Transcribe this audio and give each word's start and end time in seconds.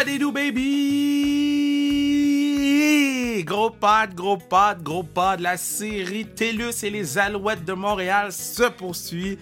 Do, 0.00 0.32
baby? 0.32 0.70
Gros 3.44 3.68
pod, 3.68 4.14
gros 4.14 4.38
pod, 4.38 4.82
gros 4.82 5.02
pod. 5.02 5.40
La 5.40 5.58
série 5.58 6.24
TELUS 6.24 6.84
et 6.84 6.90
les 6.90 7.18
Alouettes 7.18 7.66
de 7.66 7.74
Montréal 7.74 8.32
se 8.32 8.70
poursuit. 8.70 9.38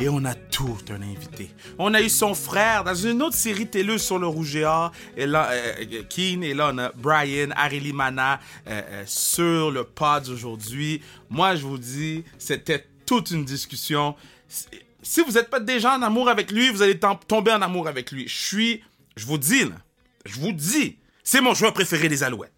Et 0.00 0.08
on 0.08 0.24
a 0.24 0.34
tout 0.34 0.78
un 0.90 1.00
invité. 1.00 1.50
On 1.78 1.94
a 1.94 2.02
eu 2.02 2.08
son 2.08 2.34
frère 2.34 2.82
dans 2.82 2.96
une 2.96 3.22
autre 3.22 3.36
série 3.36 3.68
TELUS 3.68 4.00
sur 4.00 4.18
le 4.18 4.26
Rouge 4.26 4.56
et 4.56 4.64
Or. 4.64 4.90
Et 5.16 5.26
là, 5.26 5.48
euh, 5.52 6.02
Keen. 6.08 6.42
Et 6.42 6.54
là, 6.54 6.72
on 6.74 6.78
a 6.78 6.90
Brian, 6.96 7.50
Arely 7.54 7.92
Mana 7.92 8.40
euh, 8.66 8.82
euh, 8.84 9.04
sur 9.06 9.70
le 9.70 9.84
pod 9.84 10.28
aujourd'hui. 10.28 11.02
Moi, 11.28 11.54
je 11.54 11.62
vous 11.62 11.78
dis, 11.78 12.24
c'était 12.36 12.84
toute 13.06 13.30
une 13.30 13.44
discussion. 13.44 14.16
Si 14.48 15.22
vous 15.22 15.34
n'êtes 15.34 15.50
pas 15.50 15.60
déjà 15.60 15.94
en 15.94 16.02
amour 16.02 16.28
avec 16.28 16.50
lui, 16.50 16.68
vous 16.70 16.82
allez 16.82 16.98
tomber 16.98 17.52
en 17.52 17.62
amour 17.62 17.86
avec 17.86 18.10
lui. 18.10 18.26
Je 18.26 18.36
suis, 18.36 18.82
je 19.14 19.24
vous 19.24 19.38
dis, 19.38 19.66
là, 19.66 19.76
je 20.24 20.40
vous 20.40 20.52
dis, 20.52 20.98
c'est 21.24 21.40
mon 21.40 21.54
joueur 21.54 21.72
préféré 21.72 22.08
des 22.08 22.22
Alouettes. 22.22 22.52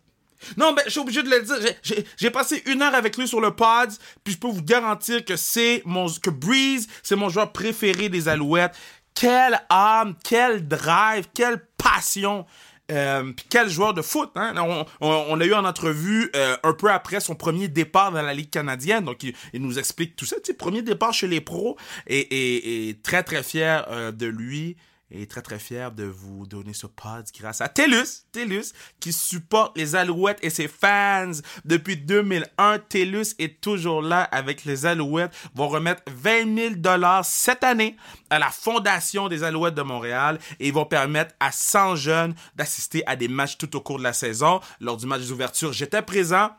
Non, 0.57 0.73
ben, 0.73 0.83
je 0.87 0.91
suis 0.91 1.01
obligé 1.01 1.23
de 1.23 1.31
le 1.31 1.43
dire. 1.43 2.05
J'ai 2.17 2.31
passé 2.31 2.63
une 2.67 2.83
heure 2.83 2.95
avec 2.95 3.17
lui 3.17 3.29
sur 3.29 3.41
le 3.41 3.53
pod, 3.53 3.91
puis 4.25 4.35
je 4.35 4.39
peux 4.39 4.49
vous 4.49 4.63
garantir 4.63 5.25
que 5.25 5.37
c'est 5.37 5.83
mon, 5.85 6.07
que 6.09 6.31
Breeze, 6.31 6.89
c'est 7.03 7.17
mon 7.17 7.29
joueur 7.29 7.53
préféré 7.53 8.09
des 8.09 8.29
Alouettes. 8.29 8.75
Quelle 9.15 9.61
âme, 9.69 10.17
quel 10.25 10.67
drive, 10.67 11.27
quelle 11.35 11.65
passion. 11.77 12.47
Euh, 12.91 13.33
puis 13.33 13.47
quel 13.49 13.69
joueur 13.69 13.95
de 13.95 14.03
foot, 14.03 14.31
hein? 14.35 14.55
On, 15.01 15.37
l'a 15.37 15.47
eu 15.47 15.55
en 15.55 15.65
entrevue 15.65 16.31
euh, 16.35 16.57
un 16.63 16.73
peu 16.73 16.91
après 16.91 17.21
son 17.21 17.35
premier 17.35 17.69
départ 17.69 18.11
dans 18.11 18.23
la 18.23 18.35
Ligue 18.35 18.51
canadienne. 18.51 19.05
Donc, 19.05 19.23
il, 19.23 19.35
nous 19.55 19.79
explique 19.79 20.17
tout 20.17 20.27
ça. 20.27 20.37
Premier 20.59 20.83
départ 20.83 21.15
chez 21.15 21.29
les 21.29 21.41
pros. 21.41 21.77
Et, 22.07 22.99
très, 23.03 23.23
très 23.23 23.43
fier 23.43 23.87
euh, 23.91 24.13
de 24.13 24.27
lui 24.27 24.77
et 25.13 25.27
très 25.27 25.43
très 25.43 25.59
fier 25.59 25.93
de 25.93 26.05
vous 26.05 26.47
donner 26.47 26.73
ce 26.73 26.87
pod 26.87 27.25
grâce 27.39 27.61
à 27.61 27.69
TELUS, 27.69 28.25
TELUS 28.33 28.73
qui 28.99 29.13
supporte 29.13 29.77
les 29.77 29.95
Alouettes 29.95 30.39
et 30.43 30.51
ses 30.51 30.69
fans 30.69 31.33
depuis 31.65 31.97
2001. 31.97 32.79
TELUS 32.79 33.35
est 33.39 33.61
toujours 33.61 34.03
là 34.03 34.23
avec 34.23 34.65
les 34.65 34.87
Alouettes, 34.87 35.33
vont 35.55 35.69
remettre 35.69 36.03
20 36.11 36.57
000 36.57 36.75
dollars 36.77 37.25
cette 37.25 37.63
année 37.63 37.97
à 38.31 38.39
la 38.39 38.51
Fondation 38.51 39.29
des 39.29 39.45
Alouettes 39.45 39.75
de 39.75 39.83
Montréal 39.83 40.39
et 40.59 40.69
ils 40.69 40.75
vont 40.75 40.87
permettre 40.87 41.35
à 41.41 41.53
100 41.53 41.97
jeunes 41.97 42.35
d'assister 42.57 43.03
à 43.07 43.17
des 43.17 43.29
matchs 43.29 43.59
tout 43.59 43.77
au 43.77 43.81
cours 43.81 43.99
de 43.99 44.05
la 44.05 44.13
saison. 44.13 44.61
Lors 44.81 44.97
du 44.97 45.07
match 45.07 45.27
d'ouverture, 45.27 45.73
j'étais 45.73 46.03
présent 46.03 46.51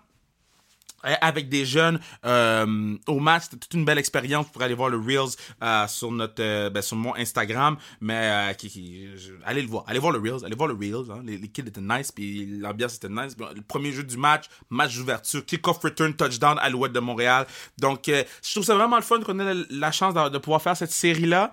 avec 1.03 1.49
des 1.49 1.65
jeunes 1.65 1.99
euh, 2.25 2.95
au 3.07 3.19
match. 3.19 3.43
C'était 3.43 3.57
toute 3.57 3.73
une 3.73 3.85
belle 3.85 3.97
expérience 3.97 4.47
pour 4.49 4.61
aller 4.61 4.73
voir 4.73 4.89
le 4.89 4.97
Reels 4.97 5.35
euh, 5.61 5.87
sur 5.87 6.11
notre 6.11 6.41
euh, 6.41 6.69
ben, 6.69 6.81
sur 6.81 6.97
mon 6.97 7.15
Instagram. 7.15 7.77
Mais 8.01 8.55
qui, 8.57 8.69
qui, 8.69 9.07
allez 9.45 9.61
le 9.61 9.67
voir. 9.67 9.83
Allez 9.87 9.99
voir 9.99 10.11
le 10.11 10.19
Reels. 10.19 10.45
Allez 10.45 10.55
voir 10.55 10.67
le 10.67 10.75
Reels. 10.75 11.11
Hein. 11.11 11.21
Les, 11.25 11.39
kids 11.47 11.63
étaient 11.67 11.81
nice. 11.81 12.11
Puis 12.11 12.45
l'ambiance 12.59 12.95
était 12.95 13.09
nice. 13.09 13.35
Le 13.37 13.61
premier 13.61 13.91
jeu 13.91 14.03
du 14.03 14.17
match, 14.17 14.45
match 14.69 14.95
d'ouverture, 14.95 15.45
kick-off 15.45 15.79
return, 15.83 16.13
touchdown 16.13 16.57
à 16.59 16.69
l'ouest 16.69 16.93
de 16.93 16.99
Montréal. 16.99 17.45
Donc 17.77 18.03
je 18.07 18.51
trouve 18.51 18.63
ça 18.63 18.75
vraiment 18.75 18.97
le 18.97 19.03
fun 19.03 19.19
qu'on 19.21 19.39
ait 19.39 19.53
la 19.69 19.91
chance 19.91 20.13
de, 20.13 20.29
de, 20.29 20.37
pouvoir 20.37 20.61
faire 20.61 20.77
cette 20.77 20.91
série-là. 20.91 21.51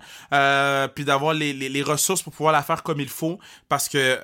puis 0.95 1.05
d'avoir 1.05 1.33
les, 1.33 1.53
les, 1.53 1.69
les, 1.69 1.81
ressources 1.81 2.21
pour 2.21 2.33
pouvoir 2.33 2.53
la 2.53 2.63
faire 2.63 2.83
comme 2.83 2.99
il 2.99 3.09
faut. 3.09 3.39
Parce 3.67 3.89
que 3.89 4.19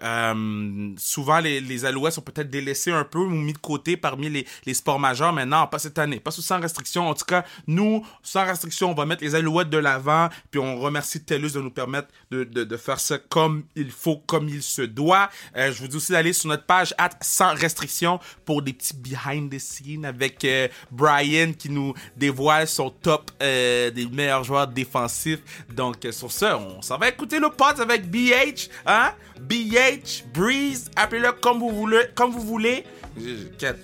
souvent 0.97 1.39
les, 1.39 1.59
les 1.59 1.85
Alouettes 1.85 2.13
sont 2.13 2.21
peut-être 2.21 2.49
délaissés 2.49 2.91
un 2.91 3.03
peu 3.03 3.19
ou 3.19 3.29
mis 3.29 3.53
de 3.53 3.57
côté 3.57 3.97
parmi 3.97 4.29
les, 4.29 4.47
les 4.65 4.73
sports 4.73 4.99
majeurs 4.99 5.16
mais 5.33 5.45
non, 5.45 5.67
pas 5.67 5.79
cette 5.79 5.97
année, 5.99 6.19
pas 6.19 6.31
sous 6.31 6.41
sans 6.41 6.59
restriction. 6.59 7.09
En 7.09 7.13
tout 7.13 7.25
cas, 7.25 7.43
nous, 7.67 8.05
sans 8.21 8.45
restriction, 8.45 8.91
on 8.91 8.93
va 8.93 9.05
mettre 9.05 9.23
les 9.23 9.35
alouettes 9.35 9.69
de 9.69 9.77
l'avant, 9.77 10.29
puis 10.51 10.59
on 10.59 10.79
remercie 10.79 11.23
TELUS 11.23 11.51
de 11.51 11.61
nous 11.61 11.71
permettre 11.71 12.09
de, 12.31 12.43
de, 12.43 12.77
faire 12.77 12.99
ça 12.99 13.17
comme 13.17 13.63
il 13.75 13.91
faut, 13.91 14.17
comme 14.17 14.49
il 14.49 14.61
se 14.61 14.81
doit. 14.81 15.29
Euh, 15.55 15.71
je 15.71 15.81
vous 15.81 15.87
dis 15.87 15.97
aussi 15.97 16.11
d'aller 16.11 16.33
sur 16.33 16.49
notre 16.49 16.65
page 16.65 16.93
at 16.97 17.09
sans 17.21 17.53
restriction 17.53 18.19
pour 18.45 18.61
des 18.61 18.73
petits 18.73 18.95
behind 18.95 19.51
the 19.51 19.59
scenes 19.59 20.05
avec 20.05 20.43
euh, 20.45 20.67
Brian 20.91 21.53
qui 21.57 21.69
nous 21.69 21.93
dévoile 22.15 22.67
son 22.67 22.89
top 22.89 23.31
euh, 23.41 23.91
des 23.91 24.05
meilleurs 24.07 24.43
joueurs 24.43 24.67
défensifs. 24.67 25.39
Donc, 25.73 26.07
sur 26.11 26.31
ça, 26.31 26.57
on 26.57 26.81
s'en 26.81 26.97
va 26.97 27.09
écouter 27.09 27.39
le 27.39 27.49
pod 27.49 27.79
avec 27.79 28.09
BH, 28.09 28.69
hein? 28.85 29.11
BH, 29.39 30.23
Breeze, 30.33 30.89
appelez-le 30.95 31.31
comme 31.33 31.59
vous 31.59 31.69
voulez, 31.69 32.03
comme 32.15 32.31
vous 32.31 32.41
voulez. 32.41 32.83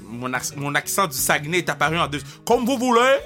Mon, 0.02 0.76
accent 0.76 1.08
du 1.08 1.18
Saguenay 1.18 1.60
est 1.60 1.70
apparu 1.70 1.98
en 1.98 2.08
deux. 2.08 2.22
Comme 2.46 2.66
vous 2.66 2.78
voulez. 2.78 3.18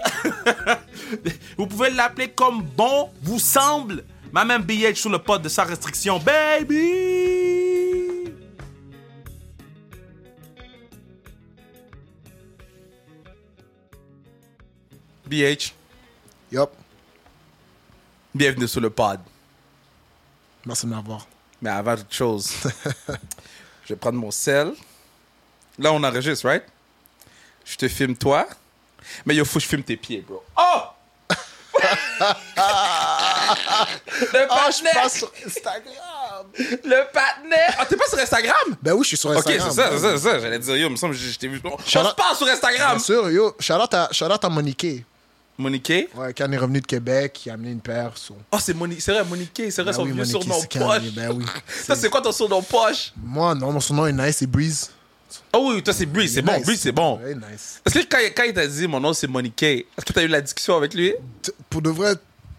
vous 1.57 1.67
pouvez 1.67 1.89
l'appeler 1.89 2.29
comme 2.29 2.61
bon 2.61 3.09
vous 3.21 3.39
semble. 3.39 4.03
Ma 4.31 4.45
même 4.45 4.63
billet 4.63 4.93
sur 4.95 5.09
le 5.09 5.19
pod 5.19 5.41
de 5.41 5.49
sa 5.49 5.63
restriction. 5.63 6.19
Baby! 6.19 7.97
BH. 15.27 15.73
Yup. 16.51 16.69
Bienvenue 18.33 18.67
sur 18.67 18.81
le 18.81 18.89
pod. 18.89 19.19
Merci 20.65 20.85
de 20.85 20.91
m'avoir. 20.91 21.27
Mais 21.61 21.69
avant 21.69 21.95
toute 21.95 22.13
chose, 22.13 22.51
je 23.85 23.93
vais 23.93 23.95
prendre 23.95 24.17
mon 24.17 24.31
sel. 24.31 24.73
Là, 25.79 25.91
on 25.91 26.03
enregistre, 26.03 26.47
right? 26.47 26.63
Je 27.65 27.75
te 27.75 27.87
filme 27.87 28.15
toi. 28.15 28.47
Mais 29.25 29.35
il 29.35 29.45
faut 29.45 29.59
que 29.59 29.63
je 29.63 29.69
filme 29.69 29.83
tes 29.83 29.97
pieds, 29.97 30.23
bro. 30.27 30.43
Oh! 30.57 30.81
le 34.33 34.47
oh, 34.49 34.69
je 34.71 34.93
passe 34.93 35.17
sur 35.19 35.31
Instagram. 35.45 36.47
Le 36.57 37.11
patinet. 37.11 37.67
Ah, 37.77 37.85
t'es 37.85 37.95
pas 37.95 38.07
sur 38.07 38.17
Instagram? 38.17 38.75
Ben 38.81 38.93
oui, 38.93 39.03
je 39.03 39.09
suis 39.09 39.17
sur 39.17 39.29
Instagram. 39.31 39.67
Ok, 39.67 39.69
c'est 39.69 39.75
ça, 39.75 39.89
c'est 39.91 39.99
ça, 39.99 40.17
ça. 40.17 40.39
J'allais 40.39 40.57
dire, 40.59 40.75
yo, 40.75 40.87
il 40.87 40.91
me 40.91 40.95
semble 40.95 41.13
que 41.13 41.19
je 41.19 41.37
t'ai 41.37 41.47
vu. 41.47 41.61
Je 41.85 41.99
passe 41.99 42.13
pas 42.13 42.35
sur 42.35 42.47
Instagram. 42.47 42.97
Bien 42.97 42.99
sûr, 42.99 43.29
yo. 43.29 43.55
Shout 43.59 43.73
out 43.73 43.93
à, 43.93 44.09
shout 44.11 44.25
out 44.25 44.43
à 44.43 44.49
Monique. 44.49 45.05
Monique? 45.57 45.91
Ouais, 46.15 46.33
quand 46.37 46.45
on 46.47 46.51
est 46.51 46.57
revenu 46.57 46.81
de 46.81 46.85
Québec, 46.85 47.33
qui 47.33 47.49
a 47.49 47.53
amené 47.53 47.71
une 47.71 47.79
paire. 47.79 48.15
Sur... 48.15 48.35
Oh, 48.51 48.57
c'est 48.59 48.75
Monique. 48.75 49.01
C'est 49.01 49.11
vrai, 49.11 49.23
Monique. 49.23 49.51
C'est 49.55 49.81
vrai, 49.81 49.85
ben 49.85 49.93
son 49.93 50.03
oui, 50.03 50.11
vieux 50.11 50.25
surnom 50.25 50.61
poche. 50.61 51.11
Ben 51.15 51.31
oui. 51.31 51.45
Ça, 51.83 51.95
c'est 51.95 52.09
quoi 52.09 52.21
ton 52.21 52.31
surnom 52.31 52.61
poche? 52.61 53.13
Moi, 53.17 53.55
non, 53.55 53.71
mon 53.71 53.79
surnom 53.79 54.05
est 54.05 54.13
nice, 54.13 54.37
c'est 54.37 54.47
Breeze. 54.47 54.91
Oh 55.53 55.71
oui, 55.73 55.83
toi 55.83 55.93
c'est 55.93 56.05
Breeze, 56.05 56.35
c'est 56.35 56.41
bon, 56.41 56.57
Breeze 56.61 56.79
c'est 56.79 56.93
bon. 56.93 57.19
nice. 57.19 57.81
Est-ce 57.85 57.99
que 57.99 58.05
quand, 58.07 58.17
quand, 58.35 58.43
il 58.43 58.53
t'a 58.53 58.65
dit 58.65 58.87
mon 58.87 59.01
nom 59.01 59.11
c'est 59.11 59.27
Monique, 59.27 59.61
est-ce 59.61 60.05
que 60.05 60.13
t'as 60.13 60.23
eu 60.23 60.27
la 60.27 60.39
discussion 60.39 60.77
avec 60.77 60.93
lui? 60.93 61.13
Pour 61.69 61.81
de 61.81 61.89
vrai, 61.89 62.15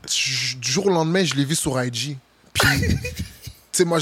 du 0.06 0.70
jour 0.70 0.87
au 0.87 0.91
lendemain, 0.91 1.25
je 1.25 1.34
l'ai 1.34 1.44
vu 1.44 1.54
sur 1.54 1.82
IG. 1.82 2.19
Puis, 2.53 2.69
tu 2.81 3.48
sais, 3.72 3.84
moi, 3.84 3.98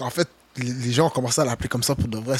en 0.00 0.10
fait, 0.10 0.28
les 0.56 0.92
gens 0.92 1.06
ont 1.06 1.10
commencé 1.10 1.40
à 1.40 1.44
l'appeler 1.44 1.68
comme 1.68 1.82
ça 1.82 1.94
pour 1.94 2.08
de 2.08 2.18
vrai. 2.18 2.38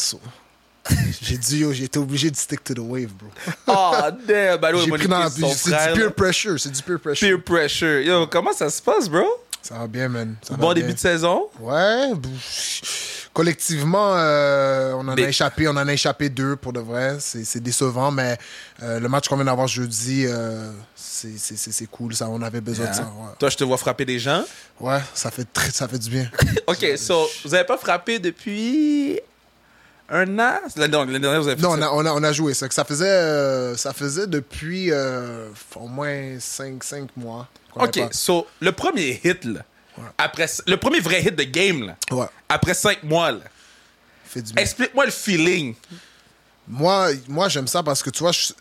J'ai 1.23 1.37
dit, 1.37 1.59
yo, 1.59 1.73
été 1.73 1.99
obligé 1.99 2.31
de 2.31 2.37
stick 2.37 2.65
to 2.65 2.75
the 2.75 2.79
wave, 2.79 3.13
bro. 3.13 3.29
Oh, 3.67 3.93
damn. 4.27 4.59
Bah, 4.59 4.71
j'ai 4.75 4.91
pris 4.91 5.09
dans 5.09 5.29
C'est 5.29 5.71
du 5.71 6.01
peer 6.01 6.13
pressure, 6.15 6.59
c'est 6.59 6.71
du 6.71 6.83
peer 6.83 6.99
pressure. 6.99 7.29
Peer 7.29 7.43
pressure. 7.43 8.01
Yo, 8.01 8.27
comment 8.27 8.53
ça 8.53 8.71
se 8.71 8.81
passe, 8.81 9.09
bro? 9.09 9.27
Ça 9.63 9.79
va 9.79 9.87
bien, 9.87 10.09
man. 10.09 10.37
bon 10.59 10.73
début 10.73 10.95
de 10.95 10.99
saison? 10.99 11.49
Ouais 11.61 12.13
collectivement, 13.33 14.13
euh, 14.15 14.93
on 14.95 15.07
en 15.09 15.17
a 15.17 15.21
échappé, 15.21 15.69
on 15.69 15.73
en 15.73 15.89
a 15.89 15.93
échappé 15.93 16.29
deux 16.29 16.57
pour 16.57 16.73
de 16.73 16.81
vrai. 16.81 17.17
C'est 17.21 17.61
décevant, 17.61 18.11
mais 18.11 18.37
euh, 18.83 19.01
le 19.01 19.09
match 19.09 19.29
qu'on 19.29 19.37
vient 19.37 19.45
d'avoir 19.45 19.69
jeudi, 19.69 20.25
euh, 20.27 20.71
c'est 20.95 21.87
cool. 21.91 22.15
Ça, 22.15 22.29
on 22.29 22.43
avait 22.43 22.61
besoin 22.61 22.91
de 22.91 22.95
ça. 22.95 23.11
Toi, 23.39 23.49
je 23.49 23.57
te 23.57 23.65
vois 23.65 23.77
frapper 23.77 24.05
des 24.05 24.19
gens. 24.19 24.45
Ouais, 24.81 25.01
ça 25.15 25.31
fait 25.31 25.47
très, 25.51 25.71
ça 25.71 25.87
fait 25.89 25.99
du 25.99 26.11
bien. 26.11 26.31
ok, 26.67 26.87
so 26.97 27.29
vous 27.45 27.51
n'avez 27.51 27.65
pas 27.65 27.77
frappé 27.77 28.19
depuis 28.19 29.21
un 30.11 30.39
an? 30.39 30.61
L'année 30.77 30.89
dernière, 30.89 31.41
vous 31.41 31.49
avez 31.49 31.57
fait 31.57 31.63
Non, 31.63 31.71
on 31.71 31.83
a, 31.83 31.91
on 31.91 32.05
a, 32.05 32.13
on 32.13 32.23
a 32.23 32.33
joué. 32.33 32.55
Ça, 32.55 32.69
ça 32.71 32.85
faisait, 32.85 33.77
ça 33.77 33.93
faisait 33.93 34.27
depuis 34.27 34.91
au 34.93 35.89
moins 35.89 36.39
5 36.39 37.17
mois. 37.17 37.49
Ok, 37.77 38.01
so 38.13 38.47
le 38.61 38.73
premier 38.73 39.21
hit 39.23 39.45
là. 39.45 39.61
Après, 40.19 40.47
le 40.67 40.77
premier 40.77 41.01
vrai 41.01 41.23
hit 41.23 41.35
de 41.35 41.43
game, 41.45 41.87
là, 41.87 41.97
ouais. 42.11 42.27
après 42.49 42.75
cinq 42.75 43.03
mois, 43.03 43.33
explique-moi 44.57 45.05
le 45.05 45.11
feeling. 45.11 45.75
Moi, 46.67 47.11
moi 47.29 47.49
j'aime 47.49 47.67
ça 47.67 47.83
parce 47.83 48.03
que 48.03 48.11
tu 48.11 48.21
vois, 48.21 48.33
je, 48.33 48.53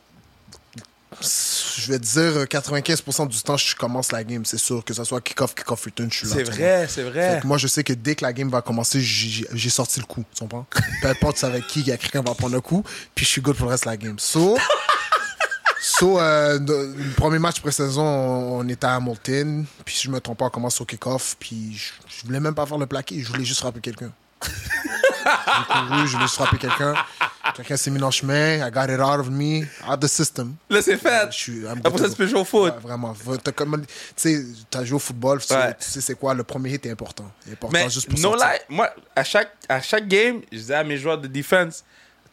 vais 1.90 2.00
te 2.00 2.04
dire 2.04 2.44
95% 2.46 3.28
du 3.28 3.42
temps, 3.42 3.58
je 3.58 3.76
commence 3.76 4.12
la 4.12 4.24
game, 4.24 4.46
c'est 4.46 4.58
sûr. 4.58 4.84
Que 4.84 4.94
ce 4.94 5.04
soit 5.04 5.22
kick-off, 5.22 5.56
kick-off 5.56 5.86
return, 5.86 6.12
je 6.12 6.18
suis 6.18 6.28
là. 6.28 6.36
C'est 6.36 6.44
vrai, 6.44 6.88
c'est 6.88 7.04
vrai. 7.04 7.42
moi, 7.44 7.58
je 7.58 7.68
sais 7.68 7.84
que 7.84 7.94
dès 7.94 8.16
que 8.16 8.24
la 8.24 8.34
game 8.34 8.50
va 8.50 8.62
commencer, 8.62 9.02
j'ai 9.02 9.70
sorti 9.70 10.00
le 10.00 10.06
coup. 10.06 10.24
Tu 10.34 10.42
comprends? 10.42 10.66
Peu 11.02 11.08
importe 11.08 11.44
avec 11.44 11.68
qui, 11.68 11.82
il 11.82 11.88
y 11.88 11.92
a 11.92 11.98
quelqu'un 11.98 12.22
qui 12.22 12.28
va 12.28 12.36
prendre 12.36 12.54
le 12.54 12.62
coup, 12.62 12.84
puis 13.16 13.26
je 13.26 13.32
suis 13.32 13.42
good 13.42 13.56
pour 13.56 13.66
le 13.66 13.72
reste 13.72 13.86
de 13.86 13.90
la 13.90 13.98
game. 13.98 14.20
So. 14.20 14.58
So, 15.82 16.20
euh, 16.20 16.60
le 16.60 17.16
premier 17.16 17.40
match 17.40 17.62
pré-saison, 17.62 18.04
on 18.04 18.68
était 18.68 18.86
à 18.86 18.96
Hamilton. 18.96 19.66
Puis, 19.86 19.96
si 19.96 20.04
je 20.04 20.12
me 20.12 20.20
trompe 20.20 20.40
pas, 20.40 20.46
on 20.46 20.50
commence 20.50 20.80
au 20.82 20.86
kick-off. 20.86 21.38
Puis, 21.40 21.78
je, 21.78 22.26
voulais 22.26 22.42
même 22.42 22.54
pas 22.54 22.66
faire 22.66 22.78
le 22.78 22.86
plaqué. 22.86 23.22
Je 23.22 23.28
voulais 23.30 23.46
juste 23.46 23.62
frapper 23.62 23.80
quelqu'un. 23.80 24.12
je 24.46 25.88
voulais 25.88 26.08
juste 26.08 26.36
frapper 26.36 26.58
quelqu'un. 26.58 26.94
Quelqu'un 27.56 27.78
s'est 27.78 27.92
mis 27.92 28.00
dans 28.00 28.08
le 28.08 28.12
chemin, 28.12 28.66
I 28.66 28.72
got 28.72 28.86
it 28.86 29.00
out 29.00 29.20
of 29.20 29.30
me, 29.30 29.64
out 29.88 29.94
of 29.96 30.00
the 30.00 30.08
system. 30.08 30.56
Là, 30.70 30.82
c'est 30.82 30.98
fait. 30.98 31.28
Je 31.32 31.38
suis, 31.38 31.60
I'm 31.64 31.82
Après 31.84 31.98
ça, 32.00 32.10
tu 32.10 32.16
peux 32.16 32.28
jouer 32.28 32.40
au 32.40 32.46
foot. 32.46 32.74
Ouais, 32.74 32.80
vraiment. 32.82 33.16
T'as 33.44 33.52
comme- 33.52 33.86
t'as 34.70 34.84
joué 34.84 34.96
au 34.96 35.00
football, 35.00 35.40
tu, 35.46 35.54
Ouais. 35.54 35.74
tu 35.80 35.90
sais 35.90 36.02
c'est 36.02 36.16
quoi, 36.16 36.34
le 36.34 36.44
premier 36.44 36.74
hit 36.74 36.86
est 36.86 36.92
important. 36.92 37.30
Est 37.48 37.54
important 37.54 37.74
Mais 37.74 37.90
juste 37.90 38.10
pour 38.10 38.20
no 38.20 38.36
lie, 38.36 38.60
moi, 38.70 38.90
à 39.16 39.24
chaque, 39.24 39.52
à 39.68 39.82
chaque 39.82 40.08
game, 40.08 40.42
je 40.52 40.58
disais 40.58 40.76
à 40.76 40.84
mes 40.84 40.98
joueurs 40.98 41.18
de 41.18 41.28
defense, 41.28 41.84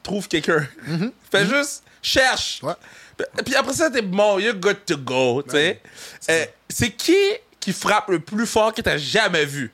trouve 0.03 0.29
quelqu'un. 0.29 0.67
Fais 1.31 1.47
juste, 1.47 1.83
cherche. 2.03 2.61
Mm-hmm. 2.63 2.67
Ouais. 2.67 3.27
Puis- 3.45 3.55
après 3.57 3.73
ça, 3.73 3.91
t'es 3.91 4.03
bon, 4.03 4.39
you're 4.39 4.55
good 4.55 4.85
to 4.85 4.97
go, 4.97 5.43
tu 5.43 5.51
sais. 5.53 5.81
Euh, 6.31 6.45
C'est 6.69 6.91
qui 6.91 7.17
qui 7.59 7.73
frappe 7.73 8.11
le 8.11 8.21
plus 8.21 8.47
fort 8.47 8.73
que 8.73 8.81
t'as 8.83 8.97
jamais 8.99 9.45
vu? 9.45 9.73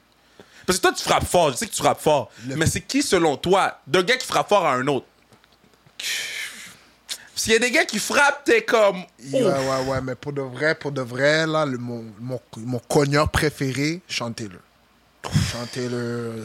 Parce 0.72 0.78
que 0.78 0.82
toi, 0.82 0.92
tu 0.92 1.02
frappes 1.02 1.26
fort, 1.26 1.50
je 1.52 1.56
sais 1.56 1.66
que 1.66 1.72
tu 1.72 1.82
frappes 1.82 2.00
fort. 2.00 2.30
Le- 2.46 2.56
Mais 2.56 2.66
c'est 2.66 2.80
qui, 2.80 3.02
selon 3.02 3.36
toi, 3.36 3.78
d'un 3.86 4.02
gars 4.02 4.16
qui 4.16 4.26
frappe 4.26 4.48
fort 4.48 4.66
à 4.66 4.74
un 4.74 4.86
autre? 4.86 5.06
S'il 7.34 7.52
y 7.52 7.56
a 7.56 7.58
des 7.58 7.70
gars 7.70 7.84
qui 7.84 7.98
frappent, 7.98 8.44
t'es 8.44 8.62
comme... 8.62 8.98
Ouais, 8.98 9.06
oh. 9.34 9.38
ouais, 9.38 9.90
ouais, 9.90 10.00
mais 10.02 10.14
pour 10.14 10.32
de 10.32 10.42
vrai, 10.42 10.74
pour 10.74 10.92
de 10.92 11.00
vrai, 11.00 11.46
là, 11.46 11.64
le, 11.66 11.76
mon, 11.78 12.04
mon, 12.20 12.40
mon 12.58 12.78
cogneur 12.78 13.28
préféré, 13.30 14.00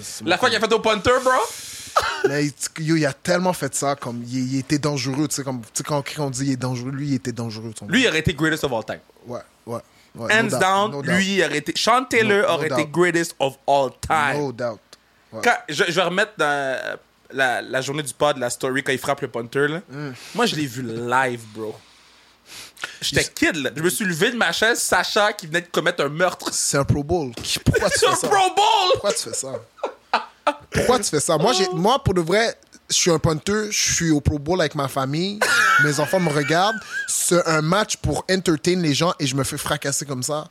c'est 0.01 0.23
mon 0.23 0.29
La 0.29 0.37
fois 0.37 0.49
qu'il 0.49 0.57
a 0.57 0.61
fait 0.61 0.73
au 0.73 0.79
punter, 0.79 1.11
bro? 1.23 1.31
Mais 2.29 2.45
il- 2.45 2.53
yo, 2.85 2.95
il 2.95 3.05
a 3.05 3.13
tellement 3.13 3.53
fait 3.53 3.73
ça, 3.73 3.95
comme 3.95 4.23
il, 4.27 4.53
il 4.53 4.59
était 4.59 4.77
dangereux, 4.77 5.27
tu 5.27 5.35
sais, 5.35 5.43
comme 5.43 5.61
tu 5.61 5.67
sais, 5.73 5.83
quand 5.83 6.03
on 6.19 6.29
dit 6.29 6.45
il 6.45 6.51
est 6.51 6.55
dangereux, 6.57 6.91
lui, 6.91 7.07
il 7.09 7.13
était 7.15 7.31
dangereux. 7.31 7.73
Lui, 7.89 8.03
il 8.03 8.07
aurait 8.07 8.19
été 8.19 8.33
greatest 8.35 8.63
of 8.63 8.71
all 8.73 8.85
time. 8.85 8.99
ouais, 9.25 9.39
ouais. 9.65 9.79
Ouais, 10.15 10.33
Hands 10.33 10.43
no 10.49 10.57
down, 10.59 10.91
no 10.91 11.01
lui, 11.01 11.35
il 11.35 11.43
aurait 11.43 11.57
été... 11.57 11.73
Sean 11.75 12.03
Taylor 12.05 12.47
No- 12.47 12.53
aurait 12.55 12.67
été 12.67 12.85
greatest 12.85 13.35
of 13.39 13.55
all 13.67 13.89
time. 14.01 14.39
No 14.41 14.51
doubt. 14.51 14.79
Ouais. 15.31 15.41
Quand- 15.43 15.57
je, 15.69 15.83
je 15.87 15.91
vais 15.91 16.01
remettre 16.03 16.33
dans 16.37 16.97
la, 17.31 17.61
la 17.61 17.81
journée 17.81 18.03
du 18.03 18.13
pod 18.13 18.37
la 18.37 18.49
story 18.49 18.83
quand 18.83 18.91
il 18.93 18.99
frappe 18.99 19.21
le 19.21 19.27
punter. 19.27 19.67
Là. 19.67 19.81
Mm. 19.89 20.11
Moi, 20.35 20.45
je 20.45 20.55
l'ai 20.55 20.65
vu 20.65 20.81
live, 20.83 21.41
bro. 21.53 21.75
J'étais 23.01 23.25
kid, 23.25 23.55
là. 23.57 23.69
Je 23.75 23.81
me 23.81 23.89
suis 23.89 24.05
levé 24.05 24.31
de 24.31 24.37
ma 24.37 24.51
chaise, 24.51 24.79
Sacha 24.79 25.33
qui 25.33 25.47
venait 25.47 25.61
de 25.61 25.67
commettre 25.67 26.03
un 26.03 26.09
meurtre. 26.09 26.49
C'est 26.53 26.77
un 26.77 26.85
Pro 26.85 27.03
Bowl. 27.03 27.31
Pourquoi 27.65 27.89
tu 27.89 27.99
C'est 27.99 28.05
fais 28.05 28.11
un 28.11 28.15
ça? 28.15 28.27
Pro 28.27 28.47
Bowl! 28.55 28.89
Pourquoi 28.93 29.13
tu 29.13 29.23
fais 29.23 29.33
ça? 29.33 29.53
Pourquoi 30.71 30.99
tu 30.99 31.09
fais 31.09 31.19
ça? 31.19 31.37
Moi, 31.73 32.01
pour 32.03 32.13
de 32.13 32.21
vrai, 32.21 32.55
je 32.89 32.95
suis 32.95 33.11
un 33.11 33.19
punter, 33.19 33.71
je 33.71 33.93
suis 33.95 34.11
au 34.11 34.21
Pro 34.21 34.39
Bowl 34.39 34.59
avec 34.61 34.75
ma 34.75 34.87
famille, 34.87 35.39
mes 35.83 35.99
enfants 35.99 36.19
me 36.19 36.29
regardent. 36.29 36.79
C'est 37.07 37.45
un 37.47 37.61
match 37.61 37.97
pour 37.97 38.25
entertain 38.31 38.75
les 38.77 38.93
gens 38.93 39.13
et 39.19 39.27
je 39.27 39.35
me 39.35 39.43
fais 39.43 39.57
fracasser 39.57 40.05
comme 40.05 40.23
ça. 40.23 40.47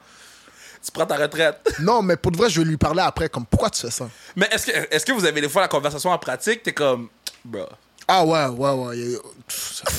Tu 0.85 0.93
prends 0.93 1.06
ta 1.06 1.17
retraite. 1.17 1.59
Non, 1.81 2.03
mais 2.03 2.17
pour 2.17 2.31
de 2.33 2.37
vrai, 2.37 2.49
je 2.50 2.61
vais 2.61 2.67
lui 2.67 2.77
parler 2.77 3.03
après, 3.03 3.29
comme 3.29 3.44
pourquoi 3.47 3.71
tu 3.71 3.81
fais 3.81 3.91
ça? 3.91 4.09
Mais 4.37 4.49
est-ce 4.53 4.67
que, 4.67 4.94
est 4.94 5.05
que 5.05 5.12
vous 5.12 5.25
avez 5.25 5.41
des 5.41 5.49
fois 5.49 5.62
la 5.62 5.69
conversation 5.69 6.11
en 6.11 6.19
pratique? 6.19 6.62
T'es 6.62 6.73
comme, 6.73 7.09
bro. 7.44 7.67
Ah 8.06 8.25
ouais, 8.25 8.47
ouais, 8.47 8.71
ouais. 8.71 9.19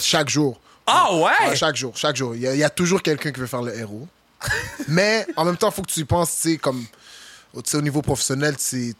Chaque 0.02 0.30
jour. 0.30 0.60
Ah 0.86 1.14
ouais? 1.14 1.50
Ouais, 1.50 1.56
chaque 1.58 1.76
jour, 1.76 1.92
chaque 1.98 2.16
jour. 2.16 2.34
Il 2.36 2.42
y, 2.42 2.48
a- 2.48 2.54
il 2.54 2.60
y 2.60 2.64
a 2.64 2.70
toujours 2.70 3.02
quelqu'un 3.02 3.32
qui 3.34 3.40
veut 3.42 3.48
faire 3.48 3.62
le 3.64 3.76
héros. 3.78 4.08
Mais 4.88 5.26
en 5.36 5.44
même 5.44 5.58
temps, 5.58 5.70
il 5.70 5.74
faut 5.74 5.82
que 5.82 5.92
tu 5.92 6.00
y 6.00 6.06
penses, 6.06 6.34
tu 6.42 6.52
sais, 6.52 6.58
comme 6.58 6.86
tu 7.56 7.62
sais, 7.66 7.76
au 7.78 7.82
niveau 7.82 8.02
professionnel, 8.02 8.56
c'est 8.58 8.94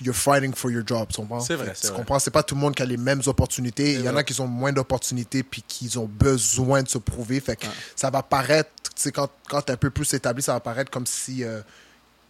you're 0.00 0.14
fighting 0.16 0.54
for 0.54 0.70
your 0.70 0.82
job? 0.86 1.08
C'est 1.40 1.54
vrai, 1.54 1.72
Tu 1.80 1.90
comprends? 1.92 2.18
C'est 2.18 2.30
pas 2.30 2.42
tout 2.42 2.54
le 2.54 2.60
monde 2.60 2.74
qui 2.74 2.82
a 2.82 2.86
les 2.86 2.96
mêmes 2.96 3.22
opportunités. 3.26 3.94
Il 3.94 4.02
y 4.04 4.08
en 4.08 4.16
a 4.16 4.22
qui 4.24 4.38
ont 4.40 4.46
moins 4.46 4.72
d'opportunités 4.72 5.42
puis 5.42 5.62
qui 5.66 5.96
ont 5.98 6.06
besoin 6.06 6.82
de 6.82 6.88
se 6.88 6.98
prouver. 6.98 7.40
Fait 7.40 7.56
que 7.56 7.66
ça 7.96 8.10
va 8.10 8.22
paraître, 8.22 8.70
tu 8.84 8.90
sais, 8.96 9.12
quand, 9.12 9.28
quand 9.48 9.62
t'es 9.62 9.72
un 9.72 9.76
peu 9.76 9.90
plus 9.90 10.12
établi, 10.14 10.42
ça 10.42 10.52
va 10.54 10.60
paraître 10.60 10.90
comme 10.90 11.06
si 11.06 11.44
euh, 11.44 11.60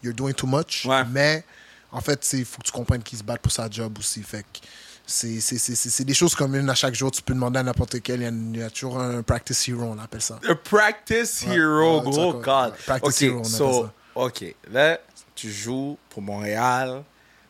you're 0.03 0.15
doing 0.15 0.33
too 0.33 0.47
much. 0.47 0.85
Ouais. 0.87 1.05
Mais 1.11 1.45
en 1.91 2.01
fait, 2.01 2.27
il 2.33 2.45
faut 2.45 2.59
que 2.61 2.67
tu 2.67 2.73
comprennes 2.73 3.03
qu'ils 3.03 3.19
se 3.19 3.25
battent 3.25 3.43
pour 3.43 3.53
sa 3.53 3.69
job 3.71 3.97
aussi. 3.99 4.23
Fait 4.23 4.43
que 4.43 4.59
c'est 5.07 6.05
des 6.05 6.15
choses 6.15 6.35
communes 6.35 6.71
à 6.71 6.75
chaque 6.75 6.95
jour. 6.95 7.11
Tu 7.11 7.23
peux 7.23 7.35
demander 7.35 7.59
à 7.59 7.63
n'importe 7.63 8.01
quel. 8.03 8.21
Il 8.21 8.23
y 8.23 8.27
a- 8.27 8.31
il 8.31 8.57
y, 8.57 8.63
a 8.63 8.71
toujours 8.71 8.99
un 9.01 9.23
practice 9.23 9.69
hero, 9.69 9.83
on 9.83 9.99
appelle 9.99 10.23
ça. 10.23 10.39
A 10.49 10.55
practice 10.55 11.45
Ouais, 11.47 11.57
hero, 11.57 11.99
ouais, 11.99 12.11
gros 12.11 12.33
God. 12.35 12.75
practice 12.87 13.17
ok, 13.17 13.23
hero, 13.23 13.37
on 13.37 13.41
appelle 13.41 13.51
so, 13.53 13.83
ça. 13.85 13.93
ok. 14.15 14.55
Là, 14.71 15.01
tu 15.35 15.51
joues 15.53 15.99
pour 16.09 16.23
Montréal. 16.23 17.03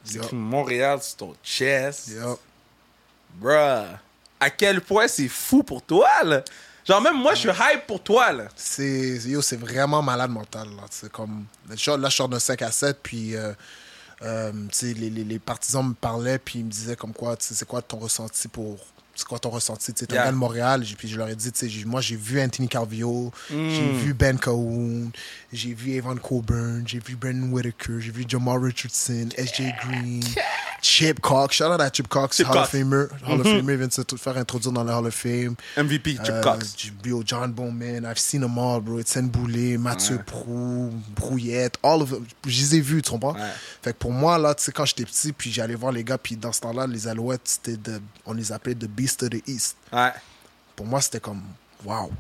C'est 0.05 0.17
écrit 0.17 0.37
Montréal 0.37 1.03
sur 1.03 1.17
ton 1.17 1.35
chest. 1.43 2.09
Yup. 2.09 2.39
Bruh, 3.35 3.87
à 4.41 4.51
quel 4.51 4.81
point 4.81 5.09
c'est 5.09 5.29
fou 5.29 5.63
pour 5.63 5.83
toi, 5.83 6.09
là? 6.25 6.43
Genre, 6.85 7.01
même 7.01 7.17
moi, 7.17 7.35
je 7.35 7.41
suis 7.41 7.49
hype 7.51 7.87
pour 7.87 8.03
toi, 8.03 8.33
là. 8.33 8.49
C'est 8.57 9.19
yo, 9.25 9.41
c'est 9.41 9.57
vraiment 9.57 10.03
malade 10.03 10.31
mental. 10.31 10.69
Là, 10.71 10.83
C'est 10.91 11.11
comme, 11.13 11.47
là, 11.69 11.77
je 11.77 12.09
sors 12.15 12.29
d'un 12.29 12.41
5 12.41 12.61
à 12.63 12.73
7, 12.73 12.99
puis 13.01 13.37
euh, 13.37 13.53
euh, 14.23 14.51
tu 14.73 14.89
sais, 14.89 14.95
les, 14.95 15.09
les, 15.09 15.23
les 15.23 15.39
partisans 15.39 15.87
me 15.87 15.95
parlaient, 15.95 16.39
puis 16.39 16.59
ils 16.59 16.65
me 16.65 16.71
disaient 16.71 16.97
comme 16.97 17.13
quoi, 17.13 17.37
c'est 17.39 17.65
quoi 17.67 17.83
ton 17.83 17.99
ressenti 17.99 18.49
pour. 18.49 18.79
C'est 19.15 19.27
quoi 19.27 19.39
ton 19.39 19.51
ressenti? 19.51 19.93
Tu 19.93 20.07
Yeah. 20.13 20.31
de 20.31 20.37
Montréal, 20.37 20.85
puis 20.97 21.09
je 21.09 21.17
leur 21.19 21.29
ai 21.29 21.37
dit, 21.37 21.51
moi 21.87 22.01
j'ai 22.01 22.17
vu 22.17 22.41
Anthony 22.41 22.69
Carvio, 22.69 23.31
Mm. 23.51 23.69
j'ai 23.71 23.93
vu 23.93 24.15
Ben 24.15 24.39
Cahoon, 24.39 25.11
j'ai 25.53 25.75
vu 25.75 25.93
Evan 25.93 26.19
Coburn, 26.19 26.83
j'ai 26.87 26.99
vu 26.99 27.15
Brendan 27.17 27.53
Whitaker, 27.53 28.01
j'ai 28.01 28.11
vu 28.11 28.25
Jamal 28.27 28.59
Richardson, 28.63 29.29
SJ 29.37 29.73
Green, 29.85 30.23
Chip 30.81 31.21
Cox, 31.21 31.57
shout 31.57 31.65
out 31.65 31.81
à 31.81 31.91
Chip 31.91 32.09
Cox, 32.09 32.37
Chip 32.39 32.47
Hall 32.49 32.55
Cox. 32.55 32.73
Mm-hmm. 32.75 32.93
of 32.93 33.11
Famer. 33.11 33.29
Hall 33.31 33.41
of 33.41 33.47
Famer 33.47 33.77
vient 33.77 33.87
de 33.87 33.93
se 33.93 34.03
faire 34.17 34.37
introduire 34.37 34.73
dans 34.73 34.85
le 34.85 34.93
Hall 34.93 35.07
of 35.07 35.15
Fame. 35.15 35.55
MVP, 35.77 36.13
Chip 36.17 36.29
Euh, 36.31 36.43
Cox. 36.43 36.75
Yo, 37.05 37.23
John 37.25 37.53
Bowman, 37.53 38.05
I've 38.05 38.19
seen 38.19 38.41
them 38.41 38.59
all, 38.59 38.81
bro. 38.81 38.99
Etienne 39.01 39.29
Boulay, 39.29 39.77
Mathieu 39.79 40.19
Prou, 40.25 40.91
Brouillette, 41.15 41.77
all 41.83 42.03
of 42.03 42.11
them. 42.11 42.25
Je 42.47 42.61
les 42.61 42.77
ai 42.77 42.81
vus, 42.81 43.03
tu 43.03 43.11
comprends? 43.11 43.35
Ouais. 43.35 43.41
Fait 43.83 43.93
que 43.93 43.99
pour 43.99 44.13
moi, 44.13 44.39
là, 44.39 44.55
tu 44.55 44.65
sais, 44.65 44.73
quand 44.73 44.85
j'étais 44.85 45.05
petit, 45.05 45.33
puis 45.33 45.53
j'allais 45.53 45.75
voir 45.75 45.93
les 45.93 46.03
gars, 46.05 46.19
puis 46.19 46.37
dans 46.37 46.53
ce 46.53 46.61
temps-là, 46.61 46.87
les 46.87 47.07
Alouettes, 47.09 47.43
c'était 47.45 47.77
de, 47.77 48.01
on 48.27 48.33
les 48.33 48.53
appelait 48.53 48.75
The 48.75 48.87
Beast 48.87 49.12
of 49.23 49.31
the 49.31 49.43
East. 49.49 49.77
Ouais. 49.93 50.13
Pour 50.77 50.87
moi, 50.87 51.01
c'était 51.01 51.21
comme, 51.21 51.43
wow. 51.85 52.11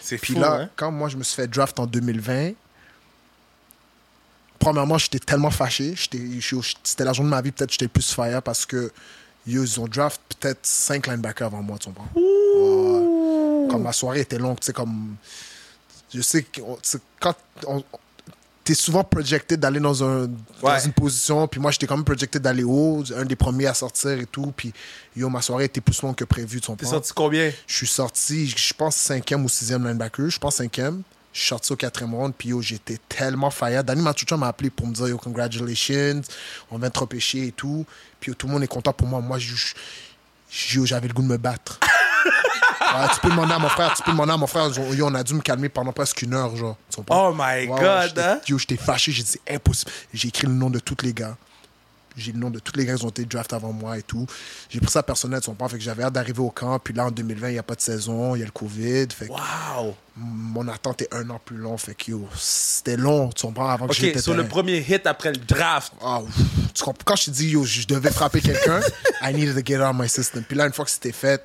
C'est 0.00 0.18
Puis 0.18 0.34
fou, 0.34 0.40
là, 0.40 0.62
hein? 0.62 0.70
quand 0.76 0.90
moi, 0.90 1.08
je 1.08 1.16
me 1.16 1.22
suis 1.22 1.36
fait 1.36 1.46
draft 1.46 1.78
en 1.78 1.86
2020, 1.86 2.52
premièrement, 4.58 4.98
j'étais 4.98 5.18
tellement 5.18 5.50
fâché. 5.50 5.94
C'était 5.96 7.04
la 7.04 7.12
journée 7.12 7.30
de 7.30 7.34
ma 7.36 7.42
vie, 7.42 7.52
peut-être 7.52 7.70
j'étais 7.72 7.88
plus 7.88 8.12
fire 8.12 8.42
parce 8.42 8.64
que 8.66 8.92
ils 9.46 9.78
ont 9.80 9.86
draft 9.86 10.20
peut-être 10.40 10.60
5 10.64 11.06
linebackers 11.06 11.46
avant 11.48 11.62
moi, 11.62 11.76
tu 11.78 11.88
comprends? 11.88 12.08
Ouais. 12.14 13.68
Comme 13.70 13.82
ma 13.82 13.92
soirée 13.92 14.20
était 14.20 14.38
longue, 14.38 14.58
tu 14.60 14.66
sais, 14.66 14.72
comme. 14.72 15.16
Je 16.12 16.20
sais 16.22 16.42
que 16.44 16.60
quand 17.20 17.34
on- 17.66 17.84
t'es 18.64 18.74
souvent 18.74 19.04
projecté 19.04 19.56
d'aller 19.58 19.78
dans, 19.80 20.02
un, 20.02 20.22
Ouais. 20.22 20.28
dans 20.62 20.78
une 20.80 20.92
position, 20.92 21.46
puis 21.46 21.60
moi 21.60 21.70
j'étais 21.70 21.86
quand 21.86 21.96
même 21.96 22.04
projecté 22.04 22.38
d'aller 22.38 22.64
haut, 22.64 23.04
un 23.14 23.24
des 23.26 23.36
premiers 23.36 23.66
à 23.66 23.74
sortir 23.74 24.12
et 24.12 24.26
tout, 24.26 24.52
puis 24.56 24.72
yo, 25.14 25.28
ma 25.28 25.42
soirée 25.42 25.64
était 25.66 25.80
plus 25.82 26.00
longue 26.02 26.14
que 26.16 26.24
prévu, 26.24 26.60
tu 26.60 26.66
T'es 26.66 26.72
comprends? 26.72 26.90
sorti 26.90 27.12
combien? 27.14 27.52
Je 27.66 27.74
suis 27.74 27.86
sorti, 27.86 28.48
je 28.48 28.72
pense, 28.74 28.96
cinquième 28.96 29.44
ou 29.44 29.48
sixième 29.48 29.86
linebacker. 29.86 30.30
Je 30.30 30.38
pense 30.38 30.56
cinquième. 30.56 31.02
Je 31.32 31.40
suis 31.40 31.48
sorti 31.48 31.72
au 31.72 31.76
quatrième 31.76 32.14
round, 32.14 32.32
puis 32.36 32.50
yo, 32.50 32.62
j'étais 32.62 32.96
tellement 33.08 33.50
fire. 33.50 33.82
Danny 33.84 34.00
Matucha 34.02 34.36
m'a 34.36 34.46
appelé 34.48 34.70
pour 34.70 34.86
me 34.86 34.94
dire, 34.94 35.08
yo, 35.08 35.18
congratulations, 35.18 36.22
on 36.70 36.78
vient 36.78 36.88
de 36.88 36.92
trop 36.92 37.06
pêcher 37.06 37.48
et 37.48 37.52
tout. 37.52 37.84
Puis 38.20 38.30
yo, 38.30 38.34
tout 38.36 38.46
le 38.46 38.52
monde 38.52 38.62
est 38.62 38.68
content 38.68 38.92
pour 38.92 39.08
moi. 39.08 39.20
Moi, 39.20 39.38
j'avais 40.48 41.08
le 41.08 41.12
goût 41.12 41.22
de 41.22 41.26
me 41.28 41.36
battre. 41.36 41.80
Ouais, 43.00 43.08
tu 43.14 43.20
peux 43.20 43.30
demander 43.30 43.52
à 43.54 43.58
mon 43.58 43.68
frère, 43.68 43.94
tu 43.94 44.02
peux 44.02 44.12
mon 44.12 44.46
frère, 44.46 44.70
yo, 44.94 45.06
on 45.06 45.14
a 45.14 45.22
dû 45.22 45.34
me 45.34 45.40
calmer 45.40 45.68
pendant 45.68 45.92
presque 45.92 46.22
une 46.22 46.34
heure, 46.34 46.54
genre. 46.56 46.76
Tu 46.90 46.96
comprends? 46.96 47.28
Oh 47.30 47.34
my 47.36 47.66
God, 47.66 48.18
hein? 48.18 48.40
Yo, 48.48 48.58
j'étais 48.58 48.76
fâché, 48.76 49.12
j'ai 49.12 49.22
dit, 49.22 49.38
impossible. 49.50 49.90
J'ai 50.12 50.28
écrit 50.28 50.46
le 50.46 50.52
nom 50.54 50.70
de 50.70 50.78
tous 50.78 50.96
les 51.02 51.12
gars. 51.12 51.36
J'ai 52.16 52.30
le 52.30 52.38
nom 52.38 52.48
de 52.48 52.60
tous 52.60 52.76
les 52.76 52.84
gars 52.86 52.94
qui 52.94 53.04
ont 53.04 53.08
été 53.08 53.24
draft 53.24 53.52
avant 53.54 53.72
moi 53.72 53.98
et 53.98 54.02
tout. 54.02 54.24
J'ai 54.70 54.78
pris 54.78 54.88
ça 54.88 55.02
personnel, 55.02 55.40
tu 55.40 55.50
comprends? 55.50 55.68
Fait 55.68 55.78
que 55.78 55.82
j'avais 55.82 56.04
hâte 56.04 56.12
d'arriver 56.12 56.38
au 56.42 56.50
camp. 56.50 56.78
Puis 56.78 56.94
là, 56.94 57.06
en 57.06 57.10
2020, 57.10 57.48
il 57.48 57.52
n'y 57.54 57.58
a 57.58 57.64
pas 57.64 57.74
de 57.74 57.80
saison, 57.80 58.36
il 58.36 58.38
y 58.38 58.42
a 58.42 58.44
le 58.44 58.52
COVID. 58.52 59.08
Fait 59.10 59.26
que 59.26 59.32
Wow! 59.32 59.96
mon 60.16 60.68
attente 60.68 61.02
est 61.02 61.12
un 61.12 61.28
an 61.30 61.40
plus 61.44 61.56
long. 61.56 61.76
Fait 61.76 61.96
que 61.96 62.12
yo, 62.12 62.28
c'était 62.36 62.96
long, 62.96 63.30
tu 63.30 63.44
comprends, 63.44 63.68
avant 63.68 63.86
que 63.88 63.90
Ok, 63.92 63.98
j'étais 63.98 64.20
sur 64.22 64.34
le 64.34 64.46
premier 64.46 64.78
hit 64.88 65.04
après 65.08 65.32
le 65.32 65.38
draft. 65.38 65.92
ah, 66.00 66.20
ouf. 66.22 66.30
tu 66.72 66.84
comprends? 66.84 67.02
Quand 67.04 67.16
je 67.16 67.24
te 67.24 67.30
dis, 67.30 67.48
yo, 67.48 67.64
je 67.64 67.84
devais 67.84 68.12
frapper 68.12 68.40
quelqu'un, 68.40 68.80
I 69.20 69.34
needed 69.34 69.56
to 69.56 69.62
get 69.66 69.78
out 69.80 69.90
of 69.92 69.96
my 70.00 70.08
system. 70.08 70.44
Puis 70.44 70.56
là, 70.56 70.66
une 70.66 70.72
fois 70.72 70.84
que 70.84 70.92
c'était 70.92 71.10
fait, 71.10 71.44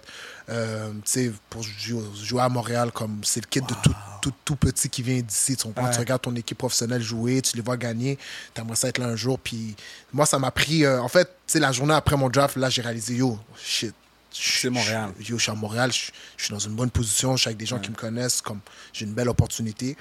euh, 0.50 0.92
tu 1.06 1.34
pour 1.50 1.62
jouer, 1.64 2.04
jouer 2.24 2.42
à 2.42 2.50
Montréal, 2.50 2.92
comme 2.92 3.22
c'est 3.24 3.42
le 3.42 3.48
kid 3.48 3.66
de 3.66 3.74
tout, 3.84 3.94
tout, 4.22 4.34
tout 4.44 4.56
petit 4.56 4.90
qui 4.90 5.02
vient 5.04 5.20
d'ici. 5.22 5.56
Tu? 5.56 5.68
Ouais. 5.68 5.74
Tu 5.94 6.00
regardes 6.00 6.22
ton 6.22 6.36
équipe 6.36 6.58
professionnelle 6.58 7.02
jouer, 7.02 7.42
tu 7.42 7.56
les 7.56 7.62
vois 7.62 7.78
gagner, 7.78 8.18
t'aimerais 8.54 8.76
ça 8.76 8.88
être 8.88 8.98
là 8.98 9.06
un 9.08 9.16
jour. 9.16 9.38
Puis 9.40 9.76
moi, 10.12 10.26
ça 10.26 10.40
m'a 10.40 10.52
pris, 10.52 10.86
euh, 10.86 11.02
en 11.02 11.08
fait, 11.08 11.30
tu 11.48 11.60
la 11.60 11.72
journée 11.72 11.94
après 11.94 12.18
mon 12.18 12.30
draft, 12.30 12.56
là, 12.58 12.70
j'ai 12.70 12.82
réalisé, 12.82 13.16
yo, 13.16 13.38
shit. 13.64 13.94
C'est 14.32 14.70
Montréal. 14.70 15.12
Yo, 15.20 15.38
je 15.38 15.42
suis 15.44 15.52
à 15.52 15.56
Montréal, 15.56 15.92
je, 15.92 16.12
je 16.38 16.46
suis 16.46 16.54
dans 16.54 16.60
une 16.60 16.76
bonne 16.76 16.92
position, 16.92 17.36
je 17.36 17.42
suis 17.42 17.48
avec 17.48 17.58
des 17.58 17.66
gens 17.66 17.80
qui 17.80 17.90
me 17.90 17.96
connaissent, 17.96 18.42
comme 18.42 18.60
j'ai 18.94 19.06
une 19.06 19.14
belle 19.14 19.28
opportunité. 19.30 19.98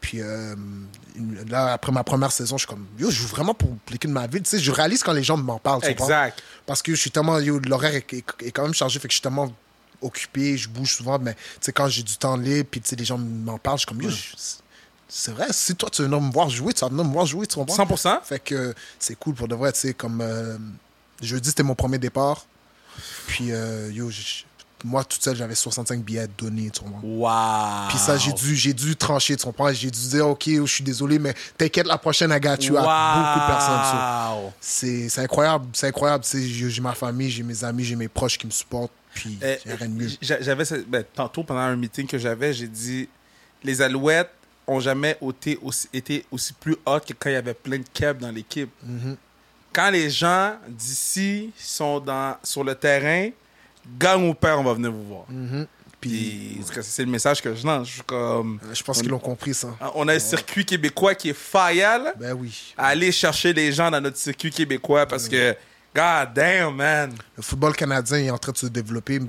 Puis 0.00 0.20
euh, 0.22 0.54
là, 1.48 1.72
après 1.74 1.92
ma 1.92 2.04
première 2.04 2.32
saison, 2.32 2.56
je 2.56 2.60
suis 2.62 2.68
comme, 2.68 2.86
yo, 2.98 3.10
je 3.10 3.16
joue 3.16 3.26
vraiment 3.28 3.52
pour 3.54 3.76
l'équipe 3.90 4.08
de 4.08 4.14
ma 4.14 4.26
ville. 4.26 4.42
Tu 4.42 4.50
sais, 4.50 4.58
je 4.58 4.70
réalise 4.70 5.02
quand 5.02 5.12
les 5.12 5.22
gens 5.24 5.36
m'en 5.36 5.58
parlent. 5.58 5.82
tu? 5.82 5.88
Exact. 5.88 6.40
Parce 6.66 6.82
que 6.82 6.94
je 6.94 7.00
suis 7.00 7.10
tellement, 7.10 7.38
yo, 7.40 7.58
l'horaire 7.58 7.94
est, 7.94 8.12
est- 8.12 8.24
est 8.42 8.50
quand 8.52 8.62
même 8.62 8.74
chargé, 8.74 8.98
fait 9.00 9.08
que 9.08 9.12
je 9.12 9.16
suis 9.16 9.22
tellement 9.22 9.52
occupé, 10.02 10.56
je 10.56 10.68
bouge 10.68 10.94
souvent, 10.96 11.18
mais 11.18 11.34
tu 11.34 11.40
sais, 11.60 11.72
quand 11.72 11.88
j'ai 11.88 12.02
du 12.02 12.16
temps 12.16 12.36
libre, 12.36 12.68
puis 12.70 12.80
tu 12.80 12.88
sais, 12.90 12.96
les 12.96 13.04
gens 13.04 13.18
m'en 13.18 13.58
parlent, 13.58 13.76
je 13.78 13.80
suis 13.80 13.86
comme, 13.86 14.02
yo, 14.02 14.10
je- 14.10 14.36
c'est 15.10 15.32
vrai, 15.32 15.46
si 15.52 15.74
toi 15.74 15.88
tu 15.90 16.02
veux 16.02 16.08
venir 16.08 16.20
me 16.20 16.30
voir 16.32 16.50
jouer, 16.50 16.72
tu 16.72 16.80
vas 16.80 16.88
venir 16.88 17.04
me 17.04 17.12
voir 17.12 17.24
jouer, 17.26 17.46
tu 17.46 17.54
comprends? 17.56 17.74
100%? 17.76 18.20
Fait 18.24 18.38
que 18.38 18.74
c'est 18.98 19.18
cool 19.18 19.34
pour 19.34 19.48
de 19.48 19.54
vrai, 19.54 19.72
tu 19.72 19.80
sais, 19.80 19.94
comme 19.94 20.20
euh, 20.20 20.58
jeudi, 21.22 21.48
c'était 21.48 21.62
mon 21.62 21.74
premier 21.74 21.98
départ. 21.98 22.44
Puis, 23.28 23.52
euh, 23.52 23.90
yo, 23.92 24.10
moi, 24.84 25.02
toute 25.04 25.22
seule, 25.22 25.34
j'avais 25.36 25.54
65 25.54 26.02
billets 26.04 26.28
donnés, 26.38 26.70
tu 26.70 26.80
comprends? 26.80 27.00
Wow. 27.02 27.88
Puis 27.88 27.98
ça, 27.98 28.16
j'ai 28.16 28.32
dû, 28.32 28.54
j'ai 28.54 28.72
dû 28.72 28.94
trancher, 28.96 29.36
tu 29.36 29.44
comprends? 29.44 29.72
J'ai 29.72 29.90
dû 29.90 29.98
dire, 30.08 30.28
OK, 30.28 30.44
je 30.46 30.64
suis 30.66 30.84
désolé, 30.84 31.18
mais 31.18 31.34
t'inquiète, 31.56 31.86
la 31.86 31.98
prochaine, 31.98 32.30
I 32.30 32.38
got 32.38 32.56
you. 32.60 32.76
à 32.76 32.82
beaucoup 32.82 33.40
de 33.40 33.46
personnes. 33.46 33.84
so. 33.90 33.96
Wow. 34.44 34.52
C'est 34.60 35.18
incroyable, 35.18 35.66
c'est 35.72 35.88
incroyable. 35.88 36.24
tu 36.24 36.70
j'ai 36.70 36.80
ma 36.80 36.94
famille, 36.94 37.30
j'ai 37.30 37.42
mes 37.42 37.64
amis, 37.64 37.84
j'ai 37.84 37.96
mes 37.96 38.08
proches 38.08 38.38
qui 38.38 38.46
me 38.46 38.52
supportent. 38.52 38.92
Puis, 39.20 39.38
Euh, 39.42 39.56
j'ai 39.64 39.74
rien 39.74 39.88
de 39.88 39.92
mieux. 39.94 40.08
j'a- 40.20 40.40
J'avais 40.40 40.64
ben, 40.86 41.04
tantôt 41.14 41.42
pendant 41.44 41.60
un 41.60 41.76
meeting 41.76 42.06
que 42.06 42.18
j'avais, 42.18 42.52
j'ai 42.52 42.68
dit 42.68 43.08
les 43.62 43.80
Alouettes 43.82 44.30
ont 44.66 44.80
jamais 44.80 45.16
été 45.26 45.58
aussi, 45.62 45.88
été 45.92 46.24
aussi 46.30 46.52
plus 46.52 46.76
hot 46.86 47.00
que 47.00 47.12
quand 47.18 47.30
il 47.30 47.32
y 47.32 47.36
avait 47.36 47.54
plein 47.54 47.78
de 47.78 47.84
kebs 47.92 48.18
dans 48.18 48.30
l'équipe. 48.30 48.70
Mm-hmm. 48.86 49.16
Quand 49.72 49.90
les 49.90 50.10
gens 50.10 50.56
d'ici 50.68 51.50
sont 51.58 52.00
dans, 52.00 52.36
sur 52.42 52.64
le 52.64 52.74
terrain, 52.74 53.30
gagne 53.98 54.28
ou 54.28 54.34
père, 54.34 54.58
on 54.60 54.64
va 54.64 54.74
venir 54.74 54.90
vous 54.92 55.04
voir. 55.04 55.24
Mhm. 55.28 55.66
Puis, 56.00 56.60
c'est 56.82 57.04
le 57.04 57.10
message 57.10 57.42
que 57.42 57.54
je 57.54 57.66
lance. 57.66 57.88
Je 57.88 58.02
comme, 58.02 58.60
euh, 58.64 58.72
je 58.74 58.82
pense 58.84 59.00
qu'ils 59.00 59.10
l'ont 59.10 59.18
compris, 59.18 59.52
ça. 59.52 59.76
on 59.96 60.06
a 60.06 60.14
un 60.14 60.18
circuit 60.20 60.64
québécois 60.64 61.14
qui 61.14 61.30
est 61.30 61.36
fail 61.36 61.84
Ben 62.18 62.34
oui. 62.34 62.72
aller 62.76 63.10
chercher 63.10 63.52
les 63.52 63.72
gens 63.72 63.90
dans 63.90 64.00
notre 64.00 64.16
circuit 64.16 64.50
québécois 64.50 65.06
parce 65.06 65.28
que, 65.28 65.56
god 65.94 66.34
damn, 66.34 66.74
man. 66.76 67.14
Le 67.36 67.42
football 67.42 67.74
canadien 67.74 68.18
est 68.18 68.30
en 68.30 68.38
train 68.38 68.52
de 68.52 68.58
se 68.58 68.66
développer. 68.66 69.20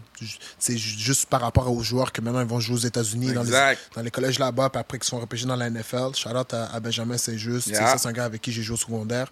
C'est 0.58 0.78
ju- 0.78 0.98
juste 1.00 1.26
par 1.28 1.42
rapport 1.42 1.72
aux 1.72 1.82
joueurs 1.84 2.12
que 2.12 2.22
maintenant 2.22 2.42
ils 2.42 2.48
vont 2.48 2.60
jouer 2.60 2.76
aux 2.76 2.80
États-Unis, 2.80 3.34
dans 3.34 3.42
les, 3.42 3.48
Exact. 3.50 3.82
dans 3.96 4.02
les 4.02 4.12
collèges 4.12 4.40
là-bas, 4.40 4.70
puis 4.70 4.80
après 4.80 5.00
qu'ils 5.00 5.08
sont 5.08 5.20
repêchés 5.20 5.46
dans 5.46 5.56
la 5.56 5.70
NFL. 5.70 6.16
Shout 6.16 6.30
out 6.30 6.54
à, 6.54 6.66
à 6.74 6.80
Benjamin 6.80 7.18
Saint-Just. 7.18 7.68
Yeah. 7.68 7.88
Ça, 7.92 7.98
c'est 7.98 8.08
un 8.08 8.14
gars 8.14 8.26
avec 8.26 8.42
qui 8.42 8.52
j'ai 8.52 8.62
joué 8.64 8.76
au 8.76 8.78
secondaire. 8.78 9.28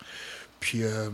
Puis, 0.59 0.83
euh, 0.83 1.09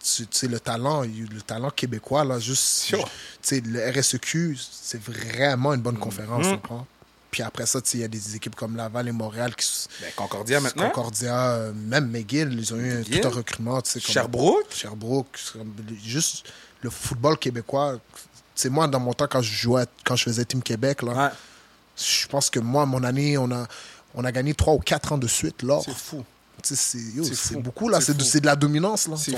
sais, 0.00 0.46
le 0.48 0.60
talent, 0.60 1.02
le 1.02 1.40
talent 1.40 1.70
québécois, 1.70 2.24
là, 2.24 2.38
juste. 2.38 2.62
Sure. 2.82 3.04
tu 3.04 3.10
sais, 3.56 3.60
le 3.64 3.80
RSEQ, 3.98 4.58
c'est 4.58 5.00
vraiment 5.02 5.72
une 5.72 5.80
bonne 5.80 5.98
conférence, 5.98 6.44
tu 6.46 6.52
comprends? 6.56 6.86
Puis 7.34 7.42
après 7.42 7.66
ça, 7.66 7.80
il 7.94 7.98
y 8.00 8.04
a 8.04 8.06
des 8.06 8.36
équipes 8.36 8.54
comme 8.54 8.76
Laval 8.76 9.08
et 9.08 9.12
Montréal 9.12 9.56
qui 9.56 9.66
Ben, 10.00 10.12
Concordia 10.14 10.60
maintenant. 10.60 10.84
Concordia, 10.90 11.50
euh, 11.50 11.72
même 11.74 12.08
McGill, 12.08 12.52
ils 12.56 12.72
ont 12.72 12.76
eu 12.76 12.98
McGill. 12.98 13.20
tout 13.22 13.26
un 13.26 13.30
recrutement. 13.32 13.80
comme- 13.82 14.00
Sherbrooke. 14.00 14.72
Sherbrooke, 14.72 15.36
juste 16.04 16.46
le 16.80 16.90
football 16.90 17.36
québécois. 17.36 17.98
C'est 18.54 18.68
moi, 18.68 18.86
dans 18.86 19.00
mon 19.00 19.12
temps, 19.14 19.26
quand 19.28 19.42
je 19.42 19.52
jouais, 19.52 19.84
quand 20.04 20.14
je 20.14 20.22
faisais 20.22 20.44
Team 20.44 20.62
Québec, 20.62 21.02
là, 21.02 21.12
Ouais, 21.12 21.30
je 21.96 22.28
pense 22.28 22.50
que 22.50 22.60
moi, 22.60 22.86
mon 22.86 23.02
année, 23.02 23.36
on 23.36 23.50
a, 23.50 23.66
on 24.14 24.24
a 24.24 24.30
gagné 24.30 24.54
3 24.54 24.74
ou 24.74 24.78
4 24.78 25.12
ans 25.14 25.18
de 25.18 25.26
suite. 25.26 25.64
C'est 25.84 25.92
fou. 25.92 26.24
C'est 26.62 26.76
C'est 26.76 27.34
c'est 27.34 27.56
beaucoup, 27.56 27.88
là. 27.88 28.00
C'est 28.00 28.12
C'est 28.12 28.18
de, 28.18 28.22
c'est 28.22 28.40
de 28.40 28.46
la 28.46 28.56
dominance, 28.56 29.08
là. 29.08 29.16
C'est 29.16 29.32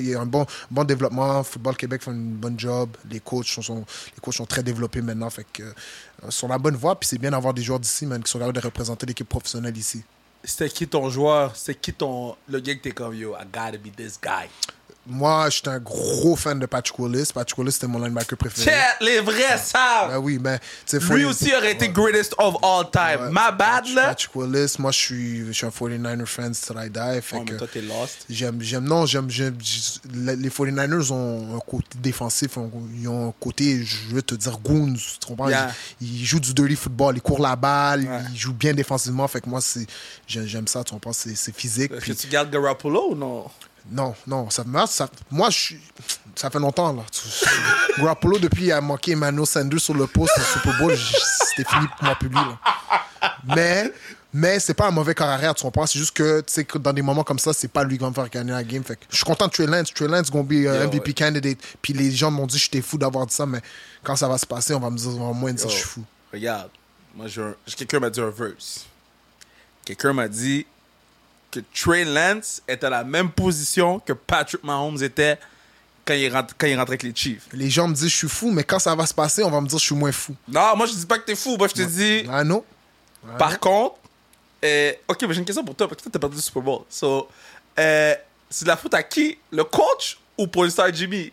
il 0.00 0.08
y 0.08 0.14
a 0.14 0.20
un 0.20 0.26
bon, 0.26 0.46
bon 0.70 0.84
développement. 0.84 1.42
Football 1.42 1.76
Québec 1.76 2.02
fait 2.02 2.10
une 2.10 2.32
bonne 2.34 2.58
job. 2.58 2.90
Les 3.10 3.20
coachs 3.20 3.46
sont, 3.46 3.62
sont- 3.62 3.84
les 4.14 4.20
coachs 4.22 4.34
sont 4.34 4.46
très 4.46 4.62
développés 4.62 5.02
maintenant. 5.02 5.28
Fait 5.30 5.46
que, 5.52 5.62
euh, 5.62 5.72
sur 6.30 6.48
la 6.48 6.58
bonne 6.58 6.76
voie. 6.76 6.98
Puis 6.98 7.08
c'est 7.08 7.18
bien 7.18 7.30
d'avoir 7.30 7.52
des 7.52 7.62
joueurs 7.62 7.80
d'ici, 7.80 8.06
qui 8.24 8.30
sont 8.30 8.38
capables 8.38 8.58
de 8.58 8.64
représenter 8.64 9.06
l'équipe 9.06 9.28
professionnelle 9.28 9.76
ici. 9.76 10.02
C'était 10.44 10.70
qui 10.70 10.86
ton 10.86 11.10
joueur? 11.10 11.56
C'était 11.56 11.74
qui 11.74 11.92
ton. 11.92 12.36
Le 12.48 12.60
gars 12.60 12.74
que 12.76 12.80
t'es 12.82 12.92
comme 12.92 13.14
yo, 13.14 13.34
I 13.34 13.44
gotta 13.52 13.78
be 13.78 13.94
this 13.94 14.18
guy. 14.22 14.48
Moi, 15.08 15.48
j'étais 15.50 15.68
un 15.68 15.78
gros 15.78 16.34
fan 16.34 16.58
de 16.58 16.66
Patrick 16.66 16.98
Willis. 16.98 17.30
Patrick 17.32 17.56
Willis, 17.58 17.72
c'était 17.72 17.86
mon 17.86 17.98
linebacker 18.02 18.36
préféré. 18.36 18.70
Chat, 18.70 18.96
les 19.04 19.20
vrais 19.20 19.56
savent! 19.58 20.10
Ben 20.10 20.18
oui, 20.18 20.38
mais... 20.42 20.58
sais, 20.84 20.98
Lui 20.98 21.24
aussi 21.24 21.54
aurait 21.54 21.72
été 21.72 21.88
greatest 21.88 22.34
of 22.38 22.56
all 22.62 22.90
time. 22.90 23.26
Ouais. 23.26 23.28
My 23.30 23.56
bad, 23.56 23.86
là. 23.94 24.08
Patrick 24.08 24.34
Willis, 24.34 24.74
moi, 24.80 24.90
je 24.90 24.98
suis, 24.98 25.46
je 25.46 25.52
suis 25.52 25.66
un 25.66 25.68
49er 25.70 26.26
fan 26.26 26.52
till 26.52 26.74
I 26.76 26.90
die. 26.90 27.22
Fait 27.22 27.36
Oh, 27.36 27.42
mais 27.46 27.52
que 27.52 27.54
toi, 27.58 27.68
t'es 27.72 27.82
lost. 27.82 28.24
j'aime, 28.28 28.60
j'aime, 28.60 28.84
non, 28.84 29.06
j'aime, 29.06 29.30
j'aime- 29.30 29.56
les 30.12 30.48
49ers 30.50 31.12
ont 31.12 31.56
un 31.56 31.60
côté 31.60 31.86
défensif, 31.96 32.58
ils 32.98 33.08
ont 33.08 33.28
un 33.28 33.34
côté, 33.38 33.84
je 33.84 34.14
veux 34.14 34.22
te 34.22 34.34
dire, 34.34 34.58
goons, 34.58 34.94
tu 34.94 35.26
comprends? 35.26 35.48
Yeah. 35.48 35.70
Ils, 36.00 36.22
ils 36.22 36.24
jouent 36.24 36.40
du 36.40 36.52
dirty 36.52 36.74
football, 36.76 37.16
ils 37.16 37.22
courent 37.22 37.40
la 37.42 37.54
balle, 37.54 38.02
Ouais. 38.08 38.20
ils 38.32 38.38
jouent 38.38 38.52
bien 38.54 38.74
défensivement. 38.74 39.28
Fait 39.28 39.40
que 39.40 39.48
moi, 39.48 39.60
c'est, 39.60 39.86
j'ai- 40.26 40.48
j'aime 40.48 40.66
ça, 40.66 40.82
tu 40.82 40.92
comprends? 40.92 41.12
C'est, 41.12 41.36
c'est 41.36 41.54
physique. 41.54 41.92
Est-ce 41.92 42.00
que 42.00 42.04
puis- 42.12 42.16
tu 42.16 42.26
gardes 42.26 42.50
Garoppolo 42.50 43.12
ou 43.12 43.14
non? 43.14 43.44
Non, 43.90 44.14
non, 44.26 44.50
ça, 44.50 44.64
moi, 44.64 44.86
ça, 44.86 45.08
moi, 45.30 45.50
je 45.50 45.56
suis, 45.58 45.80
ça 46.34 46.50
fait 46.50 46.58
longtemps, 46.58 46.92
là. 46.92 47.02
Garoppolo, 47.98 48.38
depuis 48.38 48.62
qu'il 48.64 48.72
a 48.72 48.80
manqué 48.80 49.12
Emmanuel 49.12 49.46
Sanders 49.46 49.80
sur 49.80 49.94
le 49.94 50.06
poste 50.06 50.32
au 50.38 50.40
Super 50.58 50.78
Bowl, 50.78 50.96
c'était 50.96 51.68
fini 51.68 51.86
pour 51.96 52.04
moi, 52.04 52.14
public, 52.16 52.34
là. 52.44 52.58
Mais, 53.54 53.92
mais 54.32 54.58
c'est 54.60 54.74
pas 54.74 54.88
un 54.88 54.90
mauvais 54.90 55.14
corps 55.14 55.28
arrière, 55.28 55.54
tu 55.54 55.62
comprends? 55.62 55.86
C'est 55.86 55.98
juste 55.98 56.14
que, 56.16 56.40
tu 56.40 56.52
sais, 56.52 56.64
que 56.64 56.78
dans 56.78 56.92
des 56.92 57.02
moments 57.02 57.22
comme 57.24 57.38
ça, 57.38 57.52
c'est 57.52 57.68
pas 57.68 57.84
lui 57.84 57.96
qui 57.96 58.02
va 58.02 58.10
me 58.10 58.14
faire 58.14 58.28
gagner 58.28 58.52
la 58.52 58.64
game. 58.64 58.82
Fait 58.84 58.96
que 58.96 59.04
je 59.08 59.16
suis 59.16 59.24
content 59.24 59.46
de 59.46 59.52
Trey 59.52 59.66
Lance. 59.66 59.92
Trey 59.94 60.08
Lance, 60.08 60.30
gonna 60.30 60.42
be 60.42 60.52
uh, 60.52 60.86
MVP 60.86 61.08
ouais. 61.08 61.14
candidate. 61.14 61.58
Puis 61.80 61.92
les 61.92 62.10
gens 62.10 62.30
m'ont 62.30 62.46
dit, 62.46 62.58
j'étais 62.58 62.82
fou 62.82 62.98
d'avoir 62.98 63.24
dit 63.26 63.34
ça, 63.34 63.46
mais 63.46 63.60
quand 64.02 64.16
ça 64.16 64.28
va 64.28 64.36
se 64.36 64.46
passer, 64.46 64.74
on 64.74 64.80
va 64.80 64.90
me 64.90 64.96
dire, 64.98 65.10
va 65.10 65.32
moins 65.32 65.52
dire, 65.52 65.68
je 65.68 65.74
suis 65.76 65.84
fou. 65.84 66.04
Regarde, 66.32 66.70
moi, 67.14 67.28
j'ai 67.28 67.40
un- 67.42 67.54
j'ai- 67.66 67.76
quelqu'un 67.76 68.00
m'a 68.00 68.10
dit 68.10 68.20
un 68.20 68.30
verse. 68.30 68.84
Quelqu'un 69.84 70.12
m'a 70.12 70.28
dit 70.28 70.66
que 71.60 71.64
Trey 71.74 72.04
Lance 72.04 72.62
était 72.68 72.86
à 72.86 72.90
la 72.90 73.04
même 73.04 73.30
position 73.30 73.98
que 74.00 74.12
Patrick 74.12 74.62
Mahomes 74.64 75.02
était 75.02 75.38
quand 76.04 76.14
il, 76.14 76.32
rentre, 76.32 76.54
quand 76.56 76.66
il 76.66 76.76
rentrait 76.76 76.92
avec 76.92 77.02
les 77.02 77.14
Chiefs. 77.14 77.46
Les 77.52 77.68
gens 77.68 77.88
me 77.88 77.94
disent, 77.94 78.08
je 78.10 78.16
suis 78.16 78.28
fou, 78.28 78.50
mais 78.52 78.62
quand 78.62 78.78
ça 78.78 78.94
va 78.94 79.06
se 79.06 79.14
passer, 79.14 79.42
on 79.42 79.50
va 79.50 79.60
me 79.60 79.66
dire, 79.66 79.78
je 79.78 79.84
suis 79.84 79.94
moins 79.94 80.12
fou. 80.12 80.34
Non, 80.48 80.76
moi, 80.76 80.86
je 80.86 80.92
dis 80.94 81.06
pas 81.06 81.18
que 81.18 81.24
t'es 81.26 81.34
fou. 81.34 81.56
Moi, 81.56 81.66
je 81.68 81.74
te 81.74 81.82
dis, 81.82 82.24
Ah 82.30 82.44
non? 82.44 82.64
par 83.38 83.58
contre, 83.58 83.96
euh, 84.64 84.92
ok, 85.08 85.22
mais 85.22 85.34
j'ai 85.34 85.40
une 85.40 85.44
question 85.44 85.64
pour 85.64 85.74
toi, 85.74 85.88
parce 85.88 85.98
que 85.98 86.02
toi, 86.04 86.12
t'as 86.12 86.18
perdu 86.20 86.36
le 86.36 86.42
Super 86.42 86.62
Bowl. 86.62 86.82
So, 86.88 87.28
euh, 87.78 88.14
c'est 88.48 88.64
de 88.64 88.68
la 88.68 88.76
faute 88.76 88.94
à 88.94 89.02
qui? 89.02 89.36
Le 89.50 89.64
coach 89.64 90.18
ou 90.38 90.46
pour 90.46 90.62
le 90.64 90.70
star 90.70 90.92
Jimmy? 90.94 91.32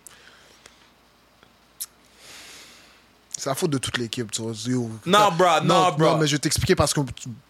C'est 3.37 3.49
la 3.49 3.55
faute 3.55 3.71
de 3.71 3.77
toute 3.77 3.97
l'équipe. 3.97 4.31
tu 4.31 4.41
Non, 4.41 5.31
bro, 5.31 5.59
non, 5.63 5.91
bro. 5.97 6.17
mais 6.17 6.27
je 6.27 6.35
vais 6.35 6.39
t'expliquer 6.39 6.75
parce 6.75 6.93
que 6.93 7.01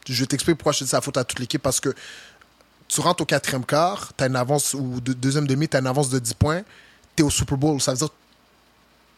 je 0.07 0.19
vais 0.21 0.25
t'expliquer 0.25 0.55
pourquoi 0.57 0.71
je 0.71 0.83
dis 0.83 0.89
c'est 0.89 0.95
la 0.95 1.01
faute 1.01 1.17
à 1.17 1.23
toute 1.23 1.39
l'équipe 1.39 1.61
parce 1.61 1.79
que 1.79 1.93
tu 2.87 3.01
rentres 3.01 3.23
au 3.23 3.25
quatrième 3.25 3.65
quart, 3.65 4.11
t'as 4.15 4.27
une 4.27 4.35
avance 4.35 4.73
ou 4.73 4.99
de- 5.01 5.13
deuxième 5.13 5.47
demi, 5.47 5.67
t'as 5.67 5.79
une 5.79 5.87
avance 5.87 6.09
de 6.09 6.19
10 6.19 6.33
points, 6.33 6.61
t'es 7.15 7.23
au 7.23 7.29
Super 7.29 7.57
Bowl, 7.57 7.81
ça 7.81 7.91
veut 7.91 7.97
dire 7.97 8.09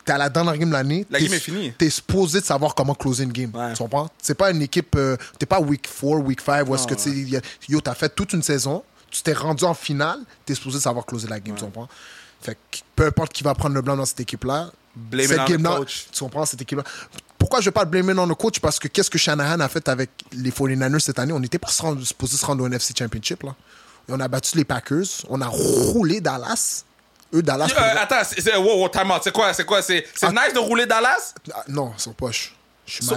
t'es 0.05 0.11
à 0.13 0.17
la 0.19 0.29
dernière 0.29 0.55
game 0.57 0.69
de 0.69 0.73
l'année. 0.73 1.05
La 1.09 1.19
game 1.19 1.33
est 1.33 1.39
finie. 1.39 1.73
T'es 1.77 1.89
supposé 1.89 2.39
de 2.39 2.45
savoir 2.45 2.75
comment 2.75 2.93
closer 2.93 3.23
une 3.23 3.31
game. 3.31 3.49
Ouais. 3.55 3.73
Tu 3.73 3.79
comprends? 3.79 4.07
C'est 4.21 4.35
pas 4.35 4.51
une 4.51 4.61
équipe, 4.61 4.95
euh, 4.95 5.17
t'es 5.39 5.47
pas 5.47 5.59
week 5.59 5.89
4, 5.99 6.19
week 6.19 6.41
5, 6.41 6.69
où 6.69 6.75
est-ce 6.75 6.85
que 6.85 6.93
tu 6.93 7.09
ouais. 7.33 7.41
yo, 7.67 7.81
t'as 7.81 7.95
fait 7.95 8.09
toute 8.13 8.33
une 8.33 8.43
saison, 8.43 8.83
tu 9.09 9.23
t'es 9.23 9.33
rendu 9.33 9.63
en 9.63 9.73
finale, 9.73 10.19
t'es 10.45 10.53
supposé 10.53 10.79
savoir 10.79 11.05
closer 11.05 11.27
la 11.27 11.39
game, 11.39 11.55
tu 11.55 11.63
comprends? 11.65 11.89
Fait 12.41 12.55
que 12.69 12.77
peu 12.95 13.07
importe 13.07 13.33
qui 13.33 13.43
va 13.43 13.55
prendre 13.55 13.73
le 13.73 13.81
blanc 13.81 13.97
dans 13.97 14.05
cette 14.05 14.19
équipe-là, 14.19 14.69
cette 15.27 15.37
game-là, 15.47 15.79
tu 16.11 16.19
comprends, 16.23 16.45
cette 16.45 16.61
équipe-là. 16.61 16.83
Pourquoi 17.45 17.59
je 17.61 17.65
vais 17.65 17.71
pas 17.71 17.83
le 17.83 17.89
blâmer 17.91 18.15
dans 18.15 18.25
le 18.25 18.33
coach? 18.33 18.59
Parce 18.59 18.79
que 18.79 18.87
qu'est-ce 18.87 19.11
que 19.11 19.19
Shanahan 19.19 19.59
a 19.59 19.69
fait 19.69 19.87
avec 19.87 20.09
les 20.31 20.49
49ers 20.49 20.97
cette 20.99 21.19
année? 21.19 21.31
On 21.31 21.39
n'était 21.39 21.59
pas 21.59 21.67
supposé 21.69 22.37
se 22.37 22.43
rendre 22.43 22.63
au 22.63 22.67
NFC 22.67 22.91
Championship, 22.97 23.43
là. 23.43 23.53
Et 24.09 24.13
on 24.13 24.19
a 24.19 24.27
battu 24.27 24.57
les 24.57 24.65
Packers, 24.65 25.05
on 25.29 25.39
a 25.41 25.45
roulé 25.47 26.21
Dallas. 26.21 26.85
Eux, 27.35 27.43
Dallas. 27.43 27.67
Euh, 27.77 27.93
attends, 27.99 28.23
c'est, 28.27 28.41
c'est- 28.41 28.57
wow, 28.57 28.81
wow, 28.81 28.89
time 28.89 29.11
out. 29.11 29.21
C'est 29.23 29.31
quoi 29.31 29.53
C'est 29.53 29.63
quoi 29.63 29.83
C'est, 29.83 30.07
c'est 30.15 30.29
nice 30.31 30.53
de 30.55 30.59
rouler 30.59 30.87
Dallas? 30.87 31.35
Ah, 31.53 31.63
non, 31.67 31.93
sans 31.97 32.13
poche. 32.13 32.55
Je 32.87 32.93
suis 32.93 33.05
So- 33.05 33.15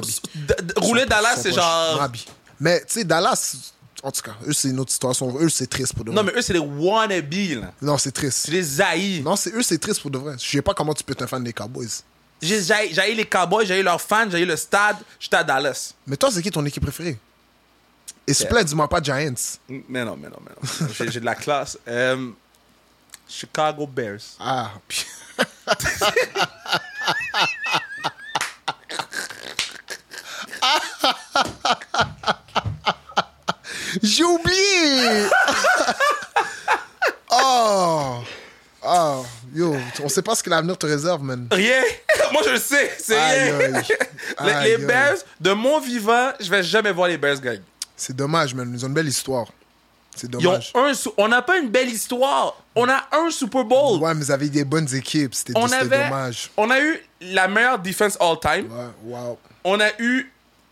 Rouler 0.76 1.06
Dallas, 1.06 1.36
c'est 1.40 1.52
genre. 1.54 1.98
Mabi. 1.98 2.26
Mais, 2.60 2.80
tu 2.80 2.86
sais, 3.00 3.04
Dallas, 3.04 3.56
en 4.02 4.10
tout 4.10 4.20
cas, 4.20 4.32
eux, 4.46 4.52
c'est 4.52 4.68
une 4.68 4.80
autre 4.80 4.92
histoire. 4.92 5.14
Eux, 5.40 5.48
c'est 5.48 5.68
triste 5.68 5.94
pour 5.94 6.04
de 6.04 6.10
vrai. 6.10 6.16
Non, 6.22 6.22
mais 6.30 6.38
eux, 6.38 6.42
c'est 6.42 6.52
des 6.52 6.58
wannabes, 6.58 7.32
là. 7.32 7.72
Non, 7.80 7.96
c'est 7.96 8.12
triste. 8.12 8.40
C'est 8.44 8.52
des 8.52 8.80
haïs. 8.82 9.22
Non, 9.22 9.36
c'est 9.36 9.54
eux, 9.54 9.62
c'est 9.62 9.78
triste 9.78 10.02
pour 10.02 10.10
de 10.10 10.18
vrai. 10.18 10.34
Je 10.38 10.46
sais 10.50 10.60
pas 10.62 10.74
comment 10.74 10.92
tu 10.92 11.02
peux 11.02 11.12
être 11.12 11.22
un 11.22 11.26
fan 11.26 11.42
des 11.42 11.54
Cowboys. 11.54 11.88
J'ai, 12.40 12.62
j'ai 12.62 13.14
les 13.14 13.26
Cowboys, 13.26 13.66
j'ai 13.66 13.82
leurs 13.82 14.00
fans, 14.00 14.30
j'ai 14.30 14.44
le 14.44 14.56
stade, 14.56 14.96
j'étais 15.18 15.36
à 15.36 15.44
Dallas. 15.44 15.94
Mais 16.06 16.16
toi, 16.16 16.30
c'est 16.30 16.42
qui 16.42 16.50
ton 16.50 16.64
équipe 16.64 16.84
préférée? 16.84 17.18
Et 18.26 18.34
s'il 18.34 18.46
te 18.46 18.52
plaît, 18.52 18.64
dis-moi 18.64 18.88
pas 18.88 19.02
Giants. 19.02 19.34
Mais 19.88 20.04
non, 20.04 20.16
mais 20.16 20.28
non, 20.28 20.38
mais 20.44 20.50
non. 20.50 20.88
j'ai, 21.10 21.20
de 21.20 21.24
la 21.24 21.34
classe. 21.34 21.78
Euh, 21.88 22.30
Chicago 23.26 23.86
Bears. 23.86 24.20
Ah, 24.38 24.72
J'ai 34.02 34.24
oublié! 34.24 35.26
oh! 37.30 38.22
Oh, 38.82 39.24
yo, 39.58 39.76
on 40.02 40.08
sait 40.08 40.22
pas 40.22 40.34
ce 40.34 40.42
que 40.42 40.50
l'avenir 40.50 40.76
te 40.78 40.86
réserve, 40.86 41.22
man. 41.22 41.46
Rien. 41.50 41.82
Moi, 42.32 42.42
je 42.44 42.50
le 42.50 42.58
sais. 42.58 42.92
C'est 42.98 43.18
rien. 43.18 43.58
les. 44.62 44.78
Bears, 44.78 45.16
de 45.40 45.52
mon 45.52 45.80
vivant, 45.80 46.32
je 46.40 46.50
vais 46.50 46.62
jamais 46.62 46.92
voir 46.92 47.08
les 47.08 47.18
Bears 47.18 47.40
gagner. 47.40 47.62
C'est 47.96 48.14
dommage, 48.14 48.54
man. 48.54 48.70
Ils 48.72 48.84
ont 48.84 48.88
une 48.88 48.94
belle 48.94 49.08
histoire. 49.08 49.46
C'est 50.14 50.28
Ils 50.32 50.36
ont 50.36 50.52
dommage. 50.52 50.72
un 50.74 50.92
on 51.16 51.28
n'a 51.28 51.42
pas 51.42 51.58
une 51.58 51.68
belle 51.68 51.88
histoire. 51.88 52.56
On 52.74 52.88
a 52.88 53.06
un 53.12 53.30
Super 53.30 53.64
Bowl. 53.64 54.00
Ouais, 54.00 54.14
mais 54.14 54.24
ils 54.24 54.32
avaient 54.32 54.48
des 54.48 54.64
bonnes 54.64 54.92
équipes. 54.94 55.34
C'était 55.34 55.52
dommage. 55.52 56.50
on 56.56 56.70
a 56.70 56.80
eu 56.80 57.00
la 57.20 57.48
meilleure 57.48 57.78
defense 57.78 58.16
all 58.20 58.38
time. 58.40 58.70
Ouais, 58.70 58.88
wow. 59.04 59.38
On 59.64 59.80
a 59.80 59.90
eu 59.98 60.30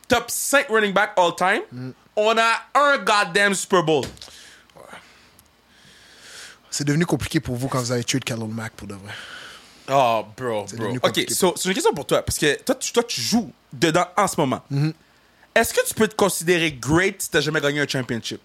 top 0.09 0.25
5 0.28 0.69
running 0.69 0.93
back 0.93 1.11
all 1.16 1.35
time. 1.35 1.62
Mm. 1.73 1.90
On 2.16 2.35
a 2.38 2.62
un 2.75 2.99
goddamn 2.99 3.55
Super 3.55 3.83
Bowl. 3.83 4.05
C'est 6.76 6.85
devenu 6.85 7.06
compliqué 7.06 7.40
pour 7.40 7.56
vous 7.56 7.68
quand 7.68 7.80
vous 7.80 7.90
avez 7.90 8.04
tué 8.04 8.21
Khalil 8.21 8.49
Mack, 8.49 8.73
pour 8.73 8.87
de 8.87 8.92
vrai. 8.92 9.14
Oh, 9.88 10.26
bro, 10.37 10.66
bro. 10.76 10.97
Ok, 11.04 11.25
so, 11.30 11.54
c'est 11.56 11.71
une 11.71 11.75
question 11.75 11.95
pour 11.95 12.04
toi. 12.04 12.21
Parce 12.21 12.37
que 12.37 12.62
toi, 12.62 12.75
tu, 12.75 12.92
toi, 12.92 13.02
tu 13.02 13.18
joues 13.18 13.50
dedans 13.73 14.04
en 14.14 14.28
ce 14.28 14.38
moment. 14.38 14.61
Mm-hmm. 14.71 14.92
Est-ce 15.54 15.73
que 15.73 15.87
tu 15.88 15.95
peux 15.95 16.06
te 16.06 16.14
considérer 16.14 16.71
great 16.73 17.23
si 17.23 17.30
t'as 17.30 17.40
jamais 17.40 17.62
gagné 17.62 17.80
un 17.80 17.88
championship? 17.88 18.42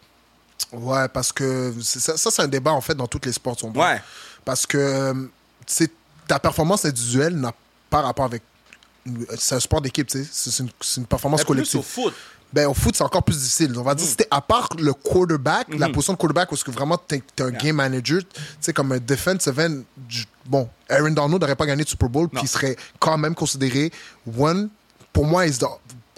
Ouais, 0.71 1.09
parce 1.09 1.33
que 1.33 1.73
ça, 1.81 2.15
ça, 2.15 2.31
c'est 2.31 2.41
un 2.41 2.47
débat 2.47 2.71
en 2.71 2.79
fait 2.79 2.95
dans 2.95 3.07
tous 3.07 3.19
les 3.25 3.33
sports. 3.33 3.57
tu? 3.57 3.65
Ouais. 3.65 4.01
Parce 4.45 4.65
que 4.65 4.77
euh, 4.77 5.87
ta 6.25 6.39
performance 6.39 6.85
individuelle 6.85 7.35
n'a 7.35 7.53
pas 7.89 7.99
rapport 7.99 8.23
avec. 8.23 8.43
C'est 9.37 9.55
un 9.55 9.59
sport 9.59 9.81
d'équipe, 9.81 10.07
tu 10.07 10.23
sais. 10.23 10.29
C'est 10.31 10.63
une, 10.95 11.05
performance 11.05 11.41
Mais 11.41 11.45
plus 11.45 11.53
collective. 11.53 11.79
au 11.81 11.83
foot. 11.83 12.13
Ben, 12.53 12.67
au 12.67 12.73
foot, 12.73 12.95
c'est 12.95 13.03
encore 13.03 13.23
plus 13.23 13.37
difficile. 13.37 13.73
On 13.77 13.83
va 13.83 13.95
dire, 13.95 14.05
c'était 14.05 14.27
à 14.29 14.41
part 14.41 14.67
le 14.77 14.93
quarterback, 14.93 15.67
la 15.77 15.87
position 15.89 16.13
de 16.13 16.17
quarterback, 16.17 16.49
parce 16.49 16.63
que 16.63 16.71
vraiment, 16.71 16.97
t'es 16.97 17.23
es 17.37 17.41
un 17.41 17.51
game 17.51 17.75
manager, 17.77 18.19
tu 18.21 18.41
sais, 18.59 18.73
comme 18.73 18.91
un 18.91 18.99
defensive 18.99 19.57
end. 19.59 19.81
Bon, 20.45 20.67
Aaron 20.89 21.11
Donald 21.11 21.39
n'aurait 21.41 21.55
pas 21.55 21.65
gagné 21.65 21.83
de 21.83 21.89
Super 21.89 22.09
Bowl, 22.09 22.27
puis 22.27 22.41
il 22.43 22.47
serait 22.47 22.75
quand 22.99 23.17
même 23.17 23.35
considéré 23.35 23.91
one. 24.37 24.69
Pour 25.13 25.25
moi, 25.25 25.45
he's 25.47 25.59
the 25.59 25.65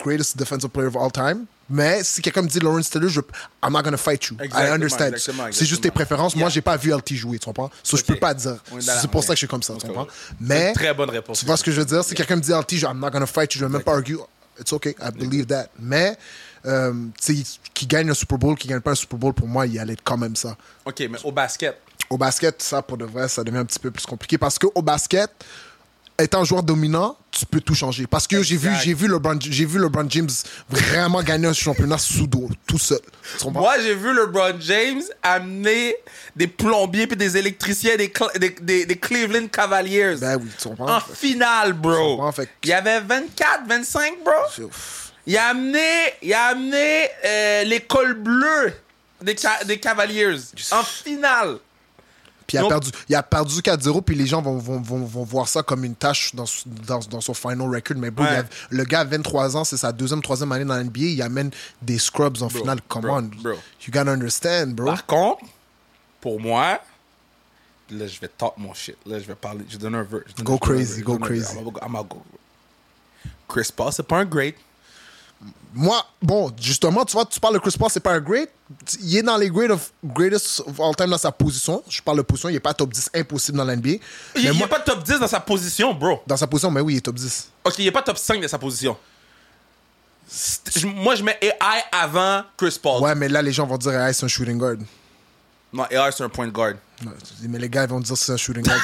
greatest 0.04 0.38
defensive 0.38 0.70
player 0.70 0.88
of 0.88 0.96
all 0.98 1.12
time. 1.12 1.46
Mais 1.70 2.04
si 2.04 2.22
quelqu'un 2.22 2.42
me 2.42 2.48
dit 2.48 2.60
Lawrence 2.60 2.90
Taylor, 2.90 3.10
je, 3.10 3.22
I'm 3.64 3.72
not 3.72 3.82
gonna 3.84 3.98
fight 3.98 4.24
you. 4.26 4.36
I 4.40 4.44
Exactement, 4.46 4.74
understand. 4.74 5.08
exactement, 5.14 5.44
C'est 5.52 5.66
juste 5.66 5.82
tes 5.82 5.92
préférences. 5.92 6.36
Moi, 6.36 6.44
Yeah. 6.48 6.50
j'ai 6.56 6.62
pas 6.62 6.76
vu 6.78 6.92
LT 6.92 7.16
jouer, 7.16 7.40
tu 7.40 7.46
comprends? 7.46 7.72
So, 7.82 7.96
je 7.96 8.02
Ok. 8.02 8.08
peux 8.08 8.16
pas 8.18 8.34
dire. 8.34 8.58
C'est 8.80 9.10
pour 9.10 9.24
ça 9.24 9.30
que 9.30 9.36
je 9.36 9.40
suis 9.40 9.48
comme 9.48 9.64
ça, 9.64 9.74
tu 9.80 9.88
comprends? 9.88 10.08
Mais. 10.42 10.70
une 10.70 10.74
très 10.76 10.94
bonne 10.94 11.10
réponse. 11.10 11.40
Tu 11.40 11.46
vois 11.46 11.58
ce 11.58 11.64
que 11.64 11.72
je 11.72 11.80
veux 11.80 11.86
dire? 11.86 12.04
Si 12.04 12.14
quelqu'un 12.16 12.36
me 12.36 12.42
dit 12.42 12.52
LT, 12.52 12.78
je- 12.78 12.86
I'm 12.86 13.00
not 13.00 13.10
gonna 13.12 13.26
fight 13.26 13.54
you, 13.56 13.60
je 13.62 13.66
vais 13.66 13.72
même 13.72 13.82
pas 13.82 13.94
argue. 13.94 14.20
It's 14.60 14.72
okay, 14.74 14.96
I 15.02 15.12
believe 15.12 15.48
that. 15.48 15.68
Mais, 15.80 16.18
euh, 16.66 16.94
tu 17.22 17.36
sais, 17.36 17.60
qui 17.74 17.88
gagne 17.88 18.08
le 18.08 18.14
Super 18.14 18.38
Bowl, 18.38 18.56
qui 18.56 18.68
gagne 18.68 18.82
pas 18.82 18.92
un 18.92 18.96
Super 18.96 19.18
Bowl, 19.18 19.34
pour 19.34 19.48
moi, 19.48 19.66
il 19.66 19.78
allait 19.80 19.94
être 19.94 20.04
quand 20.04 20.18
même 20.18 20.36
ça. 20.36 20.56
Ok, 20.86 21.00
mais 21.10 21.18
au 21.24 21.32
basket. 21.32 21.78
Au 22.10 22.18
basket, 22.18 22.62
ça, 22.62 22.82
pour 22.82 22.98
de 22.98 23.06
vrai, 23.06 23.28
ça 23.28 23.44
devient 23.44 23.58
un 23.58 23.66
petit 23.66 23.80
peu 23.80 23.90
plus 23.90 24.06
compliqué 24.06 24.38
parce 24.38 24.60
qu'au 24.60 24.82
basket, 24.82 25.32
étant 26.24 26.44
joueur 26.44 26.64
dominant, 26.64 27.18
tu 27.32 27.46
peux 27.46 27.60
tout 27.62 27.76
changer. 27.76 28.08
Parce 28.08 28.28
que 28.28 28.42
j'ai 28.44 28.58
vu, 28.58 28.70
j'ai 28.84 28.94
vu 28.94 29.08
LeBron, 29.08 29.38
j'ai 29.40 29.66
vu 29.66 29.80
LeBron 29.80 30.06
James 30.10 30.30
vraiment 30.70 31.22
gagner 31.24 31.48
un 31.48 31.54
championnat 31.54 31.98
sous 31.98 32.28
dos, 32.28 32.50
tout 32.68 32.78
seul. 32.80 33.00
Moi, 33.52 33.74
j'ai 33.82 33.96
vu 33.96 34.14
LeBron 34.14 34.56
James 34.60 35.02
amener 35.22 35.96
des 36.36 36.48
plombiers 36.48 37.08
puis 37.08 37.18
des 37.18 37.36
électriciens 37.38 37.96
des, 37.98 38.08
Cl- 38.10 38.38
des, 38.40 38.50
des- 38.62 38.86
des 38.86 38.96
Cleveland 38.98 39.48
Cavaliers. 39.48 40.16
Ben 40.20 40.38
oui, 40.42 40.50
tu 40.60 40.68
comprends? 40.68 40.98
en 40.98 41.00
finale, 41.02 41.74
bro. 41.74 42.32
fait 42.32 42.50
Il 42.64 42.70
y 42.70 42.74
avait 42.74 43.00
24, 43.02 43.68
25, 43.68 44.14
bro. 44.24 44.66
Ouf. 44.66 45.12
Il 45.26 45.38
a 45.38 45.48
amené, 45.48 45.80
il 46.22 46.34
a 46.34 46.48
amené 46.48 47.08
euh, 47.26 47.64
l'école 47.64 48.14
bleue 48.16 48.74
des, 49.22 49.36
Ca- 49.38 49.64
des 49.64 49.80
Cavaliers 49.80 50.36
en 50.72 50.84
finale. 50.84 51.58
Puis 52.54 52.62
il 52.62 52.66
a, 52.66 52.70
perdu, 52.70 52.90
il 53.10 53.16
a 53.16 53.24
perdu 53.24 53.56
4-0, 53.62 54.02
puis 54.04 54.16
les 54.16 54.26
gens 54.28 54.42
vont, 54.42 54.58
vont, 54.58 54.80
vont, 54.80 55.06
vont 55.06 55.24
voir 55.24 55.48
ça 55.48 55.64
comme 55.64 55.84
une 55.84 55.96
tâche 55.96 56.36
dans, 56.36 56.46
dans, 56.88 57.00
dans 57.00 57.22
son 57.22 57.34
final 57.34 57.62
record. 57.74 57.98
Mais 57.98 58.12
bro, 58.12 58.24
Ouais. 58.26 58.32
il 58.34 58.38
a- 58.38 58.46
le 58.70 58.84
gars 58.84 59.00
a 59.02 59.04
23 59.06 59.58
ans, 59.58 59.64
c'est 59.64 59.78
sa 59.78 59.92
deuxième, 59.92 60.22
troisième 60.22 60.52
année 60.52 60.66
dans 60.66 60.76
l'NBA, 60.76 61.00
il 61.02 61.22
amène 61.22 61.52
des 61.82 61.98
scrubs 61.98 62.42
en 62.42 62.50
finale. 62.50 62.80
Come 62.88 63.02
bro, 63.02 63.16
on. 63.18 63.22
bro. 63.42 63.54
You 63.86 63.92
gotta 63.92 64.12
understand, 64.12 64.68
bro. 64.76 64.86
Par 64.88 65.06
contre, 65.06 65.46
pour 66.22 66.40
moi, 66.40 66.80
là, 67.90 68.08
je 68.08 68.20
vais 68.20 68.30
talk 68.30 68.54
mon 68.58 68.74
shit. 68.74 68.98
Là, 69.06 69.20
je 69.20 69.26
vais 69.26 69.36
parler. 69.36 69.66
Je 69.70 69.78
donne 69.78 69.96
un 69.96 70.04
verse. 70.04 70.24
Go 70.44 70.58
crazy, 70.58 71.02
go 71.02 71.18
crazy. 71.18 71.56
I'm 71.58 71.64
gonna 71.66 72.04
go. 72.04 72.22
Chris 73.48 73.70
Paul, 73.76 73.92
c'est 73.92 74.08
pas 74.08 74.18
un 74.20 74.26
great. 74.26 74.56
Moi, 75.76 76.06
bon, 76.22 76.52
justement, 76.62 77.04
tu 77.04 77.14
vois, 77.14 77.26
tu 77.26 77.40
parles 77.40 77.56
de 77.56 77.60
Chris 77.60 77.74
Paul, 77.80 77.90
c'est 77.90 78.00
pas 78.00 78.14
un 78.14 78.20
great. 78.20 78.48
Il 79.02 79.18
est 79.18 79.24
dans 79.24 79.38
les 79.38 79.50
great 79.50 79.72
of, 79.72 79.92
greatest 80.04 80.60
of 80.68 80.80
all 80.80 80.96
time 80.96 81.10
dans 81.10 81.18
sa 81.18 81.32
position. 81.32 81.84
Je 81.90 82.00
parle 82.02 82.18
de 82.18 82.22
position, 82.22 82.50
il 82.50 82.56
est 82.56 82.60
pas 82.60 82.76
top 82.76 82.92
10, 82.94 83.10
impossible 83.16 83.58
dans 83.58 83.66
l'NBA. 83.66 83.90
Il 83.90 84.00
Mais 84.36 84.42
il 84.44 84.54
moi, 84.54 84.68
est 84.68 84.70
pas 84.70 84.80
top 84.80 85.04
10 85.04 85.20
dans 85.20 85.28
sa 85.28 85.40
position, 85.40 85.94
bro. 85.94 86.22
dans 86.28 86.38
sa 86.38 86.46
position, 86.46 86.70
mais 86.70 86.82
oui, 86.82 86.94
il 86.94 86.98
est 86.98 87.02
top 87.02 87.16
10. 87.16 87.50
Ok, 87.64 87.74
il 87.80 87.88
est 87.88 87.92
pas 87.92 88.04
top 88.04 88.18
5 88.20 88.40
dans 88.42 88.48
sa 88.48 88.60
position. 88.60 88.96
Moi, 90.86 91.16
je 91.16 91.24
mets 91.24 91.38
AI 91.42 91.82
avant 91.92 92.44
Chris 92.58 92.78
Paul. 92.82 93.02
Ouais, 93.02 93.16
mais 93.16 93.28
là, 93.30 93.42
les 93.42 93.52
gens 93.52 93.66
vont 93.66 93.78
dire, 93.78 93.94
ah, 93.96 94.12
c'est 94.14 94.26
un 94.26 94.28
shooting 94.30 94.58
guard. 94.58 94.78
Non, 95.72 95.86
AI, 95.90 96.12
c'est 96.16 96.24
un 96.24 96.30
point 96.30 96.48
guard. 96.48 96.74
Ouais, 97.04 97.12
Mais 97.50 97.58
les 97.60 97.68
gars 97.70 97.84
ils 97.84 97.90
vont 97.90 98.00
dire 98.00 98.14
que 98.14 98.20
c'est 98.20 98.32
un 98.32 98.38
shooting 98.38 98.64
guard. 98.64 98.78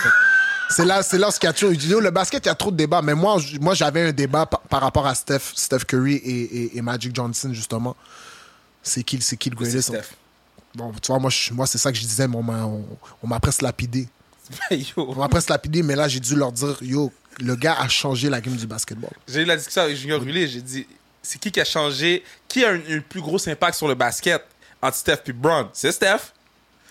C'est 0.70 0.86
là, 0.86 1.02
c'est 1.02 1.18
là 1.18 1.32
ce 1.32 1.40
qu'il 1.40 1.48
y 1.48 1.50
a 1.50 1.54
toujours. 1.54 2.02
Le 2.02 2.12
basket, 2.12 2.46
il 2.46 2.48
y 2.48 2.52
a 2.52 2.56
trop 2.56 2.70
de 2.72 2.78
débats. 2.78 3.02
Mais 3.02 3.16
moi, 3.16 3.38
moi 3.60 3.74
j'avais 3.74 4.10
un 4.10 4.12
débat 4.12 4.46
par, 4.46 4.62
par 4.62 4.82
rapport 4.82 5.08
à 5.08 5.16
Steph, 5.16 5.42
Steph 5.56 5.80
Curry 5.88 6.16
et, 6.16 6.42
et- 6.42 6.78
et 6.78 6.82
Magic 6.82 7.16
Johnson, 7.16 7.52
justement. 7.54 7.96
C'est 8.84 9.04
qui, 9.04 9.20
c'est 9.22 9.36
qui 9.38 9.50
le 9.50 9.56
C'est 9.58 9.64
greatest? 9.64 9.88
Steph. 9.90 10.16
Bon, 10.76 10.92
tu 11.02 11.08
vois, 11.12 11.20
moi, 11.20 11.30
je- 11.32 11.52
moi 11.54 11.66
c'est 11.66 11.78
ça 11.80 11.92
que 11.92 11.98
je 11.98 12.04
disais, 12.04 12.28
mais 12.28 12.36
on 12.38 12.44
m'a, 12.44 12.64
on, 12.66 12.86
on 13.24 13.28
m'a 13.28 13.40
presque 13.40 13.62
lapidé. 13.64 14.08
On 14.98 15.14
m'a 15.16 15.28
presque 15.30 15.50
lapidé, 15.50 15.84
mais 15.84 15.96
là, 15.96 16.08
j'ai 16.08 16.20
dû 16.20 16.36
leur 16.36 16.52
dire, 16.52 16.76
yo, 16.82 17.12
le 17.40 17.56
gars 17.56 17.78
a 17.80 17.88
changé 17.88 18.30
la 18.30 18.42
game 18.42 18.56
du 18.56 18.66
basketball. 18.66 19.12
J'ai 19.28 19.42
eu 19.42 19.46
la 19.46 19.56
discussion 19.56 19.84
avec 19.84 19.96
Junior 19.96 20.20
Rulé. 20.20 20.48
J'ai 20.48 20.62
dit, 20.62 20.88
c'est 21.22 21.38
qui 21.40 21.52
qui 21.52 21.60
a 21.62 21.66
changé 21.66 22.24
Qui 22.48 22.64
a 22.66 22.70
un, 22.72 22.80
un 22.90 23.00
plus 23.08 23.22
gros 23.22 23.38
impact 23.48 23.76
sur 23.78 23.88
le 23.88 23.94
basket 23.94 24.44
entre 24.82 24.98
Steph 24.98 25.20
et 25.28 25.34
Braun 25.34 25.70
C'est 25.74 25.92
Steph. 25.92 26.34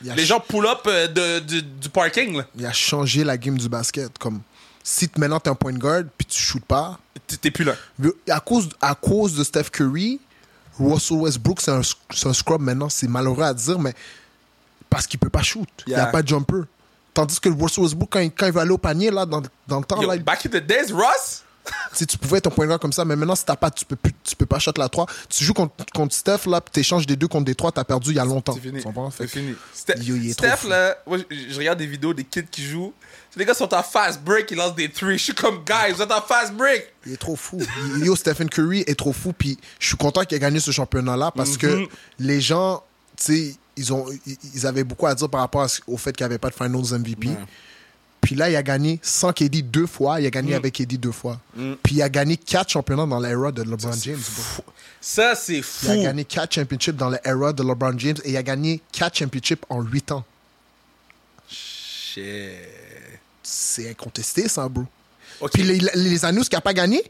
Il 0.04 0.12
Les 0.12 0.24
gens 0.24 0.40
pull 0.40 0.66
up 0.66 0.80
euh, 0.86 1.08
de, 1.08 1.40
du- 1.60 1.88
parking, 1.88 2.36
là. 2.36 2.44
il 2.56 2.64
a 2.66 2.72
changé 2.72 3.24
la 3.24 3.36
game 3.36 3.58
du 3.58 3.68
basket. 3.68 4.16
Comme, 4.18 4.40
si 4.82 5.10
maintenant, 5.16 5.40
t'es 5.40 5.50
un 5.50 5.54
point 5.54 5.72
guard, 5.72 6.04
puis 6.16 6.26
tu 6.26 6.40
shootes 6.40 6.64
pas, 6.64 6.98
T'es- 7.40 7.50
plus 7.50 7.64
là. 7.64 7.74
À 8.30 8.40
cause, 8.40 8.68
à 8.80 8.94
cause 8.94 9.34
de 9.34 9.42
Steph 9.44 9.64
Curry, 9.72 10.20
Russell 10.78 11.18
Westbrook, 11.18 11.60
c'est 11.60 11.72
un, 11.72 12.32
scrub 12.32 12.60
maintenant. 12.60 12.88
C'est 12.88 13.08
malheureux 13.08 13.42
à 13.42 13.52
dire, 13.52 13.78
mais 13.78 13.92
parce 14.88 15.06
qu'il 15.06 15.18
peut 15.18 15.28
pas 15.30 15.42
shoot. 15.42 15.68
Il 15.86 15.90
n'y 15.90 15.96
Yeah. 15.96 16.04
a 16.04 16.12
pas 16.12 16.22
de 16.22 16.28
jumper. 16.28 16.62
Tandis 17.12 17.40
que 17.40 17.48
Russell 17.48 17.82
Westbrook, 17.82 18.10
quand 18.12 18.20
il, 18.20 18.30
quand 18.30 18.46
il 18.46 18.52
va 18.52 18.60
aller 18.60 18.70
au 18.70 18.78
panier, 18.78 19.10
là, 19.10 19.26
dans, 19.26 19.42
dans 19.66 19.80
le 19.80 19.84
temps, 19.84 20.00
Yo, 20.00 20.08
là, 20.08 20.14
il- 20.16 20.22
back 20.22 20.46
in 20.46 20.50
the 20.50 20.64
days, 20.64 20.92
Ross 20.92 21.42
si 21.92 22.06
tu 22.06 22.18
pouvais 22.18 22.38
être 22.38 22.46
un 22.46 22.50
point 22.50 22.66
guard 22.66 22.78
comme 22.78 22.92
ça, 22.92 23.04
mais 23.04 23.16
maintenant, 23.16 23.34
si 23.36 23.44
t'as 23.44 23.56
pas, 23.56 23.70
tu 23.70 23.84
peux, 23.84 23.96
plus, 23.96 24.12
tu 24.24 24.36
peux 24.36 24.46
pas 24.46 24.58
shot 24.58 24.72
la 24.76 24.88
3. 24.88 25.06
Tu 25.28 25.44
joues 25.44 25.54
contre, 25.54 25.74
contre 25.94 26.14
Steph, 26.14 26.46
là, 26.46 26.60
puis 26.60 26.72
t'échanges 26.72 27.06
des 27.06 27.16
deux 27.16 27.28
contre 27.28 27.44
des 27.46 27.54
3, 27.54 27.72
t'as 27.72 27.84
perdu 27.84 28.10
il 28.10 28.16
y 28.16 28.18
a 28.18 28.24
longtemps. 28.24 28.54
C'est 28.54 28.60
fini. 28.60 28.82
Tu 28.82 28.88
C'est 29.16 29.26
fini. 29.26 29.54
Ste- 29.74 30.02
Yo, 30.02 30.16
est 30.16 30.32
Steph, 30.32 30.68
là, 30.68 30.96
moi, 31.06 31.18
je, 31.18 31.36
je 31.50 31.58
regarde 31.58 31.78
des 31.78 31.86
vidéos 31.86 32.14
des 32.14 32.24
kids 32.24 32.44
qui 32.50 32.64
jouent. 32.64 32.92
Les 33.36 33.44
gars 33.44 33.54
sont 33.54 33.72
en 33.72 33.82
fast 33.84 34.20
break, 34.22 34.50
ils 34.50 34.56
lancent 34.56 34.74
des 34.74 34.88
threes. 34.88 35.16
Je 35.18 35.24
suis 35.24 35.34
comme, 35.34 35.62
guys, 35.64 35.92
vous 35.94 36.02
êtes 36.02 36.10
en 36.10 36.22
fast 36.22 36.52
break. 36.54 36.92
Il 37.06 37.12
est 37.12 37.16
trop 37.18 37.36
fou. 37.36 37.60
Yo, 38.02 38.16
Stephen 38.16 38.48
Curry 38.48 38.80
est 38.86 38.98
trop 38.98 39.12
fou. 39.12 39.32
Puis 39.32 39.56
je 39.78 39.86
suis 39.88 39.96
content 39.96 40.24
qu'il 40.24 40.36
ait 40.36 40.40
gagné 40.40 40.58
ce 40.58 40.70
championnat-là 40.72 41.30
parce 41.36 41.56
que 41.56 41.66
Mhm. 41.82 41.86
les 42.18 42.40
gens, 42.40 42.82
tu 43.16 43.24
sais, 43.24 43.54
ils, 43.76 43.92
ont, 43.92 44.06
ils, 44.54 44.66
avaient 44.66 44.82
beaucoup 44.82 45.06
à 45.06 45.14
dire 45.14 45.28
par 45.28 45.40
rapport 45.42 45.62
à 45.62 45.66
au 45.86 45.96
fait 45.96 46.12
qu'il 46.16 46.24
n'y 46.24 46.30
avait 46.32 46.38
pas 46.38 46.48
de 46.50 46.54
Finals 46.54 46.98
MVP. 46.98 47.28
Puis 48.20 48.34
là, 48.34 48.50
il 48.50 48.56
a 48.56 48.62
gagné 48.62 48.98
sans 49.02 49.32
KD 49.32 49.62
deux 49.62 49.86
fois. 49.86 50.20
Il 50.20 50.26
a 50.26 50.28
Mm. 50.28 50.30
gagné 50.32 50.54
avec 50.54 50.74
KD 50.74 50.98
deux 50.98 51.12
fois. 51.12 51.40
Puis 51.82 51.94
il 51.96 52.02
a 52.02 52.08
gagné 52.08 52.36
quatre 52.36 52.70
championnats 52.70 53.06
dans 53.06 53.20
l'era 53.20 53.50
de 53.52 53.62
LeBron 53.62 53.92
James. 54.02 54.20
Ça, 55.00 55.34
c'est 55.34 55.54
Il 55.54 55.58
a 55.60 55.62
fou. 55.62 56.02
gagné 56.02 56.24
quatre 56.24 56.54
championships 56.54 56.96
dans 56.96 57.08
l'era 57.10 57.52
de 57.52 57.62
LeBron 57.62 57.96
James 57.98 58.16
et 58.24 58.30
il 58.30 58.36
a 58.36 58.42
gagné 58.42 58.80
quatre 58.92 59.16
championships 59.18 59.64
en 59.68 59.80
huit 59.82 60.10
ans. 60.12 60.24
Shit. 61.50 62.24
C'est 63.42 63.90
incontesté, 63.90 64.48
ça, 64.48 64.68
bro. 64.68 64.84
Puis 65.52 65.62
les, 65.62 65.78
les 65.94 66.24
anneaux 66.24 66.42
qu'il 66.42 66.56
n'a 66.56 66.60
pas 66.60 66.74
gagné, 66.74 67.02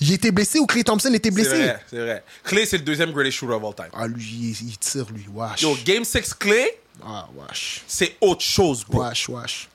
il 0.00 0.12
était 0.12 0.30
blessé 0.30 0.58
ou 0.60 0.66
Clay 0.66 0.84
Thompson 0.84 1.12
était 1.12 1.28
C'est 1.30 1.34
blessé. 1.34 1.50
vrai, 1.64 1.80
c'est 1.90 1.98
vrai. 1.98 2.24
Clay, 2.44 2.64
c'est 2.66 2.78
le 2.78 2.84
deuxième 2.84 3.10
greatest 3.12 3.38
shooter 3.38 3.54
of 3.54 3.64
all 3.64 3.74
time. 3.74 3.88
Ah, 3.92 4.06
lui, 4.06 4.24
il, 4.60 4.68
il 4.68 4.78
tire, 4.78 5.06
lui. 5.10 5.26
Wesh. 5.32 5.62
Yo, 5.62 5.76
Game 5.84 6.04
6 6.04 6.32
Clay, 6.34 6.78
Ah, 7.04 7.28
wesh. 7.34 7.82
c'est 7.88 8.16
autre 8.20 8.42
chose, 8.42 8.84
bro. 8.88 9.02
Wesh, 9.02 9.28
wesh. 9.28 9.68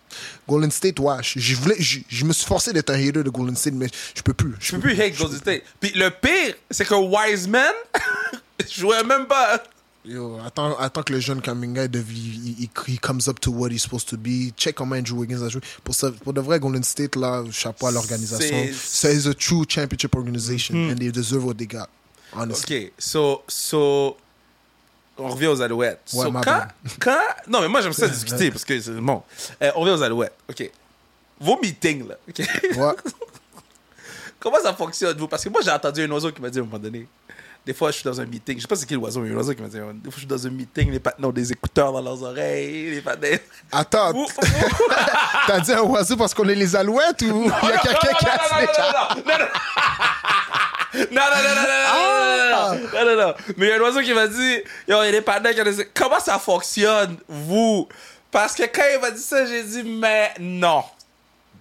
Golden 0.48 0.72
State, 0.72 1.00
wesh. 1.00 1.38
Je, 1.38 1.56
voulais, 1.56 1.76
je, 1.80 2.00
je 2.08 2.26
me 2.26 2.34
suis 2.34 2.46
forcé 2.46 2.74
d'être 2.74 2.90
un 2.90 2.96
hater 2.96 3.24
de 3.24 3.30
Golden 3.30 3.56
State, 3.56 3.74
mais 3.74 3.88
je 4.16 4.22
peux 4.22 4.34
plus. 4.34 4.54
Je 4.60 4.72
peux 4.72 4.80
plus 4.80 5.00
hate 5.00 5.18
Golden 5.18 5.38
State. 5.38 5.64
Puis 5.80 5.92
le 5.96 6.10
pire, 6.10 6.56
c'est 6.70 6.86
que 6.86 6.96
Wiseman 6.96 7.74
jouait 8.70 9.04
même 9.04 9.26
pas. 9.28 9.64
Yo, 10.04 10.40
attends, 10.44 10.76
attends 10.80 11.04
que 11.04 11.14
le 11.14 11.20
jeune 11.20 11.42
Kaminga, 11.42 11.86
il, 11.86 11.96
il, 11.96 12.70
il, 12.88 13.00
comes 13.00 13.22
up 13.28 13.40
to 13.40 13.52
what 13.52 13.70
he's 13.70 13.84
supposed 13.84 14.08
to 14.08 14.18
be. 14.18 14.52
Check 14.58 14.76
comment 14.76 14.96
Andrew 14.96 15.20
Wiggins 15.20 15.44
a 15.44 15.50
joué. 15.50 15.62
Pour, 15.84 15.94
ça, 15.94 16.12
pour 16.12 16.34
de 16.34 16.42
vrai, 16.42 16.60
Golden 16.60 16.84
State, 16.84 17.16
là, 17.16 17.44
chapeau 17.52 17.86
à 17.86 17.92
l'organisation. 17.92 18.68
C'est- 18.74 19.28
a 19.28 19.34
true 19.36 19.64
championship 19.70 20.16
organization. 20.16 20.90
And 20.90 20.96
they 20.96 21.12
deserve 21.12 21.46
what 21.46 21.54
they 21.54 21.68
got. 21.68 21.88
Honestly. 22.34 22.86
Ok, 22.86 22.92
so, 22.98 23.44
so, 23.48 24.18
on 25.22 25.30
revient 25.30 25.48
aux 25.48 25.62
Alouettes. 25.62 26.02
Ouais, 26.14 26.26
so, 26.26 26.32
ma 26.32 26.42
quand, 26.42 26.52
bad. 26.52 26.72
quand, 27.00 27.18
non, 27.48 27.62
mais 27.62 27.68
moi 27.68 27.82
j'aime 27.82 27.94
ça 27.94 28.08
discuter 28.10 28.52
parce 28.52 28.66
que 28.66 28.80
c'est 28.80 28.92
bon. 28.92 29.24
Euh, 29.62 29.72
on 29.76 29.82
revient 29.82 29.94
aux 29.94 30.04
Alouettes. 30.04 30.34
Ok, 30.50 30.70
vos 31.40 31.60
meetings 31.62 32.08
là. 32.08 32.16
ok? 32.28 32.40
Ouais. 32.78 32.94
Comment 34.40 34.58
ça 34.62 34.74
fonctionne 34.74 35.18
vous 35.18 35.28
Parce 35.28 35.44
que 35.44 35.50
moi 35.50 35.62
j'ai 35.64 35.72
entendu 35.72 36.04
un 36.04 36.12
oiseau 36.12 36.32
qui 36.32 36.42
m'a 36.42 36.50
dit 36.50 36.60
à 36.60 36.62
un 36.62 36.66
moment 36.66 36.80
donné. 36.80 37.08
Des 37.64 37.76
fois, 37.76 37.92
je 37.92 37.98
suis 37.98 38.04
dans 38.04 38.20
un 38.20 38.26
meeting. 38.26 38.58
Je 38.58 38.64
sais 38.64 38.68
pas 38.68 38.76
c'est 38.76 38.88
qui 38.88 38.96
l'oiseau, 38.96 39.20
mais 39.20 39.28
il 39.28 39.30
y 39.30 39.34
a 39.34 39.36
un 39.36 39.40
oiseau 39.40 39.54
qui 39.54 39.62
m'a 39.62 39.68
dit. 39.68 39.78
Des 39.78 40.10
fois, 40.10 40.14
je 40.14 40.18
suis 40.18 40.26
dans 40.26 40.48
un 40.48 40.50
meeting, 40.50 40.90
les 40.90 41.00
patins 41.00 41.24
ont 41.24 41.32
des 41.32 41.52
écouteurs 41.52 41.94
dans 41.94 42.02
leurs 42.02 42.24
oreilles. 42.24 42.90
Les 42.90 43.02
patins. 43.02 43.38
Attends, 43.72 44.26
t'as 45.46 45.60
dit 45.60 45.72
un 45.72 45.82
oiseau 45.82 46.18
parce 46.18 46.34
qu'on 46.34 46.50
est 46.50 46.56
les 46.56 46.76
alouettes 46.76 47.22
ou 47.22 47.44
il 47.44 47.70
y 47.70 47.72
a 47.72 47.78
quelqu'un 47.78 48.14
qui 48.18 48.26
a 48.26 48.38
dit 48.38 48.66
non, 48.66 48.88
non, 48.88 49.22
non, 49.28 49.38
non, 49.38 49.38
non, 49.38 49.46
non, 51.12 51.22
non, 51.22 51.42
non, 51.44 51.56
non, 51.56 52.76
non, 52.76 53.06
non, 53.06 53.16
non, 53.16 53.28
non. 53.28 53.34
Mais 53.58 53.68
il 53.68 53.70
y 53.70 53.72
a 53.72 53.78
un 53.78 53.82
oiseau 53.82 54.02
qui 54.02 54.14
m'a 54.14 54.28
dit, 54.28 54.58
yo, 54.88 55.04
il 55.04 55.24
qui 55.54 55.62
ont 55.62 55.64
des... 55.64 55.90
Comment 55.94 56.20
ça 56.20 56.38
fonctionne, 56.40 57.18
vous? 57.28 57.88
Parce 58.32 58.56
que 58.56 58.64
quand 58.64 58.84
il 58.94 59.00
m'a 59.02 59.12
dit 59.12 59.22
ça, 59.22 59.46
j'ai 59.46 59.64
dit, 59.64 59.84
mais 59.84 60.32
non. 60.40 60.84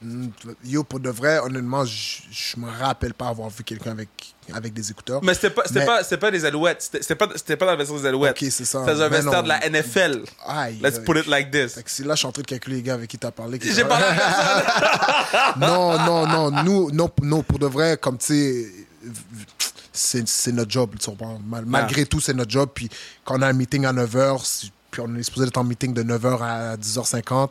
Mm, 0.03 0.29
Yo, 0.65 0.83
pour 0.83 0.99
de 0.99 1.11
vrai, 1.11 1.39
honnêtement, 1.41 1.85
je 1.85 2.57
me 2.59 2.71
rappelle 2.71 3.13
pas 3.13 3.29
avoir 3.29 3.51
vu 3.51 3.63
quelqu'un 3.63 3.91
avec, 3.91 4.09
avec 4.55 4.73
des 4.73 4.91
écouteurs. 4.91 5.21
Mais 5.23 5.35
c'était 5.35 5.51
pas, 5.51 5.65
Mais- 5.75 5.85
pas, 5.85 6.03
pas 6.03 6.31
des 6.31 6.45
alouettes. 6.47 6.81
C'était 6.81 7.15
pas, 7.15 7.27
pas 7.27 7.67
dans 7.67 7.73
le 7.73 7.77
vestiaire 7.79 8.01
des 8.01 8.07
alouettes. 8.07 8.43
Ok, 8.43 8.49
c'est 8.51 8.65
ça. 8.65 8.83
C'était 8.87 9.03
un 9.03 9.09
vestiaire 9.09 9.33
non. 9.33 9.43
de 9.43 9.49
la 9.49 9.69
NFL. 9.69 10.23
Aïe, 10.47 10.79
Let's 10.83 10.99
aïe. 10.99 11.05
put 11.05 11.19
it 11.19 11.27
like 11.27 11.51
this. 11.51 11.75
Fait 11.75 11.83
que 11.83 11.91
si 11.91 12.03
là, 12.03 12.15
je 12.15 12.21
suis 12.21 12.27
en 12.27 12.33
train 12.33 12.41
de 12.43 12.47
calculer 12.47 12.77
les 12.77 12.83
gars 12.83 12.95
avec 12.95 13.11
qui 13.11 13.19
t'as 13.19 13.31
parlé. 13.31 13.59
J'ai 13.63 13.85
parlé 13.85 14.07
non, 15.59 15.99
non, 15.99 16.27
non. 16.27 16.63
Nous, 16.65 16.91
non, 16.93 17.11
non, 17.23 17.43
pour 17.43 17.59
de 17.59 17.67
vrai, 17.67 17.99
comme 17.99 18.17
tu 18.17 18.27
sais, 18.27 18.80
c'est 19.93 20.53
notre 20.53 20.71
job, 20.71 20.95
tu. 20.99 21.11
Mal- 21.47 21.65
Malgré 21.67 22.07
tout, 22.07 22.21
c'est 22.21 22.35
notre 22.35 22.51
job. 22.51 22.71
Puis 22.75 22.89
quand 23.25 23.39
on 23.39 23.43
a 23.43 23.49
un 23.49 23.53
meeting 23.53 23.85
à 23.87 23.93
9h, 23.93 24.69
puis 24.91 25.01
on 25.01 25.15
est 25.17 25.23
supposé 25.23 25.47
être 25.47 25.57
en 25.59 25.65
meeting 25.65 25.93
de 25.95 26.03
9h 26.03 26.43
à 26.43 26.77
10h50, 26.77 27.51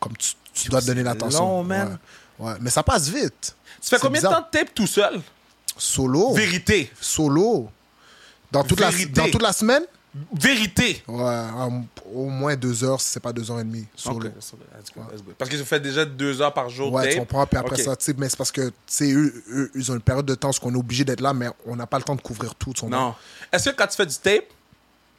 comme 0.00 0.16
tu, 0.16 0.34
tu 0.54 0.68
dois 0.68 0.80
donner 0.80 1.02
l'attention. 1.02 1.40
long, 1.40 1.64
man. 1.64 1.98
Ouais. 2.38 2.48
Ouais. 2.50 2.54
Mais 2.60 2.70
ça 2.70 2.82
passe 2.82 3.08
vite. 3.08 3.54
Tu 3.80 3.88
fais 3.90 3.98
combien 3.98 4.20
de 4.20 4.26
temps 4.26 4.40
de 4.40 4.46
tape 4.58 4.74
tout 4.74 4.86
seul? 4.86 5.20
Solo. 5.76 6.34
Vérité. 6.34 6.90
Solo. 7.00 7.70
Dans 8.50 8.64
toute, 8.64 8.80
la, 8.80 8.90
dans 8.90 9.30
toute 9.30 9.42
la 9.42 9.52
semaine? 9.52 9.82
Vérité. 10.32 11.02
Ouais, 11.06 11.44
au 12.12 12.26
moins 12.26 12.56
deux 12.56 12.82
heures, 12.82 13.00
si 13.00 13.10
c'est 13.10 13.20
pas 13.20 13.32
deux 13.32 13.50
heures 13.50 13.60
et 13.60 13.64
demie. 13.64 13.86
Parce 15.36 15.50
que 15.50 15.56
tu 15.56 15.64
fais 15.64 15.80
déjà 15.80 16.04
deux 16.04 16.40
heures 16.40 16.54
par 16.54 16.68
jour. 16.70 16.92
Ouais, 16.92 17.04
tape. 17.04 17.12
tu 17.12 17.18
comprends. 17.18 17.46
Puis 17.46 17.58
après 17.58 17.76
ça, 17.76 17.94
tu 17.94 18.04
sais, 18.04 18.14
mais 18.16 18.28
c'est 18.28 18.36
parce 18.36 18.50
que, 18.50 18.68
tu 18.68 18.72
sais, 18.86 19.12
eux, 19.12 19.44
eux, 19.50 19.70
ils 19.74 19.92
ont 19.92 19.94
une 19.94 20.00
période 20.00 20.26
de 20.26 20.34
temps 20.34 20.50
où 20.50 20.54
on 20.62 20.74
est 20.74 20.78
obligé 20.78 21.04
d'être 21.04 21.20
là, 21.20 21.34
mais 21.34 21.48
on 21.66 21.76
n'a 21.76 21.86
pas 21.86 21.98
le 21.98 22.04
temps 22.04 22.16
de 22.16 22.22
couvrir 22.22 22.54
tout. 22.54 22.72
Non. 22.88 23.14
Est-ce 23.52 23.70
que 23.70 23.76
quand 23.76 23.86
tu 23.86 23.96
fais 23.96 24.06
du 24.06 24.16
tape, 24.16 24.46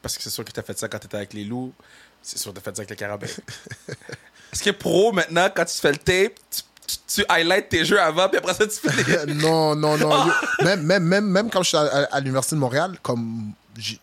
parce 0.02 0.18
que 0.18 0.24
c'est 0.24 0.30
sûr 0.30 0.44
que 0.44 0.52
tu 0.52 0.60
as 0.60 0.64
fait 0.64 0.78
ça 0.78 0.88
quand 0.88 1.00
tu 1.00 1.06
étais 1.06 1.18
avec 1.18 1.34
les 1.34 1.46
loups, 1.46 1.74
c'est 2.22 2.38
sûr 2.40 2.52
que 2.52 2.60
tu 2.60 2.62
as 2.62 2.64
fait 2.64 2.76
ça 2.76 2.82
avec 2.82 2.90
les 2.90 2.96
carabins. 2.96 3.28
Est-ce 4.52 4.64
que 4.64 4.72
pro, 4.72 5.12
maintenant, 5.12 5.48
quand 5.56 5.66
tu 5.66 5.76
fais 5.80 5.92
le 5.92 5.98
tape, 5.98 6.34
tu, 6.50 6.96
tu, 7.08 7.26
highlights 7.30 7.70
tes 7.70 7.86
jeux 7.86 8.02
avant, 8.02 8.28
puis 8.28 8.40
après 8.40 8.56
ça, 8.56 8.66
tu 8.66 8.74
fais 8.74 9.26
les. 9.26 9.34
non, 9.36 9.76
non, 9.76 9.96
non. 9.98 10.26
Même, 10.64 10.82
même, 10.82 11.04
même, 11.04 11.26
même 11.26 11.50
quand 11.52 11.62
je 11.62 11.70
suis 11.70 11.78
à, 11.78 11.82
à- 11.82 12.16
à 12.16 12.20
l'Université 12.20 12.56
de 12.56 12.60
Montréal, 12.62 12.98
comme 13.04 13.54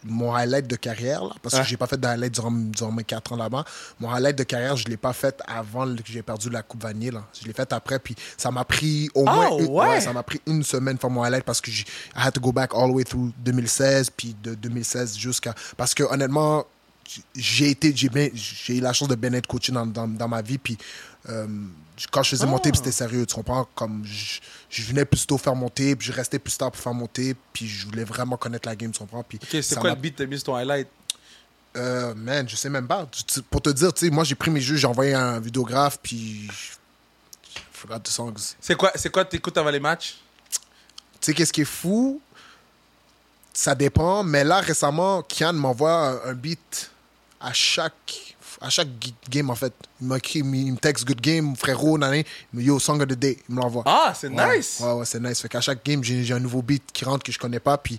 mon 0.05 0.35
highlight 0.35 0.67
de 0.67 0.77
carrière, 0.77 1.25
là, 1.25 1.31
parce 1.43 1.55
que 1.55 1.61
Ouais. 1.61 1.67
j'ai 1.67 1.77
pas 1.77 1.87
fait 1.87 1.97
de 2.01 2.07
highlight 2.07 2.33
durant, 2.35 2.51
durant 2.51 2.93
mes 2.93 3.05
quatre 3.05 3.33
ans 3.33 3.37
là-bas, 3.37 3.65
mon 4.01 4.11
highlight 4.11 4.37
de 4.37 4.43
carrière, 4.45 4.77
je 4.77 4.87
l'ai 4.89 4.97
pas 4.97 5.13
fait 5.13 5.41
avant 5.47 5.87
que 5.95 6.03
j'ai 6.07 6.23
perdu 6.23 6.51
la 6.51 6.63
Coupe 6.63 6.83
Vanier. 6.83 7.11
Là. 7.11 7.25
Je 7.41 7.47
l'ai 7.47 7.53
fait 7.53 7.73
après, 7.73 7.99
puis 7.99 8.15
ça 8.37 8.51
m'a 8.51 8.65
pris 8.65 9.09
au 9.15 9.25
Ah, 9.27 9.35
moins 9.35 9.59
une, 9.59 9.67
ouais? 9.69 10.01
ça 10.01 10.13
m'a 10.13 10.23
pris 10.23 10.41
une 10.47 10.63
semaine 10.63 10.99
pour 10.99 11.11
mon 11.11 11.23
highlight 11.23 11.45
parce 11.45 11.61
que 11.61 11.71
j'ai 11.71 11.85
I 12.15 12.27
had 12.27 12.33
to 12.35 12.41
go 12.41 12.53
back 12.53 12.71
all 12.75 12.91
the 12.91 12.95
way 12.95 13.05
through 13.05 13.33
2016, 13.45 14.11
puis 14.11 14.35
de 14.43 14.55
2016 14.55 15.17
jusqu'à... 15.17 15.55
Parce 15.77 15.95
que 15.95 16.03
honnêtement, 16.05 16.65
j'ai 17.35 17.71
été 17.71 17.95
j'ai 17.95 18.77
eu 18.77 18.81
la 18.81 18.93
chance 18.93 19.09
de 19.09 19.15
bien 19.15 19.33
être 19.33 19.47
coaché 19.47 19.71
dans, 19.73 19.87
dans, 19.87 20.09
dans 20.09 20.27
ma 20.29 20.43
vie 20.43 20.59
puis 20.59 20.77
euh, 21.29 21.47
quand 22.11 22.23
je 22.23 22.31
faisais 22.31 22.47
mon 22.47 22.59
tape 22.59 22.77
c'était 22.77 22.93
sérieux 22.93 23.25
tu 23.27 23.35
comprends? 23.35 23.67
Comme 23.75 24.05
je, 24.05 24.41
je 24.69 24.83
venais 24.83 25.05
plus 25.05 25.27
tôt 25.27 25.39
faire 25.39 25.55
mon 25.55 25.69
tape 25.69 26.01
je 26.01 26.13
restais 26.13 26.39
plus 26.39 26.57
tard 26.57 26.71
pour 26.71 26.81
faire 26.81 26.95
mon 26.95 27.07
tape 27.07 27.37
puis 27.53 27.67
je 27.69 27.87
voulais 27.87 28.05
vraiment 28.05 28.37
connaître 28.37 28.69
la 28.69 28.77
game 28.77 28.91
tu 28.93 28.99
comprends? 28.99 29.23
Puis 29.23 29.39
Ok, 29.43 29.49
c'est 29.51 29.63
ça 29.63 29.81
quoi 29.81 29.91
m'a- 29.91 29.97
le 29.97 30.01
beat? 30.03 30.15
Que 30.17 30.23
t'as 30.23 30.27
mis 30.29 30.37
sur 30.37 30.45
ton 30.47 30.57
highlight? 30.57 30.89
euh, 31.77 32.15
man 32.15 32.49
je 32.49 32.57
sais 32.57 32.71
même 32.71 32.87
pas 32.89 33.07
pour 33.51 33.61
te 33.63 33.71
dire 33.71 33.93
tu 33.93 34.07
sais 34.07 34.11
moi 34.11 34.25
j'ai 34.25 34.35
pris 34.35 34.51
mes 34.51 34.61
jeux 34.61 34.77
j'ai 34.77 34.87
envoyé 34.87 35.13
un 35.15 35.39
vidéographe 35.41 35.99
puis 36.03 36.49
forgot 37.73 37.99
the 38.01 38.09
songs 38.09 38.55
C'est 38.61 38.75
quoi, 38.77 38.91
c'est 38.95 39.11
quoi 39.11 39.25
t'écoutes 39.25 39.57
avant 39.59 39.71
les 39.71 39.81
matchs? 39.81 40.17
tu 40.51 40.59
sais, 41.21 41.35
qu'est-ce 41.35 41.53
qui 41.53 41.63
est 41.63 41.65
fou? 41.65 42.21
Ça 43.53 43.75
dépend, 43.75 44.23
mais 44.23 44.45
là, 44.45 44.61
récemment, 44.61 45.23
Kian 45.23 45.55
m'envoie 45.55 45.93
un, 46.27 46.31
un 46.31 46.35
beat 46.35 46.91
à 47.41 47.53
chaque, 47.55 48.36
à 48.61 48.71
chaque 48.71 48.89
game, 49.31 49.51
en 49.51 49.55
fait. 49.55 49.73
Il 50.01 50.09
m'écrit, 50.09 50.41
il 50.41 50.73
me 50.73 50.77
texte 50.77 51.07
Good 51.07 51.21
Game, 51.21 51.55
frérot, 51.57 51.99
nané, 51.99 52.27
Yo, 52.55 52.79
Song 52.79 53.01
of 53.01 53.09
the 53.09 53.13
Day, 53.15 53.39
il 53.49 53.55
me 53.55 53.61
l'envoie. 53.61 53.85
Ah, 53.87 54.13
c'est 54.19 54.29
Ouais, 54.29 54.57
nice! 54.59 54.81
Ouais, 54.81 54.93
ouais, 54.93 55.05
c'est 55.07 55.21
nice. 55.21 55.41
Fait 55.41 55.49
qu'à 55.49 55.61
chaque 55.61 55.85
game, 55.85 56.03
j'ai 56.03 56.25
j'ai 56.25 56.35
un 56.35 56.41
nouveau 56.41 56.63
beat 56.63 56.83
qui 56.93 57.05
rentre 57.05 57.23
que 57.25 57.31
je 57.33 57.39
connais 57.39 57.61
pas. 57.61 57.79
Puis 57.79 57.99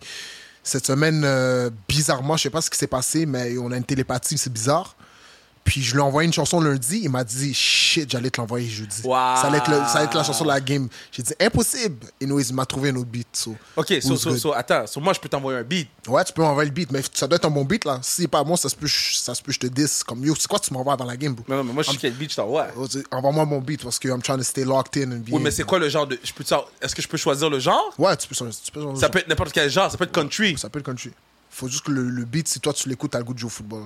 cette 0.63 0.85
semaine, 0.85 1.23
euh, 1.23 1.69
bizarrement, 1.87 2.35
je 2.35 2.43
sais 2.43 2.49
pas 2.49 2.61
ce 2.61 2.69
qui 2.69 2.77
s'est 2.77 2.87
passé, 2.87 3.25
mais 3.25 3.57
on 3.57 3.71
a 3.71 3.77
une 3.77 3.85
télépathie, 3.85 4.37
c'est 4.37 4.51
bizarre. 4.51 4.96
Puis 5.67 5.83
je 5.83 5.91
lui 5.91 5.99
ai 5.99 6.01
envoyé 6.01 6.25
une 6.25 6.31
chanson 6.31 6.61
lundi, 6.61 7.01
il 7.03 7.09
m'a 7.09 7.25
dit 7.25 7.53
shit, 7.53 8.09
j'allais 8.09 8.29
te 8.29 8.39
l'envoyer 8.39 8.69
jeudi. 8.69 9.01
Wow. 9.03 9.11
Ça, 9.35 9.41
allait 9.47 9.57
être 9.57 9.69
le- 9.69 9.75
ça 9.79 9.95
allait 9.97 10.05
être 10.05 10.15
la 10.15 10.23
chanson 10.23 10.45
de 10.45 10.49
la 10.49 10.61
game. 10.61 10.87
J'ai 11.11 11.21
dit 11.23 11.33
impossible. 11.41 12.07
Anyways, 12.21 12.43
il 12.45 12.55
m'a 12.55 12.65
trouvé 12.65 12.89
un 12.91 12.95
autre 12.95 13.09
beat. 13.09 13.27
so. 13.33 13.53
Ok, 13.75 13.93
so, 14.01 14.15
so, 14.15 14.53
attends, 14.53 14.87
so 14.87 15.01
moi 15.01 15.11
je 15.11 15.19
peux 15.19 15.27
t'envoyer 15.27 15.59
un 15.59 15.63
beat. 15.63 15.89
Ouais, 16.07 16.23
tu 16.23 16.31
peux 16.31 16.41
m'envoyer 16.41 16.69
le 16.69 16.73
beat, 16.73 16.89
mais 16.89 17.01
ça 17.13 17.27
doit 17.27 17.35
être 17.35 17.43
un 17.45 17.49
bon 17.51 17.65
beat 17.65 17.83
là. 17.83 17.99
Si 18.01 18.25
pas 18.29 18.41
bon, 18.45 18.55
ça 18.55 18.69
se 18.69 18.75
peut, 18.77 18.87
ça 18.87 19.35
se 19.35 19.41
peut, 19.41 19.51
je 19.51 19.59
te 19.59 19.67
dis 19.67 19.85
comme 20.07 20.23
yo, 20.23 20.33
c'est 20.39 20.47
quoi 20.47 20.57
tu 20.59 20.73
m'envoies 20.73 20.93
avant 20.93 21.03
la 21.03 21.17
game, 21.17 21.33
bro? 21.33 21.43
Non, 21.49 21.57
non, 21.57 21.63
mais 21.65 21.73
moi 21.73 21.83
je 21.83 21.91
sais 21.91 21.97
quel 21.97 22.13
beat 22.13 22.31
je 22.31 22.37
t'envoie. 22.37 22.67
Oh, 22.77 22.87
Envoie-moi 23.11 23.43
mon 23.45 23.59
beat 23.59 23.83
parce 23.83 23.99
que 23.99 24.07
I'm 24.07 24.21
trying 24.21 24.37
to 24.37 24.43
stay 24.43 24.63
locked 24.63 24.95
in 25.03 25.11
and 25.11 25.17
be. 25.19 25.29
Oui, 25.33 25.41
mais 25.43 25.51
c'est 25.51 25.63
quoi 25.63 25.79
le 25.79 25.89
genre 25.89 26.07
de. 26.07 26.17
Est-ce 26.81 26.95
que 26.95 27.01
je 27.01 27.07
peux 27.09 27.17
choisir 27.17 27.49
le 27.49 27.59
genre? 27.59 27.93
Ouais, 27.97 28.15
tu 28.15 28.25
peux. 28.29 28.35
Tu 28.35 28.71
peux 28.71 28.81
changer. 28.81 29.01
Ça 29.01 29.09
peut 29.09 29.19
être 29.19 29.27
n'importe 29.27 29.51
quel 29.51 29.69
genre, 29.69 29.91
ça 29.91 29.97
peut 29.97 30.05
être 30.05 30.13
country. 30.13 30.57
Ça 30.57 30.69
peut 30.69 30.79
être 30.79 30.85
country. 30.85 31.11
Faut 31.49 31.67
juste 31.67 31.83
que 31.85 31.91
le, 31.91 32.03
le 32.09 32.23
beat, 32.23 32.47
si 32.47 32.61
toi 32.61 32.71
tu 32.71 32.87
l'écoutes, 32.87 33.11
t'as 33.11 33.17
le 33.17 33.23
goût 33.25 33.33
de 33.33 33.39
jouer 33.39 33.47
au 33.47 33.49
football. 33.51 33.85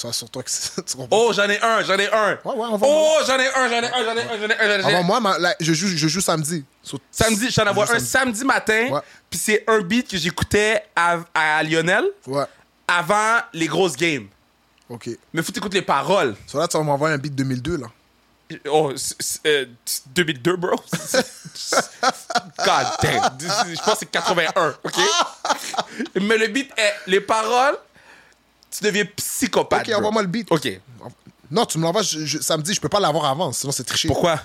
Ça, 0.00 0.12
sur 0.14 0.30
toi 0.30 0.42
que? 0.42 0.50
Oh, 1.10 1.30
j'en 1.34 1.46
ai 1.50 1.60
un, 1.60 1.82
j'en 1.84 1.98
ai 1.98 2.10
un. 2.10 2.30
Ouais, 2.42 2.54
ouais, 2.54 2.66
envoie-moi. 2.66 2.88
Oh, 2.90 3.18
j'en 3.26 3.38
ai 3.38 3.48
un, 3.48 3.68
j'en 3.68 3.82
ai 3.82 3.86
un, 3.86 4.04
j'en 4.04 4.16
ai 4.16 4.22
un, 4.22 4.38
j'en 4.40 4.48
ai 4.48 4.58
un, 4.58 4.66
j'en 4.66 4.78
ai 4.78 4.82
un. 4.82 4.86
Avant 4.86 5.02
moi, 5.02 5.20
ma- 5.20 5.38
là, 5.38 5.54
je, 5.60 5.74
joue, 5.74 5.88
je 5.88 6.08
joue 6.08 6.22
samedi. 6.22 6.64
So- 6.82 6.98
Samedi, 7.10 7.50
je 7.50 7.54
t'en 7.56 7.64
je 7.64 7.68
envoie 7.68 7.84
joue 7.84 7.92
un 7.92 7.98
samedi 7.98 8.42
matin. 8.46 8.88
Ouais. 8.92 9.00
Puis 9.28 9.38
c'est 9.38 9.62
un 9.68 9.80
beat 9.80 10.08
que 10.08 10.16
j'écoutais 10.16 10.84
à, 10.96 11.18
à 11.34 11.62
Lionel 11.62 12.04
Ouais, 12.26 12.44
avant 12.88 13.40
les 13.52 13.66
grosses 13.66 13.96
games. 13.96 14.28
ok. 14.88 15.10
Mais 15.34 15.42
faut 15.42 15.52
t'écouter 15.52 15.80
les 15.80 15.84
paroles. 15.84 16.34
So 16.46 16.58
là, 16.58 16.66
tu 16.66 16.78
vas 16.78 16.82
m'envoyer 16.82 17.14
un 17.14 17.18
beat 17.18 17.34
2002, 17.34 17.76
là. 17.76 17.86
Oh, 18.70 18.92
euh, 19.46 19.66
2002, 20.14 20.56
bro. 20.56 20.76
God 22.02 22.86
damn. 23.02 23.38
Je 23.38 23.76
pense 23.84 23.94
que 23.94 23.98
c'est 24.00 24.10
81, 24.10 24.74
OK? 24.82 24.94
Mais 26.20 26.38
le 26.38 26.46
beat 26.48 26.72
est... 26.76 26.94
Les 27.06 27.20
paroles, 27.20 27.76
tu 28.70 28.84
deviens 28.84 29.04
psychopathe, 29.16 29.80
Ok, 29.82 29.86
bro. 29.88 29.98
envoie-moi 29.98 30.22
le 30.22 30.28
beat. 30.28 30.50
OK. 30.50 30.80
Non, 31.50 31.64
tu 31.66 31.78
me 31.78 31.82
l'envoies 31.84 32.02
je- 32.02 32.24
je- 32.24 32.38
samedi, 32.40 32.72
je 32.74 32.80
peux 32.80 32.88
pas 32.88 33.00
l'avoir 33.00 33.24
avant, 33.24 33.50
sinon 33.52 33.72
c'est 33.72 33.82
triché. 33.84 34.06
Pourquoi? 34.08 34.40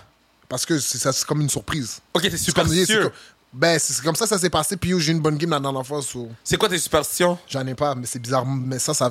Parce 0.49 0.65
que 0.65 0.79
c'est 0.79 0.97
ça, 0.97 1.11
c'est 1.13 1.25
comme 1.25 1.41
une 1.41 1.49
surprise. 1.49 1.99
OK, 2.13 2.23
t'es 2.23 2.29
C'est 2.31 2.51
comme, 2.53 2.67
c'est 2.67 2.85
superstitieux. 2.85 3.11
ben, 3.53 3.77
c'est 3.79 4.01
comme 4.03 4.15
ça 4.15 4.25
que 4.25 4.29
ça 4.29 4.39
s'est 4.39 4.49
passé, 4.49 4.75
puis 4.77 4.99
j'ai 4.99 5.11
une 5.11 5.19
bonne 5.19 5.37
game 5.37 5.53
fois, 5.83 6.01
so, 6.01 6.29
C'est 6.43 6.57
quoi 6.57 6.67
tes 6.69 6.77
superstitions? 6.79 7.37
j'en 7.47 7.65
ai 7.67 7.75
pas, 7.75 7.93
mais 7.95 8.05
c'est 8.07 8.19
bizarre. 8.19 8.45
Mais 8.45 8.79
ça, 8.79 8.93
ça. 8.93 9.09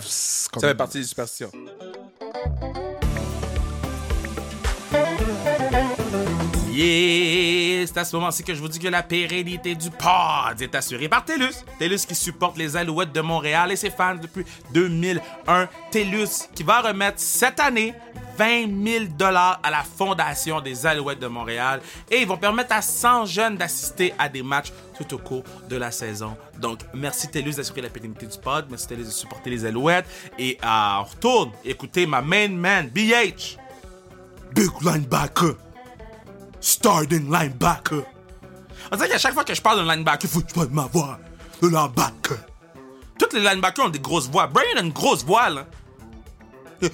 comme- 0.52 0.60
Ça 0.60 0.68
fait 0.68 0.74
partie 0.74 0.98
des 0.98 1.04
superstitions. 1.04 1.50
Yeah! 6.72 7.13
C'est 7.86 7.98
à 7.98 8.04
ce 8.04 8.16
moment-ci 8.16 8.42
que 8.42 8.54
je 8.54 8.60
vous 8.60 8.68
dis 8.68 8.78
que 8.78 8.88
la 8.88 9.02
pérennité 9.02 9.74
du 9.74 9.90
pod 9.90 10.60
est 10.60 10.74
assurée 10.74 11.08
par 11.08 11.24
TELUS. 11.24 11.64
TELUS 11.78 12.06
qui 12.06 12.14
supporte 12.14 12.56
les 12.56 12.76
Alouettes 12.76 13.12
de 13.12 13.20
Montréal 13.20 13.72
et 13.72 13.76
ses 13.76 13.90
fans 13.90 14.14
depuis 14.14 14.44
2001. 14.72 15.68
TELUS 15.90 16.48
qui 16.54 16.62
va 16.62 16.80
remettre 16.80 17.18
cette 17.18 17.60
année 17.60 17.94
20 18.38 18.84
000 18.84 19.04
dollars 19.18 19.60
à 19.62 19.70
la 19.70 19.82
fondation 19.82 20.60
des 20.60 20.86
Alouettes 20.86 21.20
de 21.20 21.26
Montréal 21.26 21.80
et 22.10 22.22
ils 22.22 22.26
vont 22.26 22.36
permettre 22.36 22.74
à 22.74 22.82
100 22.82 23.26
jeunes 23.26 23.56
d'assister 23.56 24.14
à 24.18 24.28
des 24.28 24.42
matchs 24.42 24.72
tout 24.96 25.14
au 25.14 25.18
cours 25.18 25.44
de 25.68 25.76
la 25.76 25.90
saison. 25.90 26.36
Donc, 26.58 26.80
merci 26.94 27.28
TELUS 27.28 27.56
d'assurer 27.56 27.82
la 27.82 27.90
pérennité 27.90 28.26
du 28.26 28.38
pod, 28.38 28.66
merci 28.70 28.88
TELUS 28.88 29.04
de 29.04 29.10
supporter 29.10 29.50
les 29.50 29.64
Alouettes 29.64 30.06
et 30.38 30.58
euh, 30.64 30.66
on 31.00 31.04
retourne 31.04 31.50
écouter 31.64 32.06
ma 32.06 32.22
main 32.22 32.48
man, 32.48 32.88
BH. 32.88 33.58
Big 34.54 34.70
linebacker. 34.82 35.63
Starting 36.64 37.30
linebacker. 37.30 38.02
On 38.90 38.96
dirait 38.96 39.10
qu'à 39.10 39.18
chaque 39.18 39.34
fois 39.34 39.44
que 39.44 39.54
je 39.54 39.60
parle 39.60 39.84
d'un 39.84 39.94
linebacker, 39.94 40.24
il 40.24 40.30
faut 40.30 40.40
que 40.40 40.48
je 40.48 40.54
parle 40.54 40.70
ma 40.70 40.86
voix. 40.86 41.18
Le 41.60 41.68
linebacker. 41.68 42.38
Tous 43.18 43.36
les 43.36 43.40
linebackers 43.40 43.84
ont 43.84 43.90
des 43.90 43.98
grosses 43.98 44.30
voix. 44.30 44.46
Brian 44.46 44.78
a 44.78 44.80
une 44.80 44.90
grosse 44.90 45.26
voix, 45.26 45.50
là. 45.50 45.66
Puis 46.80 46.90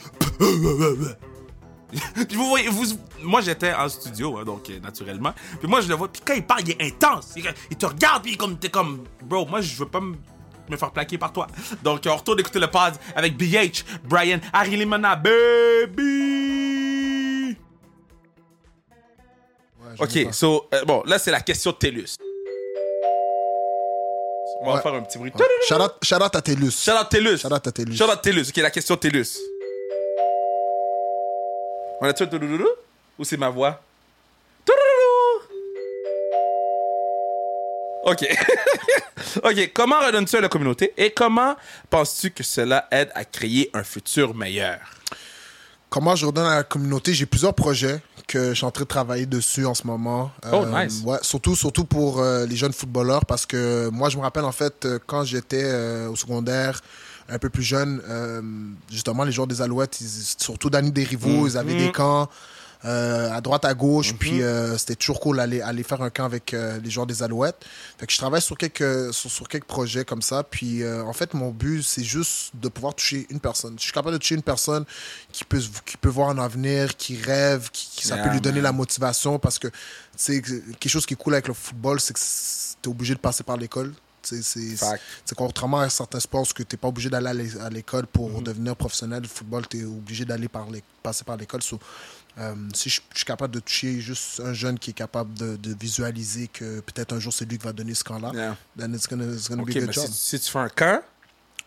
vous 2.37 2.49
voyez, 2.49 2.69
vous, 2.69 2.85
moi 3.23 3.43
j'étais 3.43 3.73
en 3.73 3.89
studio, 3.89 4.39
hein, 4.39 4.45
donc 4.45 4.69
euh, 4.71 4.81
naturellement. 4.81 5.33
Puis 5.61 5.69
moi 5.69 5.81
je 5.81 5.89
le 5.89 5.95
vois, 5.95 6.09
puis 6.09 6.21
quand 6.25 6.35
il 6.35 6.43
parle, 6.43 6.63
il 6.63 6.73
est 6.73 6.83
intense. 6.83 7.35
Il, 7.37 7.77
te 7.77 7.87
regarde, 7.87 8.25
puis 8.25 8.37
comme, 8.37 8.59
t'es 8.59 8.71
comme, 8.71 9.05
bro, 9.23 9.47
moi 9.47 9.61
je 9.61 9.77
veux 9.77 9.89
pas 9.89 10.01
me 10.01 10.77
faire 10.77 10.91
plaquer 10.91 11.17
par 11.17 11.33
toi. 11.33 11.47
Donc 11.85 12.01
on 12.07 12.17
retourne 12.17 12.41
écouter 12.41 12.59
le 12.59 12.69
pod 12.69 12.95
avec 13.15 13.37
BH, 13.37 13.85
Brian, 14.05 14.41
Harry 14.53 14.77
Limona, 14.77 15.15
baby. 15.15 16.60
Ok, 19.99 20.33
so, 20.33 20.67
euh, 20.75 20.85
bon, 20.85 21.03
là 21.07 21.19
c'est 21.19 21.31
la 21.31 21.41
question 21.41 21.73
de 21.73 21.77
TELUS. 21.77 22.17
On 24.63 24.67
va 24.67 24.75
Ouais. 24.77 24.83
faire 24.83 24.95
un 24.95 25.03
petit 25.03 25.17
bruit. 25.19 25.33
Shout 25.69 25.75
out, 25.77 25.93
shout 26.03 26.17
out 26.23 26.35
à 26.37 26.43
TELUS. 26.43 26.71
Shout 26.71 26.91
out 26.93 27.09
TELUS. 27.11 27.39
Shout 27.39 27.47
out 27.55 27.67
à 27.67 27.73
TELUS. 27.73 27.97
Shout 27.97 28.05
out 28.11 28.23
TELUS. 28.23 28.49
Ok, 28.51 28.57
la 28.59 28.71
question 28.71 28.95
de 28.95 29.01
TELUS. 29.01 29.39
On 32.03 32.07
a-tu 32.07 32.23
un 32.23 32.27
touloulou 32.27 32.69
Ou 33.19 33.25
c'est 33.25 33.37
ma 33.37 33.49
voix? 33.51 33.81
Touloulou 34.65 35.43
Ok. 38.05 38.27
ok, 39.45 39.73
comment 39.75 40.01
redonnes-tu 40.01 40.37
à 40.37 40.41
la 40.41 40.49
communauté 40.49 40.93
et 40.97 41.11
comment 41.11 41.57
penses-tu 41.91 42.31
que 42.31 42.43
cela 42.43 42.87
aide 42.91 43.11
à 43.15 43.25
créer 43.25 43.71
un 43.75 43.83
futur 43.85 44.35
meilleur? 44.35 44.79
Comment 45.91 46.15
je 46.17 46.25
redonne 46.27 46.47
à 46.47 46.57
la 46.57 46.63
communauté? 46.63 47.13
J'ai 47.13 47.27
plusieurs 47.27 47.55
projets 47.55 48.01
que 48.33 48.51
je 48.51 48.55
suis 48.55 48.65
en 48.65 48.71
train 48.71 48.85
de 48.85 48.89
travailler 48.89 49.27
dessus 49.27 49.67
en 49.67 49.75
ce 49.75 49.85
moment. 49.87 50.31
Oh, 50.53 50.63
Euh, 50.65 50.85
nice. 50.85 51.03
Ouais, 51.05 51.19
surtout, 51.23 51.57
surtout 51.57 51.85
pour 51.85 52.21
euh, 52.21 52.47
les 52.47 52.57
jeunes 52.57 52.73
footballeurs 52.73 53.25
parce 53.27 53.45
que 53.45 53.89
moi, 53.91 54.09
je 54.09 54.17
me 54.19 54.23
rappelle 54.23 54.45
en 54.45 54.53
fait 54.53 54.85
euh, 54.85 54.99
quand 55.07 55.25
j'étais 55.25 55.65
euh, 55.65 56.09
au 56.09 56.17
secondaire, 56.17 56.81
un 57.29 57.39
peu 57.39 57.49
plus 57.51 57.63
jeune, 57.65 58.01
euh, 58.09 58.41
justement, 58.91 59.25
les 59.25 59.33
joueurs 59.33 59.47
des 59.49 59.61
Alouettes, 59.63 60.01
ils- 60.01 60.35
surtout 60.39 60.71
Danny 60.71 60.91
Desrivaux, 60.93 61.47
ils 61.49 61.57
avaient 61.57 61.75
des 61.75 61.91
camps. 61.93 62.29
Euh, 62.85 63.31
à 63.31 63.41
droite, 63.41 63.65
à 63.65 63.75
gauche, 63.75 64.15
puis 64.15 64.43
euh, 64.43 64.79
c'était 64.79 64.95
toujours 64.97 65.21
cool 65.21 65.37
d'aller 65.37 65.61
aller 65.61 65.83
faire 65.83 66.01
un 66.01 66.09
camp 66.11 66.25
avec 66.25 66.55
euh, 66.55 66.79
les 66.83 66.91
joueurs 66.91 67.07
des 67.07 67.23
Alouettes. 67.23 67.57
Fait 67.99 68.07
que 68.07 68.13
je 68.13 68.17
travaille 68.19 68.41
sur 68.41 68.57
quelques, 68.57 69.13
sur, 69.13 69.31
sur 69.31 69.47
quelques 69.49 69.67
projets 69.67 70.05
comme 70.05 70.23
ça. 70.23 70.43
Puis 70.43 70.83
en 70.87 71.13
fait, 71.13 71.35
mon 71.35 71.51
but, 71.51 71.83
c'est 71.83 72.05
juste 72.05 72.51
de 72.55 72.69
pouvoir 72.69 72.95
toucher 72.95 73.27
une 73.31 73.41
personne. 73.41 73.75
Je 73.79 73.83
suis 73.83 73.93
capable 73.93 74.15
de 74.15 74.19
toucher 74.19 74.35
une 74.37 74.43
personne 74.43 74.85
qui 75.33 75.45
peut, 75.45 75.61
qui 75.85 75.97
peut 75.99 76.09
voir 76.09 76.31
un 76.31 76.39
avenir, 76.39 76.97
qui 76.97 77.21
rêve, 77.21 77.71
qui, 77.71 77.89
qui- 77.97 78.07
ça 78.07 78.17
Yeah, 78.17 78.25
peut 78.25 78.31
lui 78.33 78.41
donner 78.41 78.57
man. 78.57 78.65
la 78.65 78.73
motivation 78.73 79.39
parce 79.39 79.59
que 79.59 79.69
c'est 80.17 80.41
quelque 80.43 80.89
chose 80.89 81.05
qui 81.07 81.15
est 81.15 81.17
cool 81.17 81.35
avec 81.35 81.49
le 81.49 81.55
football, 81.55 82.01
c'est 82.01 82.15
que 82.15 82.19
tu 82.21 82.89
es 82.89 82.91
obligé 82.91 83.15
de 83.15 83.21
passer 83.21 83.43
par 83.45 83.57
l'école. 83.57 83.93
C'est 84.23 85.35
contrairement 85.37 85.81
à 85.81 85.89
certains 85.89 86.21
sports 86.21 86.43
où 86.43 86.53
tu 86.53 86.63
n'es 86.63 86.77
pas 86.79 86.89
obligé 86.89 87.09
d'aller 87.09 87.29
à 87.29 87.33
l'é- 87.35 87.61
à 87.61 87.71
l'école 87.71 88.07
pour 88.07 88.29
Mm-hmm. 88.31 88.43
devenir 88.43 88.77
professionnel. 88.77 89.23
Le 89.23 89.29
football, 89.29 89.67
tu 89.69 89.81
es 89.81 89.85
obligé 89.85 90.25
d'aller 90.25 90.49
par 90.49 90.69
les- 90.71 90.83
passer 91.03 91.25
par 91.25 91.37
l'école. 91.39 91.63
So, 91.63 91.79
euh, 92.39 92.55
si 92.75 92.89
je, 92.91 93.01
je 93.13 93.17
suis 93.19 93.25
capable 93.25 93.55
de 93.55 93.61
toucher 93.61 94.01
juste 94.01 94.41
un 94.41 94.53
jeune 94.53 94.79
qui 94.79 94.91
est 94.91 94.95
capable 94.95 95.35
de, 95.35 95.57
de 95.57 95.75
visualiser 95.79 96.49
que 96.49 96.81
peut-être 96.81 97.13
un 97.13 97.19
jour 97.19 97.33
c'est 97.33 97.45
lui 97.45 97.59
qui 97.59 97.65
va 97.67 97.73
donner 97.73 97.95
ce 97.95 98.05
camp-là, 98.05 98.31
Yeah. 98.35 98.57
then 98.79 98.95
it's 98.95 99.07
gonna, 99.09 99.25
it's 99.35 99.49
gonna 99.49 99.65
be 99.65 99.71
a 99.77 99.81
good 99.81 99.93
job. 99.93 100.07
si, 100.07 100.13
si 100.13 100.41
tu 100.41 100.51
fais 100.51 100.59
un 100.61 100.69
camp, 100.69 101.03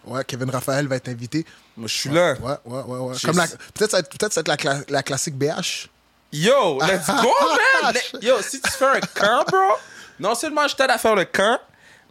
Ouais, 0.05 0.21
Kevin 0.25 0.49
Raphaël 0.49 0.85
va 0.87 0.97
être 0.97 1.07
invité. 1.07 1.45
moi 1.77 1.87
je 1.87 1.93
suis 1.93 2.09
là. 2.09 2.33
Ouais, 2.33 2.55
ouais, 2.65 2.81
ouais. 2.83 2.97
ouais. 2.99 3.15
Comme 3.23 3.37
la- 3.37 3.47
peut-être 3.47 3.91
ça 3.91 3.97
va 3.97 3.99
être, 3.99 4.09
peut-être 4.09 4.33
ça 4.33 4.41
va 4.41 4.53
être 4.53 4.65
la, 4.65 4.73
cla- 4.81 4.83
la 4.91 5.01
classique 5.03 5.35
BH. 5.37 5.87
Yo, 6.33 6.77
let's 6.81 7.07
go, 7.07 7.31
man! 7.83 7.93
Yo, 8.21 8.41
si 8.41 8.59
tu 8.59 8.69
fais 8.69 8.85
un 8.97 8.99
camp, 8.99 9.45
bro, 9.49 9.77
non 10.19 10.35
seulement 10.35 10.67
je 10.67 10.75
t'aide 10.75 10.89
à 10.89 10.97
faire 10.97 11.15
le 11.15 11.23
camp, 11.25 11.57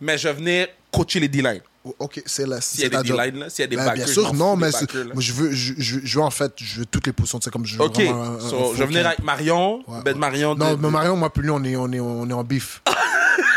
mais 0.01 0.17
je 0.17 0.29
vais 0.29 0.35
venir 0.35 0.69
coacher 0.91 1.21
les 1.21 1.29
D-line. 1.29 1.61
Ok, 1.99 2.23
c'est 2.27 2.47
là. 2.47 2.61
S'il 2.61 2.81
y 2.81 2.85
a 2.85 2.89
des 3.03 3.09
job. 3.09 3.17
D-line, 3.19 3.41
là, 3.41 3.51
s'il 3.51 3.63
y 3.63 3.65
a 3.65 3.67
des 3.67 3.77
backers. 3.77 3.95
bien 3.95 4.07
sûr, 4.07 4.33
non, 4.35 4.55
mais 4.57 4.71
backers, 4.71 5.05
je 5.19 5.33
veux, 5.33 5.51
je, 5.51 5.75
je, 5.79 5.99
je 6.05 6.19
veux 6.19 6.25
en 6.25 6.31
fait, 6.31 6.53
je 6.57 6.81
veux 6.81 6.87
toutes 6.87 7.07
les 7.07 7.13
positions. 7.13 7.41
C'est 7.43 7.51
comme 7.51 7.67
je 7.67 7.77
veux 7.77 7.83
Ok, 7.83 7.97
vraiment 7.97 8.23
un- 8.23 8.41
so, 8.41 8.71
un 8.71 8.75
je 8.75 8.79
vais 8.79 8.87
venir 8.87 9.07
avec 9.07 9.19
Marion, 9.25 9.83
Ouais, 9.89 10.01
Ben. 10.05 10.17
Marion. 10.17 10.55
Non, 10.55 10.77
mais 10.77 10.91
Marion, 10.91 11.17
moi, 11.17 11.33
plus 11.33 11.43
lui, 11.43 11.51
on 11.51 11.63
est, 11.65 11.75
on 11.75 11.91
est, 11.91 11.99
on 12.01 12.29
est 12.31 12.33
en 12.33 12.45
bif. 12.45 12.83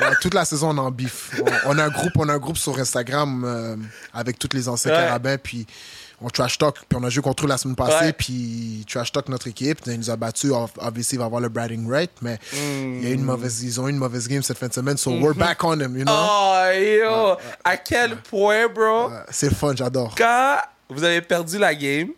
Ouais, 0.02 0.08
toute 0.22 0.34
la 0.34 0.44
saison, 0.44 0.72
on 0.72 0.76
est 0.76 0.80
en 0.80 0.92
bif. 0.92 1.40
On, 1.66 1.72
on 1.74 1.78
a 1.80 1.86
un 1.86 1.90
groupe, 1.90 2.12
on 2.18 2.28
a 2.28 2.34
un 2.34 2.38
groupe 2.38 2.58
sur 2.58 2.78
Instagram 2.78 3.44
euh, 3.46 3.76
avec 4.14 4.38
tous 4.38 4.50
les 4.54 4.68
anciens 4.68 4.92
Ouais. 4.92 4.98
carabins, 4.98 5.38
puis 5.38 5.66
on 6.22 6.30
trash 6.30 6.58
talk, 6.58 6.78
puis 6.88 6.98
on 7.00 7.04
a 7.04 7.10
joué 7.10 7.22
contre 7.22 7.46
eux 7.46 7.48
la 7.48 7.58
semaine 7.58 7.76
passée, 7.76 8.06
Ouais. 8.06 8.14
puis 8.14 8.86
trash 8.90 9.12
talk 9.12 9.28
notre 9.30 9.48
équipe, 9.48 9.82
puis 9.82 9.92
il 9.94 10.00
nous 10.00 10.10
a 10.10 10.16
battu. 10.16 10.52
Obviously, 10.80 11.16
il 11.16 11.20
va 11.20 11.26
avoir 11.26 11.42
le 11.42 11.50
bragging 11.50 11.90
right, 11.90 12.12
mais 12.22 12.38
il 12.54 13.04
y 13.04 13.08
a 13.08 13.14
une 13.14 13.24
mauvaise, 13.24 13.64
ils 13.64 13.80
ont 13.82 13.88
eu 13.88 13.92
une 13.92 13.98
mauvaise 13.98 14.28
game 14.28 14.42
cette 14.44 14.58
fin 14.58 14.68
de 14.68 14.74
semaine, 14.74 14.98
so 14.98 15.12
we're 15.12 15.34
back 15.36 15.64
on 15.64 15.78
them, 15.78 15.98
you 15.98 16.04
know? 16.06 16.14
Oh, 16.16 16.66
yo! 16.74 17.36
À 17.64 17.78
quel 17.78 18.18
point, 18.22 18.68
bro, 18.68 19.10
C'est 19.30 19.54
fun, 19.54 19.74
j'adore. 19.76 20.14
quand 20.18 20.58
vous 20.90 21.04
avez 21.04 21.22
perdu 21.22 21.58
la 21.58 21.74
game, 21.76 22.10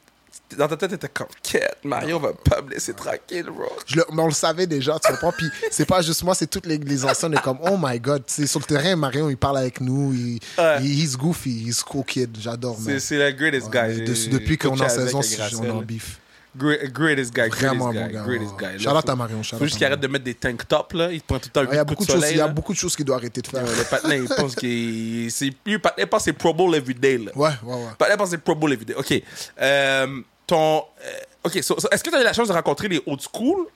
dans 0.56 0.68
ta 0.68 0.78
tête, 0.78 0.92
t'étais 0.92 1.10
comme, 1.10 1.28
quête, 1.44 1.78
Marion 1.84 2.20
va 2.20 2.32
pas 2.34 2.62
me 2.62 2.70
laisser 2.70 2.94
tranquille, 2.94 3.46
bro. 3.46 3.66
Je 3.86 3.98
le- 3.98 4.06
mais 4.14 4.22
on 4.22 4.28
le 4.28 4.34
savait 4.34 4.68
déjà, 4.68 4.98
tu 5.04 5.12
comprends? 5.12 5.32
Puis 5.38 5.48
c'est 5.72 5.86
pas 5.86 6.02
juste 6.02 6.24
moi, 6.24 6.36
c'est 6.36 6.48
tous 6.48 6.62
les, 6.66 6.78
les 6.78 7.04
anciens, 7.06 7.30
on 7.30 7.34
est 7.34 7.42
comme, 7.42 7.60
oh 7.64 7.78
my 7.82 8.00
god. 8.00 8.24
C'est 8.28 8.48
sur 8.48 8.60
le 8.60 8.66
terrain, 8.66 8.96
Marion, 8.96 9.30
il 9.30 9.38
parle 9.38 9.58
avec 9.58 9.82
nous, 9.82 10.14
il, 10.14 10.40
Ouais. 10.58 10.78
il- 10.82 11.04
he's 11.04 11.18
goofy, 11.18 11.68
he's 11.68 11.82
cool 11.84 12.06
kid, 12.06 12.38
j'adore, 12.40 12.78
C'est 13.00 13.18
le 13.18 13.32
greatest 13.32 13.68
Ouais, 13.74 13.96
guy. 13.96 14.02
de- 14.04 14.30
depuis 14.38 14.58
qu'on 14.58 14.76
est 14.78 14.82
en 14.82 14.90
saison, 14.90 15.20
on 15.60 15.64
est 15.64 15.70
en 15.70 15.82
bif. 15.82 16.20
Great- 16.56 16.92
Greatest 16.92 17.32
guy, 17.36 17.50
Vraiment 17.50 17.90
greatest 17.92 18.02
bon 18.02 18.08
guy, 18.08 18.14
gars. 18.14 18.24
greatest 18.24 18.58
guy. 18.58 19.12
À 19.12 19.16
Marion, 19.16 19.44
Faut 19.44 19.64
juste 19.66 19.78
qu'il 19.78 19.86
arrête 19.86 20.00
de 20.00 20.08
mettre 20.08 20.24
des 20.26 20.34
tank 20.34 20.68
tops, 20.68 20.96
là. 20.96 21.12
Il 21.12 21.22
prend 21.22 21.38
tout 21.38 21.50
le 21.54 21.66
temps 21.66 21.70
Il 21.72 21.76
y 21.76 21.78
a 21.78 21.84
beaucoup 21.84 22.04
de 22.04 22.10
choses, 22.10 22.26
il 22.32 22.38
y 22.38 22.42
a 22.42 22.48
beaucoup 22.48 22.74
de 22.74 22.78
choses 22.78 22.96
qu'il 22.96 23.06
doit 23.06 23.18
arrêter 23.18 23.42
de 23.42 23.48
faire. 23.48 23.62
Le 23.64 23.84
patin, 23.88 24.16
il 24.16 24.28
pense 24.28 24.56
qu'il... 24.56 25.30
c'est- 25.30 25.46
Lui, 25.66 25.74
le 25.74 25.80
patin 25.80 26.08
pense 26.08 26.22
que 26.22 26.26
c'est 26.26 26.34
Pro 26.34 26.56
Bowl 26.56 26.74
everyday, 26.74 27.20
là. 27.20 27.32
Ouais, 27.36 27.50
ouais, 27.64 27.74
ouais. 27.76 27.82
Patin 28.00 28.18
pense 28.18 28.30
que 28.32 28.36
c'est 28.38 28.42
Pro 28.42 28.56
Bowl 28.56 28.74
everyday. 28.74 28.96
OK. 28.96 29.22
Euh, 29.62 30.22
ton... 30.48 30.78
euh, 30.80 31.12
OK, 31.44 31.60
so- 31.62 31.80
so, 31.80 31.88
est-ce 31.92 32.04
que 32.04 32.10
tu 32.10 32.16
as 32.16 32.22
eu 32.22 32.24
la 32.24 32.34
chance 32.34 32.48
de 32.48 32.54
rencontrer 32.54 32.88
les 32.88 33.02
old 33.06 33.22
school? 33.22 33.68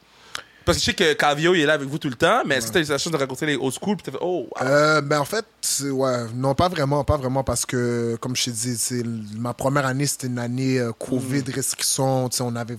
Parce 0.63 0.77
que 0.77 0.81
je 0.81 0.85
sais 0.91 0.93
que 0.93 1.13
Cavio, 1.13 1.55
il 1.55 1.61
est 1.61 1.65
là 1.65 1.73
avec 1.73 1.87
vous 1.89 1.97
tout 1.97 2.07
le 2.09 2.15
temps, 2.15 2.43
mais 2.45 2.55
est-ce 2.55 2.67
que 2.67 2.73
tu 2.73 2.77
as 2.77 2.81
eu 2.81 2.85
la 2.85 2.97
chance 2.99 3.11
de 3.11 3.17
rencontrer 3.17 3.47
les 3.47 3.55
old 3.55 3.73
school? 3.73 3.97
Puis 3.97 4.03
t'as 4.05 4.11
fait, 4.11 4.19
oh, 4.21 4.47
wow. 4.47 4.67
Euh, 4.67 5.01
ben 5.01 5.19
en 5.19 5.25
fait, 5.25 5.43
ouais, 5.89 6.25
non, 6.35 6.53
pas 6.53 6.69
vraiment, 6.69 7.03
pas 7.03 7.17
vraiment, 7.17 7.43
parce 7.43 7.65
que, 7.65 8.15
comme 8.21 8.35
je 8.35 8.45
t'ai 8.45 8.51
dit, 8.51 8.77
c'est 8.77 9.03
ma 9.35 9.55
première 9.55 9.87
année, 9.87 10.05
c'était 10.05 10.27
une 10.27 10.37
année 10.37 10.77
euh, 10.77 10.91
Covid, 10.93 11.41
Mm. 11.47 11.51
restrictions, 11.55 12.29
on 12.41 12.55
avait, 12.55 12.77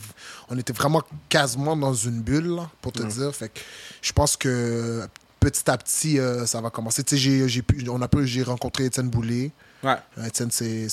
on 0.48 0.56
était 0.58 0.72
vraiment 0.72 1.02
quasiment 1.28 1.76
dans 1.76 1.92
une 1.92 2.20
bulle, 2.20 2.54
là, 2.54 2.70
pour 2.80 2.92
Mm. 2.92 2.94
te 2.94 3.02
dire. 3.14 3.34
Fait 3.34 3.48
que 3.48 3.58
je 4.00 4.12
pense 4.12 4.36
que 4.36 5.02
petit 5.40 5.68
à 5.68 5.76
petit, 5.76 6.20
euh, 6.20 6.46
ça 6.46 6.60
va 6.60 6.70
commencer. 6.70 7.02
Tu 7.02 7.16
sais, 7.16 7.20
j'ai, 7.20 7.48
j'ai 7.48 7.62
pu- 7.62 7.84
on 7.90 8.00
a 8.00 8.06
pu, 8.06 8.24
j'ai 8.28 8.44
rencontré 8.44 8.84
Étienne 8.84 9.08
Boulay. 9.10 9.50
Ouais. 9.82 9.96
Euh, 10.18 10.26
Étienne, 10.26 10.50
c'est, 10.50 10.86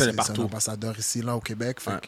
un 0.00 0.42
ambassadeur 0.42 0.98
ici, 0.98 1.22
là, 1.22 1.36
au 1.36 1.40
Québec. 1.40 1.80
Fait 1.80 1.90
Ouais. 1.90 1.96
que, 2.00 2.06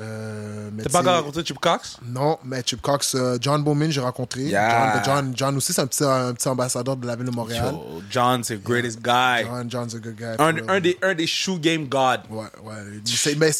euh, 0.00 0.70
mais 0.72 0.82
T'as 0.82 0.88
tu 0.88 0.92
pas 0.92 1.00
encore 1.00 1.16
rencontré 1.18 1.44
Chip 1.44 1.58
Cox? 1.60 1.98
non, 2.04 2.36
mais 2.44 2.62
Chip 2.66 2.82
Cox, 2.82 3.14
euh, 3.14 3.38
John 3.40 3.62
Bowman, 3.62 3.90
j'ai 3.92 4.00
rencontré. 4.00 4.40
Yeah. 4.42 4.94
John, 4.94 5.02
John, 5.04 5.32
John 5.36 5.56
aussi, 5.56 5.72
c'est 5.72 5.80
un 5.82 5.86
petit, 5.86 6.02
un 6.02 6.34
petit 6.34 6.48
ambassadeur 6.48 6.96
de 6.96 7.06
la 7.06 7.14
ville 7.14 7.26
de 7.26 7.30
Montréal. 7.30 7.72
Yo, 7.72 8.02
John, 8.10 8.42
c'est 8.42 8.54
le 8.54 8.60
greatest 8.60 8.98
guy. 9.00 9.44
John, 9.44 9.70
John's 9.70 9.94
a 9.94 9.98
good 9.98 10.16
guy. 10.16 10.34
Un, 10.38 10.68
un, 10.68 10.80
des, 10.80 10.98
un 11.00 11.14
des 11.14 11.28
shoe 11.28 11.58
game 11.60 11.86
god. 11.86 12.22
Ouais, 12.28 12.42
ouais. 12.64 12.74
Il 13.06 13.16
sait- 13.16 13.36
mais 13.36 13.52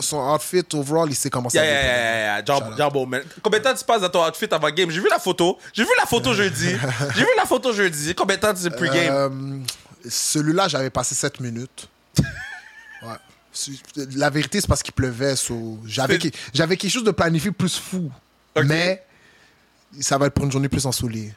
son 0.00 0.18
outfit, 0.34 0.64
overall, 0.72 1.08
il 1.10 1.14
sait 1.14 1.28
comment 1.28 1.50
ça 1.50 1.58
Yeah, 1.62 1.66
yeah, 1.70 1.82
yeah, 1.82 1.92
yeah, 1.94 2.36
yeah. 2.38 2.44
John. 2.46 2.74
John 2.78 2.90
Bowman. 2.92 3.20
Combien 3.42 3.58
de 3.58 3.64
temps 3.64 3.74
tu 3.74 3.84
passes 3.84 4.00
dans 4.00 4.08
ton 4.08 4.26
outfit 4.26 4.48
avant 4.50 4.70
game? 4.70 4.90
J'ai 4.90 5.00
vu 5.00 5.08
la 5.10 5.18
photo. 5.18 5.58
J'ai 5.74 5.82
vu 5.84 5.90
la 6.00 6.06
photo 6.06 6.32
jeudi. 6.34 6.70
J'ai 7.14 7.22
vu 7.24 7.30
la 7.36 7.44
photo 7.44 7.72
jeudi. 7.74 8.14
Combien 8.14 8.36
de 8.36 8.40
temps 8.40 8.54
tu 8.54 8.66
es 8.66 8.70
pre-game? 8.70 9.12
Euh, 9.14 9.28
Celui-là, 10.08 10.68
j'avais 10.68 10.90
passé 10.90 11.14
7 11.14 11.40
minutes. 11.40 11.88
ouais. 13.02 13.16
La 14.16 14.30
vérité, 14.30 14.60
c'est 14.60 14.66
parce 14.66 14.82
qu'il 14.82 14.92
pleuvait. 14.94 15.36
so, 15.36 15.78
J'avais 15.86 16.18
que- 16.18 16.28
quelque 16.52 16.88
chose 16.88 17.04
de 17.04 17.10
planifié 17.12 17.50
plus 17.52 17.76
fou. 17.78 18.10
Mais 18.64 19.04
ça 20.00 20.18
va 20.18 20.26
être 20.26 20.34
pour 20.34 20.44
une 20.44 20.52
journée 20.52 20.68
plus 20.68 20.84
ensoleillée. 20.86 21.34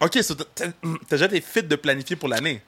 Ok, 0.00 0.18
so 0.22 0.34
t'as 0.34 0.68
déjà 1.10 1.28
des 1.28 1.40
fits 1.42 1.62
de 1.62 1.76
planifier 1.76 2.16
pour 2.16 2.28
l'année? 2.28 2.62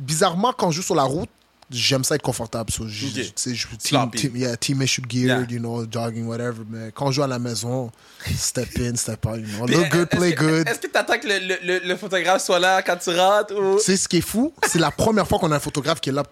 Bizarrement, 0.00 0.52
quand 0.52 0.70
je 0.70 0.76
joue 0.76 0.82
sur 0.82 0.94
la 0.94 1.04
route, 1.04 1.30
j'aime 1.70 2.04
ça 2.04 2.14
être 2.14 2.22
confortable. 2.22 2.70
So, 2.70 2.86
je- 2.88 3.06
Ok. 3.06 3.12
tu 3.14 3.32
sais, 3.36 3.54
je- 3.54 3.66
team, 3.76 4.10
team, 4.10 4.36
yeah, 4.36 4.56
team 4.56 4.80
issued 4.82 5.04
gear, 5.10 5.40
Yeah. 5.40 5.46
you 5.50 5.58
know, 5.58 5.84
jogging, 5.90 6.26
whatever. 6.26 6.62
Mais 6.68 6.90
quand 6.94 7.10
je 7.10 7.16
joue 7.16 7.22
à 7.22 7.26
la 7.26 7.38
maison, 7.38 7.90
step 8.36 8.68
in, 8.80 8.94
step 8.96 9.24
out, 9.26 9.36
you 9.38 9.46
know. 9.56 9.66
Look 9.66 9.88
good, 9.90 10.08
play 10.08 10.34
que- 10.34 10.40
good. 10.44 10.68
Est-ce 10.68 10.80
que 10.80 10.86
t'attends 10.86 11.18
que 11.18 11.26
le, 11.26 11.56
le, 11.80 11.86
le, 11.86 11.96
photographe 11.96 12.42
soit 12.42 12.58
là 12.58 12.82
quand 12.82 12.96
tu 12.96 13.10
rentres 13.10 13.54
ou? 13.54 13.78
Sais, 13.78 13.96
ce 13.96 14.08
qui 14.08 14.18
est 14.18 14.20
fou, 14.22 14.52
c'est 14.66 14.78
la 14.78 14.90
première 14.90 15.26
fois 15.28 15.38
qu'on 15.38 15.52
a 15.52 15.56
un 15.56 15.60
photographe 15.60 16.00
qui 16.00 16.08
est 16.10 16.12
là. 16.12 16.24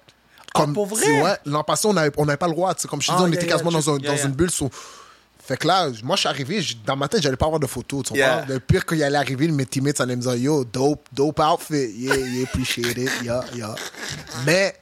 Comme, 0.54 0.70
Ah, 0.70 0.74
pour 0.74 0.86
vrai? 0.86 1.22
Ouais, 1.22 1.36
l'an 1.44 1.62
passé, 1.64 1.86
on 1.86 1.92
n'avait 1.92 2.10
on 2.16 2.26
avait 2.28 2.38
pas 2.38 2.46
le 2.48 2.54
droit. 2.54 2.74
Comme 2.88 3.02
je 3.02 3.08
te 3.08 3.12
dis, 3.12 3.18
Ah, 3.20 3.24
on 3.24 3.26
yeah, 3.26 3.36
était 3.36 3.46
quasiment 3.46 3.70
dans, 3.72 3.90
un- 3.90 3.98
dans 3.98 4.16
une 4.16 4.32
bulle. 4.32 4.50
so- 4.50 4.70
Fait 5.46 5.56
que 5.58 5.66
là, 5.68 5.90
moi, 6.02 6.16
je 6.16 6.20
suis 6.20 6.28
arrivé, 6.28 6.60
dans 6.84 6.96
ma 6.96 7.06
tête, 7.06 7.22
j'allais 7.22 7.36
pas 7.36 7.44
avoir 7.46 7.60
de 7.60 7.66
photos. 7.68 8.02
Tu 8.06 8.14
Yeah. 8.16 8.44
Le 8.48 8.58
pire 8.58 8.84
qu'il 8.84 9.00
allait 9.04 9.16
arriver, 9.18 9.46
mes 9.48 9.64
teammates 9.66 10.00
allaient 10.00 10.16
me 10.16 10.22
dire 10.22 10.34
Yo, 10.34 10.64
dope, 10.64 11.06
dope 11.12 11.38
outfit. 11.38 11.74
Yeah, 11.96 12.16
yeah, 12.16 12.42
appreciate 12.44 12.96
it. 12.98 13.10
Yeah, 13.22 13.44
yeah. 13.54 13.74
Mais, 14.44 14.74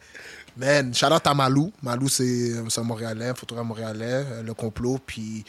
man, 0.57 0.95
shout 0.95 1.07
out 1.13 1.27
à 1.27 1.35
Malou. 1.35 1.73
Malou, 1.83 2.09
c'est 2.09 2.53
un 2.77 2.83
Montréalais, 2.83 3.29
un 3.29 3.35
photographe 3.35 3.67
montréalais, 3.67 4.05
euh, 4.27 4.43
le 4.43 4.55
complot. 4.55 4.99
Puis 5.05 5.45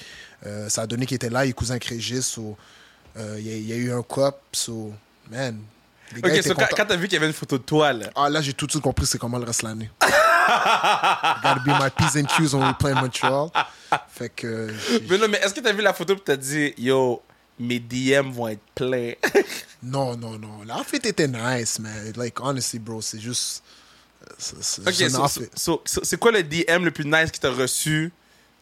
euh, 0.45 0.69
ça 0.69 0.83
a 0.83 0.87
donné 0.87 1.05
qu'il 1.05 1.15
était 1.15 1.29
là, 1.29 1.45
il 1.45 1.49
est 1.49 1.53
cousin 1.53 1.73
avec 1.75 1.85
Régis. 1.85 2.25
so, 2.25 2.57
euh, 3.17 3.35
Il 3.39 3.47
y, 3.47 3.51
a- 3.53 3.57
il 3.57 3.67
y 3.67 3.73
a 3.73 3.75
eu 3.75 3.91
un 3.91 4.01
cop. 4.03 4.39
So, 4.51 4.93
man. 5.31 5.59
les 6.13 6.21
gars 6.21 6.33
Ok, 6.35 6.43
so 6.43 6.53
quand, 6.55 6.67
quand 6.75 6.85
t'as 6.85 6.95
vu 6.95 7.05
qu'il 7.07 7.13
y 7.13 7.17
avait 7.17 7.27
une 7.27 7.33
photo 7.33 7.57
de 7.57 7.63
toi, 7.63 7.93
là? 7.93 8.07
Ah, 8.15 8.29
là, 8.29 8.41
j'ai 8.41 8.53
tout 8.53 8.65
de 8.65 8.71
suite 8.71 8.83
compris 8.83 9.05
c'est 9.05 9.17
comment 9.17 9.37
le 9.37 9.45
reste 9.45 9.61
de 9.63 9.67
l'année. 9.67 9.89
Gotta 10.47 11.59
be 11.65 11.67
my 11.69 11.89
P's 11.97 12.15
and 12.15 12.25
Q's 12.27 12.53
when 12.53 12.63
we 12.67 12.73
play 12.77 12.93
Montreal. 12.93 13.49
Fait 14.09 14.29
que. 14.29 14.71
Mais 15.09 15.17
non, 15.17 15.27
mais 15.27 15.37
est-ce 15.39 15.53
que 15.53 15.59
t'as 15.59 15.73
vu 15.73 15.81
la 15.81 15.93
photo 15.93 16.13
et 16.15 16.19
t'as 16.23 16.35
dit, 16.35 16.73
yo, 16.77 17.21
mes 17.59 17.79
DM 17.79 18.31
vont 18.31 18.47
être 18.49 18.61
pleins? 18.75 19.13
Non, 19.83 20.17
non, 20.17 20.39
non. 20.39 20.63
L'outfit 20.67 20.95
était 21.07 21.27
nice, 21.27 21.77
mais, 21.79 22.11
like, 22.15 22.39
honestly, 22.41 22.79
bro, 22.79 23.01
c'est 23.01 23.19
juste. 23.19 23.61
Ok, 24.87 24.93
so- 25.09 25.27
so- 25.55 25.81
so- 25.85 26.01
c'est 26.03 26.17
quoi 26.19 26.31
le 26.31 26.43
DM 26.43 26.83
le 26.83 26.91
plus 26.91 27.05
nice 27.05 27.31
que 27.31 27.37
t'as 27.37 27.51
reçu 27.51 28.11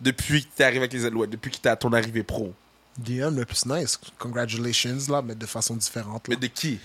depuis 0.02 0.44
que 0.46 0.50
t'es 0.56 0.64
arrivé 0.64 0.80
avec 0.80 0.94
les 0.94 1.06
Alouettes, 1.06 1.30
depuis 1.30 1.52
que 1.52 1.58
t'es 1.58 1.70
à 1.70 1.76
ton 1.76 1.92
arrivée 1.94 2.24
pro? 2.24 2.54
DM 2.98 3.38
le 3.38 3.46
plus 3.46 3.66
nice. 3.66 4.00
Congratulations, 4.20 4.98
là, 5.10 5.22
mais 5.22 5.36
de 5.36 5.46
façon 5.46 5.76
différente. 5.76 6.28
Mais 6.28 6.36
Là. 6.36 6.42
de 6.42 6.48
qui? 6.48 6.80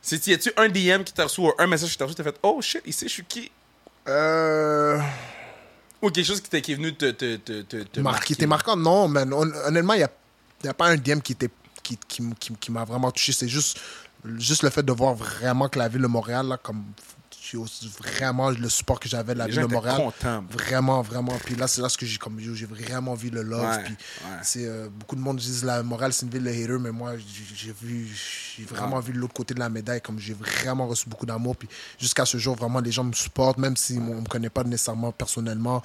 C'est, 0.00 0.26
y 0.26 0.32
a-tu 0.32 0.50
un 0.56 0.68
DM 0.68 1.04
qui 1.04 1.12
t'a 1.12 1.24
reçu 1.24 1.40
ou 1.42 1.52
un 1.58 1.66
message 1.66 1.90
qui 1.92 1.96
t'a 1.98 2.04
reçu, 2.04 2.14
t'as 2.16 2.24
fait, 2.24 2.36
oh 2.42 2.60
shit, 2.60 2.82
sait 2.92 3.06
je 3.06 3.12
suis 3.12 3.24
qui? 3.24 3.50
Euh. 4.08 5.00
Ou 6.00 6.10
quelque 6.10 6.26
chose 6.26 6.40
qui, 6.40 6.50
t'est- 6.50 6.60
qui 6.60 6.72
est 6.72 6.76
venu 6.76 6.92
te, 6.94 7.10
te, 7.12 7.36
te, 7.36 7.62
te, 7.62 7.76
te 7.84 8.00
Marqué. 8.00 8.34
T'es 8.34 8.46
marquant? 8.46 8.76
Non, 8.76 9.06
man. 9.06 9.32
Hon- 9.32 9.52
honnêtement, 9.66 9.92
il 9.94 9.98
n'y 9.98 10.02
a, 10.02 10.10
y 10.64 10.68
a 10.68 10.74
pas 10.74 10.88
un 10.88 10.96
DM 10.96 11.20
qui, 11.20 11.32
était, 11.34 11.50
qui, 11.84 11.96
qui, 12.08 12.22
qui, 12.40 12.52
qui 12.56 12.72
m'a 12.72 12.84
vraiment 12.84 13.10
touché. 13.12 13.32
C'est 13.32 13.48
juste 13.48 13.78
Juste 14.38 14.62
le 14.62 14.70
fait 14.70 14.84
de 14.84 14.92
voir 14.92 15.14
vraiment 15.16 15.68
que 15.68 15.80
la 15.80 15.88
ville 15.88 16.02
de 16.02 16.06
Montréal, 16.06 16.46
là, 16.46 16.56
comme 16.56 16.84
vraiment 17.98 18.50
le 18.50 18.68
support 18.68 19.00
que 19.00 19.08
j'avais 19.08 19.34
de 19.34 19.38
la 19.38 19.46
Les 19.46 19.52
ville 19.52 19.62
de 19.62 19.66
Montréal. 19.66 19.96
contents. 19.96 20.44
Vraiment, 20.50 21.02
vraiment. 21.02 21.36
Puis 21.44 21.54
là, 21.54 21.66
c'est 21.66 21.80
là 21.82 21.88
ce 21.88 21.98
que 21.98 22.06
j'ai 22.06 22.18
comme 22.18 22.38
j'ai 22.38 22.66
vraiment 22.66 23.14
vu 23.14 23.30
le 23.30 23.42
love. 23.42 23.64
Ouais, 23.64 23.84
puis 23.84 23.94
ouais. 23.94 24.30
c'est 24.42 24.66
euh, 24.66 24.88
beaucoup 24.90 25.16
de 25.16 25.20
monde 25.20 25.38
disent 25.38 25.64
la 25.64 25.82
Montréal 25.82 26.12
c'est 26.12 26.26
une 26.26 26.32
ville 26.32 26.44
de 26.44 26.50
haters, 26.50 26.80
mais 26.80 26.90
moi 26.92 27.12
j'ai 27.54 27.72
vu, 27.72 28.08
j'ai 28.56 28.64
vraiment 28.64 29.00
vu 29.00 29.12
l'autre 29.12 29.34
côté 29.34 29.54
de 29.54 29.60
la 29.60 29.68
médaille. 29.68 30.00
Comme 30.00 30.18
j'ai 30.18 30.34
vraiment 30.34 30.86
reçu 30.86 31.08
beaucoup 31.08 31.26
d'amour. 31.26 31.56
Puis 31.56 31.68
jusqu'à 31.98 32.24
ce 32.24 32.38
jour, 32.38 32.56
vraiment 32.56 32.80
les 32.80 32.92
gens 32.92 33.04
me 33.04 33.12
supportent, 33.12 33.58
même 33.58 33.76
si 33.76 33.98
on 33.98 34.20
me 34.20 34.26
connaît 34.26 34.50
pas 34.50 34.64
nécessairement 34.64 35.12
personnellement. 35.12 35.82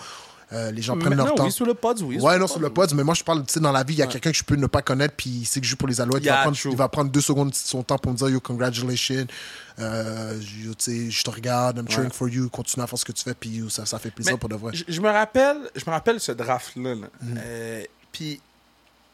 Euh, 0.53 0.71
les 0.71 0.81
gens 0.81 0.95
prennent 0.97 1.09
Maintenant, 1.09 1.25
leur 1.25 1.35
temps. 1.35 1.43
oui, 1.45 1.51
sur 1.51 1.65
le 1.65 1.73
pod, 1.73 2.01
oui. 2.03 2.19
Ouais, 2.21 2.37
non, 2.39 2.47
sur 2.47 2.59
le 2.61 2.69
pod, 2.69 2.93
mais 2.93 3.03
moi 3.03 3.13
je 3.13 3.23
parle, 3.23 3.45
tu 3.45 3.51
sais, 3.53 3.59
dans 3.59 3.73
la 3.73 3.83
vie, 3.83 3.95
il 3.95 3.99
y 3.99 4.01
a 4.01 4.07
quelqu'un 4.07 4.31
que 4.31 4.37
je 4.37 4.45
peux 4.45 4.55
ne 4.55 4.67
pas 4.67 4.81
connaître, 4.81 5.13
puis 5.15 5.29
il 5.29 5.45
sait 5.45 5.59
que 5.59 5.65
je 5.65 5.71
joue 5.71 5.75
pour 5.75 5.89
les 5.89 5.99
Alouettes. 5.99 6.23
Il, 6.23 6.27
Yeah, 6.27 6.35
va 6.37 6.41
prendre, 6.43 6.57
true. 6.57 6.71
il 6.71 6.77
va 6.77 6.87
prendre 6.87 7.11
deux 7.11 7.19
secondes 7.21 7.49
de 7.49 7.55
son 7.55 7.83
temps 7.83 7.97
pour 7.97 8.13
me 8.13 8.17
dire, 8.17 8.29
yo, 8.29 8.39
congratulations, 8.39 9.27
euh, 9.79 10.39
yo, 10.63 10.73
tu 10.73 10.83
sais, 10.85 11.11
je 11.11 11.21
te 11.23 11.29
regarde, 11.29 11.77
I'm 11.79 11.89
cheering 11.89 12.11
for 12.11 12.29
you, 12.29 12.49
continue 12.49 12.81
à 12.83 12.87
faire 12.87 12.97
ce 12.97 13.03
que 13.03 13.11
tu 13.11 13.23
fais, 13.23 13.33
puis 13.33 13.61
ça, 13.69 13.85
ça 13.85 13.99
fait 13.99 14.09
plaisir 14.09 14.33
Mais 14.33 14.39
pour 14.39 14.47
de 14.47 14.55
vrai. 14.55 14.71
Je, 14.87 15.01
me 15.01 15.09
rappelle, 15.09 15.69
je 15.75 15.83
me 15.85 15.91
rappelle 15.91 16.19
ce 16.21 16.31
draft-là. 16.31 16.95
là. 16.95 17.07
Mm. 17.21 17.35
Euh, 17.39 17.83
puis 18.13 18.39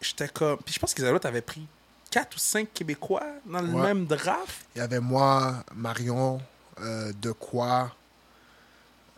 j'étais 0.01 0.27
comme. 0.27 0.57
Puis 0.63 0.75
je 0.75 0.79
pense 0.79 0.93
qu'ils 0.93 1.05
avaient 1.05 1.41
pris 1.41 1.65
4 2.11 2.35
ou 2.35 2.39
5 2.39 2.67
Québécois 2.73 3.23
dans 3.45 3.59
le 3.61 3.69
Ouais. 3.73 3.81
même 3.87 4.05
draft. 4.05 4.67
Il 4.75 4.79
y 4.79 4.81
avait 4.81 4.99
moi, 4.99 5.63
Marion, 5.75 6.39
euh, 6.79 7.11
De 7.21 7.31
quoi, 7.31 7.91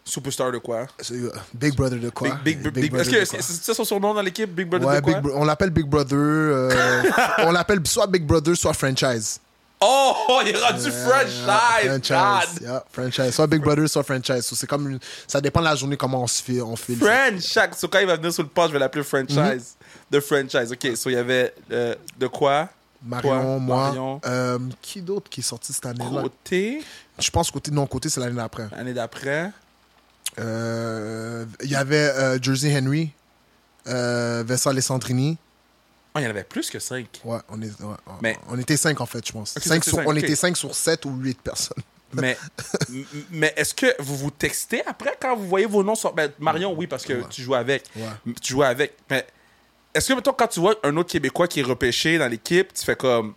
Superstar 0.08 0.52
de 0.52 0.60
quoi? 0.60 0.86
Euh, 1.12 1.32
Big 1.54 1.76
Brother 1.76 2.00
De 2.00 2.10
quoi? 2.12 2.38
Big, 2.44 2.60
Big, 2.72 2.94
Est-ce 2.94 3.10
que 3.10 3.26
c'est 3.26 3.41
ça 3.41 3.74
son 3.74 3.84
surnom 3.84 4.13
dans 4.13 4.22
l'équipe, 4.22 4.54
Big 4.54 4.68
Brother 4.68 4.88
Ouais, 4.88 4.98
de 4.98 5.02
quoi 5.02 5.20
Bro- 5.20 5.34
on 5.36 5.44
l'appelle 5.46 5.72
Big 5.72 5.86
Brother. 5.88 6.15
euh, 6.18 7.04
on 7.39 7.52
l'appelle 7.52 7.80
soit 7.88 8.06
Big 8.06 8.24
Brother, 8.24 8.56
soit 8.56 8.74
franchise. 8.74 9.39
Oh, 9.82 10.13
il 10.46 10.50
est 10.56 10.58
rendu 10.58 10.89
franchise. 10.91 11.41
franchise. 11.44 12.62
Yeah, 12.62 12.84
franchise. 12.91 13.32
Soit 13.32 13.48
Big 13.48 13.62
Brother, 13.62 13.89
soit 13.89 14.04
franchise. 14.04 14.41
So, 14.46 14.56
c'est 14.56 14.68
comme 14.68 14.89
une- 14.91 15.00
Ça 15.28 15.41
dépend 15.41 15.60
de 15.60 15.65
la 15.65 15.76
journée, 15.76 15.98
comment 15.98 16.22
on 16.24 16.28
se 16.28 16.41
fait. 16.41 16.62
On 16.62 16.76
fait 16.76 16.96
Franchise. 16.96 17.76
So, 17.78 17.88
quand 17.88 18.00
il 18.00 18.08
va 18.08 18.15
venir 18.15 18.32
sur 18.32 18.44
le 18.44 18.50
pod, 18.50 18.68
je 18.70 18.74
vais 18.74 18.80
l'appeler 18.80 19.04
franchise. 19.04 19.36
Mm-hmm. 19.38 20.12
De 20.12 20.20
franchise. 20.20 20.72
OK, 20.72 20.96
so 20.96 21.10
il 21.10 21.13
y 21.13 21.18
avait 21.18 21.54
euh, 21.72 21.96
de 22.18 22.28
quoi? 22.28 22.70
Marion, 23.04 23.30
Toi, 23.30 23.44
moi. 23.60 23.78
Marion. 23.88 24.22
Euh, 24.26 24.60
qui 24.82 25.02
d'autre 25.02 25.30
qui 25.30 25.41
est 25.41 25.44
sorti 25.44 25.74
cette 25.74 25.86
année-là? 25.88 26.22
Côté, 26.22 26.82
Je 27.20 27.30
pense 27.32 27.52
côté 27.52 27.70
non 27.72 27.86
côté 27.86 28.08
c'est 28.10 28.20
l'année 28.20 28.36
d'après. 28.36 28.68
l'année 28.72 28.94
d'après. 28.94 29.52
Euh, 30.39 31.45
Il 31.63 31.69
y 31.69 31.76
avait 31.76 31.95
euh, 32.10 32.39
Jersey 32.41 32.76
Henry, 32.78 33.12
euh, 33.88 34.43
Vincent 34.45 34.69
Alessandrini. 34.69 35.38
Oh, 36.13 36.19
il 36.19 36.24
y 36.24 36.28
en 36.28 36.30
avait 36.30 36.43
plus 36.43 36.69
que 36.69 36.80
5. 36.80 37.08
Ouais, 37.26 37.39
on 37.50 37.62
est 37.62 37.65
ouais, 37.82 37.88
ouais. 37.88 38.13
Mais- 38.21 38.38
on 38.50 38.58
était 38.58 38.78
cinq 38.78 39.02
en 39.02 39.06
fait, 39.06 39.26
je 39.28 39.32
pense. 39.34 39.56
Ok, 39.58 39.63
Cinq 39.63 39.84
c'est 39.84 39.89
sur- 39.89 40.00
cinq, 40.00 40.08
on 40.08 40.15
était 40.15 40.36
cinq 40.36 40.56
sur 40.56 40.74
sept 40.74 41.06
ou 41.06 41.12
huit 41.17 41.39
personnes. 41.41 41.84
Mais, 42.13 42.38
mais 43.30 43.54
est-ce 43.58 43.74
que 43.74 43.88
vous 44.02 44.15
vous 44.15 44.32
textez 44.32 44.82
après 44.86 45.17
quand 45.19 45.36
vous 45.36 45.48
voyez 45.50 45.65
vos 45.65 45.84
noms 45.84 45.95
sur. 45.95 46.13
Ben, 46.13 46.32
Marion, 46.39 46.71
oui, 46.74 46.88
parce 46.88 47.04
que 47.04 47.12
Ouais. 47.12 47.26
tu 47.30 47.41
joues 47.41 47.56
avec. 47.56 47.84
Ouais. 47.93 48.34
Tu 48.41 48.54
joues 48.54 48.63
avec. 48.63 48.93
Mais 49.10 49.28
est-ce 49.93 50.08
que, 50.10 50.13
mettons, 50.13 50.32
quand 50.32 50.48
tu 50.48 50.62
vois 50.62 50.76
un 50.84 50.95
autre 50.95 51.10
Québécois 51.12 51.50
qui 51.50 51.60
est 51.60 51.63
repêché 51.63 52.17
dans 52.17 52.30
l'équipe, 52.30 52.74
tu 52.74 52.86
fais 52.86 52.95
comme. 52.95 53.34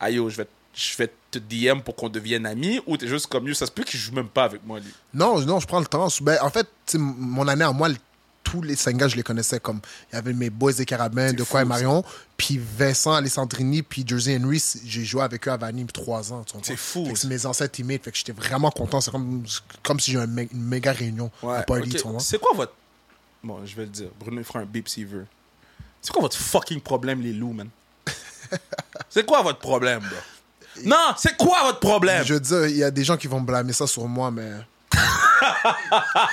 Aïe, 0.00 0.14
yo, 0.16 0.28
je 0.28 0.38
vais, 0.38 0.48
je 0.74 0.96
vais 0.96 1.12
te 1.38 1.54
DM 1.70 1.80
pour 1.80 1.94
qu'on 1.96 2.08
devienne 2.08 2.46
amis 2.46 2.80
ou 2.86 2.96
t'es 2.96 3.08
juste 3.08 3.26
comme, 3.26 3.46
yo, 3.48 3.54
ça 3.54 3.66
se 3.66 3.70
peut 3.72 3.84
qu'il 3.84 3.98
joue 4.00 4.12
même 4.12 4.28
pas 4.28 4.44
avec 4.44 4.64
moi, 4.66 4.80
lui? 4.80 4.92
Non, 5.14 5.40
non, 5.40 5.60
je 5.60 5.66
prends 5.66 5.80
le 5.80 5.86
temps. 5.86 6.08
Ben, 6.20 6.38
en 6.42 6.50
fait, 6.50 6.68
mon 6.94 7.46
année 7.48 7.64
à 7.64 7.72
moi, 7.72 7.88
tous 8.42 8.62
les 8.62 8.76
cinq 8.76 8.96
gars, 8.96 9.08
je 9.08 9.16
les 9.16 9.24
connaissais 9.24 9.58
comme. 9.58 9.80
Il 10.12 10.14
y 10.14 10.18
avait 10.18 10.32
mes 10.32 10.50
boys 10.50 10.72
des 10.72 10.84
Carabins, 10.86 11.32
De 11.32 11.42
quoi 11.42 11.62
et 11.62 11.64
Marion. 11.64 12.04
Puis 12.36 12.60
Vincent 12.78 13.12
Alessandrini, 13.14 13.82
puis 13.82 14.04
Jersey 14.06 14.38
Henry, 14.40 14.62
j'ai 14.84 15.04
joué 15.04 15.22
avec 15.22 15.48
eux 15.48 15.50
à 15.50 15.56
Vanille 15.56 15.86
trois 15.86 16.32
ans. 16.32 16.44
C'est 16.62 16.76
fou. 16.76 17.08
C'est 17.16 17.26
mes 17.26 17.44
anciens 17.44 17.66
teammates. 17.66 18.04
Fait 18.04 18.12
que 18.12 18.16
j'étais 18.18 18.30
vraiment 18.32 18.70
content. 18.70 19.00
C'est 19.00 19.10
comme, 19.10 19.44
comme 19.82 19.98
si 19.98 20.12
j'ai 20.12 20.18
un 20.18 20.26
mé- 20.28 20.48
une 20.52 20.62
méga 20.62 20.92
réunion? 20.92 21.30
C'est 22.20 22.38
quoi 22.40 22.52
votre. 22.54 22.72
Bon, 23.42 23.64
je 23.66 23.74
vais 23.74 23.82
le 23.82 23.90
dire. 23.90 24.08
Bruno, 24.20 24.38
il 24.40 24.44
fera 24.44 24.60
un 24.60 24.64
beep 24.64 24.88
s'il 24.88 25.06
veut. 25.06 25.26
C'est 26.00 26.12
quoi 26.12 26.22
votre 26.22 26.36
fucking 26.36 26.80
problème, 26.80 27.20
les 27.22 27.32
loups, 27.32 27.52
man? 27.52 27.68
c'est 29.10 29.26
quoi 29.26 29.42
votre 29.42 29.58
problème, 29.58 30.00
bro? 30.00 30.18
Non, 30.84 31.14
c'est 31.16 31.36
quoi 31.36 31.62
votre 31.64 31.80
problème? 31.80 32.24
Je 32.24 32.34
veux 32.34 32.40
dire, 32.40 32.66
il 32.66 32.76
y 32.76 32.84
a 32.84 32.90
des 32.90 33.04
gens 33.04 33.16
qui 33.16 33.26
vont 33.26 33.40
blâmer 33.40 33.72
ça 33.72 33.86
sur 33.86 34.06
moi, 34.06 34.30
mais. 34.30 34.50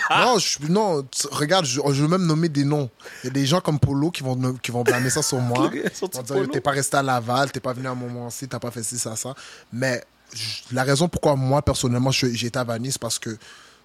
non, 0.09 0.37
je, 0.39 0.57
non 0.69 1.03
tu- 1.03 1.27
regarde, 1.31 1.65
je, 1.65 1.79
je 1.91 2.01
veux 2.01 2.07
même 2.07 2.25
nommer 2.25 2.49
des 2.49 2.63
noms. 2.63 2.89
Il 3.23 3.27
y 3.27 3.29
a 3.29 3.33
des 3.33 3.45
gens 3.45 3.59
comme 3.61 3.79
Polo 3.79 4.11
qui 4.11 4.23
vont, 4.23 4.53
qui 4.61 4.71
vont 4.71 4.83
blâmer 4.83 5.09
ça 5.09 5.21
sur 5.21 5.39
moi. 5.39 5.69
T'es 6.51 6.61
pas 6.61 6.71
resté 6.71 6.97
à 6.97 7.03
Laval, 7.03 7.51
t'es 7.51 7.59
pas 7.59 7.73
venu 7.73 7.87
à 7.87 7.91
un 7.91 7.95
moment-ci, 7.95 8.47
t'as 8.47 8.59
pas 8.59 8.71
fait 8.71 8.83
ci, 8.83 8.97
ça, 8.97 9.15
ça. 9.15 9.33
Mais 9.71 10.03
je- 10.33 10.73
la 10.73 10.83
raison 10.83 11.07
pourquoi 11.07 11.35
moi, 11.35 11.61
personnellement, 11.61 12.11
été 12.11 12.57
à 12.57 12.63
Vanille, 12.63 12.91
c'est 12.91 13.01
parce 13.01 13.19
que, 13.19 13.37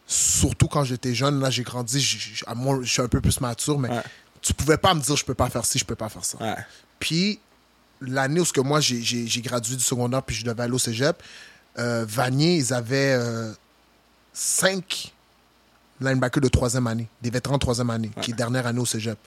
surtout 0.07 0.68
quand 0.68 0.85
j'étais 0.85 1.14
jeune, 1.14 1.40
là, 1.40 1.51
j'ai 1.51 1.62
grandi, 1.62 2.01
je 2.01 2.85
suis 2.85 3.03
un 3.03 3.09
peu 3.09 3.21
plus 3.21 3.40
mature, 3.40 3.79
mais 3.79 3.88
Ouais. 3.90 4.03
tu 4.40 4.55
pouvais 4.55 4.79
pas 4.79 4.94
me 4.94 5.01
dire, 5.01 5.16
je 5.16 5.25
peux 5.25 5.35
pas 5.35 5.49
faire 5.51 5.64
ci, 5.64 5.79
je 5.79 5.85
peux 5.85 5.97
pas 5.97 6.09
faire 6.09 6.25
ça. 6.25 6.38
Ouais. 6.40 6.57
Puis, 6.99 7.40
l'année 8.01 8.41
où 8.41 8.45
ce 8.45 8.53
que 8.53 8.61
moi, 8.61 8.81
j'ai- 8.81 9.27
gradué 9.41 9.77
du 9.77 9.83
secondaire, 9.85 10.23
puis 10.23 10.37
je 10.37 10.45
devais 10.45 10.63
aller 10.63 10.73
au 10.73 10.79
cégep, 10.79 11.23
euh, 11.79 12.05
Vanier, 12.09 12.57
ils 12.57 12.73
avaient 12.75 13.15
euh, 13.19 13.53
cinq 14.33 15.13
linebackers 16.01 16.41
de 16.43 16.49
troisième 16.49 16.87
année, 16.87 17.09
des 17.21 17.31
vétérans 17.31 17.57
de 17.57 17.61
troisième 17.61 17.91
année, 17.91 18.11
qui 18.23 18.31
est 18.31 18.35
dernière 18.35 18.67
année 18.67 18.81
au 18.81 18.87
cégep. 18.87 19.19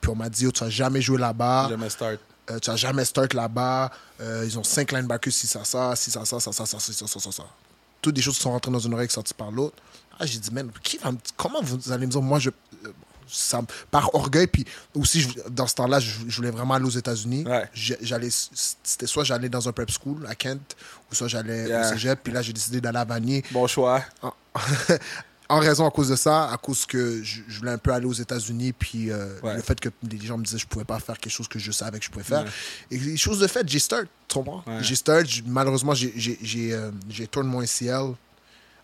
Puis 0.00 0.10
on 0.10 0.14
m'a 0.16 0.28
dit, 0.30 0.46
oh, 0.46 0.52
tu 0.52 0.64
vas 0.64 0.70
jamais 0.70 1.02
jouer 1.02 1.18
là-bas, 1.18 1.66
Jamais 1.70 1.90
start. 1.90 2.18
euh, 2.50 2.58
tu 2.58 2.70
vas 2.70 2.76
jamais 2.76 3.04
start 3.04 3.34
là-bas, 3.34 3.90
euh, 4.20 4.44
ils 4.46 4.58
ont 4.58 4.64
cinq 4.64 4.92
linebackers, 4.92 5.32
si 5.32 5.46
ça, 5.46 5.62
ça, 5.64 5.94
si 5.94 6.10
ça, 6.10 6.24
ça, 6.24 6.40
ça, 6.40 6.52
ça, 6.52 6.64
ça, 6.66 6.78
ça, 6.80 6.92
ça, 6.92 7.06
ça, 7.06 7.20
ça, 7.20 7.32
ça. 7.32 7.42
Toutes 8.00 8.14
des 8.14 8.22
choses 8.22 8.36
qui 8.36 8.42
sont 8.42 8.52
rentrées 8.52 8.70
dans 8.72 8.78
une 8.78 8.94
oreille 8.94 9.06
et 9.08 9.10
sorties 9.10 9.34
par 9.34 9.50
l'autre. 9.50 9.76
Ah, 10.18 10.24
j'ai 10.24 10.38
dit, 10.38 10.50
man, 10.50 10.70
qui 10.82 10.96
va 10.98 11.12
me- 11.12 11.18
comment 11.36 11.60
vous 11.62 11.92
allez 11.92 12.06
me 12.06 12.10
dire, 12.12 12.22
moi, 12.22 12.38
je. 12.38 12.48
Ça, 13.30 13.60
par 13.90 14.14
orgueil, 14.14 14.46
puis 14.46 14.64
aussi, 14.94 15.20
je- 15.22 15.48
dans 15.50 15.66
ce 15.66 15.74
temps-là, 15.76 16.00
je, 16.00 16.10
je 16.28 16.36
voulais 16.36 16.50
vraiment 16.50 16.74
aller 16.74 16.84
aux 16.86 16.90
États-Unis. 16.90 17.44
Ouais. 17.46 17.68
J'ai- 17.72 17.98
J'allais, 18.00 18.28
c'était 18.30 19.06
soit 19.06 19.24
j'allais 19.24 19.48
dans 19.48 19.68
un 19.68 19.72
prep 19.72 19.90
school 19.90 20.26
à 20.28 20.34
Kent, 20.34 20.76
ou 21.10 21.14
soit 21.14 21.28
j'allais 21.28 21.66
Yeah. 21.68 21.86
au 21.88 21.92
cégep, 21.92 22.20
puis 22.22 22.32
là, 22.32 22.42
j'ai 22.42 22.52
décidé 22.52 22.80
d'aller 22.80 22.98
à 22.98 23.04
Vanier 23.04 23.44
Bon 23.52 23.66
choix. 23.66 24.02
en, 24.22 24.32
en 25.48 25.58
raison 25.58 25.84
à 25.86 25.90
cause 25.90 26.08
de 26.08 26.16
ça, 26.16 26.48
à 26.50 26.56
cause 26.56 26.86
que 26.86 27.22
je, 27.24 27.40
je 27.48 27.58
voulais 27.58 27.72
un 27.72 27.78
peu 27.78 27.92
aller 27.92 28.06
aux 28.06 28.12
États-Unis, 28.12 28.72
puis 28.72 29.10
euh, 29.10 29.38
Ouais. 29.42 29.54
le 29.56 29.62
fait 29.62 29.78
que 29.80 29.88
les 30.08 30.24
gens 30.24 30.38
me 30.38 30.44
disaient 30.44 30.58
que 30.58 30.62
je 30.62 30.66
pouvais 30.68 30.84
pas 30.84 30.98
faire 31.00 31.18
quelque 31.18 31.32
chose 31.32 31.48
que 31.48 31.58
je 31.58 31.72
savais 31.72 31.98
que 31.98 32.04
je 32.04 32.10
pouvais 32.10 32.24
faire. 32.24 32.44
Ouais. 32.44 32.50
Et 32.92 32.98
les 32.98 33.16
choses 33.16 33.40
de 33.40 33.46
fait, 33.48 33.68
j'ai 33.68 33.80
start, 33.80 34.06
tu. 34.28 34.38
J'ai 34.80 34.94
start, 34.94 35.26
malheureusement, 35.46 35.92
j'ai, 35.94 36.12
j'ai, 36.16 36.38
j'ai, 36.40 36.72
euh, 36.72 36.90
j'ai 37.08 37.26
tourné 37.26 37.48
mon 37.48 37.60
ACL 37.60 38.14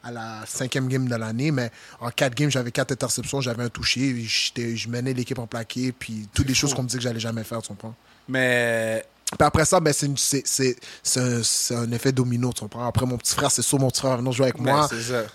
à 0.06 0.10
la 0.12 0.44
cinquième 0.46 0.88
game 0.88 1.08
de 1.08 1.14
l'année, 1.16 1.50
mais 1.50 1.70
en 2.00 2.10
quatre 2.10 2.34
games, 2.34 2.50
j'avais 2.50 2.70
quatre 2.70 2.92
interceptions, 2.92 3.40
j'avais 3.40 3.64
un 3.64 3.68
touché, 3.68 4.14
je 4.24 4.88
menais 4.88 5.12
l'équipe 5.12 5.38
en 5.38 5.46
plaqué, 5.46 5.92
puis 5.92 6.28
toutes 6.32 6.46
les 6.48 6.54
choses 6.54 6.74
qu'on 6.74 6.82
me 6.82 6.88
disait 6.88 6.98
que 6.98 7.04
j'allais 7.04 7.20
jamais 7.20 7.44
faire, 7.44 7.60
tu 7.62 7.68
comprends? 7.68 7.94
Mais. 8.28 9.04
Puis 9.36 9.44
après 9.44 9.64
ça, 9.64 9.80
ben, 9.80 9.92
c'est, 9.92 10.06
une- 10.06 10.16
c'est, 10.16 10.42
c'est, 10.46 10.76
c'est 11.02 11.18
un, 11.18 11.42
c'est 11.42 11.74
un 11.74 11.90
effet 11.90 12.12
domino, 12.12 12.52
tu 12.52 12.60
comprends? 12.60 12.86
Après, 12.86 13.04
mon 13.06 13.16
petit 13.18 13.34
frère, 13.34 13.50
c'est 13.50 13.60
sûr, 13.62 13.76
mon 13.80 13.90
petit 13.90 13.98
frère 14.00 14.18
venir 14.18 14.30
jouer 14.30 14.44
avec 14.46 14.60
mais 14.60 14.70
moi. 14.70 14.88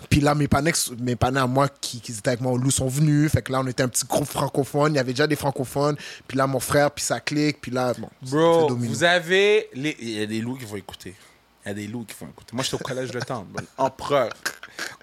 Puis 0.08 0.20
là, 0.20 0.34
mes 0.34 0.48
panneaux, 0.48 0.70
mes 0.98 1.14
panneaux 1.14 1.40
à 1.42 1.46
moi 1.46 1.68
qui, 1.68 2.00
qui 2.00 2.12
étaient 2.12 2.28
avec 2.28 2.40
moi 2.40 2.52
au 2.52 2.56
loup 2.56 2.70
sont 2.70 2.88
venus. 2.88 3.30
Fait 3.30 3.42
que 3.42 3.52
là, 3.52 3.60
on 3.60 3.66
était 3.66 3.82
un 3.82 3.88
petit 3.88 4.06
groupe 4.06 4.26
francophone. 4.26 4.94
Il 4.94 4.96
y 4.96 4.98
avait 4.98 5.12
déjà 5.12 5.26
des 5.26 5.36
francophones. 5.36 5.96
Puis 6.26 6.38
là, 6.38 6.46
mon 6.46 6.58
frère, 6.60 6.90
puis 6.90 7.04
ça 7.04 7.20
clique. 7.20 7.60
Puis 7.60 7.70
là, 7.70 7.92
bon, 7.98 8.08
Bro, 8.22 8.68
domino. 8.68 8.88
vous 8.90 9.04
avez. 9.04 9.68
les- 9.74 9.96
Il 10.00 10.10
y 10.20 10.22
a 10.22 10.26
des 10.26 10.40
loups 10.40 10.56
qui 10.56 10.64
vont 10.64 10.76
écouter. 10.76 11.14
Il 11.66 11.68
y 11.68 11.70
a 11.72 11.74
des 11.74 11.86
loups 11.86 12.04
qui 12.06 12.14
vont 12.18 12.30
écouter. 12.30 12.50
Moi, 12.54 12.64
j'étais 12.64 12.76
au 12.76 12.78
collège 12.78 13.10
de 13.10 13.20
temps. 13.20 13.46
Empereur. 13.76 14.30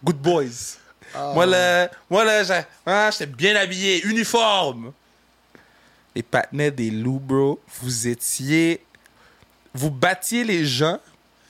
Good 0.04 0.18
boys. 0.18 0.78
Ah. 1.14 1.32
Moi, 1.34 1.46
là, 1.46 1.90
moi, 2.10 2.24
là, 2.24 2.64
hein, 2.86 3.10
j'étais 3.12 3.26
bien 3.26 3.56
habillé, 3.56 4.06
uniforme. 4.06 4.92
Les 6.16 6.24
patinets 6.24 6.72
des 6.72 6.90
loups, 6.92 7.20
bro, 7.20 7.60
vous 7.82 8.08
étiez. 8.08 8.84
Vous 9.74 9.92
battiez 9.92 10.44
les 10.44 10.66
gens 10.66 11.00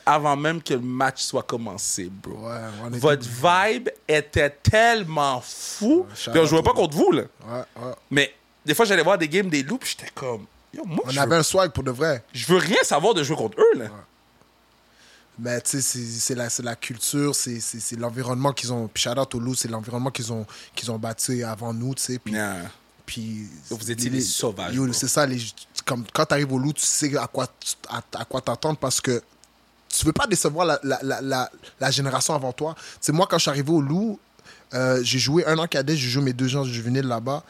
avant 0.06 0.36
même 0.36 0.62
que 0.62 0.74
le 0.74 0.80
match 0.80 1.22
soit 1.22 1.44
commencé, 1.44 2.10
bro. 2.12 2.48
Ouais, 2.48 2.58
on 2.84 2.90
était- 2.90 3.00
Votre 3.00 3.28
vibe 3.28 3.90
était 4.08 4.50
tellement 4.50 5.42
fou. 5.42 6.06
shout 6.16 6.32
Puis 6.32 6.40
on 6.40 6.46
jouait 6.46 6.64
pas 6.64 6.74
contre 6.74 6.96
vous, 6.98 7.12
là. 7.12 7.24
Ouais, 7.48 7.60
ouais. 7.84 7.94
Mais 8.12 8.34
des 8.66 8.74
fois, 8.74 8.86
j'allais 8.86 9.04
voir 9.04 9.18
des 9.18 9.28
games 9.30 9.50
des 9.50 9.64
loups, 9.64 9.78
puis 9.78 9.96
j'étais 9.98 10.12
comme. 10.14 10.46
Yo, 10.74 10.84
moi, 10.86 11.04
On 11.08 11.18
avait 11.18 11.30
veux, 11.32 11.38
un 11.38 11.44
swag 11.44 11.72
pour 11.72 11.84
de 11.84 11.92
vrai. 11.92 12.24
je 12.34 12.46
veux 12.48 12.58
rien 12.60 12.84
savoir 12.84 13.14
de 13.14 13.24
jouer 13.24 13.36
contre 13.36 13.60
eux, 13.60 13.78
là. 13.80 13.86
Mais 15.42 15.62
tu 15.62 15.82
sais, 15.82 16.04
c'est- 16.04 16.36
la, 16.36 16.48
la 16.64 16.76
culture, 16.76 17.34
c'est 17.36 17.60
l'environnement 17.98 18.52
qu'ils 18.52 18.74
ont. 18.74 18.88
Puis 18.94 19.04
shout 19.04 19.18
out 19.20 19.34
c'est 19.56 19.70
l'environnement 19.70 20.12
qu'ils 20.12 20.32
ont, 20.34 20.46
qu'ils 20.76 20.92
ont 20.92 20.98
bâti 21.00 21.44
avant 21.44 21.74
nous, 21.74 21.96
tu 21.96 22.04
sais. 22.04 22.20
Puis, 22.20 22.34
Yeah. 22.34 22.70
puis 23.06 23.48
Vous 23.70 23.92
étiez 23.92 24.10
des 24.10 24.22
sauvages. 24.22 24.76
C'est 24.94 25.08
ça, 25.08 25.26
les, 25.26 25.40
comme, 25.86 26.04
quand 26.14 26.26
tu 26.26 26.34
arrives 26.34 26.52
au 26.52 26.60
loup, 26.60 26.74
tu 26.74 26.82
sais 26.86 27.16
à 27.18 27.28
quoi, 27.28 27.48
à, 27.90 28.02
à 28.20 28.26
quoi 28.26 28.42
t'attendre 28.42 28.78
parce 28.78 29.00
que 29.02 29.22
tu 29.88 30.06
veux 30.06 30.14
pas 30.14 30.28
décevoir 30.28 30.66
la, 30.68 30.80
la, 30.84 31.00
la, 31.02 31.22
la, 31.22 31.52
la 31.80 31.92
génération 31.92 32.36
avant 32.36 32.52
toi. 32.54 32.76
C'est 33.02 33.12
moi, 33.12 33.26
quand 33.30 33.38
je 33.38 33.44
suis 33.44 33.50
arrivé 33.50 33.72
au 33.72 33.82
loup, 33.82 34.20
euh, 34.74 35.00
j'ai 35.04 35.18
joué 35.20 35.46
un 35.48 35.58
an 35.58 35.66
cadet, 35.68 35.96
j'ai 35.96 36.10
joué 36.10 36.22
mes 36.24 36.34
deux 36.34 36.56
ans 36.56 36.64
juvéniles 36.64 37.08
là-bas. 37.08 37.44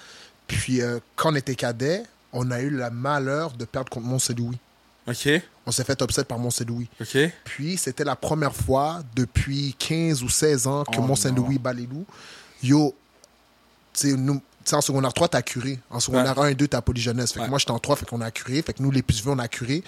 Puis 0.48 0.82
euh, 0.82 1.00
quand 1.18 1.32
on 1.34 1.36
était 1.36 1.56
cadet, 1.56 2.04
on 2.32 2.50
a 2.52 2.62
eu 2.62 2.70
le 2.70 2.90
malheur 2.92 3.52
de 3.52 3.66
perdre 3.66 3.90
contre 3.90 4.06
Mont-Saint-Louis. 4.06 4.58
OK. 5.10 5.30
On 5.66 5.72
s'est 5.72 5.84
fait 5.84 6.02
upset 6.02 6.24
par 6.24 6.38
Mont-Saint-Louis. 6.40 6.88
OK. 7.02 7.18
Puis, 7.44 7.78
c'était 7.78 8.04
la 8.04 8.16
première 8.16 8.56
fois 8.56 9.02
depuis 9.16 9.76
15 9.78 10.24
ou 10.24 10.30
16 10.30 10.68
ans 10.68 10.84
que 10.84 10.98
Oh 10.98 11.02
Mont-Saint-Louis 11.02 11.58
bat 11.60 11.74
les 11.74 11.86
loups. 11.86 12.06
Yo, 12.64 12.96
tu 13.94 14.10
sais, 14.12 14.16
nous, 14.16 14.36
tu 14.36 14.42
sais, 14.66 14.76
en 14.76 14.82
secondaire 14.82 15.14
3, 15.14 15.28
t'as 15.30 15.42
curé. 15.42 15.80
En 15.90 16.00
secondaire 16.00 16.38
1 16.40 16.48
et 16.50 16.56
2, 16.56 16.68
t'as 16.68 16.82
polyjeunesse. 16.82 17.32
Fait 17.34 17.40
que 17.40 17.44
Ouais. 17.44 17.50
moi, 17.50 17.60
j'étais 17.60 17.72
en 17.72 17.80
3, 17.80 17.96
fait 17.98 18.06
qu'on 18.06 18.22
a 18.22 18.32
curé. 18.32 18.62
Fait 18.62 18.74
que 18.74 18.82
nous, 18.84 18.92
les 18.92 19.02
plus 19.02 19.22
vieux, 19.22 19.32
on 19.32 19.40
a 19.40 19.48
curé. 19.48 19.84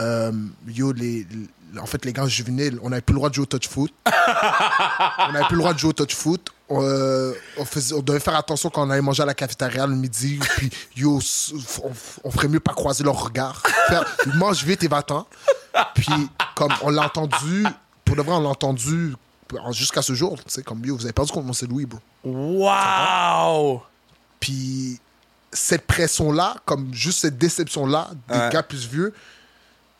Euh, 0.00 0.32
yo, 0.66 0.92
les, 0.92 1.26
les- 1.30 1.80
en 1.80 1.86
fait, 1.86 2.04
les 2.04 2.12
gars 2.12 2.26
juvéniles, 2.26 2.78
on 2.82 2.90
n'avait 2.90 3.02
plus 3.06 3.12
le 3.14 3.18
droit 3.18 3.28
de 3.30 3.34
jouer 3.34 3.42
au 3.42 3.46
touch 3.46 3.68
foot. 3.68 3.92
on 4.06 5.32
n'avait 5.32 5.46
plus 5.46 5.56
le 5.56 5.60
droit 5.60 5.74
de 5.74 5.78
jouer 5.78 5.90
au 5.90 5.92
touch 5.92 6.14
foot. 6.14 6.50
Euh, 6.70 7.32
on, 7.58 7.64
faisait, 7.64 7.94
on 7.94 8.00
devait 8.00 8.20
faire 8.20 8.36
attention 8.36 8.70
quand 8.70 8.86
on 8.86 8.90
allait 8.90 9.02
manger 9.02 9.22
à 9.22 9.26
la 9.26 9.34
cafétéria 9.34 9.86
le 9.86 9.94
midi. 9.94 10.38
Puis, 10.56 10.70
yo, 10.96 11.20
on, 11.82 11.90
on 12.24 12.30
ferait 12.30 12.48
mieux 12.48 12.60
pas 12.60 12.72
croiser 12.72 13.04
leur 13.04 13.22
regard. 13.22 13.62
Faire, 13.88 14.04
mange 14.36 14.64
vite 14.64 14.82
et 14.82 14.88
va-t'en. 14.88 15.26
Puis, 15.94 16.06
comme 16.54 16.72
on 16.82 16.90
l'a 16.90 17.02
entendu, 17.06 17.64
pour 18.04 18.16
de 18.16 18.22
vrai, 18.22 18.34
on 18.36 18.40
l'a 18.42 18.48
entendu 18.50 19.14
jusqu'à 19.72 20.02
ce 20.02 20.14
jour. 20.14 20.36
Tu 20.36 20.44
sais, 20.48 20.62
comme 20.62 20.84
yo, 20.84 20.96
vous 20.96 21.04
avez 21.04 21.12
perdu 21.12 21.30
contre 21.32 21.46
Mont 21.46 21.68
Louis, 21.68 21.86
bro. 21.86 21.98
Wow! 22.24 23.82
Puis 24.40 24.98
cette 25.52 25.86
pression-là, 25.86 26.56
comme 26.64 26.92
juste 26.92 27.20
cette 27.20 27.38
déception-là 27.38 28.10
des 28.28 28.34
Ouais. 28.38 28.48
gars 28.52 28.62
plus 28.62 28.88
vieux, 28.88 29.14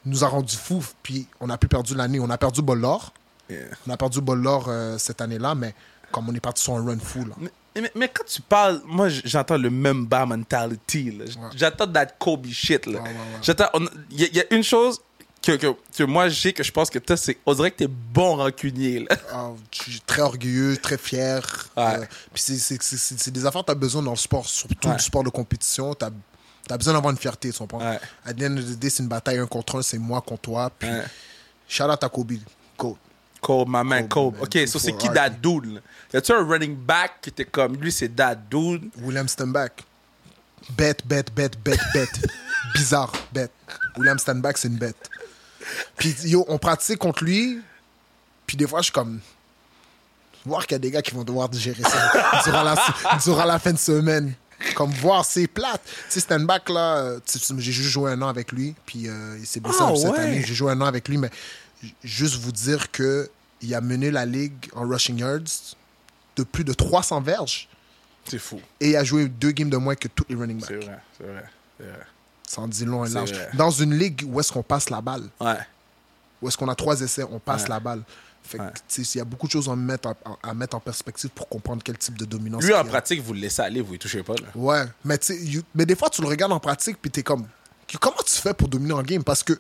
nous 0.07 0.25
a 0.25 0.29
rendu 0.29 0.57
fous. 0.57 0.85
Puis 1.03 1.27
on 1.41 1.49
a 1.51 1.59
plus 1.59 1.69
perdu 1.69 1.95
l'année. 1.95 2.21
On 2.21 2.31
a 2.31 2.39
perdu 2.39 2.63
Bollor. 2.63 3.13
Yeah. 3.51 3.61
On 3.87 3.93
a 3.93 3.97
perdu 3.97 4.21
Bollor 4.21 4.67
euh, 4.69 4.97
cette 4.99 5.21
année-là, 5.21 5.55
mais 5.55 5.75
comme 6.11 6.29
on 6.29 6.35
est 6.35 6.41
parti 6.41 6.63
sur 6.63 6.75
un 6.75 6.85
run 6.85 6.99
fou, 6.99 7.25
là. 7.25 7.35
Mais, 7.39 7.51
mais- 7.83 7.93
mais 7.95 8.09
quand 8.09 8.25
tu 8.25 8.41
parles, 8.41 8.81
moi 8.87 9.09
j'entends 9.09 9.59
le 9.59 9.69
même 9.71 10.07
bar 10.07 10.27
mentality. 10.27 11.11
là. 11.11 11.27
J- 11.27 11.37
Ouais. 11.39 11.49
J'entends 11.57 11.87
that 11.89 12.07
Kobe 12.19 12.47
shit. 12.47 12.87
là. 12.87 13.01
Ouais, 13.03 13.09
ouais, 13.09 13.89
Il 14.11 14.21
y, 14.21 14.25
a- 14.25 14.29
il 14.29 14.37
y 14.37 14.41
a 14.41 14.45
une 14.55 14.63
chose 14.63 15.01
que, 15.43 15.53
que, 15.57 15.75
que 15.95 16.05
moi 16.05 16.29
j'ai 16.29 16.53
que 16.55 16.63
je 16.63 16.71
pense 16.73 16.89
que 16.89 16.99
toi, 17.01 17.17
c'est. 17.17 17.37
On 17.45 17.53
dirait 17.53 17.71
que 17.73 17.79
t'es 17.79 17.89
bon 17.89 18.37
rancunier. 18.37 19.01
Là. 19.01 19.17
Ah, 19.33 19.51
je 19.73 19.91
suis 19.91 20.01
très 20.01 20.23
orgueilleux, 20.23 20.77
très 20.79 20.97
fier. 20.97 21.43
Ouais. 21.77 21.83
Euh, 21.83 22.05
puis 22.33 22.43
c'est- 22.43 23.31
des 23.31 23.45
affaires 23.45 23.63
que 23.63 23.67
tu 23.67 23.73
as 23.73 23.75
besoin 23.75 24.03
dans 24.03 24.13
le 24.13 24.17
sport, 24.17 24.47
surtout 24.47 24.89
Ouais. 24.89 24.95
le 24.95 25.01
sport 25.01 25.25
de 25.25 25.31
compétition. 25.31 25.95
Tu 25.95 26.05
as, 26.71 26.77
besoin 26.79 26.95
d'avoir 26.95 27.11
une 27.13 27.19
fierté, 27.19 27.51
tu 27.53 27.59
comprends? 27.59 27.79
Ouais. 27.79 27.99
À 28.25 28.33
the 28.33 28.43
end 28.43 28.57
of 28.57 28.65
the 28.65 28.79
day, 28.79 28.91
c'est 28.91 29.03
une 29.03 29.09
bataille 29.09 29.39
un 29.39 29.47
contre 29.47 29.79
un, 29.79 29.83
c'est 29.83 29.99
moi 29.99 30.21
contre 30.21 30.43
toi. 30.43 30.71
Puis, 30.79 30.89
Ouais. 30.89 31.05
shout 31.69 31.85
out 31.85 32.03
à 32.03 32.09
Kobe. 32.09 32.33
Go. 32.79 32.97
Kobe, 33.41 33.69
ma 33.69 33.85
man, 33.85 34.09
Kobe, 34.09 34.39
Kobe. 34.39 34.43
Ok, 34.45 34.67
so 34.69 34.79
c'est 34.79 34.97
qui 34.97 35.09
that 35.11 35.31
dude? 35.31 35.75
là? 35.75 35.81
Y 36.13 36.17
a-tu 36.17 36.33
un 36.33 36.45
running 36.47 36.75
back 36.77 37.21
qui 37.21 37.31
était 37.31 37.45
comme 37.45 37.77
lui, 37.77 37.93
c'est 37.93 38.09
that 38.15 38.37
dude? 38.37 38.89
William 39.03 39.29
Stenback. 39.29 39.85
Bête, 40.71 41.07
bête, 41.07 41.33
bête, 41.35 41.59
bête, 41.63 41.81
bête. 41.93 42.27
Bizarre, 42.75 43.13
bête. 43.33 43.53
William 43.99 44.19
Stenback, 44.19 44.57
c'est 44.57 44.69
une 44.69 44.79
bête. 44.79 45.11
Puis, 45.99 46.15
yo, 46.25 46.45
on 46.49 46.57
pratique 46.59 46.99
contre 46.99 47.23
lui. 47.25 47.61
Puis, 48.47 48.57
des 48.57 48.67
fois, 48.67 48.81
je 48.81 48.85
suis 48.85 48.93
comme. 48.93 49.21
Voir 50.47 50.67
qu'il 50.67 50.75
y 50.75 50.77
a 50.77 50.79
des 50.79 50.91
gars 50.91 51.01
qui 51.03 51.13
vont 51.13 51.25
devoir 51.25 51.51
gérer 51.53 51.83
ça 51.83 52.41
durant 52.45 52.63
la, 52.63 52.77
durant 53.23 53.45
la 53.45 53.59
fin 53.59 53.73
de 53.73 53.79
semaine. 53.79 54.35
Comme 54.75 54.91
voir, 54.91 55.25
c'est 55.25 55.47
plate. 55.47 55.83
Tu 55.85 55.93
sais, 56.09 56.21
Stenback, 56.21 56.69
là, 56.69 56.97
euh, 56.99 57.21
j'ai 57.59 57.73
juste 57.73 57.91
joué 57.91 58.11
un 58.13 58.21
an 58.23 58.29
avec 58.29 58.53
lui. 58.53 58.75
Puis, 58.87 59.09
euh, 59.09 59.37
il 59.39 59.47
s'est 59.47 59.61
blessé 59.61 59.79
Ah, 59.81 59.93
cette 59.97 60.11
ouais. 60.13 60.19
année. 60.19 60.43
J'ai 60.47 60.55
joué 60.55 60.73
un 60.73 60.81
an 60.81 60.87
avec 60.87 61.09
lui, 61.09 61.17
mais 61.19 61.31
juste 62.03 62.37
vous 62.37 62.53
dire 62.53 62.91
que 62.91 63.31
il 63.61 63.75
a 63.75 63.81
mené 63.81 64.11
la 64.11 64.27
ligue 64.27 64.69
en 64.75 64.87
rushing 64.89 65.19
yards 65.19 65.75
de 66.37 66.43
plus 66.43 66.65
de 66.65 66.73
300 66.73 67.21
verges. 67.21 67.69
C'est 68.27 68.39
fou. 68.39 68.61
Et 68.81 68.91
il 68.91 68.97
a 68.97 69.05
joué 69.05 69.29
deux 69.29 69.51
games 69.53 69.71
de 69.71 69.77
moins 69.77 69.95
que 69.95 70.09
tous 70.09 70.25
les 70.29 70.35
running 70.35 70.59
backs. 70.61 70.69
C'est 70.69 70.77
vrai, 70.87 70.99
c'est 71.19 71.25
vrai. 71.27 71.45
vrai. 71.81 71.99
Ça 72.47 72.61
en 72.61 72.69
dit 72.69 72.85
long 72.85 73.05
et 73.05 73.09
large. 73.11 73.33
vrai. 73.33 73.49
Dans 73.55 73.71
une 73.71 73.95
ligue 73.97 74.25
où 74.27 74.39
est-ce 74.41 74.53
qu'on 74.53 74.63
passe 74.63 74.91
la 74.91 75.01
balle, 75.01 75.25
Ouais. 75.41 75.59
où 76.43 76.49
est-ce 76.49 76.57
qu'on 76.57 76.69
a 76.69 76.75
trois 76.75 77.01
essais, 77.01 77.23
on 77.31 77.39
passe 77.39 77.63
Ouais. 77.65 77.69
la 77.71 77.81
balle. 77.81 78.03
Fait 78.47 78.61
Ouais. 78.61 78.67
tu 78.89 79.01
il 79.01 79.17
y 79.17 79.21
a 79.21 79.25
beaucoup 79.25 79.47
de 79.47 79.53
choses 79.53 79.69
à 79.71 79.75
mettre 79.75 80.09
en, 80.09 80.39
à 80.43 80.53
mettre 80.53 80.77
en 80.77 80.81
perspective 80.81 81.31
pour 81.31 81.49
comprendre 81.49 81.83
quel 81.83 81.97
type 81.97 82.19
de 82.19 82.27
dominance. 82.27 82.63
Lui, 82.63 82.75
en 82.75 82.85
pratique, 82.85 83.23
vous 83.23 83.33
le 83.33 83.41
laissez 83.41 83.63
aller, 83.63 83.81
vous 83.81 83.95
ne 83.95 83.99
touchez 83.99 84.23
pas. 84.23 84.35
Là. 84.35 84.49
Ouais, 84.55 84.85
mais, 85.05 85.17
tu 85.19 85.27
sais, 85.29 85.43
you- 85.45 85.63
mais 85.75 85.87
des 85.87 85.97
fois, 85.97 86.11
tu 86.11 86.21
le 86.21 86.29
regardes 86.29 86.53
en 86.53 86.61
pratique, 86.61 86.99
puis 87.01 87.11
t'es 87.11 87.23
comme, 87.23 87.47
comment 88.01 88.17
tu 88.25 88.33
fais 88.35 88.53
pour 88.53 88.69
dominer 88.69 88.93
en 88.93 89.03
game? 89.03 89.25
Parce 89.25 89.43
que 89.43 89.59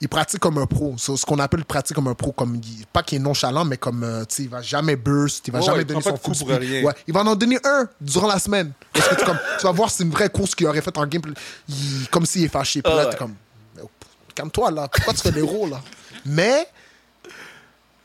il 0.00 0.08
pratique 0.08 0.40
comme 0.40 0.58
un 0.58 0.66
pro. 0.66 0.96
C'est 0.98 1.16
ce 1.16 1.24
qu'on 1.24 1.38
appelle 1.38 1.64
pratique 1.64 1.94
comme 1.94 2.08
un 2.08 2.14
pro. 2.14 2.32
Comme, 2.32 2.56
il- 2.56 2.86
pas 2.92 3.02
qu'il 3.04 3.16
est 3.16 3.20
nonchalant, 3.22 3.64
mais 3.64 3.76
comme, 3.76 4.02
euh, 4.02 4.24
tu 4.24 4.34
sais, 4.34 4.42
il 4.42 4.48
va 4.48 4.60
jamais 4.60 4.96
burst, 4.96 5.46
il 5.46 5.52
va 5.52 5.60
jamais 5.60 5.82
il 5.82 5.84
donner 5.86 6.02
son 6.02 6.12
coup 6.16 6.32
pour 6.32 6.34
speed. 6.34 6.48
rien. 6.58 6.82
Ouais, 6.84 6.92
il 7.06 7.14
va 7.14 7.20
en 7.20 7.36
donner 7.36 7.58
un 7.64 7.88
durant 8.00 8.26
la 8.26 8.40
semaine. 8.40 8.72
Parce 8.92 9.08
que 9.08 9.14
tu, 9.14 9.24
comme, 9.24 9.38
tu 9.60 9.64
vas 9.64 9.72
voir, 9.72 9.90
c'est 9.90 10.02
une 10.02 10.10
vraie 10.10 10.28
course 10.28 10.54
qu'il 10.56 10.66
aurait 10.66 10.82
faite 10.82 10.98
en 10.98 11.06
game. 11.06 11.22
il- 11.68 12.08
comme 12.10 12.26
s'il 12.26 12.42
est 12.44 12.48
fâché. 12.48 12.82
Puis 12.82 12.92
Ah 12.92 12.96
là, 12.96 13.04
ouais. 13.06 13.10
t'es 13.12 13.16
comme, 13.16 13.34
oh, 13.80 13.88
calme-toi 14.34 14.70
là. 14.72 14.88
Pourquoi 14.88 15.14
tu 15.14 15.20
fais 15.20 15.30
des 15.32 15.40
rôles 15.40 15.70
là? 15.70 15.80
Mais, 16.26 16.66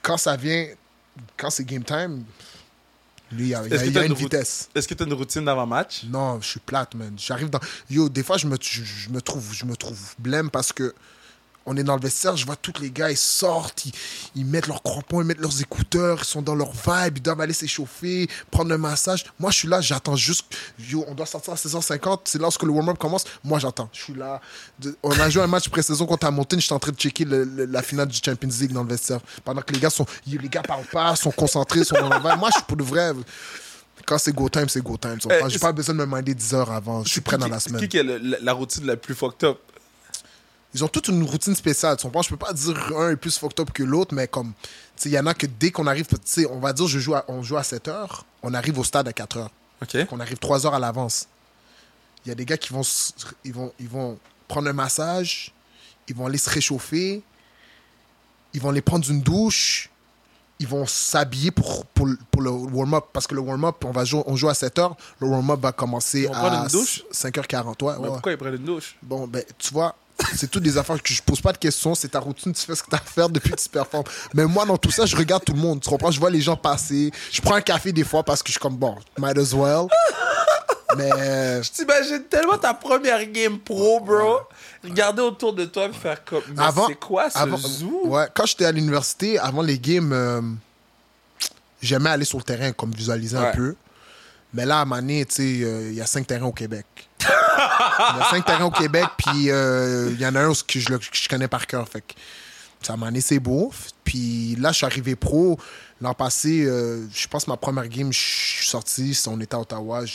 quand 0.07 0.17
ça 0.17 0.37
vient, 0.37 0.67
quand 1.35 1.49
c'est 1.49 1.65
game 1.65 1.83
time, 1.83 2.23
lui, 3.29 3.47
il 3.47 3.49
y 3.49 3.55
a, 3.55 3.67
y 3.67 3.89
y 3.89 4.05
une 4.05 4.13
vitesse. 4.13 4.69
Est-ce 4.73 4.87
que 4.87 4.93
tu 4.93 5.03
as 5.03 5.05
une 5.05 5.13
routine 5.13 5.43
d'avant-match? 5.43 6.05
Non, 6.05 6.39
je 6.39 6.47
suis 6.47 6.59
plate, 6.61 6.95
man. 6.95 7.13
J'arrive 7.17 7.49
dans. 7.49 7.59
Yo, 7.89 8.07
des 8.07 8.23
fois, 8.23 8.37
je 8.37 8.47
me, 8.47 8.55
je, 8.61 8.83
je 8.83 9.09
me 9.09 9.21
trouve, 9.21 9.53
je 9.53 9.65
me 9.65 9.75
trouve 9.75 9.99
blême 10.17 10.49
parce 10.49 10.71
que 10.71 10.95
on 11.67 11.77
est 11.77 11.83
dans 11.83 11.95
le 11.95 12.01
vestiaire, 12.01 12.35
je 12.37 12.45
vois 12.45 12.55
tous 12.55 12.73
les 12.81 12.89
gars, 12.89 13.11
ils 13.11 13.17
sortent, 13.17 13.85
ils, 13.85 13.91
ils 14.35 14.45
mettent 14.45 14.67
leurs 14.67 14.81
crampons, 14.81 15.21
ils 15.21 15.25
mettent 15.27 15.39
leurs 15.39 15.61
écouteurs, 15.61 16.19
ils 16.21 16.25
sont 16.25 16.41
dans 16.41 16.55
leur 16.55 16.71
vibe, 16.71 17.17
ils 17.17 17.21
doivent 17.21 17.41
aller 17.41 17.53
s'échauffer, 17.53 18.27
prendre 18.49 18.73
un 18.73 18.77
massage. 18.77 19.25
Moi, 19.39 19.51
je 19.51 19.57
suis 19.57 19.67
là, 19.67 19.81
j'attends 19.81 20.15
juste. 20.15 20.45
Yo, 20.79 21.05
on 21.07 21.13
doit 21.13 21.25
sortir 21.25 21.53
à 21.53 21.55
16h50, 21.57 22.21
c'est 22.23 22.39
lorsque 22.39 22.63
le 22.63 22.71
warm-up 22.71 22.97
commence. 22.97 23.25
Moi, 23.43 23.59
j'attends. 23.59 23.89
Je 23.93 24.01
suis 24.01 24.13
là. 24.15 24.41
On 25.03 25.11
a 25.19 25.29
joué 25.29 25.43
un 25.43 25.47
match 25.47 25.69
pré-saison 25.69 26.05
contre 26.05 26.25
Hamilton, 26.27 26.59
j'étais 26.59 26.73
en 26.73 26.79
train 26.79 26.91
de 26.93 26.97
checker 26.97 27.25
le- 27.25 27.43
le- 27.43 27.65
la 27.65 27.81
finale 27.83 28.07
du 28.07 28.17
Champions 28.23 28.49
League 28.59 28.71
dans 28.71 28.83
le 28.83 28.89
vestiaire. 28.89 29.19
Pendant 29.43 29.61
que 29.61 29.73
les 29.73 29.79
gars 29.79 29.89
sont. 29.89 30.05
Les 30.25 30.37
gars 30.49 30.61
parlent 30.63 30.85
pas, 30.85 31.15
sont 31.15 31.31
concentrés, 31.31 31.83
sont 31.83 31.95
dans 31.95 32.09
leur 32.09 32.21
vibe. 32.25 32.39
Moi, 32.39 32.49
je 32.51 32.55
suis 32.59 32.63
pour 32.65 32.77
de 32.77 32.83
vrai. 32.83 33.11
Quand 34.05 34.17
c'est 34.17 34.31
go 34.33 34.47
time, 34.47 34.69
c'est 34.69 34.81
go 34.81 34.95
time. 34.95 35.17
comprends? 35.21 35.45
Euh, 35.47 35.49
J'ai 35.49 35.59
pas 35.59 35.71
besoin 35.73 35.93
de 35.95 35.99
me 35.99 36.05
minder 36.05 36.33
10 36.33 36.53
heures 36.53 36.71
avant. 36.71 37.03
Je 37.03 37.09
suis 37.09 37.19
prêt 37.21 37.37
dans 37.37 37.47
la 37.47 37.59
C'est 37.59 37.69
semaine. 37.69 37.81
qui 37.81 37.89
qui 37.89 37.99
a 37.99 38.03
le- 38.03 38.17
la, 38.19 38.37
la 38.39 38.53
routine 38.53 38.85
la 38.85 38.95
plus 38.95 39.15
fucked 39.15 39.43
up? 39.43 39.59
Ils 40.73 40.83
ont 40.83 40.87
toute 40.87 41.07
une 41.07 41.23
routine 41.23 41.55
spéciale. 41.55 41.97
Tu 41.97 42.03
comprends? 42.05 42.21
Je 42.21 42.29
peux 42.29 42.37
pas 42.37 42.53
dire 42.53 42.77
un 42.97 43.11
est 43.11 43.15
plus 43.15 43.37
fucked 43.37 43.59
up 43.59 43.71
que 43.71 43.83
l'autre, 43.83 44.13
mais 44.13 44.27
comme, 44.27 44.53
tu 44.61 45.03
sais, 45.03 45.09
il 45.09 45.13
y 45.13 45.19
en 45.19 45.25
a 45.25 45.33
que 45.33 45.47
dès 45.47 45.71
qu'on 45.71 45.87
arrive, 45.87 46.05
tu 46.07 46.17
sais, 46.25 46.45
on 46.45 46.59
va 46.59 46.73
dire, 46.73 46.87
je 46.87 46.99
joue 46.99 47.15
à, 47.15 47.23
on 47.29 47.41
joue 47.41 47.57
à 47.57 47.63
7 47.63 47.87
heures, 47.87 48.25
on 48.43 48.53
arrive 48.53 48.77
au 48.77 48.83
stade 48.83 49.07
à 49.07 49.13
4 49.13 49.37
heures. 49.37 49.51
OK. 49.81 50.05
qu'on 50.07 50.19
arrive 50.19 50.37
3 50.37 50.65
heures 50.65 50.73
à 50.73 50.79
l'avance. 50.79 51.27
Il 52.25 52.29
y 52.29 52.31
a 52.31 52.35
des 52.35 52.45
gars 52.45 52.57
qui 52.57 52.73
vont, 52.73 52.81
ils 53.45 53.53
vont, 53.53 53.71
ils 53.79 53.87
vont 53.87 54.19
prendre 54.47 54.67
un 54.69 54.73
massage, 54.73 55.53
ils 56.09 56.15
vont 56.15 56.25
aller 56.25 56.37
se 56.37 56.49
réchauffer, 56.49 57.21
ils 58.53 58.61
vont 58.61 58.69
aller 58.69 58.81
prendre 58.81 59.09
une 59.09 59.21
douche, 59.21 59.89
ils 60.59 60.67
vont 60.67 60.85
s'habiller 60.87 61.51
pour, 61.51 61.85
pour, 61.85 62.07
le- 62.07 62.17
pour 62.31 62.41
le 62.41 62.49
warm-up. 62.49 63.05
Parce 63.13 63.27
que 63.27 63.35
le 63.35 63.41
warm-up, 63.41 63.83
on, 63.85 63.91
va 63.91 64.03
jouer, 64.03 64.23
on 64.25 64.35
joue 64.35 64.49
à 64.49 64.53
7 64.55 64.79
heures, 64.79 64.95
le 65.19 65.27
warm-up 65.27 65.59
va 65.59 65.71
commencer 65.71 66.27
à 66.33 66.63
une 66.63 66.67
douche? 66.67 67.03
5h40. 67.13 67.83
Ouais, 67.83 67.93
Mais 67.93 67.99
ouais. 67.99 68.07
pourquoi 68.09 68.31
ils 68.31 68.37
prennent 68.37 68.55
une 68.55 68.65
douche? 68.65 68.95
Bon, 69.03 69.27
ben, 69.27 69.43
tu 69.57 69.73
vois, 69.73 69.95
c'est 70.35 70.49
toutes 70.49 70.63
des 70.63 70.77
affaires 70.77 71.01
que 71.01 71.13
je 71.13 71.21
pose 71.21 71.41
pas 71.41 71.53
de 71.53 71.57
questions. 71.57 71.93
C'est 71.95 72.09
ta 72.09 72.19
routine, 72.19 72.51
tu 72.53 72.61
fais 72.65 72.75
ce 72.75 72.83
que 72.83 72.89
tu 72.89 72.95
as 72.95 72.99
à 72.99 73.01
faire 73.01 73.29
depuis 73.29 73.51
que 73.51 73.55
tu 73.61 73.69
performes. 73.69 74.03
Mais 74.33 74.45
moi, 74.45 74.65
dans 74.65 74.77
tout 74.77 74.91
ça, 74.91 75.05
je 75.05 75.15
regarde 75.15 75.43
tout 75.45 75.53
le 75.53 75.59
monde. 75.59 75.81
Tu 75.81 75.89
comprends? 75.89 76.11
Je 76.11 76.19
vois 76.19 76.29
les 76.29 76.41
gens 76.41 76.55
passer. 76.57 77.11
Je 77.31 77.41
prends 77.41 77.55
un 77.55 77.61
café 77.61 77.91
des 77.91 78.03
fois 78.03 78.23
parce 78.23 78.41
que 78.41 78.47
je 78.47 78.53
suis 78.53 78.59
comme, 78.59 78.77
bon, 78.77 78.95
might 79.17 79.37
as 79.37 79.53
well. 79.53 79.87
Mais 80.97 81.09
euh, 81.17 81.61
T'imagines 81.73 82.23
tellement 82.23 82.57
ta 82.57 82.73
première 82.73 83.23
game 83.27 83.59
pro, 83.59 83.99
bro. 83.99 84.39
Regarder 84.83 85.21
autour 85.21 85.53
de 85.53 85.65
toi 85.65 85.85
et 85.85 85.93
faire 85.93 86.23
comme. 86.23 86.41
C'est 86.87 86.99
quoi 86.99 87.29
ce 87.29 87.37
avant- 87.37 87.57
zoo? 87.57 88.07
ouais, 88.07 88.25
quand 88.33 88.45
j'étais 88.45 88.65
à 88.65 88.71
l'université, 88.71 89.37
avant 89.37 89.61
les 89.61 89.77
games, 89.77 90.11
euh, 90.13 90.41
j'aimais 91.81 92.09
aller 92.09 92.25
sur 92.25 92.37
le 92.37 92.43
terrain, 92.43 92.71
comme 92.71 92.91
visualiser 92.91 93.37
Ouais. 93.37 93.47
un 93.47 93.51
peu. 93.51 93.75
Mais 94.53 94.65
là, 94.65 94.79
à 94.81 94.85
Mané, 94.85 95.25
tu 95.25 95.35
sais, 95.35 95.63
euh, 95.65 95.89
il 95.89 95.95
y 95.95 96.01
a 96.01 96.05
cinq 96.07 96.25
terrains 96.25 96.45
au 96.45 96.53
Québec. 96.53 96.85
Il 97.57 98.17
y 98.19 98.21
a 98.21 98.27
cinq 98.29 98.45
terrains 98.45 98.65
au 98.65 98.71
Québec, 98.71 99.05
puis 99.17 99.49
euh, 99.51 100.09
il 100.11 100.19
y 100.19 100.25
en 100.25 100.35
a 100.35 100.41
un 100.41 100.53
que 100.53 100.79
je, 100.79 100.87
que 100.87 101.03
je 101.11 101.27
connais 101.29 101.47
par 101.47 101.65
cœur. 101.67 101.87
Fait 101.87 102.01
que 102.01 102.13
ça 102.81 102.95
m'a 102.97 103.07
donné, 103.07 103.21
c'est 103.21 103.39
beau. 103.39 103.71
Puis 104.03 104.55
là, 104.59 104.71
je 104.71 104.77
suis 104.77 104.85
arrivé 104.85 105.15
pro. 105.15 105.59
L'an 105.99 106.13
passé, 106.13 106.63
euh, 106.65 107.07
je 107.11 107.27
pense 107.27 107.47
ma 107.47 107.57
première 107.57 107.87
game, 107.87 108.13
je 108.13 108.19
suis 108.19 108.65
sorti. 108.67 109.19
On 109.27 109.39
était 109.41 109.55
à 109.55 109.59
Ottawa. 109.59 110.05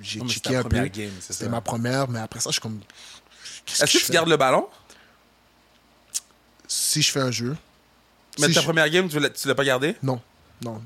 J'ai 0.00 0.20
checké 0.20 0.56
un 0.56 0.62
peu. 0.62 0.88
C'était 1.20 1.48
ma 1.48 1.60
première, 1.60 2.08
mais 2.08 2.20
après 2.20 2.38
ça, 2.40 2.50
je 2.50 2.52
suis 2.54 2.60
comme. 2.60 2.80
Est-ce 3.80 3.98
que 3.98 4.04
tu 4.06 4.12
gardes 4.12 4.28
le 4.28 4.36
ballon? 4.36 4.68
Si 6.68 7.02
je 7.02 7.10
fais 7.10 7.20
un 7.20 7.30
jeu. 7.30 7.56
Mais 8.38 8.48
Si 8.48 8.54
ta 8.54 8.60
je- 8.60 8.64
première 8.66 8.88
game, 8.88 9.08
tu 9.08 9.18
l'as, 9.18 9.54
pas 9.54 9.64
gardé? 9.64 9.94
Non, 10.02 10.20
non, 10.64 10.82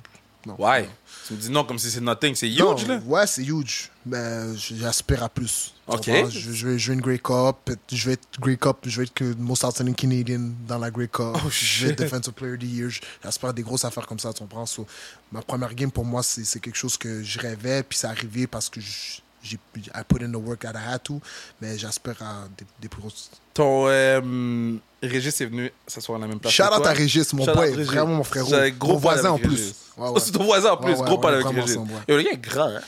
non. 0.46 0.56
Ouais. 0.58 0.88
Tu 1.26 1.32
me 1.34 1.38
dis 1.38 1.50
non 1.50 1.64
comme 1.64 1.78
si 1.78 1.90
c'est 1.90 2.00
nothing, 2.00 2.34
c'est 2.34 2.48
Non, 2.50 2.76
huge, 2.76 2.86
là? 2.86 3.00
Ouais, 3.04 3.26
c'est 3.26 3.42
huge. 3.42 3.90
Mais 4.04 4.54
j'aspire 4.56 5.22
à 5.24 5.28
plus. 5.28 5.74
Ok. 5.88 6.08
Je, 6.30 6.52
je 6.52 6.68
vais 6.68 6.78
jouer 6.78 6.94
une 6.94 7.00
Grey 7.00 7.18
Cup. 7.18 7.70
Je 7.90 8.06
vais 8.06 8.12
être 8.12 8.28
Grey 8.40 8.56
Cup. 8.56 8.76
Je 8.84 8.96
vais 8.98 9.04
être 9.04 9.14
que 9.14 9.34
Most 9.34 9.64
Outstanding 9.64 9.94
Canadian 9.94 10.50
dans 10.68 10.78
la 10.78 10.90
Grey 10.90 11.08
Cup. 11.08 11.34
Oh, 11.34 11.48
je 11.50 11.86
vais 11.86 11.92
être. 11.92 11.98
Defensive 12.04 12.32
Player 12.32 12.54
of 12.54 12.60
the 12.60 12.64
Year. 12.64 12.90
J'espère 13.24 13.52
des 13.54 13.62
grosses 13.62 13.84
affaires 13.84 14.06
comme 14.06 14.18
ça, 14.20 14.32
tu 14.32 14.38
comprends? 14.40 14.66
So, 14.66 14.86
ma 15.32 15.42
première 15.42 15.74
game, 15.74 15.90
pour 15.90 16.04
moi, 16.04 16.22
c'est 16.22 16.44
c'est 16.44 16.60
quelque 16.60 16.76
chose 16.78 16.96
que 16.96 17.22
je 17.22 17.38
rêvais. 17.40 17.82
Puis 17.82 17.98
c'est 17.98 18.06
arrivé 18.06 18.46
parce 18.46 18.68
que 18.68 18.80
je- 18.80 19.20
j'ai 19.48 19.58
I 19.94 20.02
put 20.08 20.22
in 20.22 20.30
the 20.32 20.36
work 20.36 20.60
that 20.60 20.72
I 20.74 20.94
had 20.94 21.02
to, 21.04 21.20
mais 21.60 21.78
j'aspire 21.78 22.20
à 22.22 22.48
des, 22.56 22.64
des 22.80 22.88
plus 22.88 23.00
grosses. 23.00 23.30
Ton 23.54 23.86
euh, 23.88 24.74
Régis 25.02 25.40
est 25.40 25.46
venu 25.46 25.70
s'asseoir 25.86 26.18
à 26.18 26.20
la 26.22 26.26
même 26.28 26.38
place. 26.40 26.52
Shout 26.52 26.62
que 26.64 26.68
out 26.74 26.82
toi. 26.82 26.88
à 26.88 26.92
Régis, 26.92 27.32
mon 27.32 27.44
boy, 27.44 27.70
Régis. 27.70 27.86
vraiment 27.86 28.14
mon 28.16 28.24
frérot. 28.24 28.50
Gros 28.78 28.92
Mon 28.94 28.98
voisin 28.98 29.30
en 29.30 29.38
plus. 29.38 29.48
Régis. 29.50 29.74
Ouais, 29.96 30.08
ouais. 30.10 30.20
c'est 30.20 30.32
ton 30.32 30.44
voisin 30.44 30.70
en 30.72 30.76
plus, 30.76 30.92
Ouais, 30.92 30.98
ouais, 31.00 31.06
gros 31.06 31.22
est 31.22 31.26
avec 31.34 31.46
Régis. 31.46 31.74
Yo, 32.08 32.16
le 32.16 32.22
gars 32.22 32.30
est 32.32 32.36
grand, 32.42 32.68
hein. 32.68 32.80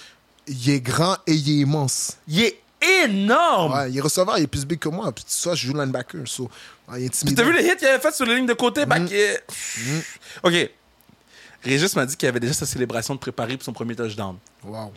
Il 0.47 0.71
est 0.71 0.81
grand 0.81 1.17
et 1.27 1.33
il 1.35 1.49
est 1.51 1.63
immense. 1.63 2.17
Il 2.27 2.41
est 2.43 2.59
énorme! 3.05 3.73
Ouais, 3.73 3.91
il 3.91 3.99
est 3.99 4.01
receveur, 4.01 4.39
il 4.39 4.45
est 4.45 4.47
plus 4.47 4.65
big 4.65 4.79
que 4.79 4.89
moi. 4.89 5.11
Puis 5.13 5.25
tu 5.25 5.33
sais, 5.35 5.55
je 5.57 5.67
joue 5.67 5.75
linebacker, 5.75 6.21
so, 6.27 6.45
ouais, 6.89 7.03
il 7.03 7.05
est 7.07 7.09
Puis 7.11 7.19
intimidant. 7.19 7.43
t'as 7.43 7.49
vu 7.49 7.53
le 7.55 7.63
hit 7.67 7.77
qu'il 7.77 7.89
avait 7.89 7.99
fait 7.99 8.15
sur 8.15 8.25
la 8.27 8.35
ligne 8.35 8.47
de 8.47 8.53
côté? 8.55 8.87
Mm. 8.87 8.89
back- 8.89 9.13
euh, 9.13 9.37
OK. 10.45 10.71
Régis 11.65 11.97
m'a 11.97 12.07
dit 12.07 12.17
qu'il 12.17 12.29
avait 12.29 12.39
déjà 12.41 12.53
sa 12.53 12.67
célébration 12.67 13.15
de 13.15 13.19
préparer 13.21 13.57
pour 13.57 13.65
son 13.65 13.73
premier 13.73 13.97
touchdown. 13.97 14.37
Wow. 14.65 14.93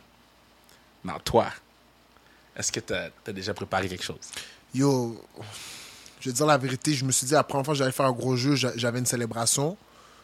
Non, 1.04 1.14
toi, 1.24 1.48
est-ce 2.56 2.72
que 2.72 2.80
t'as 2.80 3.10
as 3.28 3.32
déjà 3.32 3.54
préparé 3.54 3.88
quelque 3.90 4.04
chose? 4.04 4.20
Yo, 4.74 5.22
je 6.20 6.30
vais 6.30 6.32
te 6.34 6.38
dire 6.38 6.46
la 6.46 6.58
vérité, 6.58 6.94
je 6.94 7.04
me 7.06 7.12
suis 7.12 7.26
dit, 7.28 7.34
la 7.34 7.44
première 7.44 7.66
fois 7.66 7.74
que 7.74 7.78
j'allais 7.80 7.92
faire 7.92 8.06
un 8.06 8.12
gros 8.12 8.36
jeu, 8.36 8.56
j'a- 8.56 8.74
j'avais 8.76 9.00
une 9.00 9.06
célébration. 9.06 9.76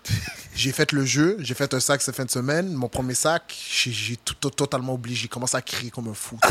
j'ai 0.55 0.71
fait 0.71 0.91
le 0.93 1.03
jeu, 1.03 1.36
j'ai 1.39 1.53
fait 1.53 1.73
un 1.73 1.80
sac 1.82 2.01
cette 2.01 2.15
fin 2.15 2.23
de 2.23 2.30
semaine. 2.32 2.71
Mon 2.73 2.88
premier 2.88 3.13
sac, 3.15 3.53
j'ai 3.69 4.15
tout, 4.17 4.36
tout- 4.36 4.49
totalement 4.51 4.93
oublié. 4.93 5.15
J'ai 5.17 5.28
commencé 5.28 5.57
à 5.57 5.61
crier 5.61 5.89
comme 5.91 6.07
un 6.07 6.13
fou. 6.13 6.39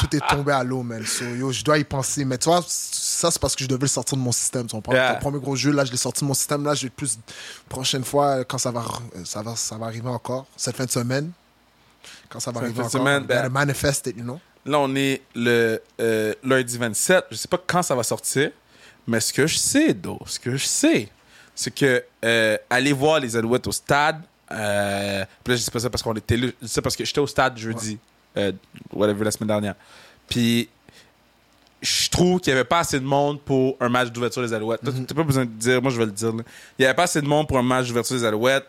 tout 0.00 0.16
est 0.16 0.26
tombé 0.28 0.52
à 0.52 0.64
l'eau, 0.64 0.82
man. 0.82 1.04
So, 1.06 1.24
yo, 1.24 1.52
je 1.52 1.62
dois 1.62 1.78
y 1.78 1.84
penser. 1.84 2.24
Mais 2.24 2.38
tu 2.38 2.48
vois, 2.48 2.64
ça, 2.66 3.30
c'est 3.30 3.40
parce 3.40 3.54
que 3.54 3.62
je 3.64 3.68
devais 3.68 3.82
le 3.82 3.86
sortir 3.88 4.16
de 4.18 4.22
mon 4.22 4.32
système. 4.32 4.66
Tu? 4.66 4.76
Yeah. 4.90 5.12
Mon 5.14 5.18
premier 5.20 5.38
gros 5.40 5.54
jeu, 5.56 5.70
là, 5.70 5.84
je 5.84 5.90
l'ai 5.92 5.96
sorti 5.98 6.20
de 6.22 6.26
mon 6.28 6.34
système. 6.34 6.64
Là, 6.64 6.74
je 6.74 6.84
vais 6.84 6.90
plus. 6.90 7.18
Prochaine 7.68 8.04
fois, 8.04 8.44
quand 8.44 8.58
ça 8.58 8.70
va, 8.70 8.80
re- 8.80 9.24
ça 9.24 9.42
va, 9.42 9.54
ça 9.56 9.76
va 9.76 9.86
arriver 9.86 10.08
encore, 10.08 10.46
cette 10.56 10.76
fin 10.76 10.84
de 10.86 10.90
semaine, 10.90 11.30
quand 12.28 12.40
ça 12.40 12.50
va 12.50 12.60
arriver 12.60 12.78
encore, 12.80 12.90
semaine, 12.90 13.24
ben- 13.24 13.36
gotta 13.36 13.48
manifest 13.48 14.06
it, 14.06 14.16
you 14.16 14.22
know? 14.24 14.40
Là, 14.64 14.78
on 14.78 14.94
est 14.94 15.22
le 15.34 15.82
euh, 16.00 16.34
lundi 16.44 16.78
27. 16.78 17.24
Je 17.32 17.36
sais 17.36 17.48
pas 17.48 17.60
quand 17.66 17.82
ça 17.82 17.94
va 17.94 18.02
sortir, 18.02 18.50
mais 19.06 19.18
ce 19.20 19.32
que 19.32 19.46
je 19.46 19.56
sais, 19.58 19.92
Do, 19.92 20.18
ce 20.26 20.38
que 20.38 20.56
je 20.56 20.64
sais, 20.64 21.08
c'est 21.54 21.74
que 21.74 22.04
euh, 22.24 22.56
aller 22.70 22.92
voir 22.92 23.18
les 23.20 23.36
Alouettes 23.36 23.66
au 23.66 23.72
stade. 23.72 24.20
Euh, 24.50 25.24
puis 25.42 25.52
là, 25.52 25.56
je 25.58 25.64
dis 25.64 25.70
pas 25.70 25.80
ça 25.80 25.90
parce 25.90 26.02
qu'on 26.02 26.14
était 26.14 26.36
là. 26.36 26.46
Je 26.60 26.66
dis 26.66 26.72
ça 26.72 26.80
parce 26.82 26.94
que 26.94 27.04
j'étais 27.04 27.18
au 27.20 27.26
stade 27.26 27.56
jeudi, 27.58 27.98
euh, 28.36 28.52
whatever, 28.92 29.24
la 29.24 29.30
semaine 29.32 29.48
dernière. 29.48 29.74
Puis 30.28 30.68
je 31.80 32.08
trouve 32.10 32.38
qu'il 32.40 32.52
y 32.52 32.54
avait 32.54 32.64
pas 32.64 32.78
assez 32.80 33.00
de 33.00 33.04
monde 33.04 33.40
pour 33.40 33.76
un 33.80 33.88
match 33.88 34.10
d'ouverture 34.10 34.42
des 34.42 34.52
Alouettes. 34.52 34.82
Toi, 34.82 34.92
T'as 35.06 35.14
pas 35.14 35.22
besoin 35.24 35.44
de 35.44 35.50
dire, 35.50 35.82
moi 35.82 35.90
je 35.90 35.98
vais 35.98 36.06
le 36.06 36.12
dire. 36.12 36.32
là. 36.32 36.42
Il 36.78 36.82
y 36.82 36.84
avait 36.84 36.94
pas 36.94 37.02
assez 37.04 37.20
de 37.20 37.26
monde 37.26 37.48
pour 37.48 37.58
un 37.58 37.62
match 37.62 37.88
d'ouverture 37.88 38.16
des 38.16 38.24
Alouettes. 38.24 38.66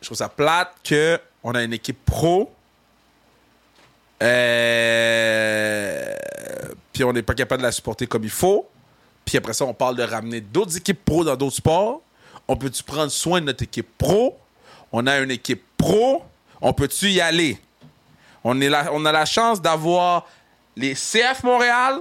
Je 0.00 0.06
trouve 0.06 0.18
ça 0.18 0.28
plate 0.28 0.74
que 0.82 1.20
on 1.42 1.54
a 1.54 1.62
une 1.62 1.72
équipe 1.72 2.04
pro 2.04 2.52
euh, 4.22 6.14
puis 6.92 7.04
on 7.04 7.12
n'est 7.12 7.22
pas 7.22 7.34
capable 7.34 7.62
de 7.62 7.66
la 7.66 7.72
supporter 7.72 8.06
comme 8.06 8.24
il 8.24 8.30
faut. 8.30 8.68
Puis 9.24 9.36
après 9.36 9.52
ça, 9.52 9.64
on 9.64 9.74
parle 9.74 9.96
de 9.96 10.02
ramener 10.02 10.40
d'autres 10.40 10.76
équipes 10.76 11.04
pro 11.04 11.24
dans 11.24 11.34
d'autres 11.36 11.56
sports. 11.56 12.02
On 12.46 12.56
peut-tu 12.56 12.82
prendre 12.82 13.10
soin 13.10 13.40
de 13.40 13.46
notre 13.46 13.62
équipe 13.64 13.88
pro? 13.98 14.38
On 14.92 15.06
a 15.06 15.18
une 15.18 15.30
équipe 15.30 15.62
pro. 15.76 16.22
On 16.60 16.72
peut-tu 16.72 17.10
y 17.10 17.20
aller? 17.20 17.58
On, 18.44 18.60
est 18.60 18.68
là, 18.68 18.90
on 18.92 19.04
a 19.04 19.12
la 19.12 19.24
chance 19.24 19.60
d'avoir 19.60 20.26
les 20.76 20.94
CF 20.94 21.42
Montréal, 21.44 22.00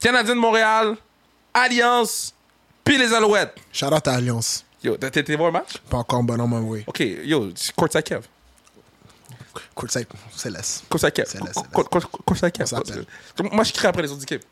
Canadiens 0.00 0.34
de 0.34 0.40
Montréal, 0.40 0.96
Alliance, 1.52 2.34
puis 2.82 2.98
les 2.98 3.12
Alouettes. 3.12 3.54
Shout 3.72 3.86
out 3.86 4.06
à 4.06 4.14
Alliance. 4.14 4.64
Yo, 4.82 4.96
t'as 4.96 5.08
été 5.08 5.36
voir 5.36 5.48
un 5.48 5.52
match? 5.52 5.78
Pas 5.88 5.96
encore 5.98 6.22
bonhomme, 6.22 6.52
oui. 6.68 6.84
OK, 6.86 7.00
yo, 7.00 7.50
c'est 7.54 7.74
Courtside 7.74 8.02
Kev. 8.02 8.26
Kev. 11.12 11.26
C'est 11.32 11.38
c'est 12.36 12.50
Kev. 12.52 12.62
On 12.62 12.66
s'appelle. 12.66 13.06
Moi, 13.52 13.64
je 13.64 13.72
crie 13.72 13.86
après 13.86 14.02
les 14.02 14.10
autres 14.12 14.22
équipes. 14.22 14.44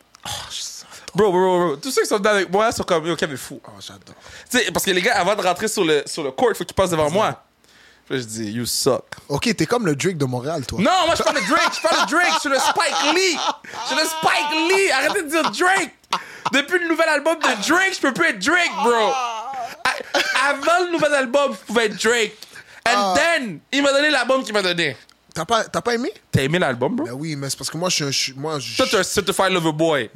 Bro, 1.14 1.30
bro, 1.30 1.40
bro, 1.40 1.66
bro. 1.66 1.76
Tous 1.76 1.90
ceux 1.90 2.03
qui 2.03 2.09
sont 2.09 2.24
avec 2.24 2.50
moi 2.50 2.72
sont 2.72 2.84
comme, 2.84 3.16
Kev 3.16 3.32
est 3.34 3.36
fou. 3.36 3.61
Oh, 3.66 3.70
j'adore. 3.80 4.14
Tu 4.50 4.59
sais, 4.59 4.70
parce 4.72 4.84
que 4.84 4.90
les 4.92 5.03
gars, 5.03 5.16
avant 5.18 5.34
de 5.34 5.42
rentrer 5.42 5.68
sur 5.68 5.84
le, 5.84 6.03
sur 6.07 6.22
le 6.22 6.30
court, 6.30 6.48
il 6.50 6.55
faut 6.57 6.64
qu'ils 6.64 6.74
passent 6.74 6.90
devant 6.90 7.11
moi. 7.11 7.42
Puis 8.09 8.18
je 8.18 8.24
dis, 8.24 8.50
you 8.50 8.66
suck. 8.66 9.05
Ok, 9.28 9.55
t'es 9.57 9.66
comme 9.66 9.86
le 9.86 9.94
Drake 9.94 10.16
de 10.18 10.24
Montréal, 10.24 10.66
toi. 10.66 10.78
Non, 10.80 11.07
moi, 11.07 11.14
je 11.16 11.22
parle 11.22 11.36
de 11.40 11.46
Drake. 11.48 11.72
Je 11.76 11.80
parle 11.88 12.07
de 12.07 12.11
Drake. 12.11 12.32
Je 12.34 12.40
suis 12.40 12.48
le 12.48 12.59
Spike 12.59 13.14
Lee. 13.14 13.38
Je 13.82 13.86
suis 13.88 13.96
le 13.96 14.05
Spike 14.07 14.76
Lee. 14.76 14.90
Arrêtez 14.90 15.22
de 15.22 15.28
dire 15.28 15.42
Drake. 15.50 15.94
Depuis 16.53 16.78
le 16.80 16.88
nouvel 16.88 17.09
album 17.09 17.36
de 17.38 17.68
Drake, 17.68 17.94
je 17.94 18.00
peux 18.00 18.12
plus 18.12 18.26
être 18.28 18.38
Drake, 18.38 18.72
bro. 18.82 18.92
A- 18.92 20.48
Avant 20.50 20.84
le 20.86 20.92
nouvel 20.92 21.14
album, 21.14 21.53
je 21.53 21.66
pouvais 21.66 21.86
être 21.86 22.03
Drake. 22.03 22.32
And 22.88 23.14
then, 23.14 23.60
il 23.72 23.82
m'a 23.82 23.92
donné 23.92 24.10
l'album 24.10 24.42
qu'il 24.42 24.52
m'a 24.52 24.62
donné. 24.62 24.96
T'as 25.34 25.44
pas, 25.44 25.64
t'as 25.64 25.80
pas 25.80 25.94
aimé? 25.94 26.12
T'as 26.30 26.42
aimé 26.42 26.58
l'album, 26.58 26.94
bro? 26.96 27.06
Ben 27.06 27.12
oui, 27.12 27.36
mais 27.36 27.48
c'est 27.48 27.56
parce 27.58 27.70
que 27.70 27.76
moi, 27.78 27.88
je, 27.88 28.10
je- 28.10 28.34
moi, 28.34 28.58
je- 28.58 28.76
Toi, 28.76 28.86
t'es 28.90 28.96
un 28.98 29.02
certified 29.02 29.50
lover 29.52 29.72
boy. 29.72 30.10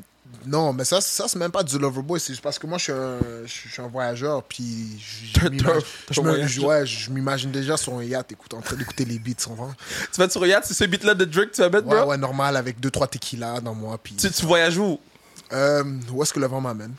non, 0.44 0.72
mais 0.72 0.84
ça, 0.84 1.00
ça 1.00 1.26
c'est 1.28 1.38
même 1.38 1.50
pas 1.50 1.62
du 1.62 1.78
Loverboy, 1.78 2.20
c'est 2.20 2.32
juste 2.32 2.42
parce 2.42 2.58
que 2.58 2.66
moi, 2.66 2.76
je 2.78 2.82
suis 2.84 2.92
un, 2.92 3.18
je, 3.46 3.68
suis 3.70 3.82
un 3.82 3.86
voyageur, 3.88 4.42
puis 4.42 5.00
je, 5.00 5.40
un- 5.46 5.50
m'imagine- 5.50 7.48
un 7.48 7.52
déjà 7.52 7.76
sur 7.76 7.94
un 7.94 8.02
yacht, 8.04 8.30
écoute, 8.32 8.52
en 8.54 8.60
train 8.60 8.76
d'écouter 8.76 9.04
les 9.04 9.18
beats, 9.18 9.34
comprends? 9.44 9.72
Tu 10.12 10.20
vas 10.20 10.28
sur 10.28 10.44
Yacht, 10.46 10.64
c'est 10.66 10.74
ce 10.74 10.84
beat-là 10.84 11.14
de 11.14 11.24
Drake 11.24 11.52
tu 11.52 11.62
vas 11.62 11.70
mettre, 11.70 11.86
Ouais, 11.88 11.98
bro? 12.00 12.10
ouais, 12.10 12.16
normal, 12.18 12.56
avec 12.56 12.78
deux, 12.78 12.90
trois 12.90 13.06
tequila 13.06 13.60
dans 13.60 13.74
moi, 13.74 13.98
puis... 14.02 14.14
Tu, 14.16 14.30
tu 14.30 14.44
voyages 14.46 14.76
où? 14.78 15.00
Euh, 15.52 15.82
où 16.12 16.22
est-ce 16.22 16.32
que 16.34 16.40
le 16.40 16.46
vent 16.46 16.60
m'amène? 16.60 16.94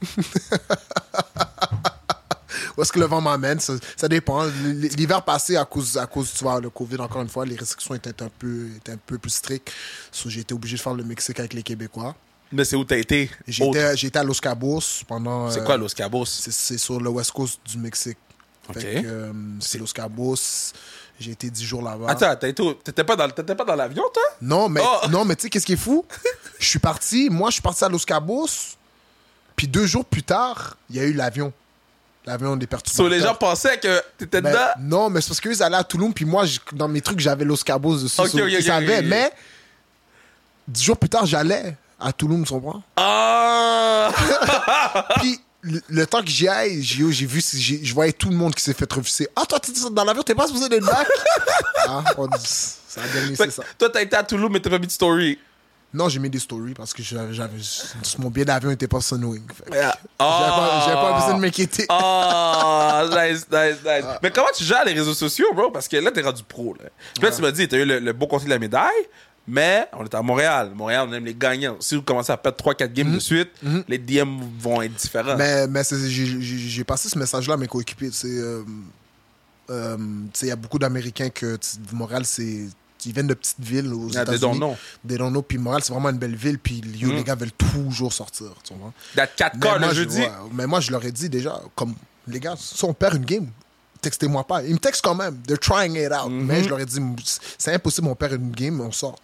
où 2.76 2.82
est-ce 2.82 2.92
que 2.92 2.98
le 2.98 3.06
vent 3.06 3.20
m'amène? 3.20 3.60
Ça, 3.60 3.74
ça 3.96 4.08
dépend. 4.08 4.44
L'hiver 4.64 5.22
passé, 5.22 5.56
à 5.56 5.64
cause, 5.64 5.96
à 5.96 6.06
cause 6.06 6.32
tu 6.32 6.44
vois, 6.44 6.60
le 6.60 6.70
COVID, 6.70 6.98
encore 6.98 7.22
une 7.22 7.28
fois, 7.28 7.44
les 7.46 7.56
restrictions 7.56 7.94
étaient 7.94 8.22
un 8.22 8.30
peu, 8.38 8.66
étaient 8.76 8.92
un 8.92 8.98
peu 9.04 9.18
plus 9.18 9.30
strictes. 9.30 9.70
So, 10.12 10.28
j'ai 10.28 10.40
été 10.40 10.54
obligé 10.54 10.76
de 10.76 10.82
faire 10.82 10.94
le 10.94 11.04
Mexique 11.04 11.38
avec 11.38 11.54
les 11.54 11.62
Québécois. 11.62 12.14
Mais 12.50 12.64
c'est 12.64 12.76
où 12.76 12.84
t'as 12.84 12.96
été? 12.96 13.30
J'étais 13.46 13.96
j'étais 13.96 14.18
à 14.18 14.24
Los 14.24 14.40
Cabos 14.40 14.80
pendant... 15.06 15.50
C'est 15.50 15.60
euh, 15.60 15.64
quoi, 15.64 15.76
Los 15.76 15.88
Cabos? 15.88 16.24
C'est 16.24 16.78
sur 16.78 16.98
le 17.00 17.10
west 17.10 17.32
coast 17.32 17.60
du 17.66 17.76
Mexique. 17.78 18.16
Ok. 18.68 18.80
Fait 18.80 19.02
que, 19.02 19.06
euh, 19.06 19.32
c'est 19.60 19.78
Los 19.78 19.92
Cabos. 19.94 20.36
J'ai 21.20 21.32
été 21.32 21.50
10 21.50 21.64
jours 21.64 21.82
là-bas. 21.82 22.06
Attends? 22.08 22.36
T'étais 22.36 23.04
pas 23.04 23.16
dans, 23.16 23.28
pas 23.28 23.64
dans 23.64 23.74
l'avion, 23.74 24.04
toi? 24.12 24.22
Non, 24.40 24.68
mais, 24.68 24.80
Oh! 24.82 25.08
non, 25.10 25.24
mais 25.24 25.34
tu 25.36 25.42
sais, 25.42 25.50
qu'est-ce 25.50 25.66
qui 25.66 25.72
est 25.72 25.76
fou? 25.76 26.04
Je 26.58 26.66
suis 26.66 26.78
parti, 26.78 27.28
moi, 27.30 27.50
je 27.50 27.54
suis 27.54 27.62
parti 27.62 27.84
à 27.84 27.88
Los 27.88 28.00
Cabos, 28.04 28.48
puis 29.54 29.68
deux 29.68 29.86
jours 29.86 30.04
plus 30.04 30.24
tard, 30.24 30.76
il 30.90 30.96
y 30.96 31.00
a 31.00 31.04
eu 31.04 31.12
l'avion. 31.12 31.52
L'avion 32.28 32.56
des 32.56 32.66
So, 32.66 32.68
perturbateurs. 32.68 33.08
les 33.10 33.20
gens 33.20 33.34
pensaient 33.34 33.78
que 33.78 34.02
t'étais 34.18 34.42
Ben, 34.42 34.50
dedans? 34.52 34.66
non, 34.80 35.08
mais 35.10 35.20
c'est 35.22 35.28
parce 35.28 35.40
qu'eux, 35.40 35.52
ils 35.52 35.62
allaient 35.62 35.76
à 35.76 35.84
Toulouse, 35.84 36.12
puis 36.14 36.24
moi, 36.26 36.44
dans 36.72 36.86
mes 36.88 37.00
trucs, 37.00 37.20
j'avais 37.20 37.44
Los 37.44 37.56
Cabos 37.64 37.96
dessus. 38.02 38.20
Ok, 38.20 38.28
so, 38.28 38.38
ok, 38.38 38.44
ils 38.48 38.56
ok, 38.56 38.62
savaient, 38.62 39.00
mais 39.02 39.32
dix 40.66 40.84
jours 40.84 40.98
plus 40.98 41.08
tard, 41.08 41.24
j'allais 41.24 41.74
à 41.98 42.12
Toulouse, 42.12 42.44
tu 42.46 42.52
comprends? 42.52 42.82
Ah! 42.96 44.10
Puis 45.16 45.40
le, 45.62 46.06
temps 46.06 46.22
que 46.22 46.28
j'y 46.28 46.46
aille, 46.48 46.82
j'ai 46.82 47.04
vu, 47.26 47.40
je 47.40 47.94
voyais 47.94 48.12
tout 48.12 48.28
le 48.28 48.36
monde 48.36 48.54
qui 48.54 48.62
s'est 48.62 48.74
fait 48.74 48.90
refuser. 48.92 49.28
Ah, 49.34 49.44
toi, 49.46 49.58
t'es 49.58 49.72
dans 49.90 50.04
l'avion, 50.04 50.22
t'es 50.22 50.34
pas 50.34 50.46
supposé 50.46 50.68
d'être 50.68 50.84
back? 50.84 51.08
ah, 51.88 52.04
on 52.16 52.26
dit- 52.26 52.38
ça 52.46 53.02
a 53.02 53.08
donné, 53.08 53.34
Fait 53.36 53.44
c'est 53.44 53.50
ça. 53.50 53.62
Toi, 53.78 53.90
t'as 53.90 54.02
été 54.02 54.16
à 54.16 54.22
Toulouse, 54.22 54.48
mais 54.52 54.60
t'as 54.60 54.70
pas 54.70 54.78
mis 54.78 54.86
de 54.86 54.92
story. 54.92 55.38
Non, 55.94 56.08
j'ai 56.10 56.18
mis 56.18 56.28
des 56.28 56.38
stories 56.38 56.74
parce 56.74 56.92
que 56.92 57.02
j'avais, 57.02 57.32
mon 58.18 58.28
billet 58.28 58.44
d'avion 58.44 58.70
était 58.70 58.86
pas 58.88 58.98
que 58.98 59.04
Yeah. 59.74 59.96
J'avais 60.20 60.50
pas, 60.50 60.82
j'avais 60.84 60.94
pas 60.94 61.10
Ah. 61.14 61.20
besoin 61.20 61.34
de 61.36 61.40
m'inquiéter. 61.40 61.86
Ah, 61.88 63.04
nice, 63.10 63.46
nice, 63.50 63.76
nice. 63.84 64.04
Mais 64.22 64.30
comment 64.30 64.48
tu 64.54 64.64
gères 64.64 64.84
les 64.84 64.92
réseaux 64.92 65.14
sociaux, 65.14 65.46
bro? 65.54 65.70
Parce 65.70 65.88
que 65.88 65.96
là, 65.96 66.10
t'es 66.10 66.20
rendu 66.20 66.42
pro. 66.42 66.74
Là, 66.74 66.90
Puis 67.14 67.22
là 67.24 67.30
tu 67.30 67.40
m'as 67.40 67.50
dit, 67.52 67.66
t'as 67.68 67.78
eu 67.78 67.86
le, 67.86 68.00
le 68.00 68.12
beau 68.12 68.26
côté 68.26 68.44
de 68.44 68.50
la 68.50 68.58
médaille, 68.58 68.90
mais 69.46 69.88
on 69.94 70.04
est 70.04 70.14
à 70.14 70.20
Montréal. 70.20 70.72
Montréal, 70.74 71.06
on 71.08 71.12
aime 71.14 71.24
les 71.24 71.34
gagnants. 71.34 71.76
Si 71.80 71.96
vous 71.96 72.02
commencez 72.02 72.32
à 72.32 72.36
perdre 72.36 72.58
3-4 72.62 72.92
games 72.92 73.14
de 73.14 73.18
suite, 73.18 73.50
les 73.88 73.96
DM 73.98 74.40
vont 74.60 74.82
être 74.82 74.94
différents. 74.94 75.36
Mais, 75.36 75.66
j'ai, 76.06 76.84
passé 76.84 77.08
ce 77.08 77.18
message-là 77.18 77.54
à 77.54 77.56
mes 77.56 77.66
coéquipiers. 77.66 78.10
tu 78.10 78.16
sais, 78.16 78.28
euh, 78.28 78.62
euh, 79.70 79.96
Il 80.42 80.48
y 80.48 80.50
a 80.50 80.56
beaucoup 80.56 80.78
d'Américains 80.78 81.30
que 81.30 81.56
Montréal, 81.92 82.26
c'est. 82.26 82.66
Ils 83.06 83.12
viennent 83.12 83.26
de 83.28 83.34
petites 83.34 83.60
villes 83.60 83.92
aux 83.92 84.08
Ah, 84.16 84.24
they 84.24 84.34
États-Unis. 84.36 84.58
don't 85.04 85.30
know. 85.30 85.42
Puis 85.42 85.58
Montréal, 85.58 85.82
c'est 85.84 85.92
vraiment 85.92 86.10
une 86.10 86.18
belle 86.18 86.34
ville. 86.36 86.58
Puis 86.58 86.82
yo, 86.96 87.08
Mm. 87.08 87.12
les 87.16 87.24
gars 87.24 87.34
veulent 87.34 87.52
toujours 87.52 88.12
sortir. 88.12 88.48
Tu 88.64 88.74
vois. 88.74 88.92
That 89.14 89.28
4 89.28 89.54
Mais 89.54 89.60
quarts 89.60 89.78
moi, 89.78 89.88
le 89.88 89.94
je- 89.94 90.00
jeudi. 90.00 90.20
ouais, 90.20 90.30
mais 90.52 90.66
moi, 90.66 90.80
je 90.80 90.90
leur 90.90 91.04
ai 91.04 91.12
dit 91.12 91.28
déjà, 91.28 91.60
comme 91.74 91.94
les 92.26 92.40
gars, 92.40 92.54
si 92.58 92.84
on 92.84 92.92
perd 92.94 93.14
une 93.16 93.24
game, 93.24 93.46
textez-moi 94.00 94.44
pas. 94.46 94.62
Ils 94.62 94.74
me 94.74 94.78
textent 94.78 95.02
quand 95.04 95.14
même. 95.14 95.36
They're 95.46 95.58
trying 95.58 95.94
it 95.96 96.12
out. 96.12 96.30
Mm-hmm. 96.30 96.44
Mais 96.44 96.62
je 96.64 96.68
leur 96.68 96.80
ai 96.80 96.86
dit, 96.86 96.98
c'est 97.56 97.72
impossible, 97.74 98.08
on 98.08 98.14
perd 98.14 98.32
une 98.34 98.50
game, 98.50 98.80
on 98.80 98.92
sort. 98.92 99.18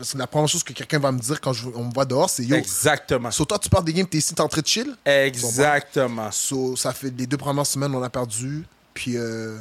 C'est 0.00 0.16
la 0.16 0.26
première 0.26 0.48
chose 0.48 0.62
que 0.64 0.72
quelqu'un 0.72 0.98
va 0.98 1.12
me 1.12 1.18
dire 1.18 1.38
quand 1.38 1.52
je- 1.52 1.68
on 1.74 1.84
me 1.84 1.92
voit 1.92 2.06
dehors, 2.06 2.30
c'est 2.30 2.44
yo. 2.44 2.56
Exactement. 2.56 3.30
So, 3.30 3.44
toi, 3.44 3.58
tu 3.58 3.68
perds 3.68 3.82
des 3.82 3.92
games, 3.92 4.06
t'es 4.06 4.16
ici, 4.18 4.34
t'es 4.34 4.40
en 4.40 4.48
train 4.48 4.62
de 4.62 4.66
chill? 4.66 4.96
Exactement. 5.04 6.30
So, 6.30 6.76
ça 6.76 6.92
fait 6.92 7.12
les 7.16 7.26
deux 7.26 7.36
premières 7.36 7.66
semaines, 7.66 7.94
on 7.94 8.02
a 8.02 8.08
perdu. 8.10 8.64
Puis 8.94 9.16
euh, 9.16 9.58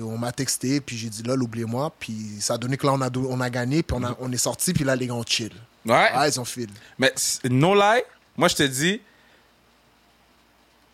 on 0.00 0.18
m'a 0.18 0.32
texté, 0.32 0.80
puis 0.80 0.96
j'ai 0.96 1.08
dit 1.08 1.22
là, 1.22 1.34
oubliez-moi. 1.34 1.92
Puis 1.98 2.38
ça 2.40 2.54
a 2.54 2.58
donné 2.58 2.76
que 2.76 2.86
là, 2.86 2.92
on 2.94 3.00
a, 3.00 3.10
on 3.16 3.40
a 3.40 3.50
gagné, 3.50 3.82
puis 3.82 3.96
on, 3.98 4.04
a- 4.04 4.16
on 4.20 4.30
est 4.32 4.36
sorti, 4.38 4.72
puis 4.72 4.84
là, 4.84 4.96
les 4.96 5.06
gars, 5.06 5.14
on 5.14 5.24
chill. 5.24 5.52
Ouais. 5.84 6.08
Ah, 6.12 6.26
ils 6.28 6.40
ont 6.40 6.44
fil. 6.44 6.68
Mais 6.98 7.14
no 7.48 7.74
lie, 7.74 8.02
moi 8.36 8.48
je 8.48 8.56
te 8.56 8.62
dis, 8.64 9.00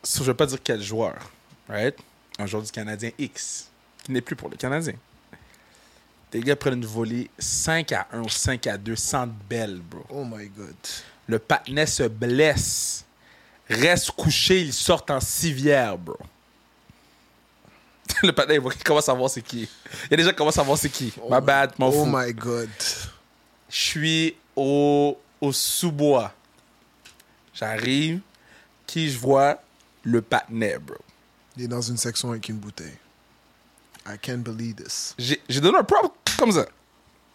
je 0.05 0.23
vais 0.23 0.35
pas 0.35 0.47
dire 0.47 0.59
quel 0.63 0.83
joueur, 0.83 1.17
right? 1.69 1.97
Un 2.39 2.47
joueur 2.47 2.63
du 2.63 2.71
Canadien 2.71 3.11
X, 3.19 3.69
qui 4.05 4.13
n'est 4.13 4.21
plus 4.21 4.37
pour 4.37 4.49
le 4.49 4.57
Canadien. 4.57 4.95
Les 6.33 6.41
gars 6.41 6.57
prennent 6.57 6.75
une 6.79 6.87
volée 6.87 7.31
5 7.39 7.93
à 7.93 8.07
1 8.13 8.21
ou 8.23 8.29
5 8.29 8.67
à 8.67 8.79
2 8.79 8.97
sans 8.97 9.27
belle, 9.49 9.81
bro. 9.81 10.03
Oh 10.09 10.25
my 10.25 10.49
god. 10.49 10.75
Le 11.27 11.39
patinet 11.39 11.87
se 11.87 12.05
blesse. 12.05 13.05
Reste 13.69 14.11
couché, 14.13 14.61
il 14.63 14.73
sort 14.73 15.05
en 15.11 15.21
civière, 15.21 15.97
bro. 15.99 16.17
Le 18.23 18.33
patinet, 18.33 18.57
il 18.57 18.85
commence 18.85 19.09
à 19.09 19.15
voir 19.15 19.31
c'est 19.31 19.43
qui. 19.43 19.63
Il 19.63 20.11
y 20.11 20.15
a 20.15 20.17
des 20.17 20.23
gens 20.25 20.31
qui 20.31 20.37
commencent 20.37 20.59
à 20.59 20.63
voir 20.63 20.79
c'est 20.79 20.89
qui. 20.91 21.13
My 21.31 21.41
bad, 21.41 21.73
m'en 21.79 21.89
Oh 21.89 22.05
fous. 22.05 22.07
my 22.07 22.33
god. 22.33 22.69
Je 23.69 23.77
suis 23.77 24.37
au, 24.57 25.19
au 25.41 25.53
sous-bois. 25.53 26.33
J'arrive. 27.55 28.21
Qui 28.87 29.11
je 29.11 29.19
vois? 29.19 29.59
Le 30.03 30.21
patinet, 30.21 30.79
bro. 30.79 30.97
Il 31.57 31.65
est 31.65 31.69
dans 31.69 31.81
une 31.81 31.97
section 31.97 32.31
avec 32.31 32.49
une 32.49 32.57
bouteille. 32.57 32.97
I 34.07 34.19
can't 34.21 34.39
believe 34.43 34.75
this. 34.75 35.15
J'ai 35.19 35.41
j'ai 35.49 35.61
donné 35.61 35.79
un 35.79 35.85
prop 35.85 36.13
comme 36.39 36.51
ça. 36.53 36.67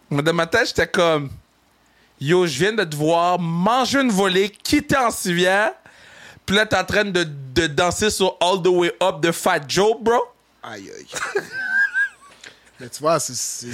Mais 0.09 0.21
dans 0.21 0.33
ma 0.33 0.47
tête, 0.47 0.67
j'étais 0.67 0.87
comme... 0.87 1.29
Yo, 2.19 2.45
je 2.47 2.57
viens 2.59 2.73
de 2.73 2.83
te 2.83 2.95
voir 2.95 3.39
manger 3.39 4.01
une 4.01 4.09
volée, 4.11 4.49
quitter 4.49 4.97
en 4.97 5.11
civière. 5.11 5.71
Puis 6.45 6.55
là, 6.55 6.65
t'es 6.65 6.77
en 6.77 6.83
train 6.83 7.05
de, 7.05 7.23
de 7.23 7.67
danser 7.67 8.09
sur 8.09 8.37
All 8.41 8.61
the 8.63 8.67
Way 8.67 8.91
Up 9.01 9.21
de 9.21 9.31
Fat 9.31 9.61
Joe, 9.67 9.95
bro. 10.01 10.19
Aïe 10.63 10.89
aïe. 10.97 11.07
Mais 12.79 12.89
tu 12.89 12.99
vois, 12.99 13.19
c'est- 13.19 13.65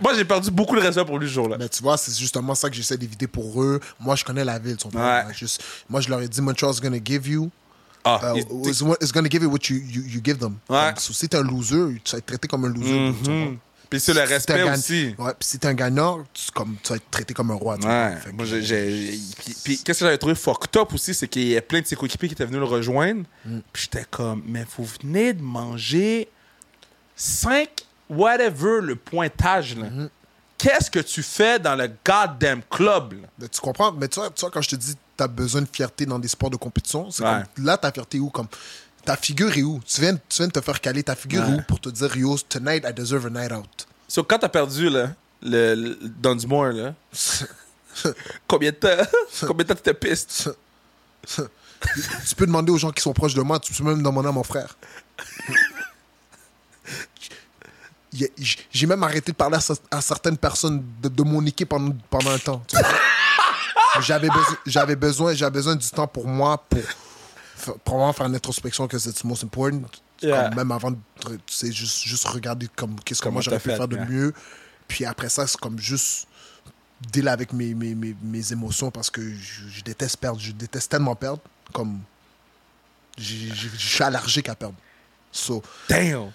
Moi, 0.00 0.14
j'ai 0.14 0.24
perdu 0.24 0.50
beaucoup 0.50 0.74
de 0.74 0.80
respect 0.80 1.04
pour 1.04 1.18
lui 1.18 1.28
ce 1.28 1.34
jour-là. 1.34 1.58
mais 1.58 1.68
tu 1.68 1.82
vois, 1.82 1.98
c'est 1.98 2.16
justement 2.16 2.54
ça 2.54 2.70
que 2.70 2.74
j'essaie 2.76 2.96
d'éviter 2.96 3.26
pour 3.26 3.62
eux. 3.62 3.78
Moi, 4.00 4.16
je 4.16 4.24
connais 4.24 4.42
la 4.44 4.58
ville. 4.58 4.76
Ouais. 4.86 4.90
Moi, 5.24 5.32
juste- 5.34 5.62
moi, 5.86 6.00
je 6.00 6.08
leur 6.08 6.22
ai 6.22 6.28
dit, 6.28 6.40
Montreal's 6.40 6.80
gonna 6.80 6.96
give 7.04 7.28
you. 7.28 7.50
Ah, 8.04 8.32
uh, 8.34 8.38
il- 8.38 8.70
is, 8.70 8.82
is 9.02 9.12
gonna 9.12 9.28
give 9.28 9.42
you 9.42 9.50
what 9.50 9.58
you, 9.68 9.76
you, 9.76 10.02
you 10.06 10.20
give 10.24 10.38
them. 10.38 10.56
Ouais. 10.70 10.88
Donc, 10.92 11.00
si 11.00 11.28
t'es 11.28 11.36
un 11.36 11.42
loser, 11.42 12.00
tu 12.02 12.12
vas 12.12 12.18
être 12.18 12.24
traité 12.26 12.48
comme 12.48 12.64
un 12.64 12.68
loser. 12.68 13.12
tu 13.22 13.30
comprends? 13.30 13.56
Puis 13.88 14.00
c'est 14.00 14.14
le 14.14 14.20
respect 14.22 14.60
un 14.60 14.74
aussi. 14.74 15.14
Ouais, 15.18 15.32
puis 15.38 15.48
si 15.48 15.58
t'es 15.58 15.68
un 15.68 15.74
gagnant, 15.74 16.24
tu, 16.34 16.50
comme, 16.52 16.76
tu 16.82 16.90
vas 16.90 16.96
être 16.96 17.10
traité 17.10 17.34
comme 17.34 17.50
un 17.50 17.54
roi. 17.54 17.74
Ouais. 17.74 17.80
comprends? 17.80 18.16
Fait 18.20 18.30
que- 18.30 18.34
Moi, 18.36 18.44
j'ai- 18.46 18.62
j'ai- 18.62 19.18
Puis, 19.38 19.56
puis 19.64 19.78
qu'est-ce 19.78 20.00
que 20.00 20.04
j'avais 20.06 20.18
trouvé 20.18 20.34
fucked 20.34 20.76
up 20.76 20.92
aussi, 20.92 21.14
c'est 21.14 21.28
qu'il 21.28 21.48
y 21.48 21.56
a 21.56 21.62
plein 21.62 21.80
de 21.80 21.86
ses 21.86 21.96
coéquipiers 21.96 22.28
qui 22.28 22.34
étaient 22.34 22.44
venus 22.46 22.58
le 22.60 22.66
rejoindre. 22.66 23.22
Mm. 23.44 23.58
Puis 23.72 23.82
j'étais 23.84 24.04
comme, 24.10 24.42
mais 24.46 24.64
vous 24.76 24.84
venez 25.02 25.32
de 25.32 25.42
manger 25.42 26.28
5, 27.14 27.68
whatever 28.10 28.80
le 28.82 28.96
pointage, 28.96 29.76
là. 29.76 29.86
Mm-hmm. 29.86 30.08
Qu'est-ce 30.58 30.90
que 30.90 31.00
tu 31.00 31.22
fais 31.22 31.58
dans 31.58 31.74
le 31.76 31.90
goddamn 32.04 32.62
club, 32.70 33.12
là? 33.22 33.28
Mais 33.38 33.48
tu 33.48 33.60
comprends? 33.60 33.92
Mais 33.92 34.08
tu 34.08 34.18
vois, 34.20 34.30
tu 34.30 34.40
vois, 34.40 34.50
quand 34.50 34.62
je 34.62 34.70
te 34.70 34.76
dis 34.76 34.94
t'as 35.16 35.28
besoin 35.28 35.62
de 35.62 35.68
fierté 35.70 36.04
dans 36.06 36.18
des 36.18 36.28
sports 36.28 36.50
de 36.50 36.56
compétition, 36.56 37.10
c'est 37.10 37.22
Ouais. 37.22 37.42
comme, 37.54 37.64
là, 37.64 37.76
ta 37.78 37.90
fierté 37.92 38.18
où? 38.18 38.28
Comme, 38.30 38.48
ta 39.06 39.16
figure 39.16 39.56
est 39.56 39.62
où? 39.62 39.80
Tu 39.86 40.00
viens, 40.02 40.14
tu 40.16 40.36
viens 40.38 40.46
de 40.48 40.52
te 40.52 40.60
faire 40.60 40.80
caler 40.80 41.02
ta 41.02 41.14
figure 41.16 41.42
est 41.44 41.52
où 41.54 41.62
pour 41.62 41.80
te 41.80 41.88
dire, 41.88 42.14
yo, 42.16 42.36
tonight, 42.48 42.84
I 42.88 42.92
deserve 42.92 43.26
a 43.26 43.30
night 43.30 43.52
out? 43.52 43.86
So, 44.08 44.22
quand 44.22 44.38
t'as 44.38 44.48
perdu, 44.48 44.88
là, 44.90 45.10
le, 45.42 45.74
le 45.74 45.98
Dunsmore, 46.02 46.72
là, 46.72 46.94
combien 48.46 48.70
de 48.70 48.76
temps, 48.76 48.88
combien 49.46 49.64
de 49.64 49.68
temps 49.72 49.74
t'étais 49.74 49.94
piste? 49.94 50.50
tu 51.26 52.34
peux 52.36 52.46
demander 52.46 52.70
aux 52.72 52.78
gens 52.78 52.90
qui 52.92 53.02
sont 53.02 53.12
proches 53.12 53.34
de 53.34 53.42
moi, 53.42 53.58
tu 53.58 53.72
peux 53.72 53.82
même 53.84 54.02
demander 54.02 54.28
à 54.28 54.32
mon 54.32 54.42
frère. 54.44 54.76
J'ai 58.72 58.86
même 58.86 59.02
arrêté 59.02 59.32
de 59.32 59.36
parler 59.36 59.56
à, 59.56 59.60
cer- 59.60 59.80
à 59.90 60.00
certaines 60.00 60.38
personnes 60.38 60.82
de, 61.02 61.08
de 61.08 61.22
mon 61.22 61.44
équipe 61.44 61.68
pendant, 61.68 61.94
pendant 62.08 62.30
un 62.30 62.38
temps. 62.38 62.62
J'avais 64.00 64.28
besoin, 64.28 64.56
j'avais 64.64 64.96
besoin, 64.96 65.34
j'avais 65.34 65.50
besoin 65.52 65.74
du 65.76 65.88
temps 65.90 66.06
pour 66.06 66.26
moi 66.26 66.56
pour, 66.68 66.78
vraiment 67.86 68.12
faire 68.12 68.26
une 68.26 68.34
introspection 68.34 68.86
que 68.86 68.98
c'est 68.98 69.24
most 69.24 69.44
important? 69.44 69.82
Yeah. 70.22 70.48
Comme 70.48 70.54
même 70.56 70.72
avant 70.72 70.90
de 70.90 70.96
tu 71.24 71.38
sais, 71.48 71.72
juste, 71.72 72.04
juste 72.04 72.26
regarder 72.26 72.68
comme 72.74 72.96
qu'est-ce 73.00 73.20
que 73.20 73.28
moi 73.28 73.42
j'aurais 73.42 73.58
pu 73.58 73.70
fait, 73.70 73.76
faire 73.76 73.88
de 73.88 73.96
yeah. 73.96 74.06
mieux. 74.06 74.34
Puis 74.88 75.04
après 75.04 75.28
ça, 75.28 75.46
c'est 75.46 75.58
comme 75.58 75.78
juste 75.78 76.26
deal 77.12 77.28
avec 77.28 77.52
mes, 77.52 77.74
mes, 77.74 77.94
mes, 77.94 78.16
mes 78.22 78.52
émotions 78.52 78.90
parce 78.90 79.10
que 79.10 79.20
je, 79.20 79.68
je 79.68 79.82
déteste 79.82 80.16
perdre. 80.16 80.40
Je 80.40 80.52
déteste 80.52 80.90
tellement 80.90 81.14
perdre. 81.14 81.40
Comme. 81.72 82.00
Je 83.18 83.68
suis 83.78 84.04
allergique 84.04 84.48
à 84.48 84.54
perdre. 84.54 84.76
So, 85.32 85.62
Damn! 85.88 86.32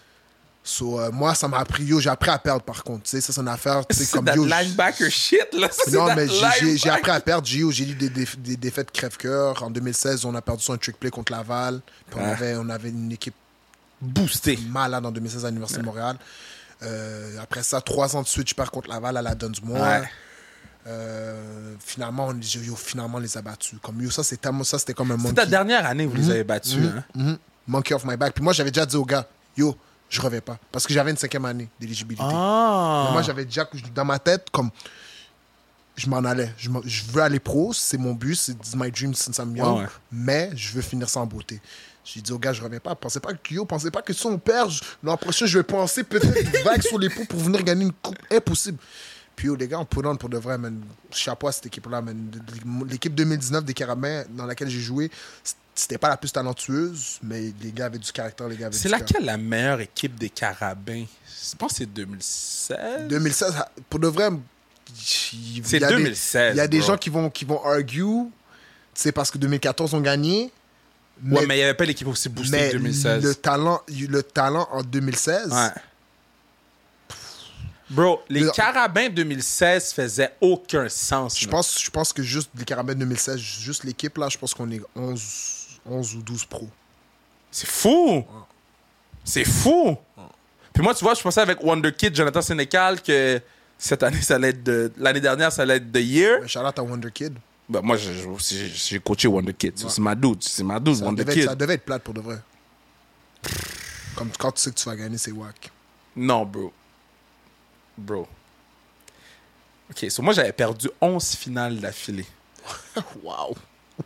So, 0.63 0.99
euh, 0.99 1.11
moi, 1.11 1.33
ça 1.35 1.47
m'a 1.47 1.57
appris. 1.59 1.83
Yo, 1.83 1.99
j'ai 1.99 2.09
appris 2.09 2.29
à 2.29 2.37
perdre 2.37 2.61
par 2.63 2.83
contre. 2.83 3.03
Tu 3.03 3.09
sais, 3.11 3.21
ça, 3.21 3.33
c'est 3.33 3.41
une 3.41 3.47
affaire. 3.47 3.85
tu 3.87 3.95
sais, 3.95 4.03
C'est 4.05 4.11
comme 4.15 4.25
that 4.25 4.35
yo, 4.35 4.45
linebacker 4.45 5.09
shit, 5.09 5.47
là. 5.53 5.67
Non, 5.91 6.13
mais 6.15 6.27
j'ai- 6.77 6.89
appris 6.89 7.11
à 7.11 7.19
perdre. 7.19 7.47
J'ai 7.47 7.59
eu, 7.59 7.71
j'ai 7.71 7.85
eu 7.89 7.95
des, 7.95 8.09
des, 8.09 8.27
des 8.37 8.57
défaites 8.57 8.91
crève-cœur. 8.91 9.61
En 9.63 9.69
2016, 9.71 10.25
on 10.25 10.35
a 10.35 10.41
perdu 10.41 10.63
sur 10.63 10.73
un 10.73 10.77
trick 10.77 10.97
play 10.99 11.09
contre 11.09 11.31
Laval. 11.31 11.81
Puis 12.09 12.19
on, 12.19 12.25
Ah. 12.25 12.31
avait, 12.31 12.55
on 12.57 12.69
avait 12.69 12.89
une 12.89 13.11
équipe 13.11 13.33
Boosté. 14.01 14.57
malade 14.69 15.05
en 15.05 15.11
2016 15.11 15.45
à 15.45 15.49
l'Université 15.49 15.79
de 15.81 15.85
Montréal. 15.85 16.17
Euh, 16.83 17.37
après 17.41 17.61
ça, 17.63 17.79
trois 17.81 18.15
ans 18.15 18.21
de 18.23 18.27
suite, 18.27 18.49
je 18.49 18.55
perds 18.55 18.71
contre 18.71 18.89
Laval 18.89 19.15
à 19.17 19.21
la 19.21 19.35
Dunsmore. 19.35 19.81
Ouais. 19.81 20.01
Euh, 20.87 21.75
finalement, 21.79 22.27
on, 22.29 22.39
yo, 22.39 22.75
finalement, 22.75 23.17
on 23.17 23.21
les 23.21 23.37
a 23.37 23.41
battus. 23.43 23.77
Comme, 23.81 24.01
yo, 24.01 24.09
ça, 24.09 24.23
c'était 24.23 24.93
comme 24.93 25.11
un 25.11 25.17
monkey. 25.17 25.35
ta 25.35 25.45
dernière 25.45 25.85
année 25.85 26.05
vous 26.07 26.15
les 26.15 26.29
avez 26.31 26.43
battus, 26.43 26.77
hein? 26.85 27.03
Mhm. 27.13 27.37
Monkey 27.67 27.93
off 27.93 28.03
my 28.03 28.17
back. 28.17 28.33
Puis 28.33 28.43
moi, 28.43 28.53
j'avais 28.53 28.71
déjà 28.71 28.85
dit 28.87 28.95
au 28.95 29.05
gars, 29.05 29.27
yo, 29.55 29.75
je 30.11 30.21
reviens 30.21 30.41
pas. 30.41 30.59
Parce 30.71 30.85
que 30.85 30.93
j'avais 30.93 31.11
une 31.11 31.17
cinquième 31.17 31.45
année 31.45 31.69
d'éligibilité. 31.79 32.23
Ah! 32.27 33.09
Moi, 33.13 33.21
j'avais 33.21 33.45
déjà, 33.45 33.67
dans 33.95 34.05
ma 34.05 34.19
tête, 34.19 34.47
comme, 34.51 34.69
je 35.95 36.09
m'en 36.09 36.17
allais. 36.17 36.53
Je, 36.57 36.69
veux 37.11 37.21
aller 37.21 37.39
pro, 37.39 37.71
c'est 37.73 37.97
mon 37.97 38.13
but, 38.13 38.35
c'est 38.35 38.75
my 38.75 38.91
dream 38.91 39.13
since 39.13 39.37
I'm 39.37 39.55
young. 39.55 39.77
Ouais, 39.77 39.83
ouais. 39.83 39.89
Mais 40.11 40.51
je 40.53 40.73
veux 40.73 40.81
finir 40.81 41.07
en 41.15 41.25
beauté. 41.25 41.61
J'ai 42.03 42.19
dit 42.19 42.31
au 42.31 42.39
gars, 42.39 42.51
je 42.51 42.61
reviens 42.61 42.79
pas. 42.79 42.93
Pensez 42.93 43.19
pas 43.21 43.33
que 43.33 43.53
yo, 43.53 43.63
pensez 43.63 43.89
pas 43.89 44.01
que 44.01 44.11
si 44.11 44.25
on 44.25 44.37
perd, 44.37 44.71
l'an 45.01 45.15
prochain, 45.15 45.45
je 45.45 45.59
vais 45.59 45.63
penser 45.63 46.03
peut-être 46.03 46.63
vague 46.63 46.81
sur 46.81 46.99
l'épaule 46.99 47.27
pour 47.27 47.39
venir 47.39 47.63
gagner 47.63 47.85
une 47.85 47.93
coupe. 47.93 48.17
Impossible. 48.29 48.79
Puis 49.35 49.47
yo, 49.47 49.55
les 49.55 49.67
gars, 49.67 49.79
on 49.79 49.85
put 49.85 50.01
on 50.03 50.17
pour 50.17 50.27
de 50.27 50.37
vrai, 50.37 50.57
man. 50.57 50.81
Chapeau 51.11 51.47
à 51.47 51.51
cette 51.53 51.67
équipe-là, 51.67 52.01
man. 52.01 52.31
L'équipe 52.89 53.15
2019 53.15 53.63
des 53.63 53.73
Carabins 53.73 54.23
dans 54.29 54.45
laquelle 54.45 54.69
j'ai 54.69 54.81
joué, 54.81 55.09
c'était 55.81 55.97
pas 55.97 56.09
la 56.09 56.17
plus 56.17 56.31
talentueuse, 56.31 57.19
mais 57.23 57.51
les 57.61 57.71
gars 57.71 57.85
avaient 57.87 57.97
du 57.97 58.11
caractère, 58.11 58.47
les 58.47 58.55
gars 58.57 58.67
avaient 58.67 58.75
C'est 58.77 58.89
laquelle 58.89 59.25
la 59.25 59.37
meilleure 59.37 59.81
équipe 59.81 60.15
des 60.15 60.29
Carabins? 60.29 61.05
Je 61.49 61.55
pense 61.57 61.71
que 61.71 61.77
c'est 61.79 61.85
2016. 61.93 63.07
2016, 63.07 63.53
pour 63.89 63.99
de 63.99 64.07
vrai, 64.07 64.29
C'est 64.95 65.35
y 65.79 65.83
a 65.83 65.87
des- 65.89 65.95
2016, 65.95 66.53
Il 66.55 66.57
y 66.57 66.61
a 66.61 66.67
des 66.67 66.77
bro. 66.79 66.87
gens 66.87 66.97
qui 66.97 67.09
vont, 67.09 67.29
qui 67.29 67.45
vont 67.45 67.63
argue, 67.65 68.29
c'est 68.93 69.11
parce 69.11 69.31
que 69.31 69.37
2014 69.37 69.93
ont 69.93 70.01
gagné. 70.01 70.51
Ouais, 71.23 71.45
mais 71.45 71.55
il 71.55 71.57
n'y 71.59 71.63
avait 71.63 71.73
pas 71.75 71.85
l'équipe 71.85 72.07
aussi 72.07 72.29
boostée 72.29 72.51
mais 72.57 72.67
que 72.71 72.77
2016. 72.77 73.23
le 73.23 73.35
talent, 73.35 73.81
le 73.87 74.23
talent 74.23 74.67
en 74.71 74.81
2016, 74.83 75.51
Ouais. 75.51 75.69
Bro, 77.89 78.21
les 78.29 78.39
Le- 78.41 78.51
Carabins 78.51 79.09
2016 79.09 79.91
faisaient 79.93 80.33
aucun 80.39 80.87
sens. 80.87 81.37
je 81.37 81.47
pense, 81.47 81.77
je 81.83 81.89
pense 81.89 82.13
que 82.13 82.23
juste 82.23 82.49
les 82.57 82.63
Carabins 82.63 82.95
2016, 82.95 83.37
juste 83.37 83.83
l'équipe 83.83 84.17
là, 84.17 84.29
je 84.29 84.37
pense 84.37 84.53
qu'on 84.53 84.71
est 84.71 84.81
11, 84.95 85.60
11 85.85 86.15
ou 86.15 86.21
12 86.21 86.45
pros. 86.45 86.69
C'est 87.49 87.67
fou! 87.67 88.23
C'est 89.23 89.45
fou! 89.45 89.97
Puis 90.73 90.81
moi, 90.83 90.93
tu 90.95 91.03
vois, 91.03 91.13
je 91.13 91.21
pensais 91.21 91.41
avec 91.41 91.61
Wonder 91.63 91.91
Kid, 91.93 92.15
Jonathan 92.15 92.41
Sénécal, 92.41 93.01
que 93.01 93.41
cette 93.77 94.03
année, 94.03 94.21
ça 94.21 94.35
allait 94.35 94.49
être 94.49 94.63
de... 94.63 94.91
L'année 94.97 95.19
dernière, 95.19 95.51
ça 95.51 95.63
allait 95.63 95.77
être 95.77 95.91
The 95.91 95.97
Year. 95.97 96.39
Mais 96.41 96.47
shout 96.47 96.59
out 96.59 96.77
à 96.79 96.83
Wonder 96.83 97.11
Kid. 97.11 97.33
Ben, 97.67 97.81
moi, 97.81 97.97
j'ai- 97.97 98.99
coaché 98.99 99.27
Wonder 99.27 99.53
Kid. 99.53 99.73
C'est 99.77 99.99
ma 100.01 100.15
dude. 100.15 100.43
C'est 100.43 100.63
ma 100.63 100.79
dude, 100.79 100.95
Ça 100.95 101.05
Wonder 101.05 101.23
devait, 101.23 101.33
Kid. 101.39 101.45
ça 101.49 101.55
devait 101.55 101.73
être 101.75 101.85
plate 101.85 102.03
pour 102.03 102.13
de 102.13 102.21
vrai. 102.21 102.37
Comme 104.15 104.29
quand 104.37 104.51
tu 104.51 104.61
sais 104.61 104.71
que 104.71 104.75
tu 104.75 104.85
vas 104.85 104.95
gagner, 104.95 105.17
c'est 105.17 105.31
wack. 105.31 105.69
Non, 106.15 106.45
bro. 106.45 106.71
Bro. 107.97 108.27
OK, 109.89 110.09
so 110.09 110.21
moi, 110.21 110.33
j'avais 110.33 110.53
perdu 110.53 110.89
11 111.01 111.35
finales 111.35 111.77
d'affilée 111.79 112.25
Waouh! 113.23 113.55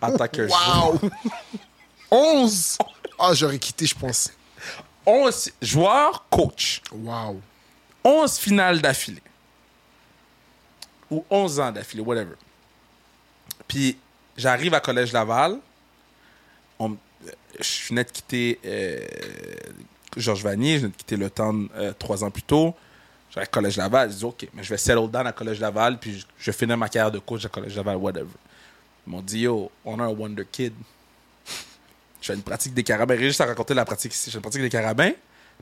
En 0.02 0.18
tant 0.18 0.28
que 0.28 0.48
joueur. 0.48 1.02
Waouh! 1.02 1.12
11! 2.12 2.78
Ah, 3.20 3.34
j'aurais 3.34 3.60
quitté, 3.60 3.86
je 3.86 3.96
pense. 3.96 4.32
11 5.06 5.52
joueurs, 5.62 6.26
coach. 6.30 6.82
Waouh! 6.92 7.42
11 8.04 8.38
finales 8.38 8.82
d'affilée. 8.82 9.22
Ou 11.10 11.24
11 11.30 11.60
ans 11.60 11.72
d'affilée, 11.72 12.02
whatever. 12.02 12.36
Puis 13.68 13.98
j'arrive 14.38 14.74
à 14.74 14.80
Collège 14.80 15.12
Laval. 15.12 15.58
On 16.80 16.98
je 17.60 17.88
venais 17.90 18.04
de 18.04 18.10
quitter 18.10 18.60
euh, 18.66 19.00
Georges 20.18 20.44
Vanier, 20.44 20.76
je 20.76 20.80
venais 20.82 20.92
de 20.92 20.98
quitter 20.98 21.16
le 21.16 21.30
temps 21.30 21.56
euh, 21.76 21.94
trois 21.98 22.24
ans 22.24 22.30
plus 22.30 22.44
tôt. 22.44 22.76
J'arrive 23.32 23.48
à 23.48 23.52
Collège 23.52 23.78
Laval, 23.78 24.12
je 24.12 24.18
dis 24.18 24.26
OK, 24.26 24.48
mais 24.54 24.64
je 24.64 24.70
vais 24.70 24.78
settle 24.78 25.10
down 25.10 25.28
à 25.28 25.32
Collège 25.32 25.60
Laval, 25.60 26.00
puis 26.00 26.20
je, 26.20 26.26
je 26.38 26.52
finir 26.52 26.78
ma 26.78 26.90
carrière 26.90 27.12
de 27.12 27.20
coach 27.20 27.46
à 27.46 27.50
Collège 27.50 27.76
Laval, 27.76 27.98
whatever. 27.98 28.28
Ils 29.08 29.12
m'ont 29.12 29.22
dit 29.22 29.40
Yo, 29.42 29.72
on 29.84 30.00
a 30.00 30.04
un 30.04 30.08
Wonder 30.10 30.46
Kid. 30.52 30.74
Je 32.22 32.28
fais 32.28 32.34
une 32.34 32.42
pratique 32.44 32.74
des 32.74 32.84
carabins. 32.84 33.16
Régis 33.16 33.40
a 33.42 33.46
raconté 33.46 33.74
la 33.74 33.86
pratique 33.86 34.14
ici. 34.14 34.26
Je 34.28 34.32
fais 34.32 34.38
une 34.38 34.42
pratique 34.42 34.62
des 34.62 34.70
carabins. 34.70 35.12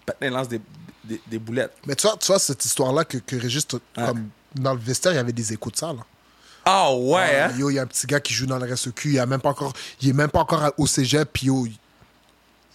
Patin 0.05 0.29
lance 0.29 0.47
des, 0.47 0.61
des, 1.03 1.21
des 1.27 1.39
boulettes. 1.39 1.73
Mais 1.85 1.95
tu 1.95 2.07
vois, 2.07 2.17
tu 2.17 2.27
vois 2.27 2.39
cette 2.39 2.63
histoire-là 2.63 3.03
que, 3.05 3.17
que 3.17 3.35
Régis, 3.35 3.67
comme 3.95 4.29
dans 4.55 4.73
le 4.73 4.79
vestiaire, 4.79 5.13
il 5.13 5.15
y 5.15 5.19
avait 5.19 5.33
des 5.33 5.51
échos 5.53 5.71
de 5.71 5.75
ça. 5.75 5.93
Là. 5.93 6.05
Ah 6.65 6.93
ouais, 6.93 7.41
Ah, 7.41 7.45
hein? 7.47 7.57
Yo, 7.57 7.69
il 7.69 7.73
y 7.75 7.79
a 7.79 7.81
un 7.83 7.85
petit 7.87 8.07
gars 8.07 8.21
qui 8.21 8.33
joue 8.33 8.45
dans 8.45 8.57
le 8.57 8.71
RSEQ, 8.73 9.09
il, 9.13 9.19
a 9.19 9.25
même 9.25 9.41
pas 9.41 9.49
encore, 9.49 9.73
il 10.01 10.09
est 10.09 10.13
même 10.13 10.29
pas 10.29 10.39
encore 10.39 10.71
au 10.77 10.87
cégep, 10.87 11.29
puis 11.33 11.47
yo, 11.47 11.65
il, 11.65 11.75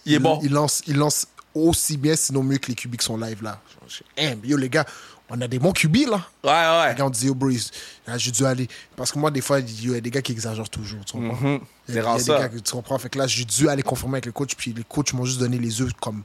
Il 0.05 0.13
est 0.13 0.19
bon. 0.19 0.39
il 0.43 0.51
lance, 0.51 0.83
il 0.85 0.95
lance 0.95 1.25
aussi 1.55 1.97
bien, 1.97 2.15
sinon 2.15 2.43
mieux 2.43 2.59
que 2.59 2.67
les 2.67 2.75
qui 2.75 2.87
sont 2.99 3.17
live 3.17 3.41
là. 3.41 3.59
Je- 3.87 4.35
yo, 4.47 4.57
les 4.57 4.69
gars, 4.69 4.85
on 5.29 5.39
a 5.41 5.47
des 5.47 5.59
bons 5.59 5.71
QB 5.73 5.95
là. 6.09 6.25
Ouais, 6.43 6.49
ouais. 6.51 6.89
Les 6.93 6.97
gars, 6.97 7.05
on 7.05 7.09
dit, 7.09 7.27
yo, 7.27 7.35
Breeze, 7.35 7.71
là, 8.07 8.17
j'ai 8.17 8.31
dû 8.31 8.45
aller. 8.45 8.67
Parce 8.95 9.11
que 9.11 9.19
moi, 9.19 9.29
des 9.31 9.41
fois, 9.41 9.59
il 9.59 9.91
y 9.91 9.95
a 9.95 10.01
des 10.01 10.09
gars 10.11 10.21
qui 10.21 10.31
exagèrent 10.31 10.69
toujours. 10.69 11.03
Tu 11.05 11.13
comprends? 11.13 11.35
Mhm. 11.49 11.59
Il 11.87 11.95
y 11.95 11.97
a, 11.97 12.01
il 12.01 12.03
y 12.03 12.05
rare 12.05 12.15
a 12.15 12.17
des 12.19 12.25
gars 12.25 12.49
que 12.49 12.57
tu 12.57 12.71
comprends? 12.71 12.97
Fait 12.97 13.09
que 13.09 13.17
là, 13.19 13.27
j'ai 13.27 13.45
dû 13.45 13.69
aller 13.69 13.83
confirmer 13.83 14.15
avec 14.15 14.25
le 14.25 14.31
coach, 14.31 14.55
puis 14.55 14.73
les 14.73 14.83
coachs 14.83 15.13
m'ont 15.13 15.25
juste 15.25 15.39
donné 15.39 15.57
les 15.59 15.81
œufs 15.81 15.93
comme, 16.01 16.23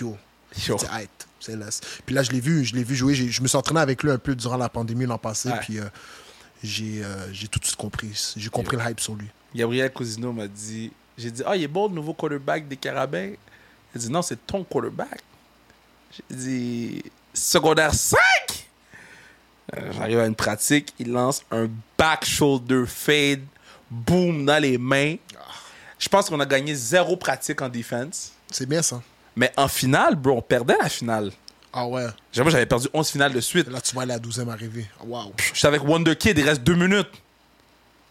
yo, 0.00 0.16
Yo. 0.66 0.76
c'est 0.78 0.86
hype, 1.02 1.10
c'est 1.40 1.56
laisse. 1.56 1.80
Puis 2.06 2.14
là, 2.14 2.22
je 2.22 2.30
l'ai 2.30 2.40
vu, 2.40 2.64
je 2.64 2.74
l'ai 2.76 2.84
vu 2.84 2.94
jouer. 2.94 3.14
Je 3.14 3.42
me 3.42 3.48
suis 3.48 3.56
entraîné 3.56 3.80
avec 3.80 4.02
lui 4.02 4.10
un 4.10 4.18
peu 4.18 4.34
durant 4.36 4.56
la 4.56 4.68
pandémie 4.68 5.04
l'an 5.06 5.18
passé, 5.18 5.48
Ouais. 5.48 5.58
puis 5.60 5.78
euh, 5.80 5.84
j'ai 6.62 7.02
euh, 7.04 7.26
tout 7.50 7.58
de 7.58 7.64
suite 7.64 7.76
compris. 7.76 8.32
J'ai 8.36 8.48
compris 8.50 8.76
le 8.76 8.82
hype 8.88 9.00
sur 9.00 9.14
lui. 9.16 9.26
Gabriel 9.54 9.92
Cousineau 9.92 10.32
m'a 10.32 10.46
dit 10.48 10.90
J'ai 11.18 11.30
dit, 11.30 11.42
ah, 11.46 11.56
il 11.56 11.62
est 11.64 11.68
bon 11.68 11.88
le 11.88 11.94
nouveau 11.94 12.14
quarterback 12.14 12.66
des 12.68 12.76
Carabins. 12.76 13.30
Il 13.94 13.96
a 13.96 13.98
dit, 13.98 14.10
non, 14.10 14.22
c'est 14.22 14.46
ton 14.46 14.64
quarterback. 14.64 15.20
J'ai 16.30 16.36
dit, 16.36 17.02
secondaire 17.34 17.92
5 17.94 18.18
Euh, 19.76 19.92
J'arrive 19.92 20.20
à 20.20 20.26
une 20.26 20.34
pratique, 20.34 20.94
il 20.98 21.10
lance 21.10 21.42
un 21.50 21.68
back 21.98 22.24
shoulder 22.24 22.84
fade, 22.86 23.42
boom, 23.90 24.44
dans 24.46 24.62
les 24.62 24.78
mains. 24.78 25.16
Je 25.98 26.08
pense 26.08 26.28
qu'on 26.28 26.38
a 26.40 26.46
gagné 26.46 26.74
zéro 26.74 27.16
pratique 27.16 27.60
en 27.62 27.68
défense. 27.68 28.32
C'est 28.50 28.68
bien 28.68 28.82
ça. 28.82 29.02
Mais 29.36 29.50
en 29.56 29.66
finale, 29.68 30.14
bro, 30.16 30.36
on 30.38 30.42
perdait 30.42 30.76
la 30.80 30.88
finale. 30.88 31.32
Ah 31.72 31.86
ouais. 31.86 32.06
J'avoue, 32.32 32.50
j'avais 32.50 32.66
perdu 32.66 32.86
11 32.92 33.08
finales 33.08 33.32
de 33.32 33.40
suite. 33.40 33.68
Là, 33.68 33.80
tu 33.80 33.94
vois 33.94 34.06
la 34.06 34.18
12e 34.18 34.48
arriver. 34.48 34.86
Waouh. 35.04 35.32
J'étais 35.52 35.66
avec 35.66 35.82
Wonder 35.82 36.14
Kid, 36.14 36.38
il 36.38 36.44
reste 36.48 36.62
deux 36.62 36.76
minutes. 36.76 37.10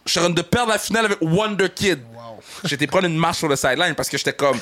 Je 0.05 0.11
suis 0.11 0.19
en 0.19 0.23
train 0.23 0.33
de 0.33 0.41
perdre 0.41 0.71
la 0.71 0.79
finale 0.79 1.05
avec 1.05 1.17
Wonder 1.21 1.69
Kid. 1.69 1.99
Wow. 2.13 2.41
J'étais 2.65 2.87
prendre 2.87 3.05
une 3.05 3.17
marche 3.17 3.37
sur 3.39 3.47
le 3.47 3.55
sideline 3.55 3.95
parce 3.95 4.09
que 4.09 4.17
j'étais 4.17 4.33
comme. 4.33 4.59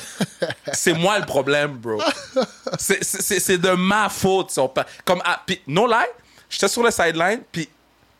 C'est 0.72 0.92
moi 0.94 1.18
le 1.18 1.26
problème, 1.26 1.72
bro. 1.78 2.00
C'est- 2.78 3.58
de 3.58 3.70
ma 3.72 4.08
faute. 4.08 4.50
si 4.52 4.58
on. 4.60 4.72
Comme, 5.04 5.20
ah, 5.24 5.42
no 5.66 5.86
lie, 5.86 5.94
j'étais 6.48 6.68
sur 6.68 6.82
le 6.82 6.90
sideline, 6.90 7.40
puis 7.50 7.68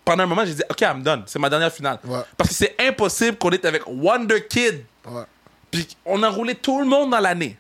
pendant 0.05 0.25
un 0.25 0.27
moment, 0.27 0.45
j'ai 0.45 0.55
dit, 0.55 0.62
OK, 0.68 0.81
I'm 0.81 1.03
done. 1.03 1.23
C'est 1.27 1.39
ma 1.39 1.49
dernière 1.49 1.73
finale. 1.73 1.99
Ouais. 2.05 2.20
Parce 2.37 2.51
que 2.51 2.57
c'est 2.57 2.75
impossible 2.81 3.37
qu'on 3.39 3.51
est 3.51 3.64
avec 3.64 3.83
Wonder 3.87 4.45
Kid. 4.49 4.85
Ouais. 5.07 5.23
Puis 5.70 5.97
on 6.05 6.23
a 6.23 6.29
roulé 6.29 6.55
tout 6.57 6.81
le 6.81 6.87
monde 6.87 7.11
dans 7.11 7.20
l'année. 7.20 7.57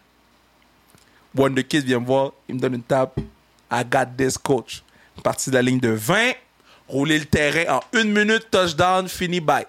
Wonder 1.34 1.64
Kid 1.64 1.84
vient 1.84 2.00
me 2.00 2.06
voir, 2.06 2.32
il 2.48 2.56
me 2.56 2.60
donne 2.60 2.74
une 2.74 2.82
tape. 2.82 3.18
I 3.70 3.82
got 3.88 4.06
this 4.18 4.36
coach. 4.36 4.82
Parti 5.22 5.50
de 5.50 5.54
la 5.54 5.62
ligne 5.62 5.78
de 5.80 5.90
20, 5.90 6.32
rouler 6.92 7.18
le 7.18 7.24
terrain 7.24 7.78
en 7.78 7.98
une 7.98 8.12
minute, 8.12 8.48
touchdown, 8.50 9.08
fini, 9.08 9.40
bye. 9.40 9.66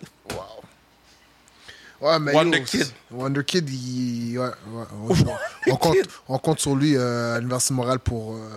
Ouais, 2.02 2.20
mais 2.20 2.34
Wonder 2.34 2.60
yo, 2.60 2.66
Kid. 2.66 2.88
Wonder 3.12 3.44
Kid, 3.46 3.70
il... 3.70 4.38
ouais, 4.38 4.46
ouais, 4.68 4.84
on, 5.68 5.76
compte, 5.78 5.98
on 6.28 6.38
compte 6.38 6.60
sur 6.60 6.76
lui 6.76 6.98
euh, 6.98 7.36
à 7.36 7.40
l'Université 7.40 7.74
Montréal 7.74 8.00
pour 8.00 8.36
euh, 8.36 8.50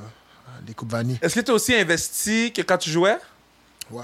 les 0.67 0.75
Coupes 0.75 0.91
Vanille. 0.91 1.19
Est-ce 1.23 1.37
que 1.37 1.41
tu 1.41 1.53
as 1.53 1.55
aussi 1.55 1.73
investi 1.73 2.53
que 2.53 2.63
quand 2.63 2.79
tu 2.79 2.91
jouais? 2.91 3.17
Ouais. 3.89 4.03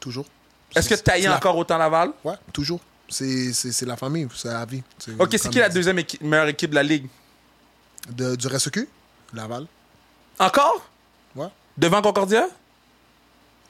Toujours. 0.00 0.26
Est-ce 0.74 0.88
que 0.88 0.94
tu 0.96 1.22
la- 1.22 1.36
encore 1.36 1.56
autant 1.56 1.78
Laval? 1.78 2.10
Ouais, 2.24 2.34
toujours. 2.52 2.80
C'est 3.08 3.52
la 3.82 3.96
famille, 3.96 4.26
c'est 4.34 4.48
la 4.48 4.64
vie. 4.64 4.82
Ok, 5.16 5.36
c'est 5.38 5.48
qui 5.48 5.58
la 5.60 5.68
deuxième 5.68 6.00
équipe- 6.00 6.22
meilleure 6.22 6.48
équipe 6.48 6.70
de 6.70 6.74
la 6.74 6.82
ligue? 6.82 7.06
De, 8.10 8.34
du 8.34 8.48
RSEQ 8.48 8.88
Laval. 9.32 9.66
Encore? 10.40 10.88
Ouais. 11.36 11.46
Devant 11.78 12.02
Concordia? 12.02 12.48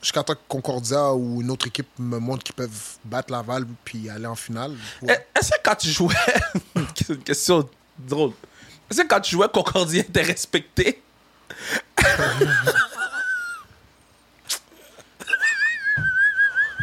Jusqu'à 0.02 0.22
temps 0.22 0.34
que 0.34 0.40
Concordia 0.48 1.12
ou 1.14 1.40
une 1.42 1.50
autre 1.50 1.66
équipe 1.66 1.88
me 1.98 2.18
montre 2.18 2.44
qu'ils 2.44 2.54
peuvent 2.54 2.96
battre 3.04 3.32
Laval 3.32 3.66
puis 3.84 4.08
aller 4.08 4.26
en 4.26 4.36
finale. 4.36 4.74
Eh, 5.02 5.06
Ouais. 5.06 5.26
Est-ce 5.38 5.50
que 5.50 5.56
quand 5.64 5.74
tu 5.76 5.88
jouais. 5.90 6.14
c'est 6.94 7.08
une 7.14 7.22
question 7.24 7.68
drôle. 7.98 8.32
Est-ce 8.90 9.02
que 9.02 9.06
quand 9.08 9.20
tu 9.20 9.32
jouais, 9.32 9.48
Concordia 9.52 10.00
était 10.02 10.22
respecté? 10.22 11.02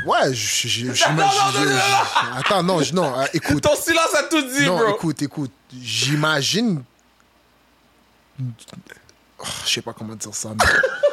Ouais, 0.05 0.33
j'imagine. 0.33 1.17
Attends, 2.35 2.61
non, 2.61 2.81
non, 2.93 3.19
euh, 3.21 3.25
écoute. 3.33 3.63
Ton 3.63 3.75
silence 3.75 4.13
a 4.15 4.23
tout 4.23 4.41
dit, 4.41 4.65
Non, 4.65 4.77
bro. 4.77 4.95
écoute, 4.95 5.21
écoute. 5.21 5.51
J'imagine. 5.81 6.83
Oh, 8.41 9.45
je 9.65 9.69
sais 9.71 9.81
pas 9.81 9.93
comment 9.93 10.15
dire 10.15 10.35
ça. 10.35 10.49
mais- 10.49 10.65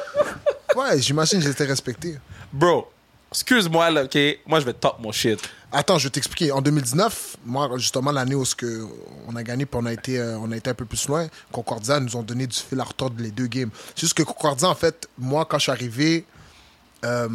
ouais, 0.77 1.01
j'imagine 1.01 1.41
que 1.41 1.47
j'étais 1.47 1.65
respecté. 1.65 2.19
Bro, 2.53 2.91
excuse-moi, 3.31 3.91
là, 3.91 4.05
OK? 4.05 4.19
Moi, 4.47 4.61
je 4.61 4.65
vais 4.65 4.73
top 4.73 4.99
mon 5.01 5.13
shit. 5.13 5.41
Attends, 5.73 5.99
je 5.99 6.05
vais 6.05 6.11
t'expliquer. 6.11 6.51
En 6.53 6.61
2019, 6.61 7.37
moi, 7.45 7.71
justement, 7.77 8.11
l'année 8.11 8.35
où 8.35 8.45
ce 8.45 8.55
que 8.55 8.87
on 9.29 9.37
a 9.37 9.43
gagné 9.43 9.67
puis 9.67 9.79
on 9.81 9.87
a, 9.87 9.93
été, 9.93 10.19
euh, 10.19 10.39
on 10.39 10.51
a 10.51 10.57
été 10.57 10.71
un 10.71 10.75
peu 10.75 10.85
plus 10.85 11.07
loin, 11.07 11.29
Concordia 11.53 12.01
nous 12.01 12.17
ont 12.17 12.23
donné 12.23 12.47
du 12.47 12.57
fil 12.57 12.81
à 12.81 12.85
retordre 12.85 13.23
les 13.23 13.31
deux 13.31 13.47
games. 13.47 13.71
C'est 13.95 14.03
juste 14.03 14.15
que 14.15 14.23
Concordia, 14.23 14.69
en 14.69 14.75
fait, 14.75 15.09
moi, 15.17 15.45
quand 15.45 15.59
je 15.59 15.63
suis 15.63 15.73
arrivé, 15.73 16.25
euh, 17.05 17.29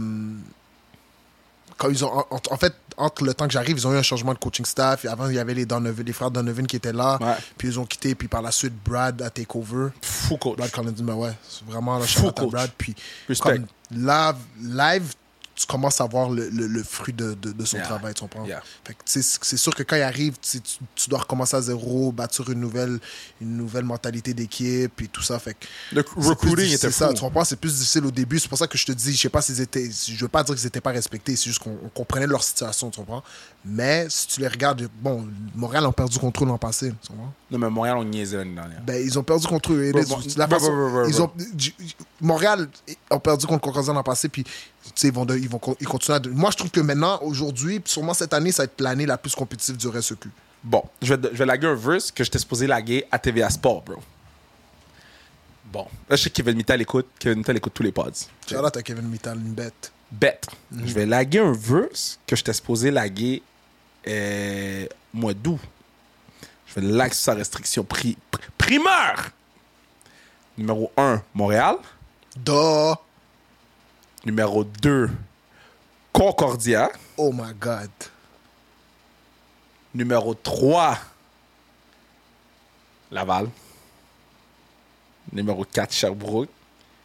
quand 1.78 1.90
ils 1.90 2.04
ont, 2.04 2.26
en 2.30 2.58
fait, 2.58 2.74
entre 2.98 3.24
le 3.24 3.34
temps 3.34 3.48
que 3.48 3.54
j'arrive, 3.54 3.78
ils 3.78 3.88
ont 3.88 3.94
eu 3.94 3.98
un 3.98 4.04
changement 4.04 4.34
de 4.34 4.40
coaching 4.40 4.66
staff. 4.66 5.06
Avant, 5.06 5.28
il 5.28 5.36
y 5.36 5.40
avait 5.40 5.54
les, 5.54 5.66
Donovan, 5.66 6.06
les 6.06 6.14
frères 6.14 6.32
Donovan 6.32 6.66
qui 6.66 6.76
étaient 6.76 6.94
là. 6.94 7.18
Ouais. 7.22 7.36
Puis 7.58 7.68
ils 7.70 7.80
ont 7.80 7.86
quitté. 7.86 8.16
Puis 8.16 8.28
par 8.28 8.42
la 8.42 8.52
suite, 8.52 8.74
Brad 8.86 9.22
a 9.22 9.30
take 9.30 9.48
over. 9.56 9.90
Fou 10.02 10.38
coach. 10.38 10.58
Brad 10.58 10.72
Collins, 10.72 10.96
mais 11.04 11.14
ouais, 11.14 11.34
c'est 11.48 11.66
vraiment 11.66 11.98
là, 11.98 12.06
Fou 12.06 12.32
coach. 12.32 12.52
Brad. 12.52 12.72
Puis 12.78 12.96
Respect. 13.28 13.58
comme 13.58 13.66
là, 13.92 14.36
live, 14.62 15.14
tu 15.56 15.66
commences 15.68 16.02
à 16.02 16.06
voir 16.06 16.30
le, 16.30 16.50
le- 16.50 16.68
le 16.68 16.84
fruit 16.84 17.14
de, 17.14 17.34
de, 17.34 17.52
de 17.54 17.66
son 17.66 17.78
Yeah. 17.78 17.86
travail, 17.86 18.14
tu 18.14 18.22
comprends? 18.22 18.46
Yeah. 18.46 18.62
C'est 19.06 19.22
sûr 19.58 19.74
que 19.74 19.84
quand 19.84 19.96
il 19.96 20.02
arrive, 20.02 20.34
tu, 20.42 21.10
dois 21.10 21.20
recommencer 21.20 21.56
à 21.56 21.62
zéro, 21.62 22.12
bâtir 22.12 22.50
une 22.50 22.60
nouvelle, 22.60 23.00
une 23.40 23.56
nouvelle 23.56 23.86
mentalité 23.86 24.34
d'équipe 24.34 25.02
et 25.02 25.08
tout 25.08 25.22
ça. 25.22 25.40
Fait 25.40 25.54
que 25.54 25.66
Le 25.96 26.04
recruiting 26.18 26.74
était 26.74 26.92
ça, 26.92 27.14
tu 27.14 27.22
comprends? 27.22 27.46
C'est 27.46 27.56
plus 27.56 27.74
difficile 27.74 28.06
au 28.06 28.12
début. 28.12 28.38
C'est 28.40 28.50
pour 28.50 28.58
ça 28.58 28.68
que 28.68 28.78
je 28.78 28.86
te 28.86 28.92
dis, 28.92 29.14
je 29.16 29.22
sais 29.22 29.30
pas 29.30 29.42
s'ils 29.42 29.62
étaient. 29.62 29.90
Je 29.90 30.20
veux 30.20 30.28
pas 30.28 30.44
dire 30.44 30.56
qu'ils 30.56 30.66
étaient 30.68 30.82
pas 30.82 30.92
respectés, 30.92 31.36
c'est 31.36 31.46
juste 31.46 31.60
qu'on 31.60 31.78
on 31.84 31.90
comprenait 31.90 32.28
leur 32.28 32.44
situation, 32.44 32.90
tu 32.90 33.00
comprends? 33.00 33.24
Mais 33.64 34.08
si 34.10 34.28
tu 34.28 34.42
les 34.42 34.48
regardes, 34.48 34.88
bon, 35.02 35.28
Montréal 35.56 35.86
ont 35.88 35.92
perdu 35.94 36.20
contre 36.20 36.44
eux 36.44 36.48
l'an 36.48 36.58
passé, 36.58 36.94
tu 37.02 37.08
comprends? 37.10 37.34
Non, 37.50 37.58
mais 37.60 37.70
Montréal, 37.70 37.96
on 37.98 38.04
niaisait 38.04 38.38
l'année 38.38 38.56
dernière. 38.56 38.82
Ben, 38.82 39.02
ils 39.04 39.18
ont 39.18 39.24
perdu 39.24 39.48
contre 39.48 39.72
eux. 39.72 39.92
Ont, 41.22 41.32
Montréal 42.22 42.68
ont 43.10 43.20
perdu 43.20 43.46
contre 43.46 43.62
Concordia 43.62 43.94
l'an 43.94 44.04
passé, 44.04 44.30
puis 44.30 44.44
ils 45.04 45.12
vont, 45.12 45.26
de- 45.26 45.38
ils 45.38 45.50
vont 45.50 45.60
ils 45.80 45.88
continuent 45.88 46.16
à 46.16 46.20
de- 46.20 46.30
Moi, 46.30 46.52
je 46.52 46.58
trouve 46.58 46.72
que 46.72 46.80
maintenant, 46.82 47.20
aujourd'hui, 47.22 47.82
sûrement 47.86 48.14
cette 48.14 48.34
année, 48.34 48.52
ça 48.52 48.64
va 48.64 48.66
être 48.66 48.82
l'année 48.82 49.06
la 49.06 49.18
plus 49.18 49.34
compétitive 49.36 49.78
du 49.78 49.88
RSEQ. 49.88 50.30
Bon, 50.64 50.84
je 51.02 51.14
vais, 51.14 51.30
je 51.32 51.38
vais 51.38 51.46
laguer 51.46 51.68
un 51.68 51.76
verse 51.76 52.12
que 52.12 52.24
j'étais 52.24 52.40
supposé 52.40 52.66
laguer 52.68 53.06
à 53.12 53.20
TVA 53.20 53.50
Sport, 53.50 53.82
bro. 53.84 53.96
Bon, 55.72 55.86
là, 56.10 56.16
je 56.16 56.24
sais 56.24 56.30
que 56.30 56.36
Kevin 56.36 56.56
Mittal 56.56 56.82
écoute. 56.82 57.08
Kevin 57.20 57.40
Mittal 57.40 57.58
écoute 57.58 57.74
tous 57.74 57.84
les 57.84 57.92
pods. 57.92 58.12
Shout 58.50 58.56
out 58.58 58.78
à 58.78 58.82
Kevin 58.82 59.08
Mittal, 59.08 59.38
une 59.38 59.54
bête. 59.54 59.92
Bête. 60.12 60.48
Je 60.72 60.94
vais 60.94 61.06
laguer 61.06 61.40
un 61.40 61.52
verse 61.52 62.20
que 62.26 62.36
j'étais 62.36 62.54
supposé 62.54 62.92
laguer 62.92 63.42
euh, 64.08 64.86
mois 65.14 65.34
d'août. 65.34 65.60
Je 66.68 66.76
vais 66.80 66.88
laguer 66.88 67.14
sa 67.16 67.34
restriction 67.34 67.84
pri- 67.84 68.16
pri- 68.32 68.42
primeur. 68.58 69.30
Numéro 70.58 70.92
1, 70.96 71.22
Montréal. 71.34 71.76
Da! 72.38 72.98
Numéro 74.26 74.64
2, 74.64 75.10
Concordia. 76.12 76.90
Oh 77.18 77.32
my 77.32 77.54
God. 77.54 77.92
Numéro 79.94 80.34
3, 80.34 80.98
Laval. 83.12 83.50
Numéro 85.32 85.64
4, 85.64 85.94
Sherbrooke. 85.94 86.50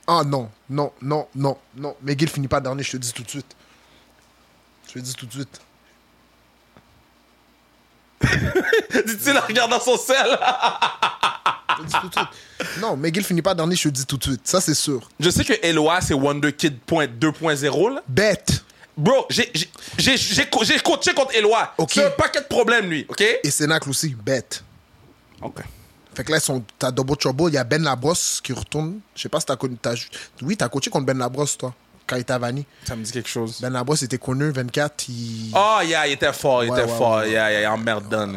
Ah 0.06 0.24
non, 0.24 0.50
non, 0.68 0.92
non, 1.02 1.28
non, 1.34 1.58
non. 1.76 1.94
McGill 2.02 2.28
finit 2.28 2.48
pas 2.48 2.60
dernier, 2.60 2.82
je 2.82 2.92
te 2.92 2.96
dis 2.96 3.12
tout 3.12 3.22
de 3.22 3.28
suite. 3.28 3.56
Je 4.88 4.94
te 4.94 4.98
dis 4.98 5.14
tout 5.14 5.26
de 5.26 5.32
suite. 5.32 5.60
Dit-il 9.06 9.38
en 9.38 9.46
regardant 9.46 9.78
son 9.78 9.96
sel? 9.96 10.38
Je 11.82 11.86
dis 11.86 11.92
tout 12.00 12.08
de 12.08 12.14
suite. 12.14 12.28
Non, 12.80 12.96
McGill 12.96 13.24
finit 13.24 13.42
pas 13.42 13.54
dernier, 13.54 13.74
je 13.76 13.84
te 13.84 13.88
dis 13.94 14.06
tout 14.06 14.16
de 14.18 14.22
suite. 14.24 14.40
Ça, 14.44 14.60
c'est 14.60 14.74
sûr. 14.74 15.08
Je 15.18 15.30
sais 15.30 15.44
que 15.44 15.54
Eloi, 15.62 16.00
c'est 16.00 16.14
Wonder 16.14 16.52
Kid 16.52 16.78
point 16.80 17.06
2.0. 17.06 17.94
là. 17.94 18.02
Bête! 18.06 18.64
Bro, 18.96 19.26
j'ai 19.30 19.50
j'ai- 19.54 19.70
j'ai- 19.96 20.16
j'ai 20.18 20.46
co- 20.50 20.62
j'ai 20.62 20.78
coaché 20.80 21.14
contre 21.14 21.34
Eloi. 21.34 21.72
Ok. 21.78 21.92
C'est 21.94 22.04
un 22.06 22.10
paquet 22.10 22.40
de 22.40 22.44
problèmes, 22.46 22.90
lui. 22.90 23.06
OK? 23.08 23.22
Et 23.42 23.50
Sénac 23.50 23.86
aussi, 23.88 24.14
bête. 24.14 24.62
OK. 25.40 25.60
Fait 26.14 26.24
que 26.24 26.32
là, 26.32 26.38
ils 26.38 26.42
sont- 26.42 26.62
t'as 26.78 26.90
double 26.90 27.16
trouble. 27.16 27.44
Il 27.48 27.54
y 27.54 27.56
a 27.58 27.64
Ben 27.64 27.82
Labrosse 27.82 28.40
qui 28.42 28.52
retourne. 28.52 29.00
Je 29.14 29.22
sais 29.22 29.28
pas 29.30 29.40
si 29.40 29.46
t'as 29.46 29.56
connu. 29.56 29.76
t'as- 29.80 29.94
Oui, 30.42 30.56
t'as 30.56 30.68
coaché 30.68 30.90
contre 30.90 31.06
Ben 31.06 31.16
Labrosse, 31.16 31.56
toi, 31.56 31.72
quand 32.06 32.16
il 32.16 32.20
était 32.22 32.32
à. 32.34 32.40
Ça 32.84 32.94
me 32.96 33.02
dit 33.04 33.12
quelque 33.12 33.28
chose. 33.28 33.58
Ben 33.62 33.70
Labrosse 33.70 34.02
était 34.02 34.18
connu, 34.18 34.50
24. 34.50 35.08
Il, 35.08 35.52
Oh, 35.56 35.78
yeah, 35.82 36.06
il 36.06 36.12
était 36.14 36.32
fort, 36.34 36.62
il 36.64 36.70
Ouais, 36.70 36.78
était 36.78 36.90
ouais, 36.90 36.98
fort. 36.98 37.12
ouais, 37.18 37.22
ouais. 37.22 37.30
Yeah, 37.30 37.50
yeah, 37.52 37.60
il 37.62 37.66
emmerdant. 37.68 38.32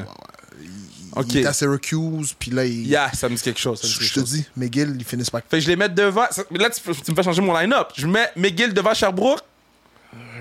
Là. 1.15 1.21
OK. 1.21 1.27
il 1.29 1.37
était 1.39 1.47
à 1.47 1.53
Syracuse. 1.53 2.33
Puis 2.37 2.51
là, 2.51 2.65
il... 2.65 2.87
Yeah, 2.87 3.11
ça 3.13 3.29
me 3.29 3.35
dit 3.35 3.41
quelque 3.41 3.59
chose. 3.59 3.81
ça 3.81 3.87
me 3.87 3.93
dit 3.93 4.05
je 4.05 4.13
te 4.13 4.19
dis, 4.19 4.45
McGill, 4.55 4.95
ils 4.97 5.05
finissent 5.05 5.29
pas. 5.29 5.41
Fait 5.41 5.57
que 5.57 5.63
je 5.63 5.67
les 5.67 5.75
mets 5.75 5.89
devant. 5.89 6.25
Là, 6.51 6.69
tu, 6.69 6.81
tu 6.81 7.11
me 7.11 7.15
fais 7.15 7.23
changer 7.23 7.41
mon 7.41 7.57
line-up. 7.57 7.89
Je 7.95 8.07
mets 8.07 8.31
McGill 8.35 8.73
devant 8.73 8.93
Sherbrooke. 8.93 9.41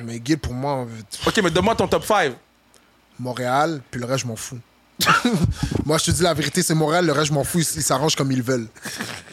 McGill, 0.05 0.39
pour 0.39 0.55
moi, 0.55 0.87
OK, 1.27 1.41
mais 1.43 1.51
donne-moi 1.51 1.75
ton 1.75 1.89
top 1.89 2.05
5. 2.05 2.35
Montréal, 3.19 3.81
puis 3.91 4.01
le 4.01 4.07
reste, 4.07 4.23
je 4.23 4.27
m'en 4.27 4.37
fous. 4.37 4.59
Moi, 5.87 5.99
je 5.99 6.05
te 6.05 6.11
dis 6.11 6.23
la 6.23 6.35
vérité, 6.35 6.63
c'est 6.63 6.75
Montréal. 6.75 7.07
Le 7.07 7.13
reste, 7.13 7.29
je 7.29 7.33
m'en 7.33 7.45
fous. 7.45 7.61
Ils 7.61 7.83
s'arrangent 7.83 8.17
comme 8.17 8.31
ils 8.33 8.43
veulent. 8.43 8.69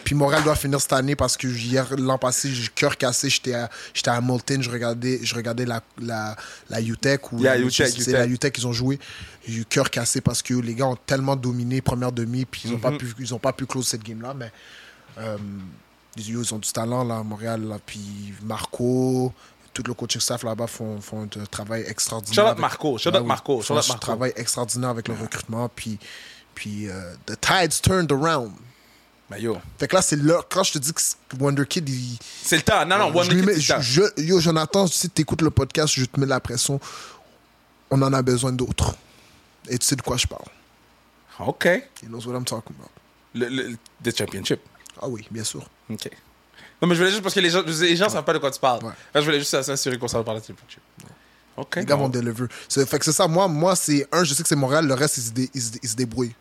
Puis 0.04 0.16
Montréal 0.16 0.44
doit 0.44 0.56
finir 0.56 0.82
cette 0.82 0.94
année 0.94 1.16
parce 1.16 1.38
que 1.38 1.48
hier, 1.48 1.88
l'an 1.98 2.18
passé, 2.18 2.50
j'ai 2.54 2.64
le 2.64 2.70
cœur 2.74 2.98
cassé. 2.98 3.30
J'étais 3.30 3.54
à, 3.54 3.70
j'étais 3.94 4.10
à 4.10 4.20
Molten. 4.22 4.62
Je 4.64 4.70
regardais, 4.70 5.20
je 5.22 5.36
regardais 5.36 5.66
la, 5.66 5.82
la, 6.02 6.36
la 6.70 6.82
UTEC. 6.82 7.32
Ou 7.34 7.40
Yeah, 7.42 7.56
la- 7.56 7.62
UTEC, 7.62 7.94
c'est 8.02 8.12
la 8.12 8.26
UTEC. 8.26 8.34
UTEC 8.36 8.54
qu'ils 8.56 8.68
ont 8.68 8.74
joué. 8.74 9.00
J'ai 9.48 9.56
eu 9.56 9.60
le 9.60 9.64
cœur 9.66 9.90
cassé 9.90 10.22
parce 10.22 10.42
que 10.42 10.54
les 10.54 10.74
gars 10.76 10.88
ont 10.88 10.96
tellement 10.98 11.36
dominé 11.36 11.82
première 11.82 12.12
demi. 12.12 12.46
Puis 12.46 12.64
ils 12.66 12.72
n'ont 12.72 12.78
Mhm. 12.78 12.82
pas, 12.82 12.92
pu, 12.92 13.14
ils 13.20 13.34
ont 13.34 13.40
pas 13.40 13.54
pu 13.54 13.66
close 13.66 13.88
cette 13.88 14.04
game-là. 14.04 14.34
Mais 14.34 14.52
euh, 15.20 15.38
ils 16.18 16.30
ils 16.30 16.54
ont 16.54 16.58
du 16.60 16.72
talent, 16.72 17.04
là, 17.04 17.18
à 17.18 17.24
Montréal. 17.24 17.62
Là. 17.68 17.78
Puis 17.86 18.34
Marco. 18.44 19.32
Tout 19.74 19.84
le 19.86 19.94
coaching 19.94 20.20
staff 20.22 20.44
là-bas 20.44 20.68
font, 20.68 21.00
font 21.00 21.24
un 21.24 21.46
travail 21.46 21.84
extraordinaire. 21.88 22.34
Shout 22.36 22.42
out 22.42 22.48
avec- 22.48 22.60
Marco, 22.60 22.98
shout 22.98 23.10
out 23.10 23.16
Ah 23.18 23.22
oui, 23.22 23.28
Marco, 23.28 23.62
shout 23.62 23.74
out 23.74 23.84
font 23.84 23.92
un 23.92 23.94
Marco. 23.94 24.00
travail 24.02 24.34
extraordinaire 24.36 24.90
avec 24.90 25.08
le 25.08 25.14
recrutement. 25.16 25.70
Puis, 25.70 26.00
puis 26.56 26.90
euh, 26.90 27.14
the 27.26 27.40
tides 27.40 27.80
turned 27.82 28.12
around. 28.12 28.52
Ben 29.30 29.38
yo. 29.38 29.58
Fait 29.78 29.88
que 29.88 29.96
là, 29.96 30.02
c'est 30.02 30.16
l'heure. 30.16 30.48
Quand 30.50 30.64
je 30.64 30.74
te 30.74 30.80
dis 30.80 30.92
que 30.92 31.02
Wonder 31.40 31.66
Kid, 31.68 31.88
il. 31.88 32.18
C'est 32.44 32.56
le 32.58 32.64
temps. 32.64 32.84
Non, 32.86 32.98
non, 32.98 33.12
lui 33.12 33.42
Kid, 33.42 33.62
c'est 33.62 33.76
le 33.78 33.82
je- 33.82 34.02
je- 34.18 34.24
yo, 34.24 34.40
Jonathan, 34.40 34.88
si 34.88 35.08
tu 35.10 35.22
écoutes 35.22 35.44
le 35.44 35.52
podcast, 35.52 35.94
je 35.94 36.06
te 36.06 36.20
mets 36.20 36.26
la 36.26 36.40
pression. 36.40 36.80
On 37.92 38.02
en 38.02 38.12
a 38.14 38.22
besoin 38.24 38.52
d'autres. 38.52 38.96
Et 39.68 39.78
tu 39.78 39.86
sais 39.86 39.96
de 39.96 40.02
quoi 40.02 40.18
je 40.18 40.26
parle. 40.26 40.46
OK. 41.40 41.66
He 41.66 42.08
knows 42.08 42.26
what 42.26 42.36
I'm 42.36 42.44
talking 42.44 42.76
about. 42.78 42.90
Le, 43.36 43.48
le, 43.50 43.78
the 44.04 44.18
championship. 44.18 44.62
Ah 45.02 45.08
oui, 45.08 45.28
bien 45.30 45.44
sûr. 45.44 45.64
OK. 45.92 46.10
Non, 46.82 46.88
mais 46.88 46.96
je 46.96 47.00
voulais 47.00 47.12
juste 47.12 47.22
parce 47.24 47.36
que 47.36 47.40
les 47.42 47.50
gens 47.50 47.62
les 47.66 47.96
gens 47.96 48.10
savent 48.10 48.24
pas 48.24 48.34
de 48.34 48.38
quoi 48.38 48.52
tu 48.52 48.60
parles. 48.60 48.84
Ouais. 48.84 48.92
Là, 49.14 49.20
je 49.22 49.26
voulais 49.26 49.40
juste 49.40 49.62
s'assurer 49.62 49.98
qu'on 49.98 50.08
s'en 50.08 50.24
parle 50.24 50.40
de. 50.42 50.54
OK. 51.58 51.76
Les 51.76 51.86
gars 51.86 51.96
vont 51.96 52.08
deliver. 52.10 52.46
Fait 52.70 53.00
que 53.00 53.04
c'est 53.06 53.12
ça. 53.12 53.28
Moi, 53.28 53.48
moi 53.50 53.76
c'est 53.76 54.08
un, 54.14 54.24
je 54.24 54.34
sais 54.34 54.44
que 54.44 54.48
c'est 54.50 54.56
Montréal. 54.56 54.88
Le 54.88 54.94
reste, 54.94 55.18
ils 55.18 55.24
se, 55.24 55.32
dé- 55.32 55.50
ils 55.54 55.62
se, 55.62 55.72
ils 55.84 55.90
se 55.90 55.96
débrouillent. 55.96 56.36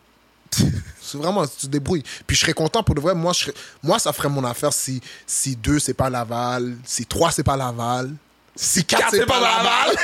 c'est 1.01 1.17
vraiment, 1.17 1.45
tu 1.45 1.67
te 1.67 1.67
débrouilles. 1.67 2.03
Puis 2.25 2.37
je 2.37 2.41
serais 2.41 2.53
content 2.53 2.81
pour 2.83 2.95
de 2.95 3.01
vrai. 3.01 3.13
Moi, 3.13 3.33
je 3.33 3.39
serais- 3.39 3.53
moi 3.83 3.99
ça 3.99 4.13
ferait 4.13 4.29
mon 4.29 4.43
affaire 4.45 4.71
si, 4.71 5.01
si 5.27 5.55
deux, 5.57 5.77
c'est 5.79 5.93
pas 5.93 6.09
Laval. 6.09 6.77
Si 6.85 7.05
trois, 7.05 7.31
c'est 7.31 7.43
pas 7.43 7.57
Laval. 7.57 8.11
Si 8.55 8.83
quatre, 8.85 9.01
Quatre, 9.03 9.15
c'est 9.15 9.25
pas 9.25 9.39
Laval. 9.39 9.95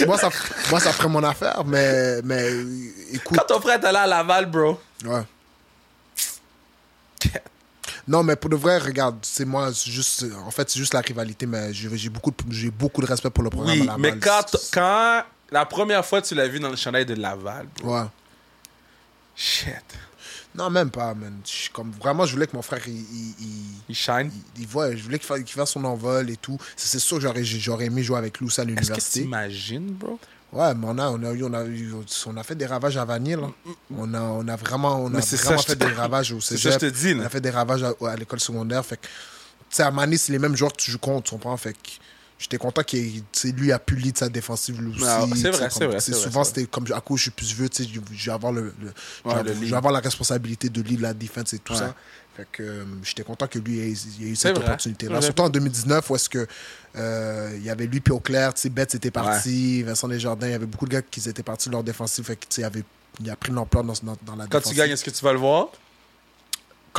moi, 0.06 0.18
ça, 0.18 0.30
moi, 0.70 0.80
ça 0.80 0.92
ferait 0.92 1.08
mon 1.08 1.22
affaire. 1.24 1.62
Mais, 1.64 2.20
mais 2.22 2.50
écoute. 3.12 3.38
Quand 3.38 3.54
ton 3.54 3.60
frère 3.60 3.80
est 3.80 3.84
allé 3.84 3.98
à 3.98 4.06
Laval, 4.06 4.46
bro. 4.46 4.80
Ouais. 5.04 5.22
Non, 8.06 8.22
mais 8.22 8.36
pour 8.36 8.48
de 8.50 8.56
vrai, 8.56 8.78
regarde, 8.78 9.16
c'est 9.22 9.44
moi, 9.44 9.70
juste, 9.72 10.24
en 10.46 10.50
fait, 10.50 10.68
c'est 10.70 10.78
juste 10.78 10.94
la 10.94 11.00
rivalité, 11.00 11.46
mais 11.46 11.72
j'ai 11.74 12.08
beaucoup, 12.08 12.30
de- 12.30 12.70
beaucoup 12.70 13.00
de 13.02 13.06
respect 13.06 13.28
pour 13.30 13.44
le 13.44 13.50
programme 13.50 13.74
Oui, 13.76 13.82
à 13.82 13.84
Laval. 13.96 14.00
mais 14.00 14.18
quand, 14.18 14.56
quand 14.72 15.22
la 15.50 15.66
première 15.66 16.04
fois 16.04 16.22
tu 16.22 16.34
l'as 16.34 16.48
vu 16.48 16.58
dans 16.60 16.70
le 16.70 16.76
chandail 16.76 17.04
de 17.06 17.14
Laval, 17.14 17.66
bro. 17.80 17.94
Ouais. 17.94 18.06
Shit. 19.36 19.74
Non, 20.54 20.70
même 20.70 20.90
pas, 20.90 21.14
man. 21.14 21.40
Comme, 21.72 21.92
vraiment, 21.92 22.24
je 22.26 22.32
voulais 22.32 22.46
que 22.46 22.56
mon 22.56 22.62
frère, 22.62 22.80
il, 22.88 22.94
il, 22.94 23.34
il, 23.40 23.64
Il 23.90 23.94
shine? 23.94 24.30
il- 24.56 24.62
il 24.62 24.66
voit, 24.66 24.94
je 24.94 25.02
voulais 25.02 25.18
qu'il 25.18 25.44
fasse, 25.46 25.70
son 25.70 25.84
envol 25.84 26.30
et 26.30 26.36
tout. 26.36 26.58
C'est 26.76 26.98
sûr 26.98 27.18
que 27.18 27.42
j'aurais, 27.44 27.84
aimé 27.86 28.02
jouer 28.02 28.18
avec 28.18 28.38
lui 28.38 28.46
aussi 28.46 28.60
à 28.60 28.64
Est-ce 28.64 28.68
que 28.72 28.74
l'université. 28.80 29.20
t'imagines, 29.22 29.92
bro? 29.92 30.18
Ouais, 30.52 30.74
mais 30.74 30.86
on 30.88 30.96
a, 30.98 31.10
on, 31.10 31.22
a 31.24 31.32
eu, 31.32 31.44
on, 31.44 31.52
a 31.52 31.64
eu- 31.64 31.92
on 32.26 32.36
a 32.38 32.42
fait 32.42 32.54
des 32.54 32.64
ravages 32.66 32.96
à 32.96 33.04
Vanier, 33.04 33.36
là. 33.36 33.48
On 33.94 34.14
a, 34.14 34.20
on 34.22 34.48
a 34.48 34.56
vraiment, 34.56 34.96
on 35.02 35.14
a 35.14 35.20
c'est 35.20 35.36
vraiment 35.36 35.60
fait 35.60 35.76
te- 35.76 35.84
des 35.84 35.92
ravages 35.92 36.32
au 36.32 36.40
C'est 36.40 36.56
cégep. 36.56 36.72
ça, 36.72 36.78
je 36.86 36.90
te 36.90 36.94
dis, 36.98 37.14
On 37.20 37.24
a 37.24 37.28
fait 37.28 37.40
des 37.42 37.50
ravages 37.50 37.82
à, 37.82 37.92
à 38.06 38.16
l'école 38.16 38.40
secondaire. 38.40 38.84
Fait 38.84 38.96
que, 38.96 39.02
tu 39.06 39.10
sais, 39.70 39.82
à 39.82 39.90
Mané, 39.90 40.16
c'est 40.16 40.32
les 40.32 40.38
mêmes 40.38 40.56
joueurs 40.56 40.72
que 40.72 40.78
tu 40.80 40.90
joues 40.90 40.98
contre, 40.98 41.24
tu 41.24 41.30
comprends? 41.32 41.56
Fait 41.58 41.74
que 41.74 41.78
j'étais 42.38 42.58
content 42.58 42.82
sais, 43.32 43.48
lui 43.52 43.72
a 43.72 43.78
pu 43.78 43.96
lead 43.96 44.16
sa 44.16 44.28
défensive 44.28 44.80
lui 44.80 44.92
aussi. 44.94 45.04
Ah, 45.06 45.24
c'est 45.34 45.50
vrai, 45.50 45.58
comme- 45.60 45.70
c'est 45.70 45.86
vrai, 45.86 46.00
c'est 46.00 46.12
vrai, 46.12 46.20
Souvent, 46.20 46.44
c'était 46.44 46.66
comme 46.66 46.84
à 46.94 47.00
cause 47.00 47.18
je 47.18 47.22
suis 47.22 47.30
plus 47.30 47.52
vieux, 47.54 47.68
tu 47.68 47.82
sais, 47.84 47.90
je 47.92 48.00
je 48.16 48.26
vais 48.26 48.32
avoir, 48.32 48.52
le, 48.52 48.72
le- 48.80 48.92
Ouais, 49.24 49.34
je 49.46 49.70
vais 49.70 49.76
avoir 49.76 49.92
la 49.92 50.00
responsabilité 50.00 50.68
de 50.68 50.80
lead 50.82 51.00
la 51.00 51.14
défense 51.14 51.52
et 51.54 51.58
tout 51.58 51.72
Ouais. 51.72 51.78
ça. 51.78 51.94
Fait 52.36 52.46
que 52.52 52.62
euh, 52.62 52.84
j'étais 53.02 53.24
content 53.24 53.48
que 53.48 53.58
lui 53.58 53.80
ait, 53.80 53.90
ait 53.90 54.28
eu 54.30 54.36
cette 54.36 54.56
opportunité-là. 54.56 55.16
Ouais. 55.16 55.22
Surtout 55.22 55.42
en 55.42 55.48
2019, 55.50 56.08
où 56.08 56.14
est-ce 56.14 56.28
que 56.28 56.46
euh, 56.96 57.52
il 57.56 57.64
y 57.64 57.70
avait 57.70 57.86
lui 57.86 57.98
puis 58.00 58.12
Auclair, 58.12 58.52
Betts 58.70 58.94
était 58.94 59.10
parti, 59.10 59.82
Vincent 59.82 60.06
Desjardins, 60.06 60.46
il 60.46 60.52
y 60.52 60.54
avait 60.54 60.66
beaucoup 60.66 60.84
de 60.86 60.90
gars 60.92 61.02
qui 61.02 61.28
étaient 61.28 61.42
partis 61.42 61.68
de 61.68 61.72
leur 61.74 61.82
défensive. 61.82 62.24
Fait 62.24 62.36
que, 62.36 62.44
il, 62.56 62.62
avait, 62.64 62.84
il 63.20 63.28
a 63.28 63.34
pris 63.34 63.50
de 63.50 63.56
l'ampleur 63.56 63.82
dans, 63.82 63.92
dans, 64.04 64.16
dans 64.24 64.36
la 64.36 64.46
Quand 64.46 64.60
tu 64.60 64.74
gagnes, 64.74 64.90
est-ce 64.92 65.04
que 65.04 65.10
tu 65.10 65.24
vas 65.24 65.32
le 65.32 65.38
voir? 65.40 65.68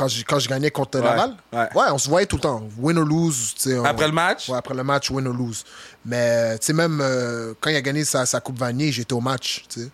Quand 0.00 0.08
je, 0.08 0.24
quand 0.24 0.38
je 0.38 0.48
gagnais 0.48 0.70
contre 0.70 0.98
Ouais, 0.98 1.04
Laval, 1.04 1.36
ouais. 1.52 1.68
on 1.92 1.98
se 1.98 2.08
voyait 2.08 2.24
tout 2.26 2.36
le 2.36 2.40
temps. 2.42 2.66
Win 2.78 2.96
or 2.96 3.04
lose. 3.04 3.54
on- 3.66 3.84
Après 3.84 4.06
le 4.06 4.12
match? 4.14 4.48
Ouais, 4.48 4.56
après 4.56 4.74
le 4.74 4.82
match, 4.82 5.10
win 5.10 5.26
or 5.26 5.34
lose. 5.34 5.62
Mais, 6.06 6.58
tu 6.58 6.66
sais, 6.66 6.72
même 6.72 7.00
euh, 7.02 7.52
quand 7.60 7.68
il 7.68 7.76
a 7.76 7.82
gagné 7.82 8.04
sa, 8.06 8.24
sa 8.24 8.40
Coupe 8.40 8.58
Vanier, 8.58 8.90
j'étais 8.92 9.12
au 9.12 9.20
match. 9.20 9.64
tu 9.68 9.80
sais. 9.82 9.88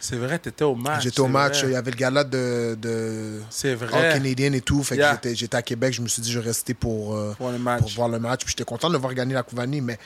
C'est 0.00 0.16
vrai, 0.16 0.40
t'étais 0.40 0.64
au 0.64 0.74
match. 0.74 1.04
J'étais 1.04 1.20
au 1.20 1.28
match. 1.28 1.60
vrai. 1.60 1.68
Il 1.68 1.72
y 1.74 1.76
avait 1.76 1.92
le 1.92 1.96
gala 1.96 2.24
de, 2.24 2.76
de 2.80 3.40
C'est 3.48 3.70
All 3.70 3.76
vrai. 3.76 4.10
Canadian 4.14 4.52
et 4.54 4.60
tout. 4.60 4.82
Fait 4.82 4.96
que 4.98 5.02
j'étais- 5.08 5.34
j'étais 5.36 5.56
à 5.56 5.62
Québec. 5.62 5.94
Je 5.94 6.02
me 6.02 6.08
suis 6.08 6.20
dit, 6.20 6.32
je 6.32 6.40
vais 6.40 6.46
rester 6.46 6.74
pour, 6.74 7.14
euh, 7.14 7.32
Pour 7.38 7.50
le 7.52 7.58
match. 7.58 7.80
pour 7.80 7.90
voir 7.90 8.08
le 8.08 8.18
match. 8.18 8.40
Puis 8.44 8.50
j'étais 8.50 8.64
content 8.64 8.90
de 8.90 8.98
voir 8.98 9.14
gagner 9.14 9.34
la 9.34 9.44
Coupe 9.44 9.56
Vanier. 9.56 9.80
Mais 9.80 9.98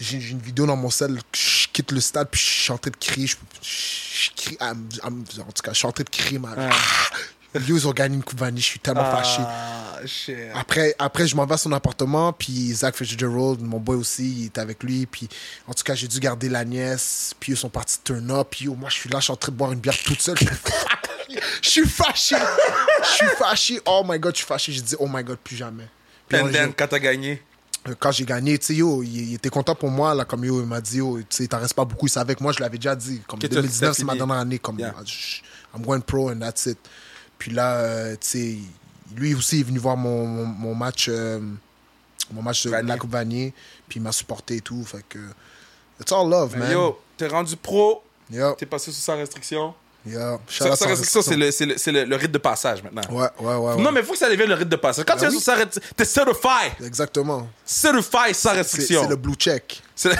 j'ai 0.00 0.18
une 0.18 0.40
vidéo 0.40 0.66
dans 0.66 0.76
mon 0.76 0.90
sel. 0.90 1.16
Je 1.32 1.68
quitte 1.72 1.92
le 1.92 2.00
stade. 2.00 2.28
Puis 2.30 2.40
je 2.40 2.62
suis 2.64 2.72
en 2.72 2.76
train 2.78 2.90
de 2.90 2.96
crier. 2.96 3.28
Je, 3.28 3.36
je 3.62 4.30
crie. 4.36 4.56
I'm- 4.60 4.88
I'm- 5.04 5.24
en 5.40 5.52
tout 5.52 5.62
cas, 5.62 5.72
je 5.72 5.78
suis 5.78 5.86
en 5.86 5.92
train 5.92 6.04
de 6.04 6.10
crier. 6.10 6.38
Man. 6.40 6.58
Ouais. 6.58 6.68
Ah! 6.70 7.16
Yo, 7.54 7.76
ils 7.76 7.88
ont 7.88 7.92
gagné 7.92 8.14
une 8.16 8.22
Coupe 8.22 8.38
Vanier. 8.38 8.60
Je 8.60 8.66
suis 8.66 8.78
tellement 8.78 9.10
fâché. 9.10 9.42
Ah, 9.44 9.98
shit. 10.06 10.36
Après, 10.54 10.94
après, 10.98 11.26
je 11.26 11.34
m'en 11.34 11.46
vais 11.46 11.54
à 11.54 11.58
son 11.58 11.72
appartement, 11.72 12.32
puis 12.32 12.72
Zach 12.74 12.94
Fitzgerald, 12.96 13.60
mon 13.60 13.78
boy 13.80 13.96
aussi, 13.96 14.30
il 14.42 14.44
est 14.46 14.58
avec 14.58 14.82
lui. 14.84 15.04
Puis, 15.06 15.28
en 15.66 15.74
tout 15.74 15.82
cas, 15.82 15.94
j'ai 15.94 16.06
dû 16.06 16.20
garder 16.20 16.48
la 16.48 16.64
nièce. 16.64 17.34
Puis, 17.40 17.52
ils 17.52 17.58
sont 17.58 17.68
partis 17.68 17.98
turn 18.04 18.30
up. 18.30 18.48
Puis, 18.52 18.66
yo, 18.66 18.74
moi, 18.76 18.88
je 18.88 18.94
suis 18.94 19.10
là, 19.10 19.18
je 19.18 19.24
suis 19.24 19.32
en 19.32 19.36
train 19.36 19.50
de 19.50 19.56
boire 19.56 19.72
une 19.72 19.80
bière 19.80 19.96
toute 20.04 20.20
seule. 20.22 20.36
Je 21.62 21.68
suis 21.68 21.86
fâché. 21.86 22.34
Je 23.04 23.08
suis 23.08 23.26
fâché. 23.38 23.80
Oh 23.86 24.02
my 24.04 24.18
god, 24.18 24.32
je 24.34 24.38
suis 24.38 24.46
fâché. 24.46 24.72
J'ai 24.72 24.80
dit, 24.82 24.96
oh 24.98 25.06
my 25.08 25.22
god, 25.22 25.38
plus 25.38 25.54
jamais. 25.56 25.86
Puis, 26.28 26.38
And 26.40 26.48
then, 26.50 26.72
quand 26.76 26.88
t'as 26.88 26.98
gagné. 26.98 27.40
euh, 27.88 27.94
quand 27.96 28.10
j'ai 28.10 28.24
gagné, 28.24 28.58
tu 28.58 28.66
sais, 28.66 28.74
yo, 28.74 29.02
il, 29.04 29.28
il 29.30 29.34
était 29.34 29.48
content 29.48 29.76
pour 29.76 29.90
moi, 29.90 30.12
là, 30.12 30.24
comme 30.24 30.44
yo, 30.44 30.60
il 30.60 30.66
m'a 30.66 30.80
dit, 30.80 30.96
yo, 30.98 31.18
tu 31.20 31.26
sais, 31.30 31.46
t'en 31.46 31.60
reste 31.60 31.74
pas 31.74 31.84
beaucoup, 31.84 32.06
il 32.06 32.10
savait 32.10 32.34
que 32.34 32.42
moi, 32.42 32.50
je 32.52 32.58
l'avais 32.58 32.78
déjà 32.78 32.96
dit, 32.96 33.20
comme 33.28 33.38
Que 33.38 33.46
t'as- 33.46 33.56
2019, 33.56 33.90
t'as 33.90 33.94
c'est 33.94 34.04
ma 34.04 34.16
dernière 34.16 34.38
année, 34.38 34.58
comme, 34.58 34.80
Yeah. 34.80 34.92
I'm 35.72 35.84
going 35.86 36.00
pro 36.00 36.30
and 36.30 36.40
that's 36.40 36.66
it. 36.66 36.78
Puis 37.40 37.50
là, 37.50 37.76
euh, 37.78 38.12
tu 38.20 38.28
sais, 38.28 38.54
lui 39.16 39.34
aussi 39.34 39.56
il 39.56 39.60
est 39.60 39.64
venu 39.64 39.78
voir 39.78 39.96
mon, 39.96 40.26
mon, 40.26 40.44
mon 40.44 40.74
match, 40.74 41.06
euh, 41.08 41.40
mon 42.32 42.42
match 42.42 42.64
de 42.64 42.70
Vanier. 42.70 42.88
la 42.88 42.98
Coupe 42.98 43.10
Vanier, 43.10 43.54
puis 43.88 43.98
il 43.98 44.02
m'a 44.02 44.12
supporté 44.12 44.56
et 44.56 44.60
tout, 44.60 44.84
fait 44.84 45.02
que, 45.08 45.18
it's 45.98 46.12
all 46.12 46.28
love, 46.28 46.54
man. 46.58 46.70
Yo, 46.70 47.00
t'es 47.16 47.26
rendu 47.28 47.56
pro, 47.56 48.04
Yo, 48.30 48.52
t'es 48.52 48.66
passé 48.66 48.92
sous 48.92 49.00
sans 49.00 49.16
restriction. 49.16 49.74
Sans, 50.06 50.70
out 50.70 50.76
sans 50.76 50.86
restriction, 50.86 51.22
c'est 51.22 51.36
le, 51.36 51.46
le, 51.66 51.92
le, 51.92 52.04
le 52.10 52.16
rite 52.16 52.30
de 52.32 52.38
passage 52.38 52.82
maintenant. 52.82 53.02
Ouais, 53.10 53.28
ouais, 53.40 53.54
ouais. 53.54 53.74
ouais. 53.74 53.82
Non, 53.82 53.90
mais 53.90 54.02
faut 54.02 54.12
que 54.12 54.18
ça 54.18 54.30
devienne 54.30 54.48
le 54.48 54.54
rite 54.54 54.68
de 54.68 54.76
passage. 54.76 55.04
Quand 55.06 55.14
Ben 55.14 55.20
tu 55.20 55.24
es 55.26 55.28
oui. 55.28 55.34
restriction, 55.36 55.80
t'es 55.96 56.04
certified. 56.04 56.84
Exactement. 56.86 57.48
Certified 57.64 58.34
sans 58.34 58.52
restriction. 58.52 59.02
c'est 59.02 59.08
le 59.10 59.16
blue 59.16 59.34
check. 59.34 59.82
C'est 59.94 60.10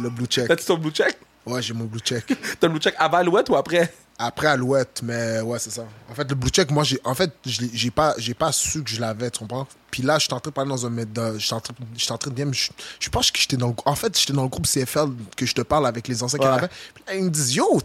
le 0.00 0.10
blue 0.10 0.26
check. 0.26 0.48
T'as-tu 0.48 0.64
ton 0.64 0.76
blue 0.78 0.90
check? 0.90 1.16
Ouais, 1.46 1.60
j'ai 1.62 1.74
mon 1.74 1.84
blue 1.84 2.00
check. 2.00 2.24
T'as 2.60 2.66
le 2.66 2.72
blue 2.72 2.80
check 2.80 2.94
avant 2.98 3.18
Alouette 3.18 3.48
ou 3.48 3.56
après? 3.56 3.92
Après 4.26 4.46
Alouette, 4.46 5.00
mais 5.02 5.40
ouais, 5.42 5.58
c'est 5.58 5.70
ça. 5.70 5.84
En 6.10 6.14
fait, 6.14 6.26
le 6.26 6.34
blue 6.34 6.48
check, 6.48 6.70
moi, 6.70 6.82
j'ai, 6.82 6.98
en 7.04 7.14
fait, 7.14 7.30
j'ai 7.44 7.90
pas, 7.90 8.14
j'ai 8.16 8.32
pas 8.32 8.52
su 8.52 8.82
que 8.82 8.88
je 8.88 8.98
l'avais, 8.98 9.30
tu 9.30 9.40
comprends? 9.40 9.66
Puis 9.90 10.02
là, 10.02 10.18
je 10.18 10.24
suis 10.24 10.32
en 10.32 10.40
train 10.40 10.50
de 10.50 10.54
parler 10.54 10.70
dans 10.70 10.86
un 10.86 10.96
je 11.34 11.38
suis 11.38 11.52
en 11.52 11.60
train, 11.60 11.74
je 11.92 12.70
je, 13.00 13.10
pense 13.10 13.30
que 13.30 13.38
j'étais 13.38 13.58
dans 13.58 13.68
le, 13.68 13.74
en 13.84 13.94
fait, 13.94 14.18
j'étais 14.18 14.32
dans 14.32 14.44
le 14.44 14.48
groupe 14.48 14.66
CFL 14.66 15.10
que 15.36 15.44
je 15.44 15.52
te 15.52 15.60
parle 15.60 15.86
avec 15.86 16.08
les 16.08 16.22
anciens 16.22 16.38
Ouais. 16.38 16.46
Canadiens. 16.46 16.68
Puis 16.94 17.04
là, 17.06 17.14
ils 17.16 17.24
me 17.24 17.28
disent, 17.28 17.54
yo, 17.54 17.82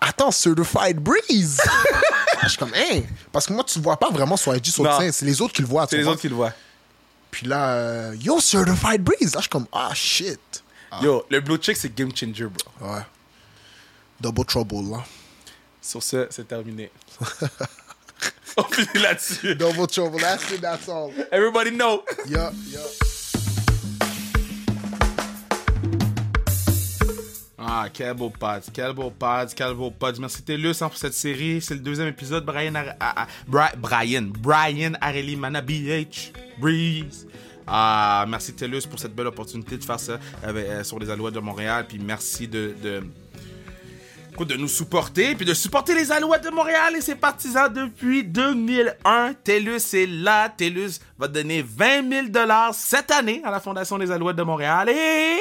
attends, 0.00 0.30
Certified 0.30 0.98
Breeze! 1.00 1.60
je 2.44 2.48
suis 2.48 2.58
comme, 2.58 2.72
hein? 2.74 3.00
Parce 3.32 3.46
que 3.46 3.52
moi, 3.52 3.64
tu 3.64 3.78
le 3.80 3.82
vois 3.82 3.96
pas 3.96 4.10
vraiment 4.10 4.36
sur 4.36 4.54
IG, 4.54 4.66
sur 4.66 4.84
le 4.84 5.10
c'est 5.10 5.26
les 5.26 5.40
autres 5.42 5.54
qui 5.54 5.62
le 5.62 5.68
voient, 5.68 5.88
C'est 5.90 5.96
les 5.96 6.06
autres 6.06 6.20
qui 6.20 6.28
le 6.28 6.36
voient. 6.36 6.52
Puis 7.32 7.48
là, 7.48 7.70
euh, 7.70 8.16
yo, 8.20 8.38
Certified 8.38 9.02
Breeze! 9.02 9.34
Là, 9.34 9.40
je 9.40 9.40
suis 9.40 9.50
comme, 9.50 9.66
ah, 9.72 9.90
shit! 9.92 10.38
Yo, 11.02 11.24
le 11.28 11.40
blue 11.40 11.56
check, 11.56 11.76
c'est 11.76 11.92
game 11.92 12.14
changer, 12.14 12.46
bro. 12.46 12.92
Ouais. 12.92 13.02
Double 14.20 14.44
trouble, 14.44 14.90
là. 14.92 15.04
Sur 15.84 16.02
ce, 16.02 16.26
c'est 16.30 16.48
terminé. 16.48 16.90
On 18.56 18.62
finit 18.64 19.02
là-dessus. 19.02 19.54
Double 19.54 19.86
trouble, 19.86 20.18
that's 20.20 20.50
it, 20.50 20.60
that's 20.62 20.88
all. 20.88 21.10
Everybody 21.30 21.72
know. 21.72 22.02
Yeah, 22.26 22.52
yeah. 22.70 22.80
Ah, 27.58 27.88
quel 27.92 28.14
beau 28.14 28.30
pod, 28.30 28.62
quel 28.72 28.92
beau 28.94 29.10
pod, 29.10 29.52
quel 29.54 29.74
beau 29.74 29.90
pod. 29.90 30.18
Merci 30.20 30.42
Télus 30.42 30.78
pour 30.78 30.96
cette 30.96 31.14
série. 31.14 31.60
C'est 31.60 31.74
le 31.74 31.80
deuxième 31.80 32.08
épisode. 32.08 32.44
Brian, 32.44 32.74
Ar- 32.74 32.94
ah, 33.00 33.14
ah, 33.16 33.26
Bri- 33.48 33.76
Brian, 33.76 34.22
Brian 34.38 34.92
Areli 35.00 35.34
Mana 35.36 35.60
BH 35.60 36.32
Breeze. 36.58 37.26
Ah, 37.66 38.24
merci 38.28 38.52
Télus 38.54 38.86
pour 38.86 38.98
cette 38.98 39.14
belle 39.14 39.26
opportunité 39.26 39.76
de 39.78 39.84
faire 39.84 39.98
ça 39.98 40.18
avec, 40.42 40.66
euh, 40.66 40.84
sur 40.84 40.98
les 40.98 41.08
Alouettes 41.10 41.34
de 41.34 41.40
Montréal. 41.40 41.86
Puis 41.88 41.98
merci 41.98 42.46
de, 42.46 42.74
de 44.42 44.56
nous 44.56 44.66
supporter, 44.66 45.36
puis 45.36 45.46
de 45.46 45.54
supporter 45.54 45.94
les 45.94 46.10
Alouettes 46.10 46.42
de 46.42 46.50
Montréal 46.50 46.96
et 46.96 47.00
ses 47.00 47.14
partisans 47.14 47.72
depuis 47.72 48.24
2001. 48.24 49.34
TELUS 49.34 49.94
est 49.94 50.08
là. 50.08 50.48
TELUS 50.48 50.98
va 51.16 51.28
donner 51.28 51.62
20 51.62 52.32
000 52.32 52.46
cette 52.72 53.12
année 53.12 53.40
à 53.44 53.52
la 53.52 53.60
Fondation 53.60 53.96
des 53.98 54.10
Alouettes 54.10 54.36
de 54.36 54.42
Montréal 54.42 54.88
et, 54.88 55.38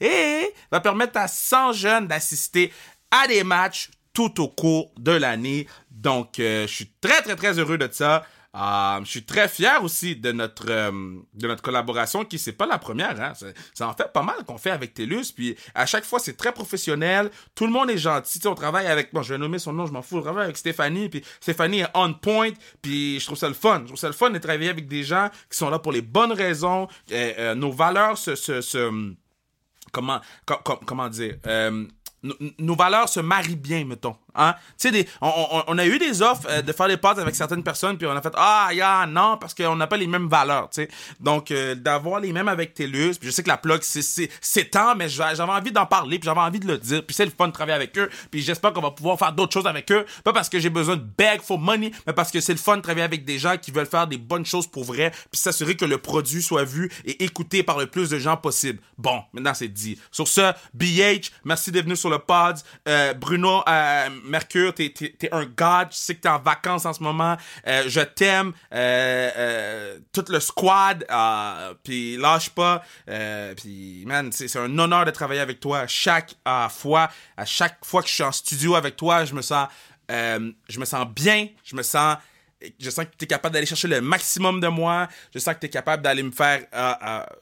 et 0.00 0.54
va 0.70 0.80
permettre 0.80 1.18
à 1.18 1.28
100 1.28 1.72
jeunes 1.72 2.06
d'assister 2.06 2.70
à 3.10 3.26
des 3.26 3.42
matchs 3.44 3.90
tout 4.12 4.42
au 4.42 4.48
cours 4.48 4.90
de 4.98 5.12
l'année. 5.12 5.66
Donc, 5.90 6.38
euh, 6.38 6.66
je 6.66 6.74
suis 6.74 6.92
très, 7.00 7.22
très, 7.22 7.36
très 7.36 7.58
heureux 7.58 7.78
de 7.78 7.88
ça. 7.90 8.26
Euh, 8.58 9.00
je 9.04 9.10
suis 9.10 9.22
très 9.22 9.48
fier 9.48 9.82
aussi 9.84 10.16
de 10.16 10.32
notre 10.32 10.68
euh, 10.68 10.90
de 11.34 11.46
notre 11.46 11.62
collaboration 11.62 12.24
qui 12.24 12.38
c'est 12.38 12.52
pas 12.52 12.66
la 12.66 12.78
première 12.78 13.20
hein. 13.20 13.32
ça, 13.72 13.88
en 13.88 13.94
fait 13.94 14.12
pas 14.12 14.22
mal 14.22 14.44
qu'on 14.46 14.58
fait 14.58 14.70
avec 14.70 14.94
TELUS 14.94 15.32
puis 15.34 15.56
à 15.74 15.86
chaque 15.86 16.04
fois 16.04 16.18
c'est 16.18 16.36
très 16.36 16.52
professionnel. 16.52 17.30
Tout 17.54 17.66
le 17.66 17.72
monde 17.72 17.88
est 17.90 17.98
gentil. 17.98 18.40
On 18.46 18.56
travaille 18.56 18.86
avec 18.86 19.14
bon 19.14 19.22
je 19.22 19.34
vais 19.34 19.38
nommer 19.38 19.60
son 19.60 19.72
nom 19.72 19.86
je 19.86 19.92
m'en 19.92 20.02
fous. 20.02 20.18
On 20.18 20.22
travaille 20.22 20.44
avec 20.44 20.56
Stéphanie 20.56 21.08
puis 21.08 21.22
Stéphanie 21.40 21.80
est 21.80 21.90
on 21.94 22.12
point 22.14 22.50
puis 22.82 23.20
je 23.20 23.26
trouve 23.26 23.38
ça 23.38 23.48
le 23.48 23.54
fun. 23.54 23.80
Je 23.82 23.86
trouve 23.86 23.98
ça 23.98 24.08
le 24.08 24.14
fun 24.14 24.30
de 24.30 24.38
travailler 24.38 24.70
avec 24.70 24.88
des 24.88 25.04
gens 25.04 25.28
qui 25.50 25.56
sont 25.56 25.70
là 25.70 25.78
pour 25.78 25.92
les 25.92 26.02
bonnes 26.02 26.32
raisons. 26.32 26.88
Nos 27.54 27.70
valeurs 27.70 28.18
se, 28.18 28.34
se, 28.34 29.14
comment 29.92 30.20
comment 30.84 31.08
dire 31.08 31.36
nos 32.22 32.74
valeurs 32.74 33.08
se 33.08 33.20
marient 33.20 33.56
bien, 33.56 33.84
mettons. 33.84 34.16
Hein? 34.38 34.54
On, 35.20 35.76
a 35.78 35.86
eu 35.86 35.98
des 35.98 36.22
offres 36.22 36.46
euh, 36.48 36.62
de 36.62 36.72
faire 36.72 36.88
des 36.88 36.96
pâtes 36.96 37.18
avec 37.18 37.34
certaines 37.34 37.62
personnes, 37.62 37.98
puis 37.98 38.06
on 38.06 38.12
a 38.12 38.22
fait 38.22 38.32
Ah, 38.36 38.70
ya, 38.72 39.04
non, 39.06 39.36
parce 39.36 39.52
qu'on 39.52 39.76
n'a 39.76 39.86
pas 39.86 39.96
les 39.96 40.06
mêmes 40.06 40.28
valeurs. 40.28 40.70
Donc, 41.20 41.50
euh, 41.50 41.74
d'avoir 41.74 42.20
les 42.20 42.32
mêmes 42.32 42.48
avec 42.48 42.74
TELUS, 42.74 43.14
puis 43.18 43.28
je 43.28 43.30
sais 43.30 43.42
que 43.42 43.48
la 43.48 43.56
plug, 43.56 43.80
c'est 43.82 44.64
temps, 44.70 44.94
mais 44.94 45.08
j'avais 45.08 45.42
envie 45.42 45.72
d'en 45.72 45.86
parler, 45.86 46.18
puis 46.18 46.26
j'avais 46.26 46.40
envie 46.40 46.60
de 46.60 46.68
le 46.68 46.78
dire, 46.78 47.04
puis 47.04 47.14
c'est 47.14 47.24
le 47.24 47.32
fun 47.36 47.48
de 47.48 47.52
travailler 47.52 47.76
avec 47.76 47.98
eux, 47.98 48.08
puis 48.30 48.40
j'espère 48.40 48.72
qu'on 48.72 48.80
va 48.80 48.92
pouvoir 48.92 49.18
faire 49.18 49.32
d'autres 49.32 49.52
choses 49.52 49.66
avec 49.66 49.90
eux. 49.90 50.04
Pas 50.22 50.32
parce 50.32 50.48
que 50.48 50.60
j'ai 50.60 50.70
besoin 50.70 50.96
de 50.96 51.04
beg 51.16 51.42
for 51.42 51.58
money, 51.58 51.90
mais 52.06 52.12
parce 52.12 52.30
que 52.30 52.40
c'est 52.40 52.52
le 52.52 52.58
fun 52.58 52.76
de 52.76 52.82
travailler 52.82 53.04
avec 53.04 53.24
des 53.24 53.38
gens 53.38 53.56
qui 53.56 53.72
veulent 53.72 53.86
faire 53.86 54.06
des 54.06 54.18
bonnes 54.18 54.46
choses 54.46 54.66
pour 54.66 54.84
vrai, 54.84 55.10
puis 55.30 55.40
s'assurer 55.40 55.74
que 55.74 55.84
le 55.84 55.98
produit 55.98 56.42
soit 56.42 56.64
vu 56.64 56.90
et 57.04 57.24
écouté 57.24 57.62
par 57.62 57.78
le 57.78 57.86
plus 57.86 58.08
de 58.08 58.18
gens 58.18 58.36
possible. 58.36 58.78
Bon, 58.96 59.22
maintenant 59.32 59.54
c'est 59.54 59.68
dit. 59.68 59.98
Sur 60.10 60.28
ce, 60.28 60.52
BH, 60.74 61.30
merci 61.44 61.72
d'être 61.72 61.84
venu 61.84 61.96
sur 61.96 62.10
le 62.10 62.18
pod. 62.18 62.56
Euh, 62.86 63.14
Bruno, 63.14 63.62
Mercure, 64.28 64.74
t'es, 64.74 64.92
es, 65.00 65.28
un 65.32 65.44
god, 65.44 65.88
je 65.90 65.96
sais 65.96 66.14
que 66.14 66.20
t'es 66.20 66.28
en 66.28 66.38
vacances 66.38 66.86
en 66.86 66.92
ce 66.92 67.02
moment, 67.02 67.36
euh, 67.66 67.84
je 67.86 68.00
t'aime, 68.00 68.52
euh, 68.72 69.30
euh, 69.36 69.98
tout 70.12 70.24
le 70.28 70.40
squad, 70.40 71.06
puis 71.82 72.16
lâche 72.16 72.50
pas, 72.50 72.82
puis 73.56 74.04
man, 74.06 74.30
c'est, 74.32 74.54
un 74.56 74.78
honneur 74.78 75.04
de 75.04 75.10
travailler 75.10 75.40
avec 75.40 75.60
toi 75.60 75.86
chaque 75.86 76.34
fois, 76.70 77.10
à 77.36 77.44
chaque 77.44 77.84
fois 77.84 78.02
que 78.02 78.08
je 78.08 78.14
suis 78.14 78.22
en 78.22 78.32
studio 78.32 78.74
avec 78.74 78.96
toi, 78.96 79.24
je 79.24 79.34
me 79.34 79.42
sens, 79.42 79.68
je 80.08 80.78
me 80.78 80.84
sens 80.84 81.06
bien, 81.08 81.48
je 81.64 81.76
me 81.76 81.82
sens 81.82 82.16
je 82.78 82.90
sens 82.90 83.04
que 83.04 83.12
tu 83.16 83.24
es 83.24 83.28
capable 83.28 83.54
d'aller 83.54 83.66
chercher 83.66 83.86
le 83.86 84.00
maximum 84.00 84.60
de 84.60 84.66
moi. 84.66 85.06
Je 85.32 85.38
sens 85.38 85.54
que 85.54 85.60
tu 85.60 85.66
es 85.66 85.70
capable 85.70 86.02
d'aller 86.02 86.24
me 86.24 86.32
faire 86.32 86.64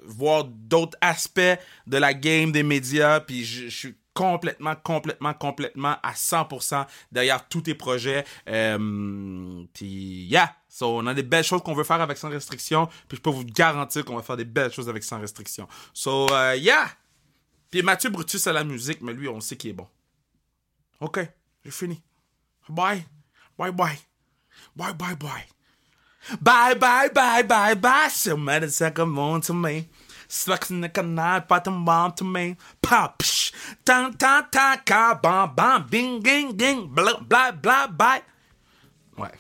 voir 0.04 0.44
d'autres 0.44 0.98
aspects 1.00 1.40
de 1.86 1.96
la 1.96 2.12
game, 2.12 2.52
des 2.52 2.62
médias. 2.62 3.20
Puis 3.20 3.44
je 3.44 3.68
suis 3.68 3.96
complètement, 4.16 4.74
complètement, 4.82 5.34
complètement 5.34 5.96
à 6.02 6.12
100% 6.14 6.86
derrière 7.12 7.46
tous 7.48 7.60
tes 7.60 7.74
projets. 7.74 8.24
Euh, 8.48 9.62
puis, 9.74 10.24
yeah! 10.24 10.56
So, 10.68 10.96
on 10.98 11.06
a 11.06 11.12
des 11.12 11.22
belles 11.22 11.44
choses 11.44 11.62
qu'on 11.62 11.74
veut 11.74 11.84
faire 11.84 12.00
avec 12.00 12.16
Sans 12.16 12.30
Restriction. 12.30 12.86
Puis, 13.08 13.18
je 13.18 13.20
peux 13.20 13.30
vous 13.30 13.44
garantir 13.44 14.06
qu'on 14.06 14.16
va 14.16 14.22
faire 14.22 14.38
des 14.38 14.46
belles 14.46 14.72
choses 14.72 14.88
avec 14.88 15.04
Sans 15.04 15.20
Restriction. 15.20 15.68
So, 15.92 16.26
uh, 16.30 16.56
yeah! 16.56 16.88
Puis, 17.70 17.82
Mathieu 17.82 18.08
Brutus 18.08 18.46
à 18.46 18.54
la 18.54 18.64
musique, 18.64 19.02
mais 19.02 19.12
lui, 19.12 19.28
on 19.28 19.40
sait 19.40 19.56
qu'il 19.56 19.70
est 19.70 19.74
bon. 19.74 19.86
OK, 21.00 21.20
j'ai 21.62 21.70
fini. 21.70 22.02
Bye. 22.70 23.04
Bye, 23.58 23.72
bye. 23.72 23.98
Bye, 24.74 24.94
bye, 24.94 25.14
bye. 25.14 25.46
Bye, 26.40 26.74
bye, 26.74 27.10
bye, 27.10 27.42
bye, 27.42 27.74
bye. 27.74 28.08
So 28.08 28.36
mad 28.36 28.64
it's 28.64 28.80
like 28.80 28.98
a 28.98 29.04
to 29.04 29.52
me. 29.54 29.88
Sluxing 30.28 30.82
the 30.82 30.88
canal, 30.88 31.42
bottom 31.48 31.84
bomb 31.84 32.12
to 32.12 32.24
me. 32.24 32.56
Pop, 32.82 33.18
psh, 33.18 33.52
tan, 33.84 34.12
tan, 34.12 34.44
tan, 34.50 34.78
ka, 34.84 35.18
bam, 35.22 35.54
bam, 35.54 35.86
bing, 35.88 36.22
ging, 36.22 36.56
ging, 36.56 36.88
bla, 36.88 37.18
bla, 37.20 37.52
bla, 37.52 37.86
bye. 37.88 38.22
Ouais. 39.18 39.32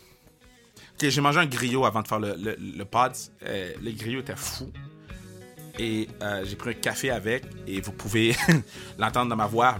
Ok, 0.94 1.08
j'ai 1.08 1.20
mangé 1.20 1.40
un 1.40 1.46
griot 1.46 1.84
avant 1.84 2.02
de 2.02 2.08
faire 2.08 2.20
le, 2.20 2.34
le, 2.36 2.56
le 2.58 2.84
pod. 2.84 3.12
Euh, 3.44 3.72
le 3.82 3.90
griot 3.92 4.20
était 4.20 4.36
fou. 4.36 4.72
Et 5.78 6.08
euh, 6.22 6.44
j'ai 6.44 6.56
pris 6.56 6.70
un 6.70 6.74
café 6.74 7.10
avec. 7.10 7.44
Et 7.66 7.80
vous 7.80 7.92
pouvez 7.92 8.34
l'entendre 8.98 9.28
dans 9.28 9.36
ma 9.36 9.46
voix. 9.46 9.78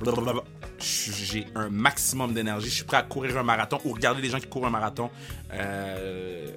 J'ai 0.79 1.47
un 1.55 1.71
maximum 1.71 2.35
d'énergie. 2.35 2.69
Je 2.69 2.75
suis 2.75 2.85
prêt 2.85 2.99
à 2.99 3.03
courir 3.03 3.37
un 3.39 3.43
marathon 3.43 3.81
ou 3.85 3.93
regarder 3.93 4.21
les 4.21 4.29
gens 4.29 4.39
qui 4.39 4.47
courent 4.47 4.67
un 4.67 4.71
marathon. 4.71 5.11
Euh, 5.53 6.49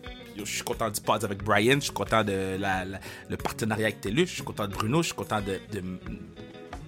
je 0.43 0.51
suis 0.51 0.63
content 0.63 0.89
du 0.89 1.01
pod 1.01 1.23
avec 1.23 1.43
Brian, 1.43 1.75
je 1.75 1.85
suis 1.85 1.93
content 1.93 2.23
de 2.23 2.57
le 3.29 3.37
partenariat 3.37 3.87
avec 3.87 4.01
Telus, 4.01 4.27
je 4.27 4.33
suis 4.35 4.43
content 4.43 4.67
de 4.67 4.73
Bruno, 4.73 5.01
je 5.01 5.07
suis 5.07 5.15
content 5.15 5.41
de, 5.41 5.59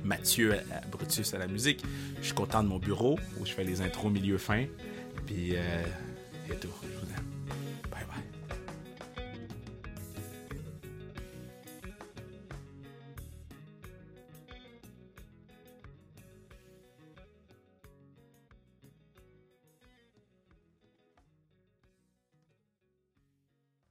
Mathieu 0.04 0.54
à, 0.54 0.88
Brutus 0.88 1.34
à 1.34 1.38
la 1.38 1.48
musique, 1.48 1.84
je 2.20 2.26
suis 2.26 2.34
content 2.34 2.64
de 2.64 2.68
mon 2.68 2.80
bureau 2.80 3.20
où 3.40 3.46
je 3.46 3.52
fais 3.52 3.64
les 3.64 3.82
intros 3.82 4.12
milieu 4.12 4.40
fin, 4.40 4.66
puis 5.28 5.52
euh, 5.56 5.84
et 6.50 6.56
tout. 6.56 6.70